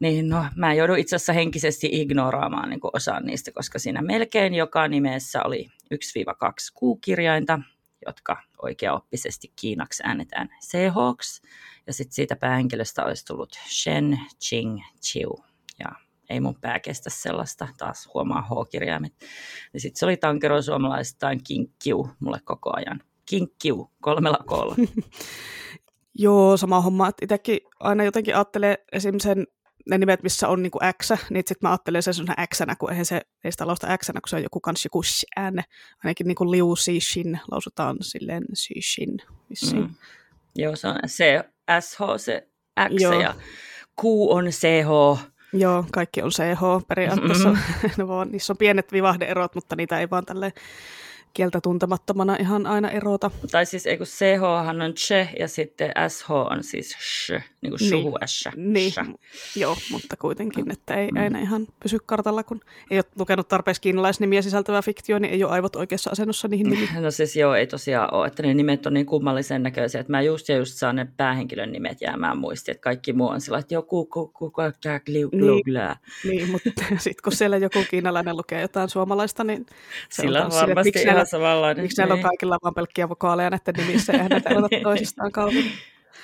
niin 0.01 0.29
no, 0.29 0.45
mä 0.57 0.75
joudun 0.75 0.99
itse 0.99 1.17
asiassa 1.17 1.33
henkisesti 1.33 1.89
ignoraamaan 1.93 2.71
niin 2.71 2.81
osan 2.93 3.25
niistä, 3.25 3.53
koska 3.53 3.79
siinä 3.79 4.03
melkein 4.03 4.55
joka 4.55 4.89
nimessä 4.89 5.43
oli 5.43 5.69
1-2 5.95 5.97
kuukirjainta, 6.75 7.59
jotka 8.07 8.43
oikeaoppisesti 8.63 9.53
kiinaksi 9.57 10.03
äänetään 10.07 10.49
CH, 10.63 10.97
ja 11.87 11.93
sitten 11.93 12.15
siitä 12.15 12.37
päähenkilöstä 12.37 13.05
olisi 13.05 13.25
tullut 13.25 13.59
Shen, 13.69 14.21
Ching, 14.41 14.81
Chiu. 15.03 15.45
Ja 15.79 15.89
ei 16.31 16.41
mun 16.41 16.61
pää 16.61 16.81
kestä 16.81 17.11
sellaista, 17.11 17.69
taas 17.79 18.09
huomaa 18.15 18.43
H-kirjaimet. 18.43 19.13
Ja 19.75 19.81
sitten 19.81 19.99
se 19.99 20.07
oli 20.07 20.17
tankero 20.17 20.63
suomalaistaan 20.63 21.41
kinkkiu 21.45 22.11
mulle 22.21 22.41
koko 22.45 22.73
ajan. 22.77 23.03
Kinkkiu, 23.27 23.91
kolmella 24.01 24.39
koolla. 24.47 24.77
Joo, 26.19 26.57
sama 26.57 26.81
homma. 26.81 27.11
Itsekin 27.23 27.59
aina 27.81 28.05
jotenkin 28.05 28.35
ajattelee 28.35 28.85
esim. 28.93 29.19
sen 29.19 29.47
ne 29.91 29.99
nimet, 29.99 30.23
missä 30.23 30.49
on 30.49 30.63
niinku 30.63 30.79
X, 31.03 31.11
niin 31.11 31.45
sitten 31.47 31.69
mä 31.69 31.71
ajattelen 31.71 32.03
sen 32.03 32.15
sellaisena 32.15 32.47
X, 32.47 32.79
kun 32.79 32.91
eihän 32.91 33.05
se, 33.05 33.21
ei 33.45 33.53
sitä 33.53 33.67
lausta 33.67 33.99
X, 33.99 34.07
kun 34.07 34.21
se 34.29 34.37
on 34.37 34.43
joku 34.43 34.61
kans 34.61 34.85
joku 34.85 35.03
ääne. 35.37 35.63
Ainakin 36.05 36.27
niinku 36.27 36.51
liu 36.51 36.77
si 36.77 37.01
shin 37.01 37.41
lausutaan 37.51 37.97
silleen 38.01 38.45
si 38.55 38.75
shin 38.83 39.19
vissiin. 39.51 39.83
Mm. 39.83 39.95
Joo, 40.55 40.77
se 40.77 40.89
on 40.89 40.97
se 41.07 41.45
SH, 41.81 41.99
se 42.17 42.49
X 42.89 43.03
Joo. 43.03 43.21
ja 43.21 43.35
Q 44.01 44.05
on 44.29 44.45
CH. 44.45 45.23
Joo, 45.53 45.85
kaikki 45.93 46.23
on 46.23 46.31
CH 46.31 46.87
periaatteessa. 46.89 47.49
Mm-hmm. 47.49 47.91
no 47.99 48.09
vaan, 48.09 48.29
niissä 48.31 48.53
on 48.53 48.57
pienet 48.57 48.93
vivahdeerot, 48.93 49.55
mutta 49.55 49.77
niitä 49.77 50.01
ei 50.01 50.11
vaan 50.11 50.27
tälleen 50.27 50.53
kieltä 51.37 51.61
tuntemattomana 51.61 52.37
ihan 52.41 52.67
aina 52.67 52.91
erota. 52.91 53.31
Tai 53.51 53.67
siis 53.67 53.87
ei 53.87 53.97
kun 53.97 54.07
CH 54.07 54.43
on 54.85 54.95
che 54.95 55.29
ja 55.39 55.49
sitten 55.49 55.93
SH 56.09 56.31
on 56.31 56.65
siis 56.65 56.97
sh, 57.01 57.31
niin 57.61 57.71
kuin 57.71 58.21
niin. 58.57 58.93
niin. 59.07 59.19
Joo, 59.57 59.77
mutta 59.91 60.17
kuitenkin, 60.17 60.73
että 60.73 60.95
ei 60.95 61.11
mm. 61.11 61.23
aina 61.23 61.39
ihan 61.39 61.67
pysy 61.83 61.99
kartalla, 62.07 62.43
kun 62.43 62.61
ei 62.91 62.99
ole 62.99 63.05
lukenut 63.19 63.49
tarpeeksi 63.49 63.83
kiinalaisnimiä 63.83 64.43
sisältävää 64.43 64.83
fiktio, 64.83 65.19
niin 65.19 65.33
ei 65.33 65.45
ole 65.45 65.53
aivot 65.53 65.77
oikeassa 65.77 66.11
asennossa 66.11 66.49
niihin 66.49 66.71
nimiin. 66.71 67.03
No 67.03 67.11
siis 67.11 67.37
joo, 67.37 67.55
ei 67.55 67.67
tosiaan 67.67 68.15
ole, 68.15 68.27
että 68.27 68.43
ne 68.43 68.55
nimet 68.55 68.87
on 68.87 68.95
niin 68.95 69.07
kummallisen 69.07 69.63
näköisiä, 69.63 70.01
että 70.01 70.11
mä 70.11 70.23
just 70.23 70.49
ja 70.49 70.57
just 70.57 70.75
saan 70.75 70.97
ne 70.97 71.07
päähenkilön 71.17 71.73
nimet 71.73 72.01
jäämään 72.01 72.39
muistiin, 72.39 72.73
että 72.73 72.83
kaikki 72.83 73.13
muu 73.13 73.29
on 73.29 73.41
sillä, 73.41 73.59
että 73.59 73.75
joku, 73.75 74.07
ku, 74.07 74.29
ku, 74.29 74.51
ku, 74.51 74.63
niin, 76.25 76.51
mutta 76.51 76.71
sitten 76.99 77.23
kun 77.25 77.33
siellä 77.33 77.57
joku 77.57 77.79
kiinalainen 77.91 78.37
lukee 78.37 78.61
jotain 78.61 78.89
suomalaista, 78.89 79.45
niin 79.45 79.67
se 80.09 80.23
Sillä 80.23 80.45
on 80.45 80.53
varmasti 80.53 80.93
sille, 80.99 81.26
samanlainen. 81.27 81.85
Miksi 81.85 81.95
niin. 81.95 82.03
näillä 82.03 82.13
on 82.13 82.17
niin. 82.19 82.29
kaikilla 82.29 82.59
vaan 82.63 82.75
pelkkiä 82.75 83.09
vokaaleja 83.09 83.51
näiden 83.51 83.87
nimissä 83.87 84.13
ja 84.13 84.29
näitä 84.29 84.51
erota 84.51 84.69
niin. 84.71 84.83
toisistaan 84.83 85.33
kauan. 85.33 85.55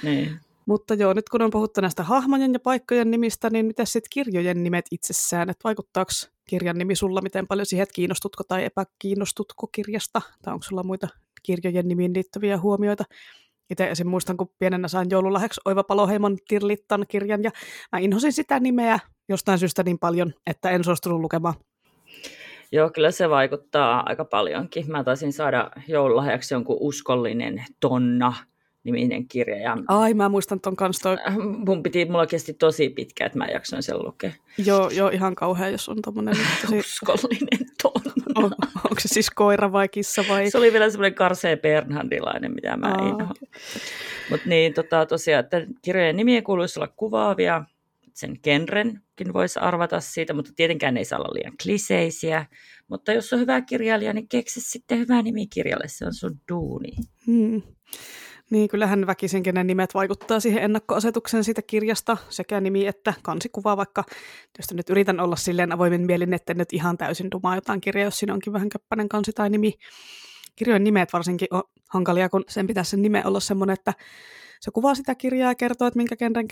Niin. 0.02 0.40
Mutta 0.66 0.94
joo, 0.94 1.12
nyt 1.12 1.28
kun 1.28 1.42
on 1.42 1.50
puhuttu 1.50 1.80
näistä 1.80 2.02
hahmojen 2.02 2.52
ja 2.52 2.60
paikkojen 2.60 3.10
nimistä, 3.10 3.50
niin 3.50 3.66
mitä 3.66 3.84
sitten 3.84 4.10
kirjojen 4.10 4.62
nimet 4.62 4.84
itsessään? 4.90 5.50
Että 5.50 5.64
vaikuttaako 5.64 6.10
kirjan 6.48 6.78
nimi 6.78 6.96
sulla 6.96 7.20
miten 7.20 7.46
paljon 7.46 7.66
siihen, 7.66 7.82
että 7.82 7.94
kiinnostutko 7.94 8.44
tai 8.44 8.64
epäkiinnostutko 8.64 9.66
kirjasta? 9.66 10.22
Tai 10.42 10.52
onko 10.54 10.62
sulla 10.62 10.82
muita 10.82 11.08
kirjojen 11.42 11.88
nimiin 11.88 12.14
liittyviä 12.14 12.58
huomioita? 12.58 13.04
Itse 13.70 13.90
esim. 13.90 14.08
muistan, 14.08 14.36
kun 14.36 14.50
pienenä 14.58 14.88
sain 14.88 15.10
joululahjaksi 15.10 15.60
Oiva 15.64 15.84
Paloheimon 15.84 16.36
Tirlittan 16.48 17.04
kirjan, 17.08 17.42
ja 17.42 17.50
mä 17.92 17.98
inhosin 17.98 18.32
sitä 18.32 18.60
nimeä 18.60 18.98
jostain 19.28 19.58
syystä 19.58 19.82
niin 19.82 19.98
paljon, 19.98 20.34
että 20.46 20.70
en 20.70 20.84
suostunut 20.84 21.20
lukemaan. 21.20 21.54
Joo, 22.72 22.90
kyllä 22.90 23.10
se 23.10 23.30
vaikuttaa 23.30 24.02
aika 24.06 24.24
paljonkin. 24.24 24.90
Mä 24.90 25.04
taisin 25.04 25.32
saada 25.32 25.70
joululahjaksi 25.88 26.54
jonkun 26.54 26.76
uskollinen 26.80 27.64
tonna 27.80 28.34
niminen 28.84 29.28
kirja. 29.28 29.56
Ja 29.56 29.76
Ai, 29.88 30.14
mä 30.14 30.28
muistan 30.28 30.60
ton 30.60 30.76
kanssa. 30.76 31.02
Toi... 31.02 31.18
Äh, 31.28 31.36
mun 31.38 31.82
piti, 31.82 32.04
mulla 32.04 32.26
kesti 32.26 32.54
tosi 32.54 32.88
pitkä, 32.88 33.26
että 33.26 33.38
mä 33.38 33.46
jaksoin 33.46 33.82
sen 33.82 34.04
lukea. 34.04 34.32
Joo, 34.66 34.90
joo 34.90 35.08
ihan 35.08 35.34
kauhea, 35.34 35.68
jos 35.68 35.88
on 35.88 36.02
tommonen 36.02 36.36
tosi... 36.62 36.78
uskollinen 36.78 37.66
tonna. 37.82 38.12
On, 38.34 38.44
onko 38.84 38.96
se 38.98 39.08
siis 39.08 39.30
koira 39.30 39.72
vai 39.72 39.88
kissa 39.88 40.24
vai? 40.28 40.50
Se 40.50 40.58
oli 40.58 40.72
vielä 40.72 40.90
semmoinen 40.90 41.14
karsee 41.14 41.56
Bernhardilainen, 41.56 42.54
mitä 42.54 42.76
mä 42.76 42.88
en 42.88 43.00
ole. 43.00 43.28
Mutta 44.30 44.48
niin, 44.48 44.74
tota, 44.74 45.06
tosiaan, 45.06 45.44
että 45.44 45.66
kirjojen 45.82 46.16
nimiä 46.16 46.42
kuuluisi 46.42 46.80
olla 46.80 46.92
kuvaavia, 46.96 47.64
sen 48.14 48.36
genrenkin 48.42 49.32
voisi 49.32 49.58
arvata 49.58 50.00
siitä, 50.00 50.34
mutta 50.34 50.52
tietenkään 50.56 50.96
ei 50.96 51.04
saa 51.04 51.18
olla 51.18 51.34
liian 51.34 51.56
kliseisiä. 51.62 52.46
Mutta 52.88 53.12
jos 53.12 53.32
on 53.32 53.40
hyvä 53.40 53.60
kirjailija, 53.60 54.12
niin 54.12 54.28
keksi 54.28 54.60
sitten 54.60 54.98
hyvä 54.98 55.22
nimi 55.22 55.46
kirjalle, 55.46 55.88
se 55.88 56.06
on 56.06 56.14
sun 56.14 56.40
duuni. 56.48 56.92
Hmm. 57.26 57.62
Niin, 58.50 58.68
kyllähän 58.68 59.06
väkisinkin 59.06 59.54
ne 59.54 59.64
nimet 59.64 59.94
vaikuttaa 59.94 60.40
siihen 60.40 60.62
ennakkoasetukseen 60.62 61.44
siitä 61.44 61.62
kirjasta, 61.62 62.16
sekä 62.28 62.60
nimi 62.60 62.86
että 62.86 63.14
kansikuva, 63.22 63.76
vaikka 63.76 64.04
jos 64.58 64.74
nyt 64.74 64.90
yritän 64.90 65.20
olla 65.20 65.36
silleen 65.36 65.72
avoimen 65.72 66.06
mielin, 66.06 66.34
että 66.34 66.54
nyt 66.54 66.72
ihan 66.72 66.98
täysin 66.98 67.30
dumaa 67.30 67.54
jotain 67.54 67.80
kirjaa, 67.80 68.04
jos 68.04 68.18
siinä 68.18 68.34
onkin 68.34 68.52
vähän 68.52 68.68
köppäinen 68.68 69.08
kansi 69.08 69.32
tai 69.32 69.50
nimi. 69.50 69.74
Kirjojen 70.56 70.84
nimet 70.84 71.12
varsinkin 71.12 71.48
on 71.50 71.62
hankalia, 71.88 72.28
kun 72.28 72.44
sen 72.48 72.66
pitäisi 72.66 72.90
sen 72.90 73.02
nime 73.02 73.22
olla 73.24 73.40
semmoinen, 73.40 73.74
että 73.74 73.92
se 74.62 74.70
kuvaa 74.70 74.94
sitä 74.94 75.14
kirjaa 75.14 75.50
ja 75.50 75.54
kertoo, 75.54 75.88
että 75.88 75.96
minkä 75.96 76.16
genren 76.16 76.48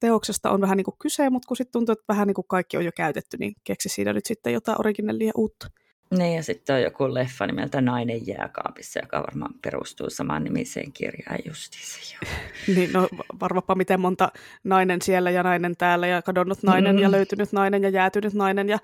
teoksesta 0.00 0.50
on 0.50 0.60
vähän 0.60 0.76
niin 0.76 0.84
kuin 0.84 0.98
kyse, 0.98 1.30
mutta 1.30 1.46
kun 1.46 1.56
sitten 1.56 1.72
tuntuu, 1.72 1.92
että 1.92 2.04
vähän 2.08 2.26
niin 2.26 2.34
kuin 2.34 2.48
kaikki 2.48 2.76
on 2.76 2.84
jo 2.84 2.92
käytetty, 2.96 3.36
niin 3.36 3.54
keksi 3.64 3.88
siinä 3.88 4.12
nyt 4.12 4.26
sitten 4.26 4.52
jotain 4.52 4.80
originellia 4.80 5.32
uutta. 5.34 5.70
Niin, 6.18 6.36
ja 6.36 6.42
sitten 6.42 6.76
on 6.76 6.82
joku 6.82 7.14
leffa 7.14 7.46
nimeltä 7.46 7.80
Nainen 7.80 8.26
jääkaapissa, 8.26 9.00
joka 9.00 9.22
varmaan 9.22 9.54
perustuu 9.62 10.10
samaan 10.10 10.44
nimiseen 10.44 10.92
kirjaan 10.92 11.38
justiinsa. 11.46 12.18
niin, 12.76 12.92
no 12.92 13.08
varmapa 13.40 13.74
miten 13.74 14.00
monta 14.00 14.32
nainen 14.64 15.02
siellä 15.02 15.30
ja 15.30 15.42
nainen 15.42 15.76
täällä 15.76 16.06
ja 16.06 16.22
kadonnut 16.22 16.62
nainen 16.62 16.96
mm. 16.96 17.02
ja 17.02 17.10
löytynyt 17.10 17.52
nainen 17.52 17.82
ja 17.82 17.88
jäätynyt 17.88 18.34
nainen 18.34 18.68
ja 18.68 18.78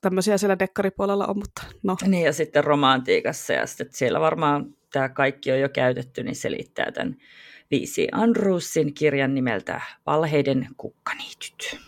tämmöisiä 0.00 0.38
siellä 0.38 0.58
dekkaripuolella 0.58 1.26
on, 1.26 1.38
mutta 1.38 1.62
no. 1.82 1.96
Niin, 2.06 2.24
ja 2.24 2.32
sitten 2.32 2.64
romantiikassa 2.64 3.52
ja 3.52 3.66
sitten 3.66 3.92
siellä 3.92 4.20
varmaan 4.20 4.74
tämä 4.92 5.08
kaikki 5.08 5.52
on 5.52 5.60
jo 5.60 5.68
käytetty, 5.68 6.22
niin 6.22 6.36
selittää 6.36 6.92
tämän 6.92 7.16
viisi 7.72 8.08
Andrewsin 8.12 8.94
kirjan 8.94 9.34
nimeltä 9.34 9.80
Valheiden 10.06 10.68
kukkaniityt. 10.76 11.80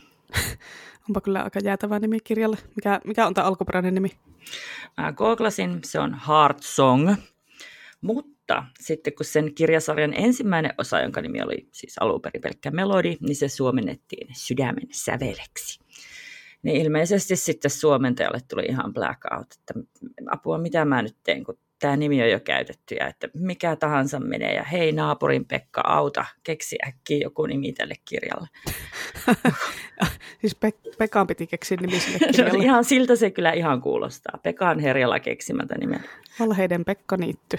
Onpa 1.08 1.20
kyllä 1.20 1.42
aika 1.42 1.60
jäätävä 1.64 1.98
nimi 1.98 2.20
kirjalle. 2.20 2.56
Mikä, 2.76 3.00
mikä 3.04 3.26
on 3.26 3.34
tämä 3.34 3.46
alkuperäinen 3.46 3.94
nimi? 3.94 4.10
Mä 4.96 5.12
googlasin, 5.12 5.80
se 5.84 6.00
on 6.00 6.20
Heart 6.28 6.58
Song. 6.62 7.14
Mutta 8.00 8.64
sitten 8.80 9.14
kun 9.14 9.26
sen 9.26 9.54
kirjasarjan 9.54 10.14
ensimmäinen 10.16 10.74
osa, 10.78 11.00
jonka 11.00 11.20
nimi 11.20 11.42
oli 11.42 11.68
siis 11.72 11.98
alun 12.00 12.20
perin 12.20 12.42
pelkkä 12.42 12.70
melodi, 12.70 13.16
niin 13.20 13.36
se 13.36 13.48
suomennettiin 13.48 14.28
sydämen 14.32 14.88
säveleksi. 14.90 15.80
Niin 16.62 16.76
ilmeisesti 16.76 17.36
sitten 17.36 17.70
suomentajalle 17.70 18.40
tuli 18.50 18.64
ihan 18.68 18.94
blackout, 18.94 19.46
että 19.58 19.74
apua 20.30 20.58
mitä 20.58 20.84
mä 20.84 21.02
nyt 21.02 21.16
teen, 21.22 21.44
kun 21.44 21.58
tämä 21.78 21.96
nimi 21.96 22.22
on 22.22 22.30
jo 22.30 22.40
käytetty 22.40 22.94
ja 22.94 23.06
että 23.08 23.28
mikä 23.34 23.76
tahansa 23.76 24.20
menee 24.20 24.54
ja 24.54 24.62
hei 24.64 24.92
naapurin 24.92 25.44
Pekka 25.44 25.80
auta, 25.84 26.24
keksi 26.42 26.76
äkkiä 26.88 27.18
joku 27.22 27.46
nimi 27.46 27.72
tälle 27.72 27.94
kirjalle. 28.04 28.48
siis 30.40 30.54
Pe- 30.54 30.72
Pekan 30.98 31.26
piti 31.26 31.46
keksiä 31.46 31.78
nimi 31.80 32.00
sille 32.00 32.18
no, 32.26 32.26
kirjalle. 32.32 32.58
no, 32.58 32.64
ihan 32.64 32.84
siltä 32.84 33.16
se 33.16 33.30
kyllä 33.30 33.52
ihan 33.52 33.80
kuulostaa. 33.80 34.38
Pekan 34.42 34.78
herjalla 34.78 35.20
keksimätä 35.20 35.74
nimen. 35.78 36.04
Valheiden 36.40 36.84
Pekka 36.84 37.16
niitty. 37.16 37.56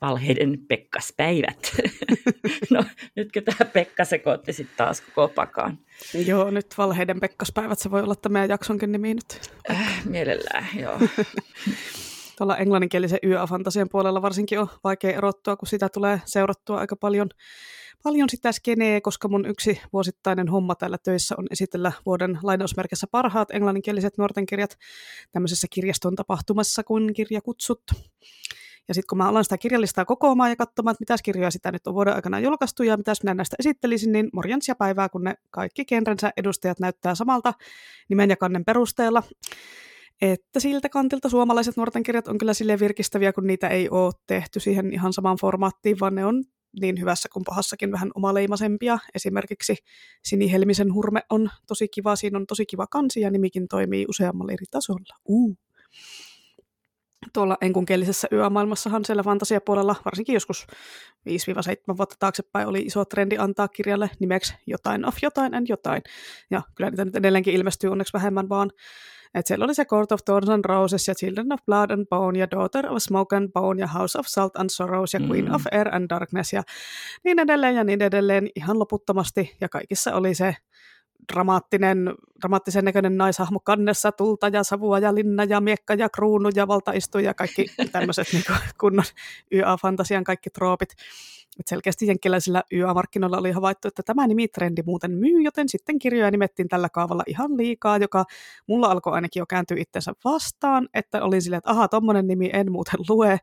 Valheiden 0.00 0.58
Pekkaspäivät. 0.68 1.76
no 2.70 2.84
nytkö 3.16 3.40
tämä 3.42 3.70
Pekka 3.70 4.04
sekoitti 4.04 4.52
sitten 4.52 4.76
taas 4.76 5.00
koko 5.00 5.28
pakaan? 5.28 5.78
Joo, 6.26 6.50
nyt 6.50 6.66
Valheiden 6.78 7.20
Pekkaspäivät, 7.20 7.78
se 7.78 7.90
voi 7.90 8.02
olla 8.02 8.14
tämä 8.14 8.32
meidän 8.32 8.50
jaksonkin 8.50 8.92
nimi 8.92 9.14
nyt. 9.14 9.40
Äh, 9.70 10.04
mielellään, 10.04 10.66
joo. 10.80 11.00
Tuolla 12.36 12.56
englanninkielisen 12.56 13.18
yöfantasian 13.24 13.88
puolella 13.88 14.22
varsinkin 14.22 14.60
on 14.60 14.68
vaikea 14.84 15.16
erottua, 15.16 15.56
kun 15.56 15.68
sitä 15.68 15.88
tulee 15.88 16.20
seurattua 16.24 16.78
aika 16.78 16.96
paljon, 16.96 17.28
paljon 18.02 18.30
sitä 18.30 18.52
skeneä, 18.52 19.00
koska 19.00 19.28
mun 19.28 19.46
yksi 19.46 19.80
vuosittainen 19.92 20.48
homma 20.48 20.74
täällä 20.74 20.98
töissä 20.98 21.34
on 21.38 21.46
esitellä 21.50 21.92
vuoden 22.06 22.38
lainausmerkissä 22.42 23.06
parhaat 23.10 23.50
englanninkieliset 23.50 24.18
nuorten 24.18 24.46
kirjat 24.46 24.78
tämmöisessä 25.32 25.66
kirjaston 25.70 26.16
tapahtumassa 26.16 26.84
kuin 26.84 27.14
kirjakutsut. 27.14 27.82
Ja 28.88 28.94
sitten 28.94 29.08
kun 29.08 29.18
mä 29.18 29.28
alan 29.28 29.44
sitä 29.44 29.58
kirjallistaa 29.58 30.04
kokoamaan 30.04 30.50
ja 30.50 30.56
katsomaan, 30.56 30.92
että 30.92 31.02
mitäs 31.02 31.22
kirjoja 31.22 31.50
sitä 31.50 31.72
nyt 31.72 31.86
on 31.86 31.94
vuoden 31.94 32.14
aikana 32.14 32.40
julkaistu 32.40 32.82
ja 32.82 32.96
mitäs 32.96 33.22
minä 33.22 33.34
näistä 33.34 33.56
esittelisin, 33.58 34.12
niin 34.12 34.30
morjansia 34.32 34.74
päivää, 34.74 35.08
kun 35.08 35.24
ne 35.24 35.34
kaikki 35.50 35.84
genrensä 35.84 36.32
edustajat 36.36 36.80
näyttää 36.80 37.14
samalta 37.14 37.54
nimen 38.08 38.30
ja 38.30 38.36
kannen 38.36 38.64
perusteella. 38.64 39.22
Että 40.20 40.60
siltä 40.60 40.88
kantilta 40.88 41.28
suomalaiset 41.28 41.76
nuorten 41.76 42.02
kirjat 42.02 42.28
on 42.28 42.38
kyllä 42.38 42.54
sille 42.54 42.80
virkistäviä, 42.80 43.32
kun 43.32 43.46
niitä 43.46 43.68
ei 43.68 43.88
ole 43.88 44.12
tehty 44.26 44.60
siihen 44.60 44.92
ihan 44.92 45.12
samaan 45.12 45.36
formaattiin, 45.40 46.00
vaan 46.00 46.14
ne 46.14 46.24
on 46.24 46.44
niin 46.80 47.00
hyvässä 47.00 47.28
kuin 47.32 47.42
pahassakin 47.44 47.92
vähän 47.92 48.10
omaleimaisempia. 48.14 48.98
Esimerkiksi 49.14 49.76
Sini 50.24 50.52
Helmisen 50.52 50.94
hurme 50.94 51.22
on 51.30 51.50
tosi 51.66 51.88
kiva, 51.88 52.16
siinä 52.16 52.38
on 52.38 52.46
tosi 52.46 52.66
kiva 52.66 52.86
kansi 52.86 53.20
ja 53.20 53.30
nimikin 53.30 53.68
toimii 53.68 54.06
useammalla 54.08 54.52
eri 54.52 54.66
tasolla. 54.70 55.16
Uh 55.28 55.56
tuolla 57.32 57.56
enkunkielisessä 57.60 58.28
yömaailmassahan 58.32 59.04
siellä 59.04 59.22
fantasiapuolella, 59.22 59.96
varsinkin 60.04 60.34
joskus 60.34 60.66
5-7 61.92 61.96
vuotta 61.96 62.16
taaksepäin, 62.18 62.68
oli 62.68 62.80
iso 62.80 63.04
trendi 63.04 63.38
antaa 63.38 63.68
kirjalle 63.68 64.10
nimeksi 64.18 64.54
jotain 64.66 65.06
of 65.06 65.16
jotain 65.22 65.54
and 65.54 65.66
jotain. 65.68 66.02
Ja 66.50 66.62
kyllä 66.74 66.90
niitä 66.90 67.04
nyt 67.04 67.16
edelleenkin 67.16 67.54
ilmestyy 67.54 67.90
onneksi 67.90 68.12
vähemmän 68.12 68.48
vaan. 68.48 68.70
Et 69.34 69.46
siellä 69.46 69.64
oli 69.64 69.74
se 69.74 69.84
Court 69.84 70.12
of 70.12 70.20
Thorns 70.24 70.48
and 70.48 70.64
Roses 70.64 71.08
ja 71.08 71.14
Children 71.14 71.52
of 71.52 71.60
Blood 71.66 71.90
and 71.90 72.06
Bone 72.06 72.38
ja 72.38 72.50
Daughter 72.50 72.92
of 72.92 72.96
Smoke 72.98 73.36
and 73.36 73.52
Bone 73.52 73.80
ja 73.80 73.86
House 73.86 74.18
of 74.18 74.26
Salt 74.26 74.56
and 74.56 74.70
Sorrows 74.70 75.14
ja 75.14 75.20
Queen 75.20 75.44
mm. 75.44 75.54
of 75.54 75.62
Air 75.72 75.94
and 75.94 76.06
Darkness 76.10 76.52
ja 76.52 76.62
niin 77.24 77.38
edelleen 77.38 77.76
ja 77.76 77.84
niin 77.84 78.02
edelleen 78.02 78.48
ihan 78.56 78.78
loputtomasti. 78.78 79.56
Ja 79.60 79.68
kaikissa 79.68 80.14
oli 80.14 80.34
se 80.34 80.56
dramaattinen, 81.32 82.14
dramaattisen 82.42 82.84
näköinen 82.84 83.16
naishahmo 83.16 83.60
kannessa, 83.60 84.12
tulta 84.12 84.48
ja 84.48 84.64
savua 84.64 84.98
ja 84.98 85.14
linna 85.14 85.44
ja 85.44 85.60
miekka 85.60 85.94
ja 85.94 86.08
kruunu 86.08 86.50
ja 86.54 86.68
valtaistu 86.68 87.18
ja 87.18 87.34
kaikki 87.34 87.66
tämmöiset 87.92 88.26
niin 88.32 88.44
kunnon 88.80 89.04
YA-fantasian 89.52 90.24
kaikki 90.24 90.50
troopit. 90.50 90.92
Et 91.60 91.68
selkeästi 91.68 92.06
jenkkiläisillä 92.06 92.62
YA-markkinoilla 92.72 93.38
oli 93.38 93.50
havaittu, 93.50 93.88
että 93.88 94.02
tämä 94.02 94.26
nimitrendi 94.26 94.82
muuten 94.86 95.10
myy, 95.10 95.42
joten 95.42 95.68
sitten 95.68 95.98
kirjoja 95.98 96.30
nimettiin 96.30 96.68
tällä 96.68 96.88
kaavalla 96.88 97.22
ihan 97.26 97.56
liikaa, 97.56 97.98
joka 97.98 98.24
mulla 98.66 98.86
alkoi 98.86 99.12
ainakin 99.12 99.40
jo 99.40 99.46
kääntyä 99.46 99.76
itsensä 99.80 100.12
vastaan, 100.24 100.88
että 100.94 101.22
olin 101.22 101.42
silleen, 101.42 101.58
että 101.58 101.70
aha, 101.70 101.88
tommonen 101.88 102.26
nimi 102.26 102.50
en 102.52 102.72
muuten 102.72 103.00
lue. 103.08 103.38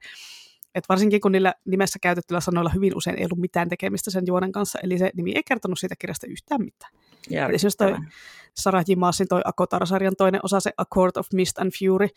Et 0.76 0.90
varsinkin 0.90 1.22
kun 1.22 1.32
niillä 1.32 1.53
nimessä 1.66 1.99
käytetyillä 1.99 2.40
sanoilla 2.40 2.70
hyvin 2.70 2.98
usein 2.98 3.20
ei 3.20 3.26
ollut 3.26 3.40
mitään 3.40 3.70
tekemistä 3.70 4.12
sen 4.12 4.24
juonen 4.28 4.52
kanssa, 4.52 4.80
eli 4.84 4.98
se 4.98 5.12
nimi 5.16 5.32
ei 5.36 5.44
kertonut 5.44 5.80
siitä 5.80 5.95
kirjasta 5.99 6.28
yhtään 6.28 6.62
mitään. 6.64 6.94
Esimerkiksi 7.30 7.77
toi 7.77 7.95
Sarah 8.56 8.84
J. 8.88 8.95
Maasin 8.95 9.27
toi 9.27 9.41
Akotar-sarjan 9.45 10.15
toinen 10.18 10.41
osa, 10.43 10.60
se 10.60 10.72
A 10.77 10.85
Court 10.85 11.18
of 11.18 11.27
Mist 11.34 11.60
and 11.60 11.72
Fury, 11.80 12.07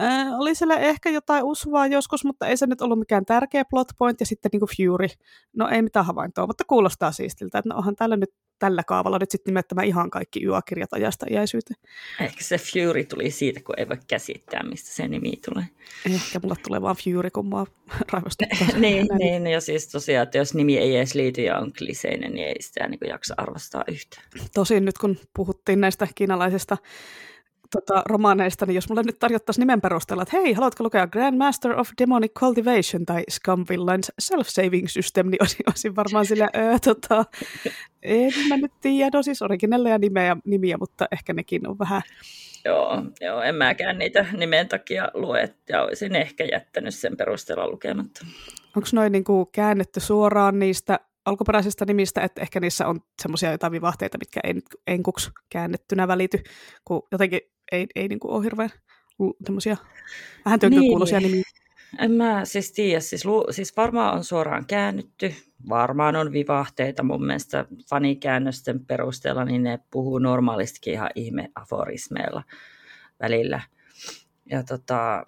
äh, 0.00 0.40
oli 0.40 0.54
siellä 0.54 0.76
ehkä 0.76 1.10
jotain 1.10 1.44
usvaa 1.44 1.86
joskus, 1.86 2.24
mutta 2.24 2.46
ei 2.46 2.56
se 2.56 2.66
nyt 2.66 2.80
ollut 2.80 2.98
mikään 2.98 3.24
tärkeä 3.24 3.64
plot 3.70 3.88
point, 3.98 4.20
ja 4.20 4.26
sitten 4.26 4.50
niin 4.52 4.60
kuin 4.60 4.70
Fury, 4.76 5.08
no 5.56 5.68
ei 5.68 5.82
mitään 5.82 6.06
havaintoa, 6.06 6.46
mutta 6.46 6.64
kuulostaa 6.66 7.12
siistiltä, 7.12 7.58
että 7.58 7.68
no 7.68 7.76
onhan 7.76 7.96
tällä 7.96 8.16
nyt 8.16 8.30
tällä 8.58 8.82
kaavalla 8.84 9.18
nyt 9.18 9.30
sitten 9.30 9.52
nimettämä 9.52 9.82
ihan 9.82 10.10
kaikki 10.10 10.44
yökirjat 10.44 10.92
ajasta 10.92 11.26
iäisyyteen. 11.30 11.80
Ehkä 12.20 12.44
se 12.44 12.58
Fury 12.58 13.04
tuli 13.04 13.30
siitä, 13.30 13.60
kun 13.64 13.74
ei 13.78 13.88
voi 13.88 13.98
käsittää, 14.06 14.62
mistä 14.62 14.90
se 14.90 15.08
nimi 15.08 15.32
tulee. 15.44 15.64
Ehkä 16.06 16.38
mulla 16.42 16.56
tulee 16.66 16.82
vaan 16.82 16.96
Fury, 17.04 17.30
kun 17.30 17.46
mua 17.46 17.66
raivostuttaa. 18.12 18.68
niin, 18.78 19.06
niin, 19.18 19.46
ja 19.46 19.60
siis 19.60 19.88
tosiaan, 19.88 20.22
että 20.22 20.38
jos 20.38 20.54
nimi 20.54 20.78
ei 20.78 20.96
edes 20.96 21.14
liity 21.14 21.42
ja 21.42 21.58
on 21.58 21.72
kliseinen, 21.78 22.32
niin 22.32 22.48
ei 22.48 22.62
sitä 22.62 22.88
niin 22.88 23.00
jaksa 23.08 23.34
arvostaa 23.36 23.84
yhtään. 23.88 24.24
Tosin 24.54 24.84
nyt 24.84 24.98
kun 24.98 25.18
puhuttiin 25.34 25.80
näistä 25.80 26.08
kiinalaisista 26.14 26.76
tota, 27.70 28.02
romaaneista, 28.06 28.66
niin 28.66 28.74
jos 28.74 28.88
mulle 28.88 29.02
nyt 29.02 29.18
tarjottaisiin 29.18 29.62
nimen 29.62 29.80
perusteella, 29.80 30.22
että 30.22 30.36
hei, 30.36 30.52
haluatko 30.52 30.84
lukea 30.84 31.06
Grandmaster 31.06 31.80
of 31.80 31.88
Demonic 31.98 32.32
Cultivation 32.32 33.06
tai 33.06 33.22
Scum 33.30 33.64
Villains 33.68 34.12
Self-Saving 34.22 34.88
System, 34.88 35.26
niin 35.26 35.42
olisin, 35.42 35.68
olisin 35.68 35.96
varmaan 35.96 36.26
sillä, 36.26 36.48
öö, 36.56 36.78
tota, 36.78 37.24
en 38.02 38.32
mä 38.48 38.56
nyt 38.56 38.72
tiedä, 38.80 39.10
no 39.18 39.22
siis 39.22 39.42
originelleja 39.42 39.98
nimeä, 39.98 40.36
nimiä, 40.44 40.76
mutta 40.78 41.06
ehkä 41.12 41.32
nekin 41.32 41.68
on 41.68 41.78
vähän... 41.78 42.02
Joo, 42.64 43.02
joo, 43.20 43.42
en 43.42 43.54
mäkään 43.54 43.98
niitä 43.98 44.26
nimen 44.36 44.68
takia 44.68 45.08
lue, 45.14 45.54
ja 45.68 45.82
olisin 45.82 46.16
ehkä 46.16 46.44
jättänyt 46.44 46.94
sen 46.94 47.16
perusteella 47.16 47.68
lukematta. 47.68 48.26
Onko 48.76 48.88
noin 48.92 49.12
niin 49.12 49.24
käännetty 49.52 50.00
suoraan 50.00 50.58
niistä 50.58 51.00
alkuperäisistä 51.24 51.84
nimistä, 51.84 52.20
että 52.20 52.42
ehkä 52.42 52.60
niissä 52.60 52.86
on 52.86 53.00
semmoisia 53.22 53.50
jotain 53.50 53.72
vivahteita, 53.72 54.18
mitkä 54.18 54.40
ei 54.44 54.54
nyt 54.54 54.64
enkuksi 54.86 55.30
käännettynä 55.48 56.08
välity, 56.08 56.42
kun 56.84 57.02
jotenkin 57.12 57.40
ei, 57.72 57.86
ei 57.94 58.08
niin 58.08 58.20
kuin 58.20 58.32
ole 58.32 58.44
hirveän 58.44 58.70
tämmöisiä 59.44 59.76
vähän 60.44 60.60
tönkökuuloisia 60.60 61.20
niin. 61.20 61.30
nimiä. 61.30 61.44
En 61.98 62.10
mä 62.10 62.44
siis 62.44 62.72
tiedä, 62.72 63.00
siis, 63.00 63.24
lu, 63.24 63.46
siis 63.50 63.76
varmaan 63.76 64.16
on 64.16 64.24
suoraan 64.24 64.66
käännytty, 64.66 65.34
varmaan 65.68 66.16
on 66.16 66.32
vivahteita 66.32 67.02
mun 67.02 67.26
mielestä 67.26 67.64
fanikäännösten 67.90 68.86
perusteella, 68.86 69.44
niin 69.44 69.62
ne 69.62 69.78
puhuu 69.90 70.18
normaalistikin 70.18 70.92
ihan 70.92 71.10
ihme 71.14 71.50
aforismeilla 71.54 72.42
välillä. 73.20 73.60
Ja 74.50 74.62
tota, 74.62 75.26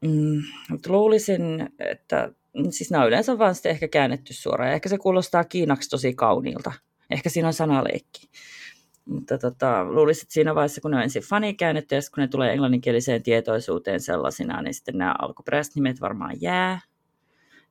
mm, 0.00 0.42
mutta 0.70 0.92
luulisin, 0.92 1.68
että 1.78 2.32
siis 2.70 2.90
nämä 2.90 3.02
on 3.02 3.08
yleensä 3.08 3.38
vaan 3.38 3.54
sitten 3.54 3.70
ehkä 3.70 3.88
käännetty 3.88 4.34
suoraan. 4.34 4.70
Ja 4.70 4.74
ehkä 4.74 4.88
se 4.88 4.98
kuulostaa 4.98 5.44
kiinaksi 5.44 5.90
tosi 5.90 6.14
kauniilta. 6.14 6.72
Ehkä 7.10 7.28
siinä 7.28 7.48
on 7.48 7.54
sanaleikki. 7.54 8.30
Mutta 9.10 9.38
tota, 9.38 9.84
luulisin, 9.84 10.22
että 10.22 10.34
siinä 10.34 10.54
vaiheessa, 10.54 10.80
kun 10.80 10.90
ne 10.90 10.96
on 10.96 11.02
ensin 11.02 11.22
fanikäännetty 11.22 11.94
ja 11.94 12.00
kun 12.14 12.20
ne 12.20 12.28
tulee 12.28 12.52
englanninkieliseen 12.52 13.22
tietoisuuteen 13.22 14.00
sellaisina, 14.00 14.62
niin 14.62 14.74
sitten 14.74 14.98
nämä 14.98 15.14
alkuperäiset 15.18 15.74
nimet 15.74 16.00
varmaan 16.00 16.36
jää. 16.40 16.80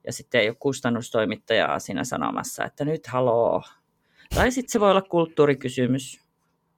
Ja 0.06 0.14
sitten 0.14 0.42
ei 0.42 0.50
ole 0.50 0.56
kustannustoimittajaa 0.60 1.80
siinä 1.80 2.04
sanomassa, 2.04 2.66
että 2.66 2.86
nyt 2.86 3.08
haloo. 3.08 3.64
Tai 4.36 4.52
sitten 4.52 4.72
se 4.72 4.80
voi 4.80 4.92
olla 4.92 5.02
kulttuurikysymys. 5.02 6.22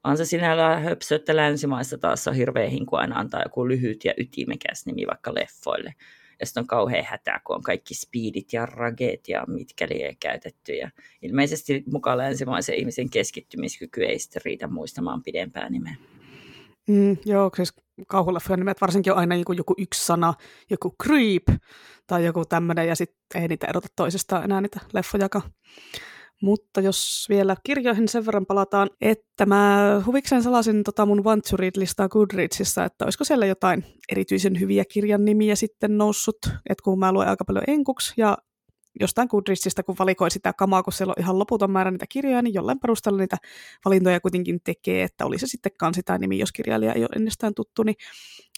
On 0.04 0.16
se 0.16 0.24
sinällään 0.24 0.82
höpsö, 0.82 1.16
että 1.16 1.36
länsimaissa 1.36 1.98
taas 1.98 2.28
on 2.28 2.34
hirveä 2.34 2.68
hinku 2.68 2.96
aina 2.96 3.18
antaa 3.18 3.42
joku 3.42 3.68
lyhyt 3.68 4.04
ja 4.04 4.14
ytimekäs 4.16 4.86
nimi 4.86 5.06
vaikka 5.06 5.34
leffoille. 5.34 5.94
Ja 6.42 6.46
sitten 6.46 6.60
on 6.60 6.66
kauhean 6.66 7.04
hätää, 7.04 7.40
kun 7.44 7.56
on 7.56 7.62
kaikki 7.62 7.94
speedit 7.94 8.52
ja 8.52 8.66
rageet 8.66 9.28
ja 9.28 9.44
mitkä 9.46 9.88
liian 9.90 10.16
käytetty. 10.20 10.72
Ja 10.72 10.90
ilmeisesti 11.22 11.84
mukaan 11.92 12.18
länsimaisen 12.18 12.74
ihmisen 12.74 13.10
keskittymiskyky 13.10 14.04
ei 14.04 14.18
sitten 14.18 14.42
riitä 14.44 14.66
muistamaan 14.66 15.22
pidempää 15.22 15.70
nimeä. 15.70 15.94
Mm, 16.88 17.16
joo, 17.24 17.50
siis 17.56 17.74
kauhuleffojen 18.06 18.58
nimet 18.58 18.80
varsinkin 18.80 19.12
on 19.12 19.18
aina 19.18 19.36
joku, 19.36 19.52
joku 19.52 19.74
yksi 19.78 20.06
sana, 20.06 20.34
joku 20.70 20.94
creep 21.02 21.42
tai 22.06 22.24
joku 22.24 22.44
tämmöinen, 22.44 22.88
ja 22.88 22.96
sitten 22.96 23.42
ei 23.42 23.48
niitä 23.48 23.66
erota 23.66 23.88
toisistaan 23.96 24.44
enää 24.44 24.60
niitä 24.60 24.80
leffojakaan. 24.92 25.50
Mutta 26.42 26.80
jos 26.80 27.26
vielä 27.28 27.56
kirjoihin 27.64 28.08
sen 28.08 28.26
verran 28.26 28.46
palataan, 28.46 28.90
että 29.00 29.46
mä 29.46 30.02
huvikseen 30.06 30.42
salasin 30.42 30.82
tota 30.82 31.06
mun 31.06 31.24
Want 31.24 31.44
to 31.50 31.56
Read-listaa 31.56 32.08
Goodreadsissa, 32.08 32.84
että 32.84 33.04
olisiko 33.04 33.24
siellä 33.24 33.46
jotain 33.46 33.84
erityisen 34.12 34.60
hyviä 34.60 34.84
kirjan 34.84 35.24
nimiä 35.24 35.56
sitten 35.56 35.98
noussut, 35.98 36.36
että 36.44 36.82
kun 36.84 36.98
mä 36.98 37.12
luen 37.12 37.28
aika 37.28 37.44
paljon 37.44 37.64
enkuksi 37.66 38.14
ja 38.16 38.38
jostain 39.00 39.28
Goodreadsista, 39.30 39.82
kun 39.82 39.96
valikoi 39.98 40.30
sitä 40.30 40.52
kamaa, 40.52 40.82
kun 40.82 40.92
siellä 40.92 41.14
on 41.16 41.22
ihan 41.22 41.38
loputon 41.38 41.70
määrä 41.70 41.90
niitä 41.90 42.06
kirjoja, 42.08 42.42
niin 42.42 42.54
jollain 42.54 42.80
perusteella 42.80 43.18
niitä 43.18 43.36
valintoja 43.84 44.20
kuitenkin 44.20 44.60
tekee, 44.64 45.02
että 45.02 45.26
oli 45.26 45.38
se 45.38 45.46
sitten 45.46 45.72
kansi 45.78 46.02
tai 46.02 46.18
nimi, 46.18 46.38
jos 46.38 46.52
kirjailija 46.52 46.92
ei 46.92 47.02
ole 47.02 47.16
ennestään 47.16 47.54
tuttu, 47.54 47.82
niin 47.82 47.96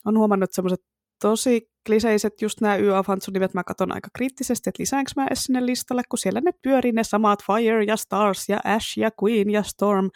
on 0.05 0.19
huomannut, 0.19 0.53
semmoiset 0.53 0.85
tosi 1.23 1.74
kliseiset 1.87 2.43
just 2.43 2.61
nämä 2.61 2.77
YA-fantsunimet 2.77 3.55
mä 3.55 3.65
katson 3.65 3.95
aika 3.95 4.09
kriittisesti, 4.15 4.71
että 4.71 4.81
lisäänkö 4.81 5.11
mä 5.17 5.27
edes 5.27 5.45
sinne 5.45 5.67
listalle, 5.67 6.03
kun 6.09 6.19
siellä 6.19 6.41
ne 6.41 6.51
pyörii 6.63 6.93
ne 6.93 7.05
samat 7.05 7.39
Fire 7.47 7.85
ja 7.85 7.97
Stars 7.97 8.49
ja 8.49 8.61
Ash 8.65 8.99
ja 8.99 9.11
Queen 9.23 9.51
ja 9.51 9.63
Storm. 9.63 10.11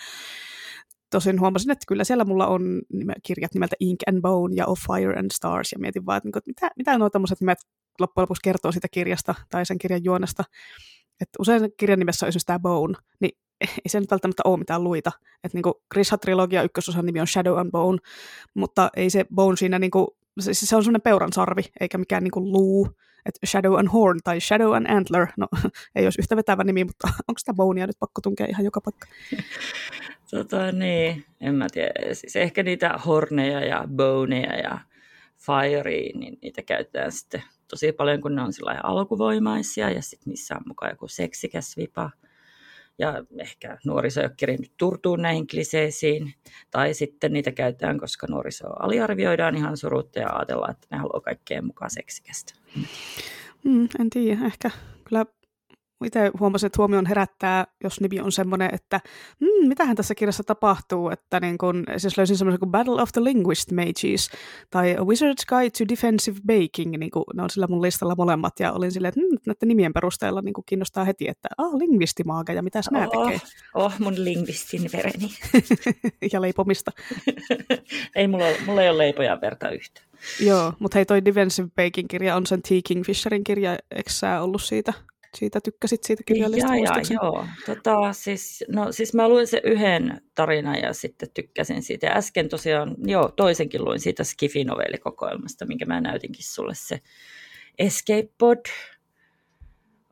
tosin 1.11 1.41
huomasin, 1.41 1.71
että 1.71 1.85
kyllä 1.89 2.05
siellä 2.05 2.25
mulla 2.25 2.47
on 2.47 2.63
kirjat 3.23 3.55
nimeltä 3.55 3.77
Ink 3.81 4.01
and 4.07 4.21
Bone 4.21 4.55
ja 4.55 4.67
Of 4.67 4.79
Fire 4.79 5.19
and 5.19 5.31
Stars, 5.33 5.73
ja 5.73 5.79
mietin 5.79 6.07
vaan, 6.07 6.17
että, 6.17 6.29
niin 6.29 6.43
mitä, 6.47 6.71
mitä 6.77 6.99
nuo 6.99 7.11
tämmöiset 7.11 7.41
nimet 7.41 7.59
loppujen 8.01 8.23
lopuksi 8.23 8.43
kertoo 8.45 8.73
siitä 8.73 8.89
kirjasta 8.91 9.35
tai 9.51 9.67
sen 9.67 9.79
kirjan 9.79 10.05
juonesta. 10.05 10.45
Että 11.21 11.37
usein 11.39 11.73
kirjan 11.77 11.99
nimessä 11.99 12.27
on 12.27 12.33
tämä 12.47 12.59
Bone, 12.59 12.95
niin 13.21 13.39
ei 13.85 13.89
se 13.89 14.01
nyt 14.01 14.11
välttämättä 14.11 14.43
ole 14.45 14.59
mitään 14.59 14.85
luita. 14.85 15.13
Että 15.45 15.59
niin 15.59 15.75
Grisha-trilogia 15.95 16.63
ykkösosan 16.65 17.07
nimi 17.07 17.21
on 17.21 17.27
Shadow 17.27 17.59
and 17.59 17.71
Bone, 17.71 17.99
mutta 18.55 18.91
ei 18.97 19.11
se 19.11 19.27
Bone 19.35 19.57
siinä, 19.57 19.79
niin 19.79 19.91
kuin, 19.91 20.07
siis 20.41 20.61
se 20.61 20.77
on 20.77 20.83
semmoinen 20.85 21.03
peuran 21.03 21.33
sarvi, 21.33 21.63
eikä 21.81 21.99
mikään 21.99 22.25
niin 22.25 22.31
kuin 22.31 22.53
luu. 22.53 22.89
Että 23.27 23.47
Shadow 23.47 23.79
and 23.79 23.89
Horn 23.93 24.21
tai 24.25 24.41
Shadow 24.41 24.77
and 24.77 24.87
Antler, 24.87 25.27
no 25.37 25.49
ei 25.97 26.07
olisi 26.07 26.21
yhtä 26.21 26.37
vetävä 26.37 26.65
nimi, 26.65 26.85
mutta 26.85 27.09
onko 27.29 27.39
sitä 27.39 27.55
Bonea 27.55 27.87
nyt 27.87 27.99
pakko 27.99 28.21
tunkea 28.21 28.47
ihan 28.51 28.65
joka 28.65 28.81
paikka? 28.81 29.07
Tota 30.31 30.73
niin, 30.73 31.25
en 31.41 31.55
mä 31.55 31.67
tiedä. 31.73 32.15
Siis 32.15 32.37
ehkä 32.37 32.63
niitä 32.63 32.99
horneja 33.07 33.61
ja 33.61 33.85
boneja 33.97 34.57
ja 34.57 34.79
firea, 35.39 36.19
niin 36.19 36.39
niitä 36.43 36.63
käytetään 36.63 37.13
sitten 37.13 37.43
tosi 37.71 37.93
paljon, 37.93 38.21
kun 38.21 38.35
ne 38.35 38.43
on 38.43 38.53
alkuvoimaisia 38.83 39.91
ja 39.91 40.03
sitten 40.03 40.31
niissä 40.31 40.55
on 40.55 40.63
mukaan 40.67 40.93
joku 40.93 41.09
seksikäs 41.09 41.77
vipa. 41.77 42.11
Ja 42.99 43.25
ehkä 43.39 43.79
nuoriso 43.87 44.21
ei 44.21 44.27
ole 44.27 44.35
kerinyt 44.37 44.73
turtuu 44.77 45.17
näihin 45.17 45.47
kliseisiin. 45.47 46.35
Tai 46.71 46.95
sitten 46.95 47.33
niitä 47.33 47.53
käytetään, 47.53 48.01
koska 48.01 48.27
nuoriso 48.31 48.67
aliarvioidaan 48.69 49.57
ihan 49.57 49.77
surutta 49.77 50.19
ja 50.19 50.29
ajatellaan, 50.31 50.71
että 50.71 50.87
ne 50.91 50.99
haluaa 50.99 51.21
kaikkeen 51.21 51.65
mukaan 51.67 51.91
seksikästä. 51.91 52.55
Mm, 53.65 53.89
en 54.01 54.11
tiedä, 54.11 54.47
ehkä 54.47 54.71
kyllä 55.05 55.27
itse 56.05 56.31
huomasin, 56.41 56.67
että 56.67 56.77
huomioon 56.79 57.07
herättää, 57.07 57.67
jos 57.85 58.01
nimi 58.01 58.21
on 58.21 58.33
semmoinen, 58.33 58.71
että 58.73 59.01
mm, 59.41 59.69
mitähän 59.69 59.97
tässä 59.97 60.15
kirjassa 60.15 60.45
tapahtuu, 60.45 61.11
että 61.11 61.41
niin 61.41 61.59
kun, 61.59 61.85
siis 61.97 62.19
löysin 62.19 62.37
semmoisen 62.37 62.61
kuin 62.61 62.71
Battle 62.71 63.03
of 63.03 63.13
the 63.13 63.25
Linguist 63.25 63.73
Mages 63.73 64.31
tai 64.71 64.97
A 64.97 65.01
Wizard's 65.01 65.47
Guide 65.49 65.71
to 65.71 65.85
Defensive 65.89 66.39
Baking, 66.47 66.97
niin 66.97 67.11
kuin, 67.11 67.25
ne 67.35 67.43
on 67.43 67.51
sillä 67.51 67.67
mun 67.67 67.83
listalla 67.83 68.15
molemmat, 68.17 68.61
ja 68.61 68.73
olin 68.73 68.93
silleen, 68.93 69.09
että 69.09 69.21
mm, 69.21 69.39
näiden 69.47 69.69
nimien 69.69 69.93
perusteella 69.93 70.43
niin 70.43 70.55
kiinnostaa 70.67 71.05
heti, 71.05 71.29
että 71.29 71.49
ah, 71.59 71.75
lingvistimaaga, 71.75 72.53
ja 72.53 72.63
mitä 72.63 72.81
nämä 72.91 73.09
oh, 73.15 73.27
tekee? 73.27 73.41
Oh, 73.75 73.93
mun 73.99 74.25
lingvistin 74.25 74.91
vereni. 74.93 75.29
ja 76.33 76.41
leipomista. 76.41 76.91
ei, 78.17 78.29
mulla, 78.29 78.47
mulla 78.67 78.83
ei 78.83 78.91
ole 78.91 78.99
leipoja 78.99 79.41
verta 79.41 79.71
yhtä. 79.71 80.01
Joo, 80.41 80.73
mutta 80.79 80.99
hei, 80.99 81.07
toi 81.07 81.25
Defensive 81.25 81.69
Baking-kirja 81.77 82.37
on 82.37 82.47
sen 82.47 82.63
T. 82.63 82.69
Kingfisherin 82.85 83.45
kirja, 83.45 83.79
eikö 83.91 84.11
sä 84.11 84.43
ollut 84.43 84.63
siitä 84.63 84.93
siitä 85.37 85.61
tykkäsit 85.61 86.05
siitä 86.05 86.23
kirjallista 86.27 86.77
ja, 86.77 86.83
ja, 86.83 87.03
joo. 87.23 87.47
Tota, 87.67 88.13
siis, 88.13 88.65
no, 88.69 88.93
siis 88.93 89.15
mä 89.15 89.29
luin 89.29 89.47
se 89.47 89.61
yhden 89.65 90.21
tarinan 90.35 90.77
ja 90.83 90.93
sitten 90.93 91.29
tykkäsin 91.35 91.83
siitä. 91.83 92.07
Ja 92.07 92.17
äsken 92.17 92.49
tosiaan, 92.49 92.97
joo, 93.05 93.29
toisenkin 93.37 93.85
luin 93.85 94.01
siitä 94.01 94.25
Skifi-novellikokoelmasta, 94.25 95.67
minkä 95.67 95.87
mä 95.87 96.01
näytinkin 96.01 96.45
sulle 96.45 96.75
se 96.75 97.01
Escape 97.79 98.29
Pod. 98.39 98.59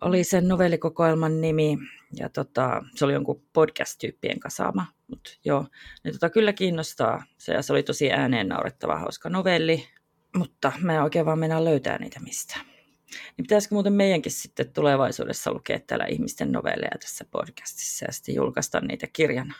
Oli 0.00 0.24
sen 0.24 0.48
novellikokoelman 0.48 1.40
nimi 1.40 1.78
ja 2.18 2.28
tota, 2.28 2.82
se 2.94 3.04
oli 3.04 3.12
jonkun 3.12 3.42
podcast-tyyppien 3.52 4.40
kasaama. 4.40 4.86
Mutta 5.06 5.30
joo, 5.44 5.66
niin 6.04 6.12
tota, 6.12 6.30
kyllä 6.30 6.52
kiinnostaa. 6.52 7.24
Se, 7.38 7.52
ja 7.52 7.62
se 7.62 7.72
oli 7.72 7.82
tosi 7.82 8.12
ääneen 8.12 8.48
naurettava 8.48 8.98
hauska 8.98 9.28
novelli, 9.30 9.88
mutta 10.36 10.72
mä 10.80 10.94
en 10.94 11.02
oikein 11.02 11.26
vaan 11.26 11.38
mennä 11.38 11.64
löytää 11.64 11.98
niitä 11.98 12.20
mistään. 12.20 12.75
Niin 13.10 13.44
pitäisikö 13.44 13.74
muuten 13.74 13.92
meidänkin 13.92 14.32
sitten 14.32 14.72
tulevaisuudessa 14.72 15.52
lukea 15.52 15.80
täällä 15.86 16.06
ihmisten 16.06 16.52
novelleja 16.52 16.98
tässä 17.00 17.24
podcastissa 17.30 18.04
ja 18.04 18.12
sitten 18.12 18.34
julkaista 18.34 18.80
niitä 18.80 19.06
kirjana? 19.12 19.54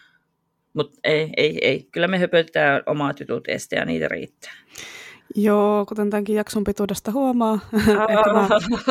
Mutta 0.73 1.01
ei, 1.05 1.31
ei, 1.37 1.59
ei. 1.63 1.89
Kyllä 1.93 2.09
me 2.09 2.19
höpötetään 2.19 2.83
omaa 2.87 3.13
jutut 3.21 3.45
ja 3.73 3.85
niitä 3.85 4.09
riittää. 4.09 4.53
Joo, 5.35 5.87
kuten 5.87 6.11
tämänkin 6.11 6.37
jakson 6.37 6.65
pituudesta 6.65 7.13
huomaa. 7.13 7.59
ehkä, 8.09 8.33
mä, 8.33 8.49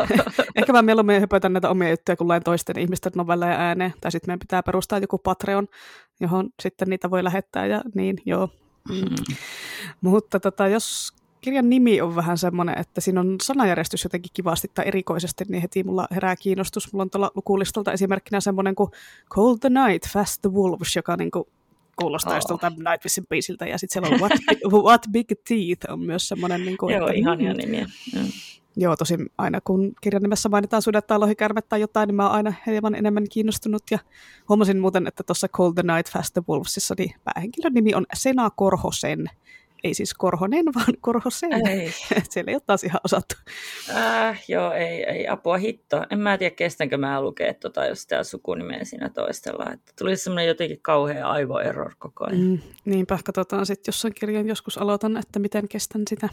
ehkä 0.56 0.73
mä 0.73 0.82
mieluummin 0.82 1.19
höpötän 1.19 1.53
näitä 1.53 1.69
omia 1.69 1.90
juttuja, 1.90 2.15
kun 2.15 2.27
luen 2.27 2.44
toisten 2.44 2.80
ihmisten 2.80 3.11
novelleja 3.15 3.56
ääneen. 3.60 3.94
Tai 4.02 4.11
sitten 4.11 4.30
meidän 4.30 4.40
pitää 4.40 4.64
perustaa 4.64 4.99
joku 4.99 5.18
Patreon, 5.18 5.68
johon 6.19 6.49
sitten 6.60 6.90
niitä 6.90 7.10
voi 7.10 7.23
lähettää 7.23 7.65
ja 7.65 7.82
niin, 7.95 8.18
joo. 8.26 8.49
Mm. 8.90 9.36
Mutta 10.02 10.40
tota, 10.40 10.68
jos 10.68 11.14
kirjan 11.41 11.69
nimi 11.69 12.01
on 12.01 12.15
vähän 12.15 12.37
semmoinen, 12.37 12.79
että 12.79 13.01
siinä 13.01 13.19
on 13.19 13.35
sanajärjestys 13.43 14.03
jotenkin 14.03 14.31
kivasti 14.33 14.71
tai 14.73 14.87
erikoisesti, 14.87 15.43
niin 15.49 15.61
heti 15.61 15.83
mulla 15.83 16.07
herää 16.11 16.35
kiinnostus. 16.35 16.93
Mulla 16.93 17.03
on 17.03 17.09
tuolla 17.09 17.31
lukulistalta 17.35 17.91
esimerkkinä 17.91 18.41
semmoinen 18.41 18.75
kuin 18.75 18.91
Cold 19.29 19.57
the 19.59 19.69
Night, 19.69 20.09
Fast 20.09 20.41
the 20.41 20.51
Wolves, 20.51 20.95
joka 20.95 21.15
niin 21.15 21.31
kuin 21.31 21.45
kuulostaa 21.95 22.33
oh. 22.33 22.37
jostain 22.37 22.73
Nightwishin 22.73 23.25
biisiltä. 23.29 23.65
Ja 23.65 23.77
sitten 23.77 24.03
siellä 24.03 24.15
on 24.15 24.21
What, 24.21 24.31
What 24.85 25.01
Big 25.11 25.27
Teeth 25.27 25.91
on 25.91 25.99
myös 25.99 26.27
semmoinen. 26.27 26.65
Niin 26.65 26.77
kuin, 26.77 26.95
Joo, 26.95 27.07
että, 27.07 27.19
ihania 27.19 27.53
mm. 27.53 27.57
nimiä. 27.57 27.85
Mm. 28.15 28.27
Joo, 28.77 28.95
tosin 28.95 29.29
aina 29.37 29.61
kun 29.61 29.93
kirjan 30.01 30.23
nimessä 30.23 30.49
mainitaan 30.49 30.81
sudet 30.81 31.07
tai 31.07 31.19
lohikärme 31.19 31.61
tai 31.61 31.81
jotain, 31.81 32.07
niin 32.07 32.15
mä 32.15 32.23
oon 32.23 32.35
aina 32.35 32.53
hieman 32.65 32.95
enemmän 32.95 33.23
kiinnostunut. 33.31 33.83
Ja 33.91 33.99
huomasin 34.49 34.79
muuten, 34.79 35.07
että 35.07 35.23
tuossa 35.23 35.47
Cold 35.47 35.73
the 35.73 35.83
Night 35.83 36.11
Fast 36.11 36.33
the 36.33 36.43
Wolvesissa 36.49 36.95
niin 36.97 37.15
päähenkilön 37.23 37.73
nimi 37.73 37.95
on 37.95 38.05
Sena 38.13 38.49
Korhosen 38.49 39.29
ei 39.85 39.93
siis 39.93 40.13
Korhonen, 40.13 40.65
vaan 40.75 40.93
Korhosen. 41.01 41.67
Ei. 41.67 41.91
Siellä 42.29 42.49
ei 42.49 42.55
ole 42.55 42.61
taas 42.65 42.83
ihan 42.83 42.99
osattu. 43.03 43.35
Äh, 43.95 44.43
joo, 44.47 44.71
ei, 44.71 45.03
ei 45.03 45.27
apua 45.27 45.57
hitto. 45.57 46.03
En 46.09 46.19
mä 46.19 46.37
tiedä, 46.37 46.55
kestänkö 46.55 46.97
mä 46.97 47.21
lukea 47.21 47.53
tota, 47.53 47.85
jos 47.85 48.07
tämä 48.07 48.23
sukunimeä 48.23 48.83
siinä 48.83 49.09
toistellaan. 49.09 49.73
Että 49.73 49.91
tuli 49.99 50.17
semmoinen 50.17 50.47
jotenkin 50.47 50.79
kauhea 50.81 51.29
aivoerror 51.29 51.91
koko 51.99 52.25
ajan. 52.25 52.41
Mm, 52.41 52.59
niinpä, 52.85 53.19
katsotaan 53.25 53.65
sitten 53.65 53.91
jossain 53.91 54.13
kirjan 54.13 54.47
joskus 54.47 54.77
aloitan, 54.77 55.17
että 55.17 55.39
miten 55.39 55.67
kestän 55.67 56.01
sitä. 56.09 56.29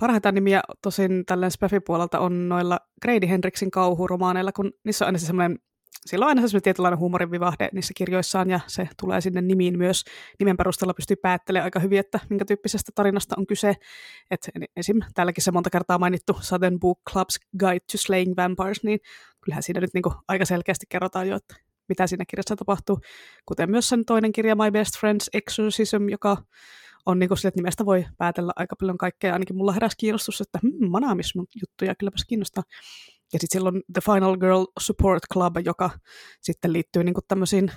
Parhaita 0.00 0.32
nimiä 0.32 0.60
tosin 0.82 1.26
tälleen 1.26 1.50
Speffi-puolelta 1.50 2.18
on 2.18 2.48
noilla 2.48 2.80
Grady 3.02 3.26
Hendrixin 3.26 3.70
kauhuromaaneilla, 3.70 4.52
kun 4.52 4.72
niissä 4.84 5.04
on 5.04 5.06
aina 5.06 5.18
se 5.18 5.26
semmoinen 5.26 5.58
sillä 6.06 6.24
on 6.24 6.28
aina 6.28 6.48
se 6.48 6.60
tietynlainen 6.60 6.98
huumorin 6.98 7.30
vivahde 7.30 7.68
niissä 7.72 7.94
kirjoissaan 7.96 8.50
ja 8.50 8.60
se 8.66 8.88
tulee 9.00 9.20
sinne 9.20 9.40
nimiin 9.40 9.78
myös. 9.78 10.04
Nimen 10.38 10.56
perusteella 10.56 10.94
pystyy 10.94 11.16
päättelemään 11.16 11.64
aika 11.64 11.80
hyvin, 11.80 11.98
että 11.98 12.20
minkä 12.30 12.44
tyyppisestä 12.44 12.92
tarinasta 12.94 13.34
on 13.38 13.46
kyse. 13.46 13.74
Et 14.30 14.48
esim. 14.76 15.00
täälläkin 15.14 15.44
se 15.44 15.50
monta 15.50 15.70
kertaa 15.70 15.98
mainittu 15.98 16.38
Southern 16.40 16.80
Book 16.80 17.00
Club's 17.10 17.58
Guide 17.58 17.80
to 17.80 17.98
Slaying 17.98 18.32
Vampires, 18.36 18.82
niin 18.82 19.00
kyllähän 19.40 19.62
siinä 19.62 19.80
nyt 19.80 19.94
niinku 19.94 20.14
aika 20.28 20.44
selkeästi 20.44 20.86
kerrotaan 20.88 21.28
jo, 21.28 21.36
että 21.36 21.54
mitä 21.88 22.06
siinä 22.06 22.24
kirjassa 22.28 22.56
tapahtuu. 22.56 23.00
Kuten 23.46 23.70
myös 23.70 23.88
sen 23.88 24.04
toinen 24.04 24.32
kirja 24.32 24.56
My 24.56 24.70
Best 24.70 24.94
Friend's 24.94 25.28
Exorcism, 25.32 26.08
joka 26.08 26.36
on 27.06 27.18
niin 27.18 27.36
sille, 27.36 27.48
että 27.48 27.58
nimestä 27.58 27.86
voi 27.86 28.06
päätellä 28.18 28.52
aika 28.56 28.76
paljon 28.80 28.98
kaikkea. 28.98 29.32
Ainakin 29.32 29.56
mulla 29.56 29.72
heräsi 29.72 29.96
kiinnostus, 29.96 30.40
että 30.40 30.58
hmm, 30.62 30.90
manaamis 30.90 31.32
juttuja 31.34 31.94
kylläpäs 31.94 32.24
kiinnostaa. 32.28 32.64
Ja 33.32 33.38
sitten 33.38 33.58
silloin 33.58 33.82
The 33.92 34.00
Final 34.12 34.36
Girl 34.36 34.64
Support 34.80 35.22
Club, 35.32 35.56
joka 35.64 35.90
sitten 36.40 36.72
liittyy 36.72 37.04
niin 37.04 37.14
tämmöisiin 37.28 37.70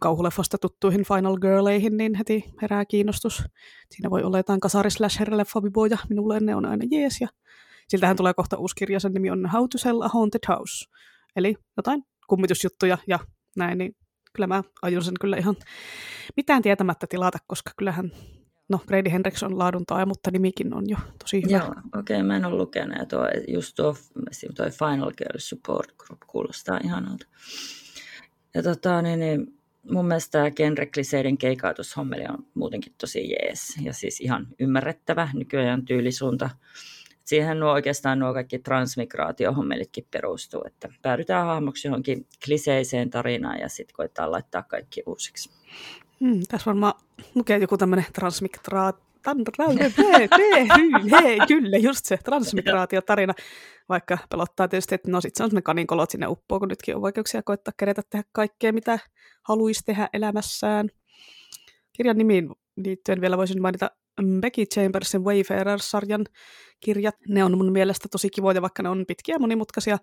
kauhuleffasta 0.00 0.58
tuttuihin 0.58 1.04
Final 1.04 1.38
Girleihin, 1.38 1.96
niin 1.96 2.14
heti 2.14 2.44
herää 2.62 2.84
kiinnostus. 2.84 3.42
Siinä 3.90 4.10
voi 4.10 4.22
olla 4.22 4.38
jotain 4.38 4.60
kasari 4.60 4.90
slasher 4.90 5.36
leffabiboja, 5.36 5.98
minulle 6.08 6.40
ne 6.40 6.54
on 6.56 6.66
aina 6.66 6.84
jees. 6.90 7.20
Ja 7.20 7.28
siltähän 7.88 8.16
tulee 8.16 8.34
kohta 8.34 8.56
uusi 8.56 8.74
kirja, 8.74 9.00
sen 9.00 9.12
nimi 9.12 9.30
on 9.30 9.50
How 9.52 9.64
to 9.72 9.78
Sell 9.78 10.02
a 10.02 10.08
Haunted 10.08 10.40
House. 10.48 10.84
Eli 11.36 11.56
jotain 11.76 12.02
kummitusjuttuja 12.26 12.98
ja 13.06 13.18
näin, 13.56 13.78
niin 13.78 13.96
kyllä 14.32 14.46
mä 14.46 14.62
aion 14.82 15.04
sen 15.04 15.14
kyllä 15.20 15.36
ihan 15.36 15.56
mitään 16.36 16.62
tietämättä 16.62 17.06
tilata, 17.06 17.38
koska 17.46 17.70
kyllähän 17.76 18.12
no 18.68 18.80
Grady 18.86 19.10
Hendrix 19.10 19.42
on 19.42 19.58
laadun 19.58 19.86
tai, 19.86 20.06
mutta 20.06 20.30
nimikin 20.30 20.74
on 20.74 20.84
jo 20.88 20.96
tosi 21.18 21.42
hyvä. 21.42 21.56
Joo, 21.56 21.68
okei, 21.68 22.16
okay, 22.16 22.22
mä 22.22 22.36
en 22.36 22.44
ole 22.44 22.56
lukenut. 22.56 22.96
Ja 22.98 23.06
tuo, 23.06 23.28
just 23.48 23.76
tuo, 23.76 23.96
tuo 24.56 24.66
Final 24.70 25.12
Girl 25.18 25.38
Support 25.38 25.92
Group 25.98 26.20
kuulostaa 26.26 26.80
ihanalta. 26.84 27.26
Ja 28.54 28.62
tota, 28.62 29.02
niin, 29.02 29.20
niin, 29.20 29.58
mun 29.90 30.06
mielestä 30.06 30.30
tämä 30.30 30.50
genrekliseiden 30.50 31.38
keikautushommeli 31.38 32.24
on 32.28 32.46
muutenkin 32.54 32.92
tosi 33.00 33.30
jees. 33.30 33.76
Ja 33.80 33.92
siis 33.92 34.20
ihan 34.20 34.46
ymmärrettävä 34.58 35.28
nykyajan 35.34 35.84
tyylisuunta. 35.84 36.50
Siihen 37.24 37.60
nuo 37.60 37.72
oikeastaan 37.72 38.18
nuo 38.18 38.32
kaikki 38.32 38.58
transmigraatiohommelitkin 38.58 40.06
perustuu, 40.10 40.64
että 40.66 40.88
päädytään 41.02 41.46
hahmoksi 41.46 41.88
johonkin 41.88 42.26
kliseiseen 42.44 43.10
tarinaan 43.10 43.60
ja 43.60 43.68
sitten 43.68 43.94
koittaa 43.96 44.30
laittaa 44.30 44.62
kaikki 44.62 45.02
uusiksi. 45.06 45.50
Hmm, 46.24 46.40
tässä 46.48 46.66
varmaan 46.66 46.94
lukee 47.34 47.58
joku 47.58 47.78
tämmöinen 47.78 48.06
transmigraat, 48.12 48.96
kyllä, 51.48 51.76
just 51.76 52.04
se 52.04 52.16
transmigraatiotarina. 52.16 53.34
Vaikka 53.88 54.18
pelottaa 54.30 54.68
tietysti, 54.68 54.94
että 54.94 55.10
no 55.10 55.20
sit 55.20 55.34
se 55.36 55.42
on 55.42 55.50
semmoinen 55.50 55.62
kaninkolot 55.62 56.10
sinne 56.10 56.26
uppoo, 56.26 56.58
kun 56.58 56.68
nytkin 56.68 56.96
on 56.96 57.02
vaikeuksia 57.02 57.42
koittaa 57.42 57.74
kerätä 57.76 58.02
tehdä 58.10 58.24
kaikkea, 58.32 58.72
mitä 58.72 58.98
haluaisi 59.42 59.84
tehdä 59.84 60.08
elämässään. 60.12 60.88
Kirjan 61.92 62.18
nimiin 62.18 62.50
liittyen 62.76 63.20
vielä 63.20 63.36
voisin 63.36 63.62
mainita 63.62 63.90
Becky 64.40 64.66
Chambersin 64.66 65.24
Wayfarer-sarjan 65.24 66.24
kirjat. 66.80 67.14
Ne 67.28 67.44
on 67.44 67.58
mun 67.58 67.72
mielestä 67.72 68.08
tosi 68.10 68.30
kivoja, 68.30 68.62
vaikka 68.62 68.82
ne 68.82 68.88
on 68.88 69.04
pitkiä 69.08 69.34
ja 69.34 69.38
monimutkaisia, 69.38 69.98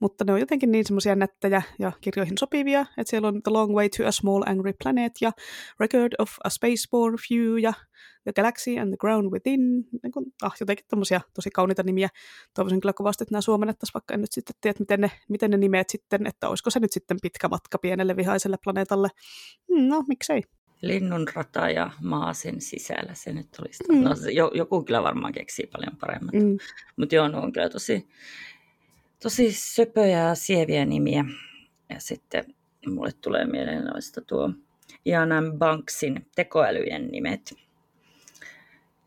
mutta 0.00 0.24
ne 0.24 0.32
on 0.32 0.40
jotenkin 0.40 0.72
niin 0.72 0.84
semmoisia 0.84 1.16
nättejä 1.16 1.62
ja 1.78 1.92
kirjoihin 2.00 2.38
sopivia, 2.38 2.80
että 2.80 3.10
siellä 3.10 3.28
on 3.28 3.42
The 3.42 3.50
Long 3.50 3.74
Way 3.74 3.88
to 3.88 4.06
a 4.06 4.12
Small 4.12 4.42
Angry 4.46 4.72
Planet 4.82 5.12
ja 5.20 5.32
Record 5.80 6.12
of 6.18 6.30
a 6.44 6.50
Spaceborne 6.50 7.16
Few 7.28 7.58
ja 7.58 7.72
The 8.24 8.32
Galaxy 8.36 8.78
and 8.78 8.88
the 8.88 8.96
Ground 9.00 9.32
Within. 9.32 9.60
Niin 10.02 10.12
kun, 10.14 10.26
ah, 10.42 10.54
jotenkin 10.60 10.86
tommosia 10.90 11.20
tosi 11.34 11.50
kauniita 11.50 11.82
nimiä. 11.82 12.08
Toivoisin 12.54 12.80
kyllä 12.80 12.92
kovasti, 12.92 13.24
että 13.24 13.32
nämä 13.32 13.40
suomennettaisiin, 13.40 13.94
vaikka 13.94 14.14
en 14.14 14.20
nyt 14.20 14.32
sitten 14.32 14.56
tiedä, 14.60 14.76
miten 14.78 15.00
ne, 15.00 15.10
miten 15.28 15.50
ne 15.50 15.56
nimeet 15.56 15.88
sitten, 15.88 16.26
että 16.26 16.48
olisiko 16.48 16.70
se 16.70 16.80
nyt 16.80 16.92
sitten 16.92 17.16
pitkä 17.22 17.48
matka 17.48 17.78
pienelle 17.78 18.16
vihaiselle 18.16 18.56
planeetalle. 18.64 19.08
Hmm, 19.68 19.88
no, 19.88 20.04
miksei. 20.08 20.42
Linnunrata 20.82 21.70
ja 21.70 21.90
maa 22.02 22.32
sen 22.32 22.60
sisällä, 22.60 23.14
se 23.14 23.32
nyt 23.32 23.48
olisi. 23.60 23.84
Mm. 23.88 24.02
No, 24.02 24.10
joku 24.54 24.82
kyllä 24.82 25.02
varmaan 25.02 25.32
keksii 25.32 25.66
paljon 25.66 25.96
paremmat. 25.96 26.34
Mm. 26.34 26.58
Mutta 26.96 27.14
joo, 27.14 27.28
ne 27.28 27.36
on 27.36 27.52
kyllä 27.52 27.68
tosi, 27.68 28.08
tosi 29.22 29.52
söpöjä 29.52 30.18
ja 30.18 30.34
sieviä 30.34 30.84
nimiä. 30.84 31.24
Ja 31.90 32.00
sitten 32.00 32.44
mulle 32.86 33.10
tulee 33.20 33.44
mieleen 33.44 33.84
noista 33.84 34.20
tuo 34.20 34.50
Janan 35.04 35.58
Banksin 35.58 36.26
tekoälyjen 36.34 37.08
nimet. 37.08 37.54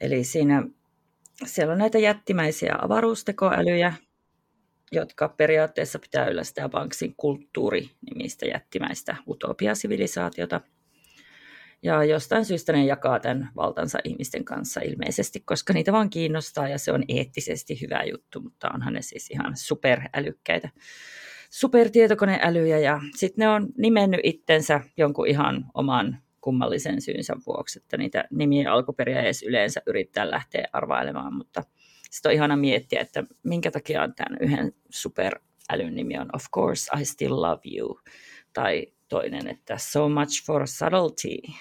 Eli 0.02 0.24
siinä, 0.24 0.64
siellä 1.46 1.72
on 1.72 1.80
näitä 1.80 2.00
jättimäisiä 2.00 2.76
avaruustekoälyjä, 2.82 3.94
jotka 4.92 5.30
periaatteessa 5.30 6.00
pitää 6.00 6.28
yllä 6.28 6.44
sitä 6.44 6.70
Banksin 6.70 7.14
kulttuuri-nimistä 7.18 8.46
jättimäistä 8.46 9.16
utopiasivilisaatiota– 9.28 10.62
ja 11.84 12.04
jostain 12.04 12.46
syystä 12.46 12.74
ne 12.74 12.86
jakaa 12.86 13.20
tämän 13.20 13.50
valtansa 13.56 14.00
ihmisten 14.04 14.46
kanssa 14.46 14.82
ilmeisesti, 14.82 15.40
koska 15.40 15.74
niitä 15.74 15.92
vaan 15.92 16.10
kiinnostaa 16.10 16.68
ja 16.68 16.78
se 16.78 16.92
on 16.92 17.04
eettisesti 17.08 17.82
hyvä 17.82 18.04
juttu, 18.04 18.42
mutta 18.42 18.70
onhan 18.74 18.94
ne 18.94 19.02
siis 19.02 19.30
ihan 19.32 19.58
superälykkäitä. 19.58 20.70
Supertietokoneälyjä 21.50 22.80
ja 22.80 23.02
sitten 23.16 23.44
ne 23.44 23.50
on 23.50 23.68
nimennyt 23.78 24.20
itsensä 24.24 24.82
jonkun 24.98 25.28
ihan 25.28 25.66
oman 25.74 26.18
kummallisen 26.42 27.02
syynsä 27.02 27.36
vuoksi, 27.48 27.80
että 27.80 27.98
niitä 27.98 28.24
nimiä 28.32 28.72
alkuperiä 28.74 29.22
edes 29.22 29.44
yleensä 29.44 29.82
yrittää 29.86 30.32
lähteä 30.32 30.68
arvailemaan, 30.74 31.34
mutta 31.34 31.64
sitten 32.12 32.30
on 32.30 32.34
ihana 32.34 32.56
miettiä, 32.56 33.02
että 33.02 33.24
minkä 33.44 33.72
takia 33.72 34.04
on 34.04 34.16
tämän 34.16 34.38
yhden 34.42 34.74
superälyn 34.90 35.96
nimi 35.96 36.18
on 36.18 36.30
Of 36.36 36.44
course 36.56 36.92
I 37.02 37.06
still 37.06 37.42
love 37.42 37.62
you, 37.78 38.00
tai 38.54 38.88
toinen, 39.08 39.48
että 39.48 39.78
So 39.78 40.10
much 40.10 40.46
for 40.46 40.68
subtlety, 40.68 41.54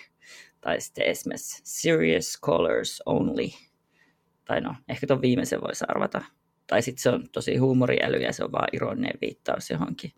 tai 0.69 0.81
sitten 0.81 1.07
esimerkiksi 1.07 1.63
Serious 1.65 2.39
Colors 2.45 3.03
Only. 3.07 3.49
Tai 4.45 4.61
no, 4.61 4.75
ehkä 4.89 5.07
tuon 5.07 5.23
viimeisen 5.23 5.61
voisi 5.61 5.85
arvata. 5.89 6.25
Tai 6.67 6.83
sitten 6.83 7.03
se 7.03 7.11
on 7.11 7.29
tosi 7.33 7.57
huumoriäly 7.57 8.17
ja 8.17 8.33
se 8.33 8.45
on 8.45 8.53
vaan 8.53 8.69
ironinen 8.73 9.19
viittaus 9.21 9.71
johonkin. 9.71 10.13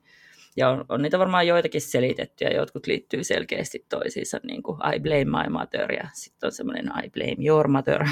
Ja 0.56 0.68
on, 0.68 0.84
on 0.88 1.02
niitä 1.02 1.18
varmaan 1.18 1.46
joitakin 1.46 1.80
selitetty 1.80 2.44
ja 2.44 2.54
jotkut 2.54 2.86
liittyy 2.86 3.24
selkeästi 3.24 3.86
toisiinsa, 3.88 4.40
niin 4.42 4.62
kuin 4.62 4.78
I 4.94 5.00
blame 5.00 5.24
my 5.24 5.52
mother 5.52 5.92
ja 5.92 6.08
sitten 6.12 6.46
on 6.46 6.52
semmoinen 6.52 6.92
I 7.04 7.10
blame 7.10 7.46
your 7.46 7.68
mother. 7.68 8.08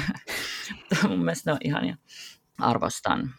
Mun 1.09 1.19
mielestä 1.19 1.51
ne 1.51 1.53
on 1.53 1.59
ihan 1.63 1.87
ja 1.87 1.95
arvostan. 2.59 3.29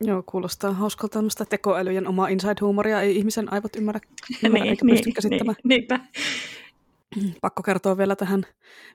Joo, 0.00 0.22
kuulostaa 0.26 0.72
hauskalta 0.72 1.12
tämmöistä 1.12 1.44
tekoälyjen 1.44 2.06
omaa 2.06 2.28
inside-huumoria. 2.28 3.00
Ei 3.00 3.16
ihmisen 3.16 3.52
aivot 3.52 3.76
ymmärrä, 3.76 4.00
ymmärrä 4.44 4.64
niin, 4.64 4.70
eikä 4.70 4.84
niin, 4.84 4.94
pysty 4.94 5.12
käsittämään. 5.12 5.56
Niin, 5.64 5.68
niinpä. 5.68 6.00
Pakko 7.40 7.62
kertoa 7.62 7.98
vielä 7.98 8.16
tähän 8.16 8.46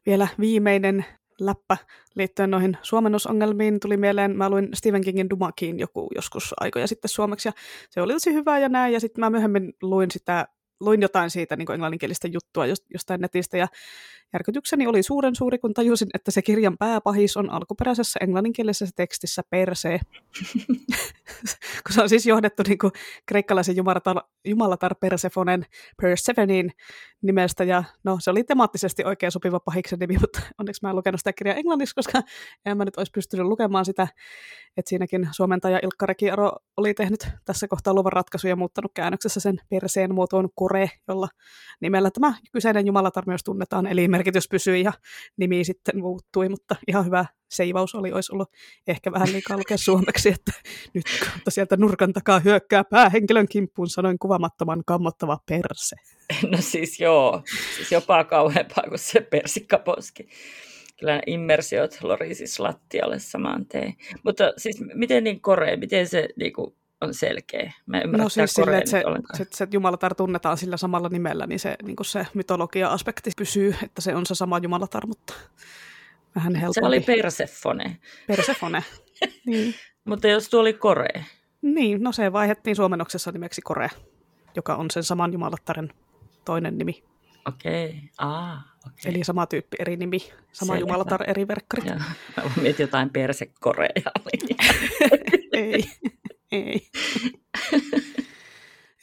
vielä 0.05 0.27
viimeinen 0.39 1.05
läppä 1.39 1.77
liittyen 2.15 2.51
noihin 2.51 2.77
suomennusongelmiin. 2.81 3.79
Tuli 3.79 3.97
mieleen, 3.97 4.37
mä 4.37 4.49
luin 4.49 4.69
Stephen 4.73 5.03
Kingin 5.03 5.29
Dumakiin 5.29 5.79
joku 5.79 6.09
joskus 6.15 6.53
aikoja 6.59 6.87
sitten 6.87 7.09
suomeksi, 7.09 7.47
ja 7.47 7.51
se 7.89 8.01
oli 8.01 8.13
tosi 8.13 8.33
hyvä 8.33 8.59
ja 8.59 8.69
näin, 8.69 8.93
ja 8.93 8.99
sitten 8.99 9.19
mä 9.19 9.29
myöhemmin 9.29 9.73
luin 9.81 10.11
sitä 10.11 10.47
luin 10.79 11.01
jotain 11.01 11.29
siitä 11.29 11.55
niin 11.55 11.71
englanninkielistä 11.71 12.27
juttua 12.27 12.65
jostain 12.65 13.21
netistä 13.21 13.57
ja 13.57 13.67
järkytykseni 14.33 14.87
oli 14.87 15.03
suuren 15.03 15.35
suuri, 15.35 15.57
kun 15.57 15.73
tajusin, 15.73 16.09
että 16.13 16.31
se 16.31 16.41
kirjan 16.41 16.77
pääpahis 16.77 17.37
on 17.37 17.49
alkuperäisessä 17.49 18.19
englanninkielisessä 18.21 18.93
tekstissä 18.95 19.41
perse. 19.49 19.99
kun 21.87 21.93
se 21.93 22.01
on 22.01 22.09
siis 22.09 22.25
johdettu 22.25 22.63
niin 22.67 22.77
kuin 22.77 22.91
kreikkalaisen 23.25 23.75
jumalatar, 23.75 24.17
jumalatar 24.45 24.95
Persefonen 24.95 25.65
Persephonein 26.01 26.71
nimestä 27.21 27.63
ja 27.63 27.83
no 28.03 28.17
se 28.19 28.31
oli 28.31 28.43
temaattisesti 28.43 29.03
oikein 29.03 29.31
sopiva 29.31 29.59
pahiksen 29.59 29.99
nimi, 29.99 30.17
mutta 30.21 30.41
onneksi 30.57 30.79
mä 30.83 30.89
en 30.89 30.95
lukenut 30.95 31.19
sitä 31.19 31.33
kirjaa 31.33 31.55
englanniksi, 31.55 31.95
koska 31.95 32.21
en 32.65 32.77
mä 32.77 32.85
nyt 32.85 32.97
olisi 32.97 33.11
pystynyt 33.11 33.45
lukemaan 33.45 33.85
sitä, 33.85 34.07
että 34.77 34.89
siinäkin 34.89 35.29
suomentaja 35.31 35.79
Ilkka 35.83 36.05
Rekiaro 36.05 36.51
oli 36.77 36.93
tehnyt 36.93 37.27
tässä 37.45 37.67
kohtaa 37.67 37.93
luvan 37.93 38.13
ratkaisu 38.13 38.47
ja 38.47 38.55
muuttanut 38.55 38.91
käännöksessä 38.93 39.39
sen 39.39 39.57
perseen 39.69 40.15
muotoon 40.15 40.49
kore, 40.55 40.89
jolla 41.07 41.27
nimellä 41.81 42.11
tämä 42.11 42.33
kyseinen 42.51 42.87
jumalatar 42.87 43.23
myös 43.27 43.43
tunnetaan, 43.43 43.87
eli 43.87 44.07
merkitys 44.07 44.47
pysyi 44.47 44.83
ja 44.83 44.93
nimi 45.37 45.63
sitten 45.63 45.99
muuttui, 45.99 46.49
mutta 46.49 46.75
ihan 46.87 47.05
hyvä 47.05 47.25
seivaus 47.51 47.95
oli, 47.95 48.11
olisi 48.11 48.33
ollut 48.33 48.51
ehkä 48.87 49.11
vähän 49.11 49.31
liikaa 49.31 49.57
lukea 49.57 49.77
suomeksi, 49.77 50.29
että 50.29 50.51
nyt 50.93 51.05
sieltä 51.49 51.77
nurkan 51.77 52.13
takaa 52.13 52.39
hyökkää 52.39 52.83
päähenkilön 52.83 53.47
kimppuun, 53.47 53.89
sanoin 53.89 54.19
kuvamattoman 54.19 54.83
kammottava 54.85 55.37
perse. 55.45 55.95
No 56.51 56.57
siis 56.61 56.99
joo, 56.99 57.41
siis 57.75 57.91
jopa 57.91 58.23
kauheampaa 58.23 58.83
kuin 58.89 58.99
se 58.99 59.21
persikkaposki. 59.21 60.29
Kyllä 60.99 61.21
immersiot 61.27 61.97
lori 62.01 62.35
siis 62.35 62.59
lattialle 62.59 63.19
saman 63.19 63.65
tein. 63.65 63.97
Mutta 64.23 64.53
siis 64.57 64.83
miten 64.93 65.23
niin 65.23 65.41
Korea, 65.41 65.77
miten 65.77 66.07
se 66.07 66.29
niin 66.35 66.53
kuin, 66.53 66.75
on 67.01 67.13
selkeä. 67.13 67.73
Mä 67.85 68.01
no 68.03 68.29
siis 68.29 68.53
sille, 68.53 68.77
että 68.77 68.89
se, 68.89 69.03
se, 69.33 69.45
se, 69.51 69.67
Jumalatar 69.71 70.15
tunnetaan 70.15 70.57
sillä 70.57 70.77
samalla 70.77 71.09
nimellä, 71.09 71.47
niin 71.47 71.59
se, 71.59 71.75
niin 71.83 71.95
se 72.01 72.27
mytologia-aspekti 72.33 73.31
pysyy, 73.37 73.75
että 73.83 74.01
se 74.01 74.15
on 74.15 74.25
se 74.25 74.35
sama 74.35 74.57
Jumalatar, 74.57 75.07
mutta 75.07 75.33
vähän 76.35 76.55
helpompi. 76.55 76.79
Se 76.79 76.85
oli 76.87 76.99
Persefone. 76.99 77.97
Persefone, 78.27 78.83
niin. 79.47 79.75
mutta 80.05 80.27
jos 80.27 80.49
tuo 80.49 80.59
oli 80.59 80.73
Kore. 80.73 81.25
Niin, 81.61 82.03
no 82.03 82.11
se 82.11 82.33
vaihettiin 82.33 82.75
suomennoksessa 82.75 83.31
nimeksi 83.31 83.61
Kore, 83.61 83.89
joka 84.55 84.75
on 84.75 84.91
sen 84.91 85.03
saman 85.03 85.33
Jumalattaren 85.33 85.93
toinen 86.45 86.77
nimi. 86.77 87.03
Okei, 87.47 87.85
okay. 87.87 87.99
ah, 88.17 88.65
okay. 88.87 89.11
Eli 89.11 89.23
sama 89.23 89.45
tyyppi, 89.45 89.77
eri 89.79 89.97
nimi, 89.97 90.19
sama 90.51 90.73
Selvä. 90.73 90.79
Jumalatar, 90.79 91.29
eri 91.29 91.47
verkkarit. 91.47 91.85
Joo. 91.85 91.97
Mä 92.37 92.43
mietin 92.61 92.83
jotain 92.83 93.09
persekoreja. 93.09 94.11
ei 95.53 95.83
ei. 96.51 96.87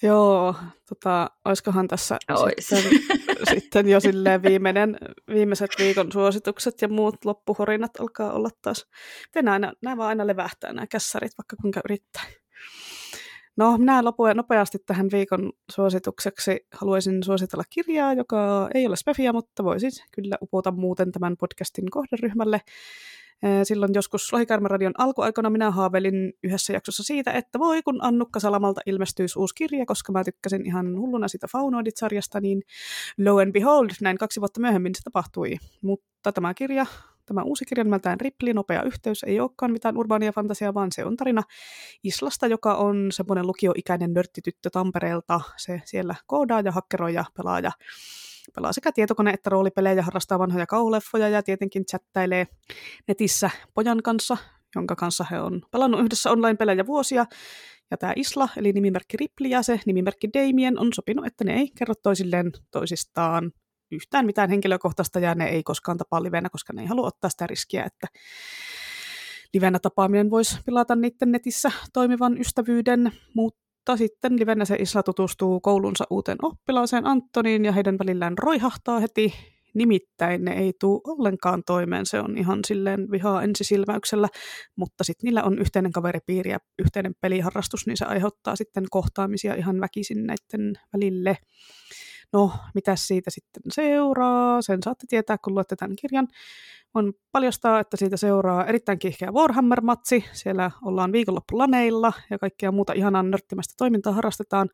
Joo, 0.02 0.54
tota, 0.88 1.30
olisikohan 1.44 1.88
tässä 1.88 2.18
Ois. 2.30 2.54
sitten, 2.68 2.92
sitten 3.54 3.88
jo 3.88 4.00
silleen 4.00 4.42
viimeinen, 4.42 4.98
viimeiset 5.28 5.70
viikon 5.78 6.12
suositukset 6.12 6.82
ja 6.82 6.88
muut 6.88 7.24
loppuhorinat 7.24 8.00
alkaa 8.00 8.32
olla 8.32 8.50
taas. 8.62 8.86
Nämä, 9.34 9.72
nämä 9.82 9.96
vaan 9.96 10.08
aina 10.08 10.26
levähtää 10.26 10.72
nämä 10.72 10.86
kässarit, 10.86 11.32
vaikka 11.38 11.56
kuinka 11.62 11.80
yrittää. 11.84 12.22
No, 13.56 13.78
minä 13.78 14.04
lopuin 14.04 14.36
nopeasti 14.36 14.78
tähän 14.86 15.08
viikon 15.12 15.52
suositukseksi 15.70 16.66
haluaisin 16.72 17.22
suositella 17.22 17.64
kirjaa, 17.70 18.14
joka 18.14 18.68
ei 18.74 18.86
ole 18.86 18.96
spefia, 18.96 19.32
mutta 19.32 19.64
voisi 19.64 19.88
kyllä 20.12 20.38
upota 20.42 20.70
muuten 20.70 21.12
tämän 21.12 21.36
podcastin 21.36 21.90
kohderyhmälle. 21.90 22.60
Silloin 23.62 23.90
joskus 23.94 24.32
Lohikarmaradion 24.32 24.92
alkuaikana 24.98 25.50
minä 25.50 25.70
haavelin 25.70 26.32
yhdessä 26.42 26.72
jaksossa 26.72 27.02
siitä, 27.02 27.32
että 27.32 27.58
voi 27.58 27.82
kun 27.82 27.98
Annukka 28.02 28.40
Salamalta 28.40 28.80
ilmestyisi 28.86 29.38
uusi 29.38 29.54
kirja, 29.54 29.86
koska 29.86 30.12
mä 30.12 30.24
tykkäsin 30.24 30.66
ihan 30.66 30.98
hulluna 30.98 31.28
sitä 31.28 31.46
Faunoidit-sarjasta, 31.52 32.40
niin 32.40 32.62
lo 33.18 33.38
and 33.38 33.52
behold, 33.52 33.88
näin 34.00 34.18
kaksi 34.18 34.40
vuotta 34.40 34.60
myöhemmin 34.60 34.94
se 34.94 35.00
tapahtui. 35.04 35.56
Mutta 35.82 36.32
tämä 36.32 36.54
kirja, 36.54 36.86
tämä 37.26 37.42
uusi 37.42 37.64
kirja 37.64 37.84
nimeltään 37.84 38.20
Rippli, 38.20 38.52
nopea 38.52 38.82
yhteys, 38.82 39.22
ei 39.22 39.40
olekaan 39.40 39.72
mitään 39.72 39.96
urbaania 39.96 40.32
fantasiaa, 40.32 40.74
vaan 40.74 40.92
se 40.92 41.04
on 41.04 41.16
tarina 41.16 41.42
Islasta, 42.04 42.46
joka 42.46 42.74
on 42.74 43.06
semmoinen 43.12 43.46
lukioikäinen 43.46 44.12
nörttityttö 44.12 44.70
Tampereelta. 44.70 45.40
Se 45.56 45.82
siellä 45.84 46.14
koodaa 46.26 46.60
ja 46.60 46.72
hakkeroi 46.72 47.14
ja 47.14 47.24
pelaa 47.36 47.60
ja 47.60 47.72
pelaa 48.54 48.72
sekä 48.72 48.90
tietokone- 48.92 49.34
että 49.34 49.50
roolipelejä, 49.50 50.02
harrastaa 50.02 50.38
vanhoja 50.38 50.66
kauhuleffoja 50.66 51.28
ja 51.28 51.42
tietenkin 51.42 51.84
chattailee 51.86 52.46
netissä 53.08 53.50
pojan 53.74 54.02
kanssa, 54.02 54.36
jonka 54.74 54.96
kanssa 54.96 55.24
he 55.30 55.40
on 55.40 55.62
pelannut 55.70 56.00
yhdessä 56.00 56.30
online-pelejä 56.30 56.86
vuosia. 56.86 57.26
Ja 57.90 57.96
tämä 57.96 58.12
Isla, 58.16 58.48
eli 58.56 58.72
nimimerkki 58.72 59.16
Ripley 59.16 59.50
ja 59.50 59.62
se 59.62 59.80
nimimerkki 59.86 60.28
Damien 60.34 60.78
on 60.78 60.88
sopinut, 60.94 61.26
että 61.26 61.44
ne 61.44 61.54
ei 61.54 61.70
kerro 61.78 61.94
toisilleen 62.02 62.52
toisistaan 62.70 63.52
yhtään 63.90 64.26
mitään 64.26 64.50
henkilökohtaista 64.50 65.18
ja 65.18 65.34
ne 65.34 65.48
ei 65.48 65.62
koskaan 65.62 65.98
tapaa 65.98 66.22
livenä, 66.22 66.50
koska 66.50 66.72
ne 66.72 66.82
ei 66.82 66.88
halua 66.88 67.06
ottaa 67.06 67.30
sitä 67.30 67.46
riskiä, 67.46 67.84
että 67.84 68.06
livenä 69.54 69.78
tapaaminen 69.78 70.30
voisi 70.30 70.58
pilata 70.66 70.96
niiden 70.96 71.32
netissä 71.32 71.72
toimivan 71.92 72.40
ystävyyden, 72.40 73.12
mutta 73.34 73.67
mutta 73.78 73.96
sitten 73.96 74.38
livenä 74.38 74.64
se 74.64 74.74
Isla 74.74 75.02
tutustuu 75.02 75.60
koulunsa 75.60 76.04
uuteen 76.10 76.38
oppilaaseen 76.42 77.06
Antoniin 77.06 77.64
ja 77.64 77.72
heidän 77.72 77.98
välillään 77.98 78.38
roihahtaa 78.38 79.00
heti. 79.00 79.34
nimittäin 79.74 80.44
ne 80.44 80.52
ei 80.52 80.72
tule 80.80 81.00
ollenkaan 81.04 81.62
toimeen. 81.66 82.06
Se 82.06 82.20
on 82.20 82.38
ihan 82.38 82.60
silleen 82.66 83.10
vihaa 83.10 83.42
ensisilmäyksellä, 83.42 84.28
mutta 84.76 85.04
sitten 85.04 85.26
niillä 85.26 85.42
on 85.42 85.58
yhteinen 85.58 85.92
kaveripiiri 85.92 86.50
ja 86.50 86.58
yhteinen 86.78 87.12
peliharrastus, 87.20 87.86
niin 87.86 87.96
se 87.96 88.04
aiheuttaa 88.04 88.56
sitten 88.56 88.84
kohtaamisia 88.90 89.54
ihan 89.54 89.80
väkisin 89.80 90.26
näiden 90.26 90.72
välille. 90.92 91.36
No, 92.32 92.52
mitä 92.74 92.96
siitä 92.96 93.30
sitten 93.30 93.62
seuraa? 93.72 94.62
Sen 94.62 94.78
saatte 94.82 95.06
tietää, 95.08 95.38
kun 95.38 95.54
luette 95.54 95.76
tämän 95.76 95.96
kirjan. 95.96 96.28
On 96.94 97.12
paljastaa, 97.32 97.80
että 97.80 97.96
siitä 97.96 98.16
seuraa 98.16 98.66
erittäin 98.66 98.98
kiihkeä 98.98 99.32
Warhammer-matsi. 99.32 100.24
Siellä 100.32 100.70
ollaan 100.82 101.12
viikonloppulaneilla 101.12 102.12
ja 102.30 102.38
kaikkea 102.38 102.72
muuta 102.72 102.92
ihanaa 102.92 103.22
nörttimästä 103.22 103.74
toimintaa 103.76 104.12
harrastetaan. 104.12 104.68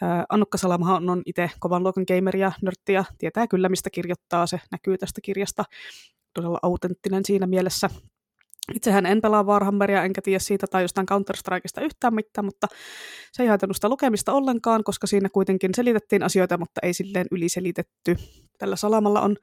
Tämä 0.00 0.24
Annukka 0.28 0.58
Salamahan 0.58 1.10
on 1.10 1.22
itse 1.26 1.50
kovan 1.60 1.82
luokan 1.82 2.04
gamer 2.08 2.36
ja 2.36 2.52
nörtti 2.62 2.92
tietää 3.18 3.46
kyllä, 3.46 3.68
mistä 3.68 3.90
kirjoittaa. 3.90 4.46
Se 4.46 4.60
näkyy 4.70 4.98
tästä 4.98 5.20
kirjasta. 5.20 5.64
Todella 6.34 6.58
autenttinen 6.62 7.24
siinä 7.24 7.46
mielessä. 7.46 7.90
Itsehän 8.74 9.06
en 9.06 9.20
pelaa 9.20 9.42
Warhammeria, 9.42 10.04
enkä 10.04 10.22
tiedä 10.22 10.38
siitä 10.38 10.66
tai 10.70 10.82
jostain 10.82 11.06
Counter-Strikeista 11.10 11.84
yhtään 11.84 12.14
mitään, 12.14 12.44
mutta 12.44 12.66
se 13.32 13.42
ei 13.42 13.48
haitannut 13.48 13.76
sitä 13.76 13.88
lukemista 13.88 14.32
ollenkaan, 14.32 14.84
koska 14.84 15.06
siinä 15.06 15.28
kuitenkin 15.28 15.70
selitettiin 15.76 16.22
asioita, 16.22 16.58
mutta 16.58 16.80
ei 16.82 16.94
silleen 16.94 17.26
yliselitetty. 17.30 18.16
Tällä 18.58 18.76
salamalla 18.76 19.20
on 19.20 19.36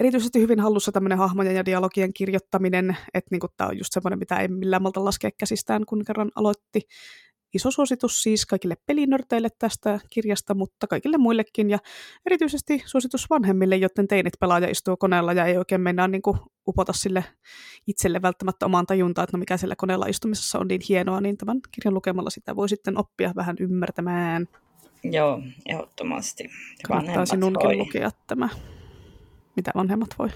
erityisesti 0.00 0.40
hyvin 0.40 0.60
hallussa 0.60 0.92
tämmöinen 0.92 1.18
hahmojen 1.18 1.56
ja 1.56 1.64
dialogien 1.64 2.12
kirjoittaminen, 2.12 2.96
että 3.14 3.28
niin 3.30 3.40
tämä 3.56 3.68
on 3.68 3.78
just 3.78 3.92
semmoinen, 3.92 4.18
mitä 4.18 4.36
ei 4.36 4.48
millään 4.48 4.82
malta 4.82 5.04
laskea 5.04 5.30
käsistään, 5.38 5.86
kun 5.86 6.04
kerran 6.04 6.30
aloitti. 6.34 6.80
Iso 7.54 7.70
suositus 7.70 8.22
siis 8.22 8.46
kaikille 8.46 8.74
pelinörteille 8.86 9.48
tästä 9.58 10.00
kirjasta, 10.10 10.54
mutta 10.54 10.86
kaikille 10.86 11.18
muillekin 11.18 11.70
ja 11.70 11.78
erityisesti 12.26 12.82
suositus 12.86 13.30
vanhemmille, 13.30 13.76
joten 13.76 14.08
teinit 14.08 14.34
pelaaja 14.40 14.70
istuu 14.70 14.96
koneella 14.96 15.32
ja 15.32 15.46
ei 15.46 15.58
oikein 15.58 15.80
mennä 15.80 16.08
niin 16.08 16.22
kuin 16.22 16.38
upota 16.66 16.92
sille 16.92 17.24
itselle 17.86 18.22
välttämättä 18.22 18.66
omaan 18.66 18.86
tajuntaan, 18.86 19.24
että 19.24 19.36
no 19.36 19.40
mikä 19.40 19.56
sillä 19.56 19.74
koneella 19.76 20.06
istumisessa 20.06 20.58
on 20.58 20.68
niin 20.68 20.80
hienoa, 20.88 21.20
niin 21.20 21.36
tämän 21.36 21.60
kirjan 21.70 21.94
lukemalla 21.94 22.30
sitä 22.30 22.56
voi 22.56 22.68
sitten 22.68 22.98
oppia 22.98 23.32
vähän 23.36 23.56
ymmärtämään. 23.60 24.48
Joo, 25.04 25.42
ehdottomasti. 25.66 26.50
Kannattaa 26.88 27.26
sinunkin 27.26 27.68
voi. 27.68 27.76
lukea 27.76 28.10
tämä. 28.26 28.48
Mitä 29.56 29.70
vanhemmat 29.74 30.10
voi? 30.18 30.28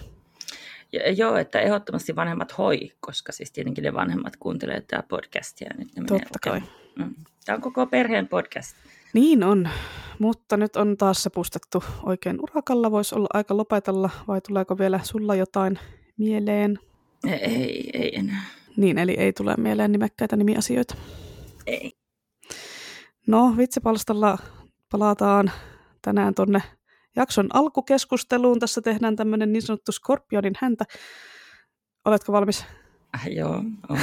Ja, 0.92 1.12
joo, 1.12 1.36
että 1.36 1.60
ehdottomasti 1.60 2.16
vanhemmat 2.16 2.58
hoi, 2.58 2.92
koska 3.00 3.32
siis 3.32 3.52
tietenkin 3.52 3.84
ne 3.84 3.92
vanhemmat 3.92 4.36
kuuntelee 4.36 4.80
tätä 4.80 5.02
podcastia. 5.08 5.70
Nyt 5.78 5.88
ne 5.96 6.04
Totta 6.06 6.38
kai. 6.42 6.62
Mm. 6.96 7.14
Tämä 7.44 7.56
on 7.56 7.62
koko 7.62 7.86
perheen 7.86 8.28
podcast. 8.28 8.76
Niin 9.12 9.44
on, 9.44 9.68
mutta 10.18 10.56
nyt 10.56 10.76
on 10.76 10.96
taas 10.96 11.28
pustettu 11.34 11.84
oikein 12.02 12.40
urakalla. 12.40 12.90
Voisi 12.90 13.14
olla 13.14 13.28
aika 13.34 13.56
lopetella, 13.56 14.10
vai 14.28 14.40
tuleeko 14.40 14.78
vielä 14.78 15.00
sulla 15.02 15.34
jotain 15.34 15.78
mieleen? 16.18 16.78
Ei, 17.26 17.38
ei, 17.38 17.90
ei 17.94 18.18
enää. 18.18 18.42
Niin, 18.76 18.98
eli 18.98 19.12
ei 19.12 19.32
tule 19.32 19.54
mieleen 19.56 19.92
nimekkäitä 19.92 20.36
nimiasioita. 20.36 20.94
Ei. 21.66 21.92
No, 23.26 23.54
vitsipalstalla 23.56 24.38
palataan 24.90 25.50
tänään 26.02 26.34
tonne 26.34 26.62
jakson 27.16 27.48
alkukeskusteluun. 27.52 28.58
Tässä 28.58 28.80
tehdään 28.80 29.16
tämmöinen 29.16 29.52
niin 29.52 29.62
sanottu 29.62 29.92
Skorpionin 29.92 30.54
häntä. 30.58 30.84
Oletko 32.04 32.32
valmis? 32.32 32.64
Äh, 33.14 33.28
joo, 33.28 33.54
on. 33.88 33.98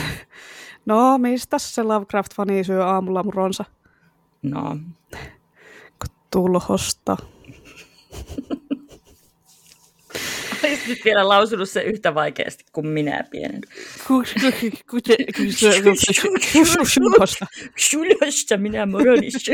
no, 0.85 1.17
mistä 1.17 1.59
se 1.59 1.83
Lovecraft-fani 1.83 2.63
syö 2.63 2.85
aamulla 2.85 3.23
muronsa? 3.23 3.65
No. 4.41 4.77
Tulhosta. 6.31 7.17
Olisit 10.63 10.87
nyt 10.87 10.99
vielä 11.05 11.27
lausunut 11.27 11.69
se 11.69 11.81
yhtä 11.81 12.15
vaikeasti 12.15 12.63
kuin 12.71 12.87
minä 12.87 13.23
pienen. 13.31 13.61
Sulhosta 17.77 18.57
minä 18.57 18.85
moronissa. 18.85 19.51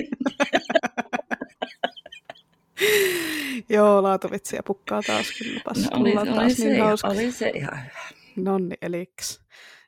Joo, 3.69 4.03
laatuvitsiä 4.03 4.61
pukkaa 4.65 5.01
taas 5.01 5.25
kyllä. 5.37 5.61
No, 5.65 5.99
oli, 5.99 6.17
oli, 6.17 6.29
taas 6.35 6.53
se, 6.53 6.65
niin 6.65 6.83
hauska. 6.83 7.07
oli 7.07 7.31
se 7.31 7.49
ihan 7.49 7.83
hyvä. 7.83 8.01
No 8.35 8.57
niin, 8.57 8.77
eli 8.81 9.13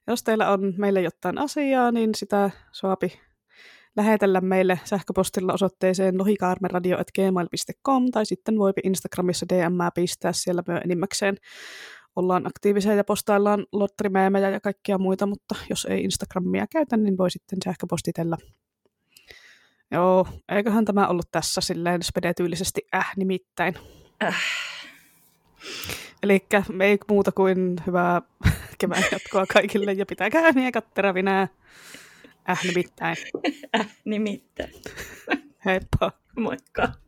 jos 0.07 0.23
teillä 0.23 0.51
on 0.51 0.73
meille 0.77 1.01
jotain 1.01 1.37
asiaa, 1.37 1.91
niin 1.91 2.15
sitä 2.15 2.51
soapi 2.71 3.19
lähetellä 3.97 4.41
meille 4.41 4.79
sähköpostilla 4.83 5.53
osoitteeseen 5.53 6.17
lohikaarmeradio.gmail.com 6.17 8.11
tai 8.11 8.25
sitten 8.25 8.57
voi 8.57 8.71
Instagramissa 8.83 9.45
DM 9.49 9.77
pistää 9.95 10.33
siellä 10.33 10.63
myös 10.67 10.81
enimmäkseen. 10.85 11.37
Ollaan 12.15 12.47
aktiivisia 12.47 12.93
ja 12.95 13.03
postaillaan 13.03 13.65
lotrimeemejä 13.71 14.49
ja 14.49 14.59
kaikkia 14.59 14.97
muita, 14.97 15.25
mutta 15.25 15.55
jos 15.69 15.87
ei 15.89 16.03
Instagramia 16.03 16.67
käytä, 16.67 16.97
niin 16.97 17.17
voi 17.17 17.31
sitten 17.31 17.59
sähköpostitella 17.65 18.37
Joo, 19.91 20.27
eiköhän 20.49 20.85
tämä 20.85 21.07
ollut 21.07 21.31
tässä 21.31 21.61
silleen 21.61 22.03
spedetyylisesti 22.03 22.81
äh 22.95 23.11
nimittäin. 23.15 23.75
Äh. 24.23 24.35
Eli 26.23 26.45
ei 26.81 26.97
muuta 27.09 27.31
kuin 27.31 27.75
hyvää 27.87 28.21
kevään 28.79 29.03
jatkoa 29.11 29.45
kaikille 29.53 29.93
ja 29.93 30.05
pitäkää 30.05 30.51
miekat 30.51 30.93
terävinää. 30.93 31.47
Äh 32.49 32.63
nimittäin. 32.63 33.17
Äh 33.79 33.87
nimittäin. 34.05 34.73
Heippa. 35.65 36.11
Moikka. 36.39 37.06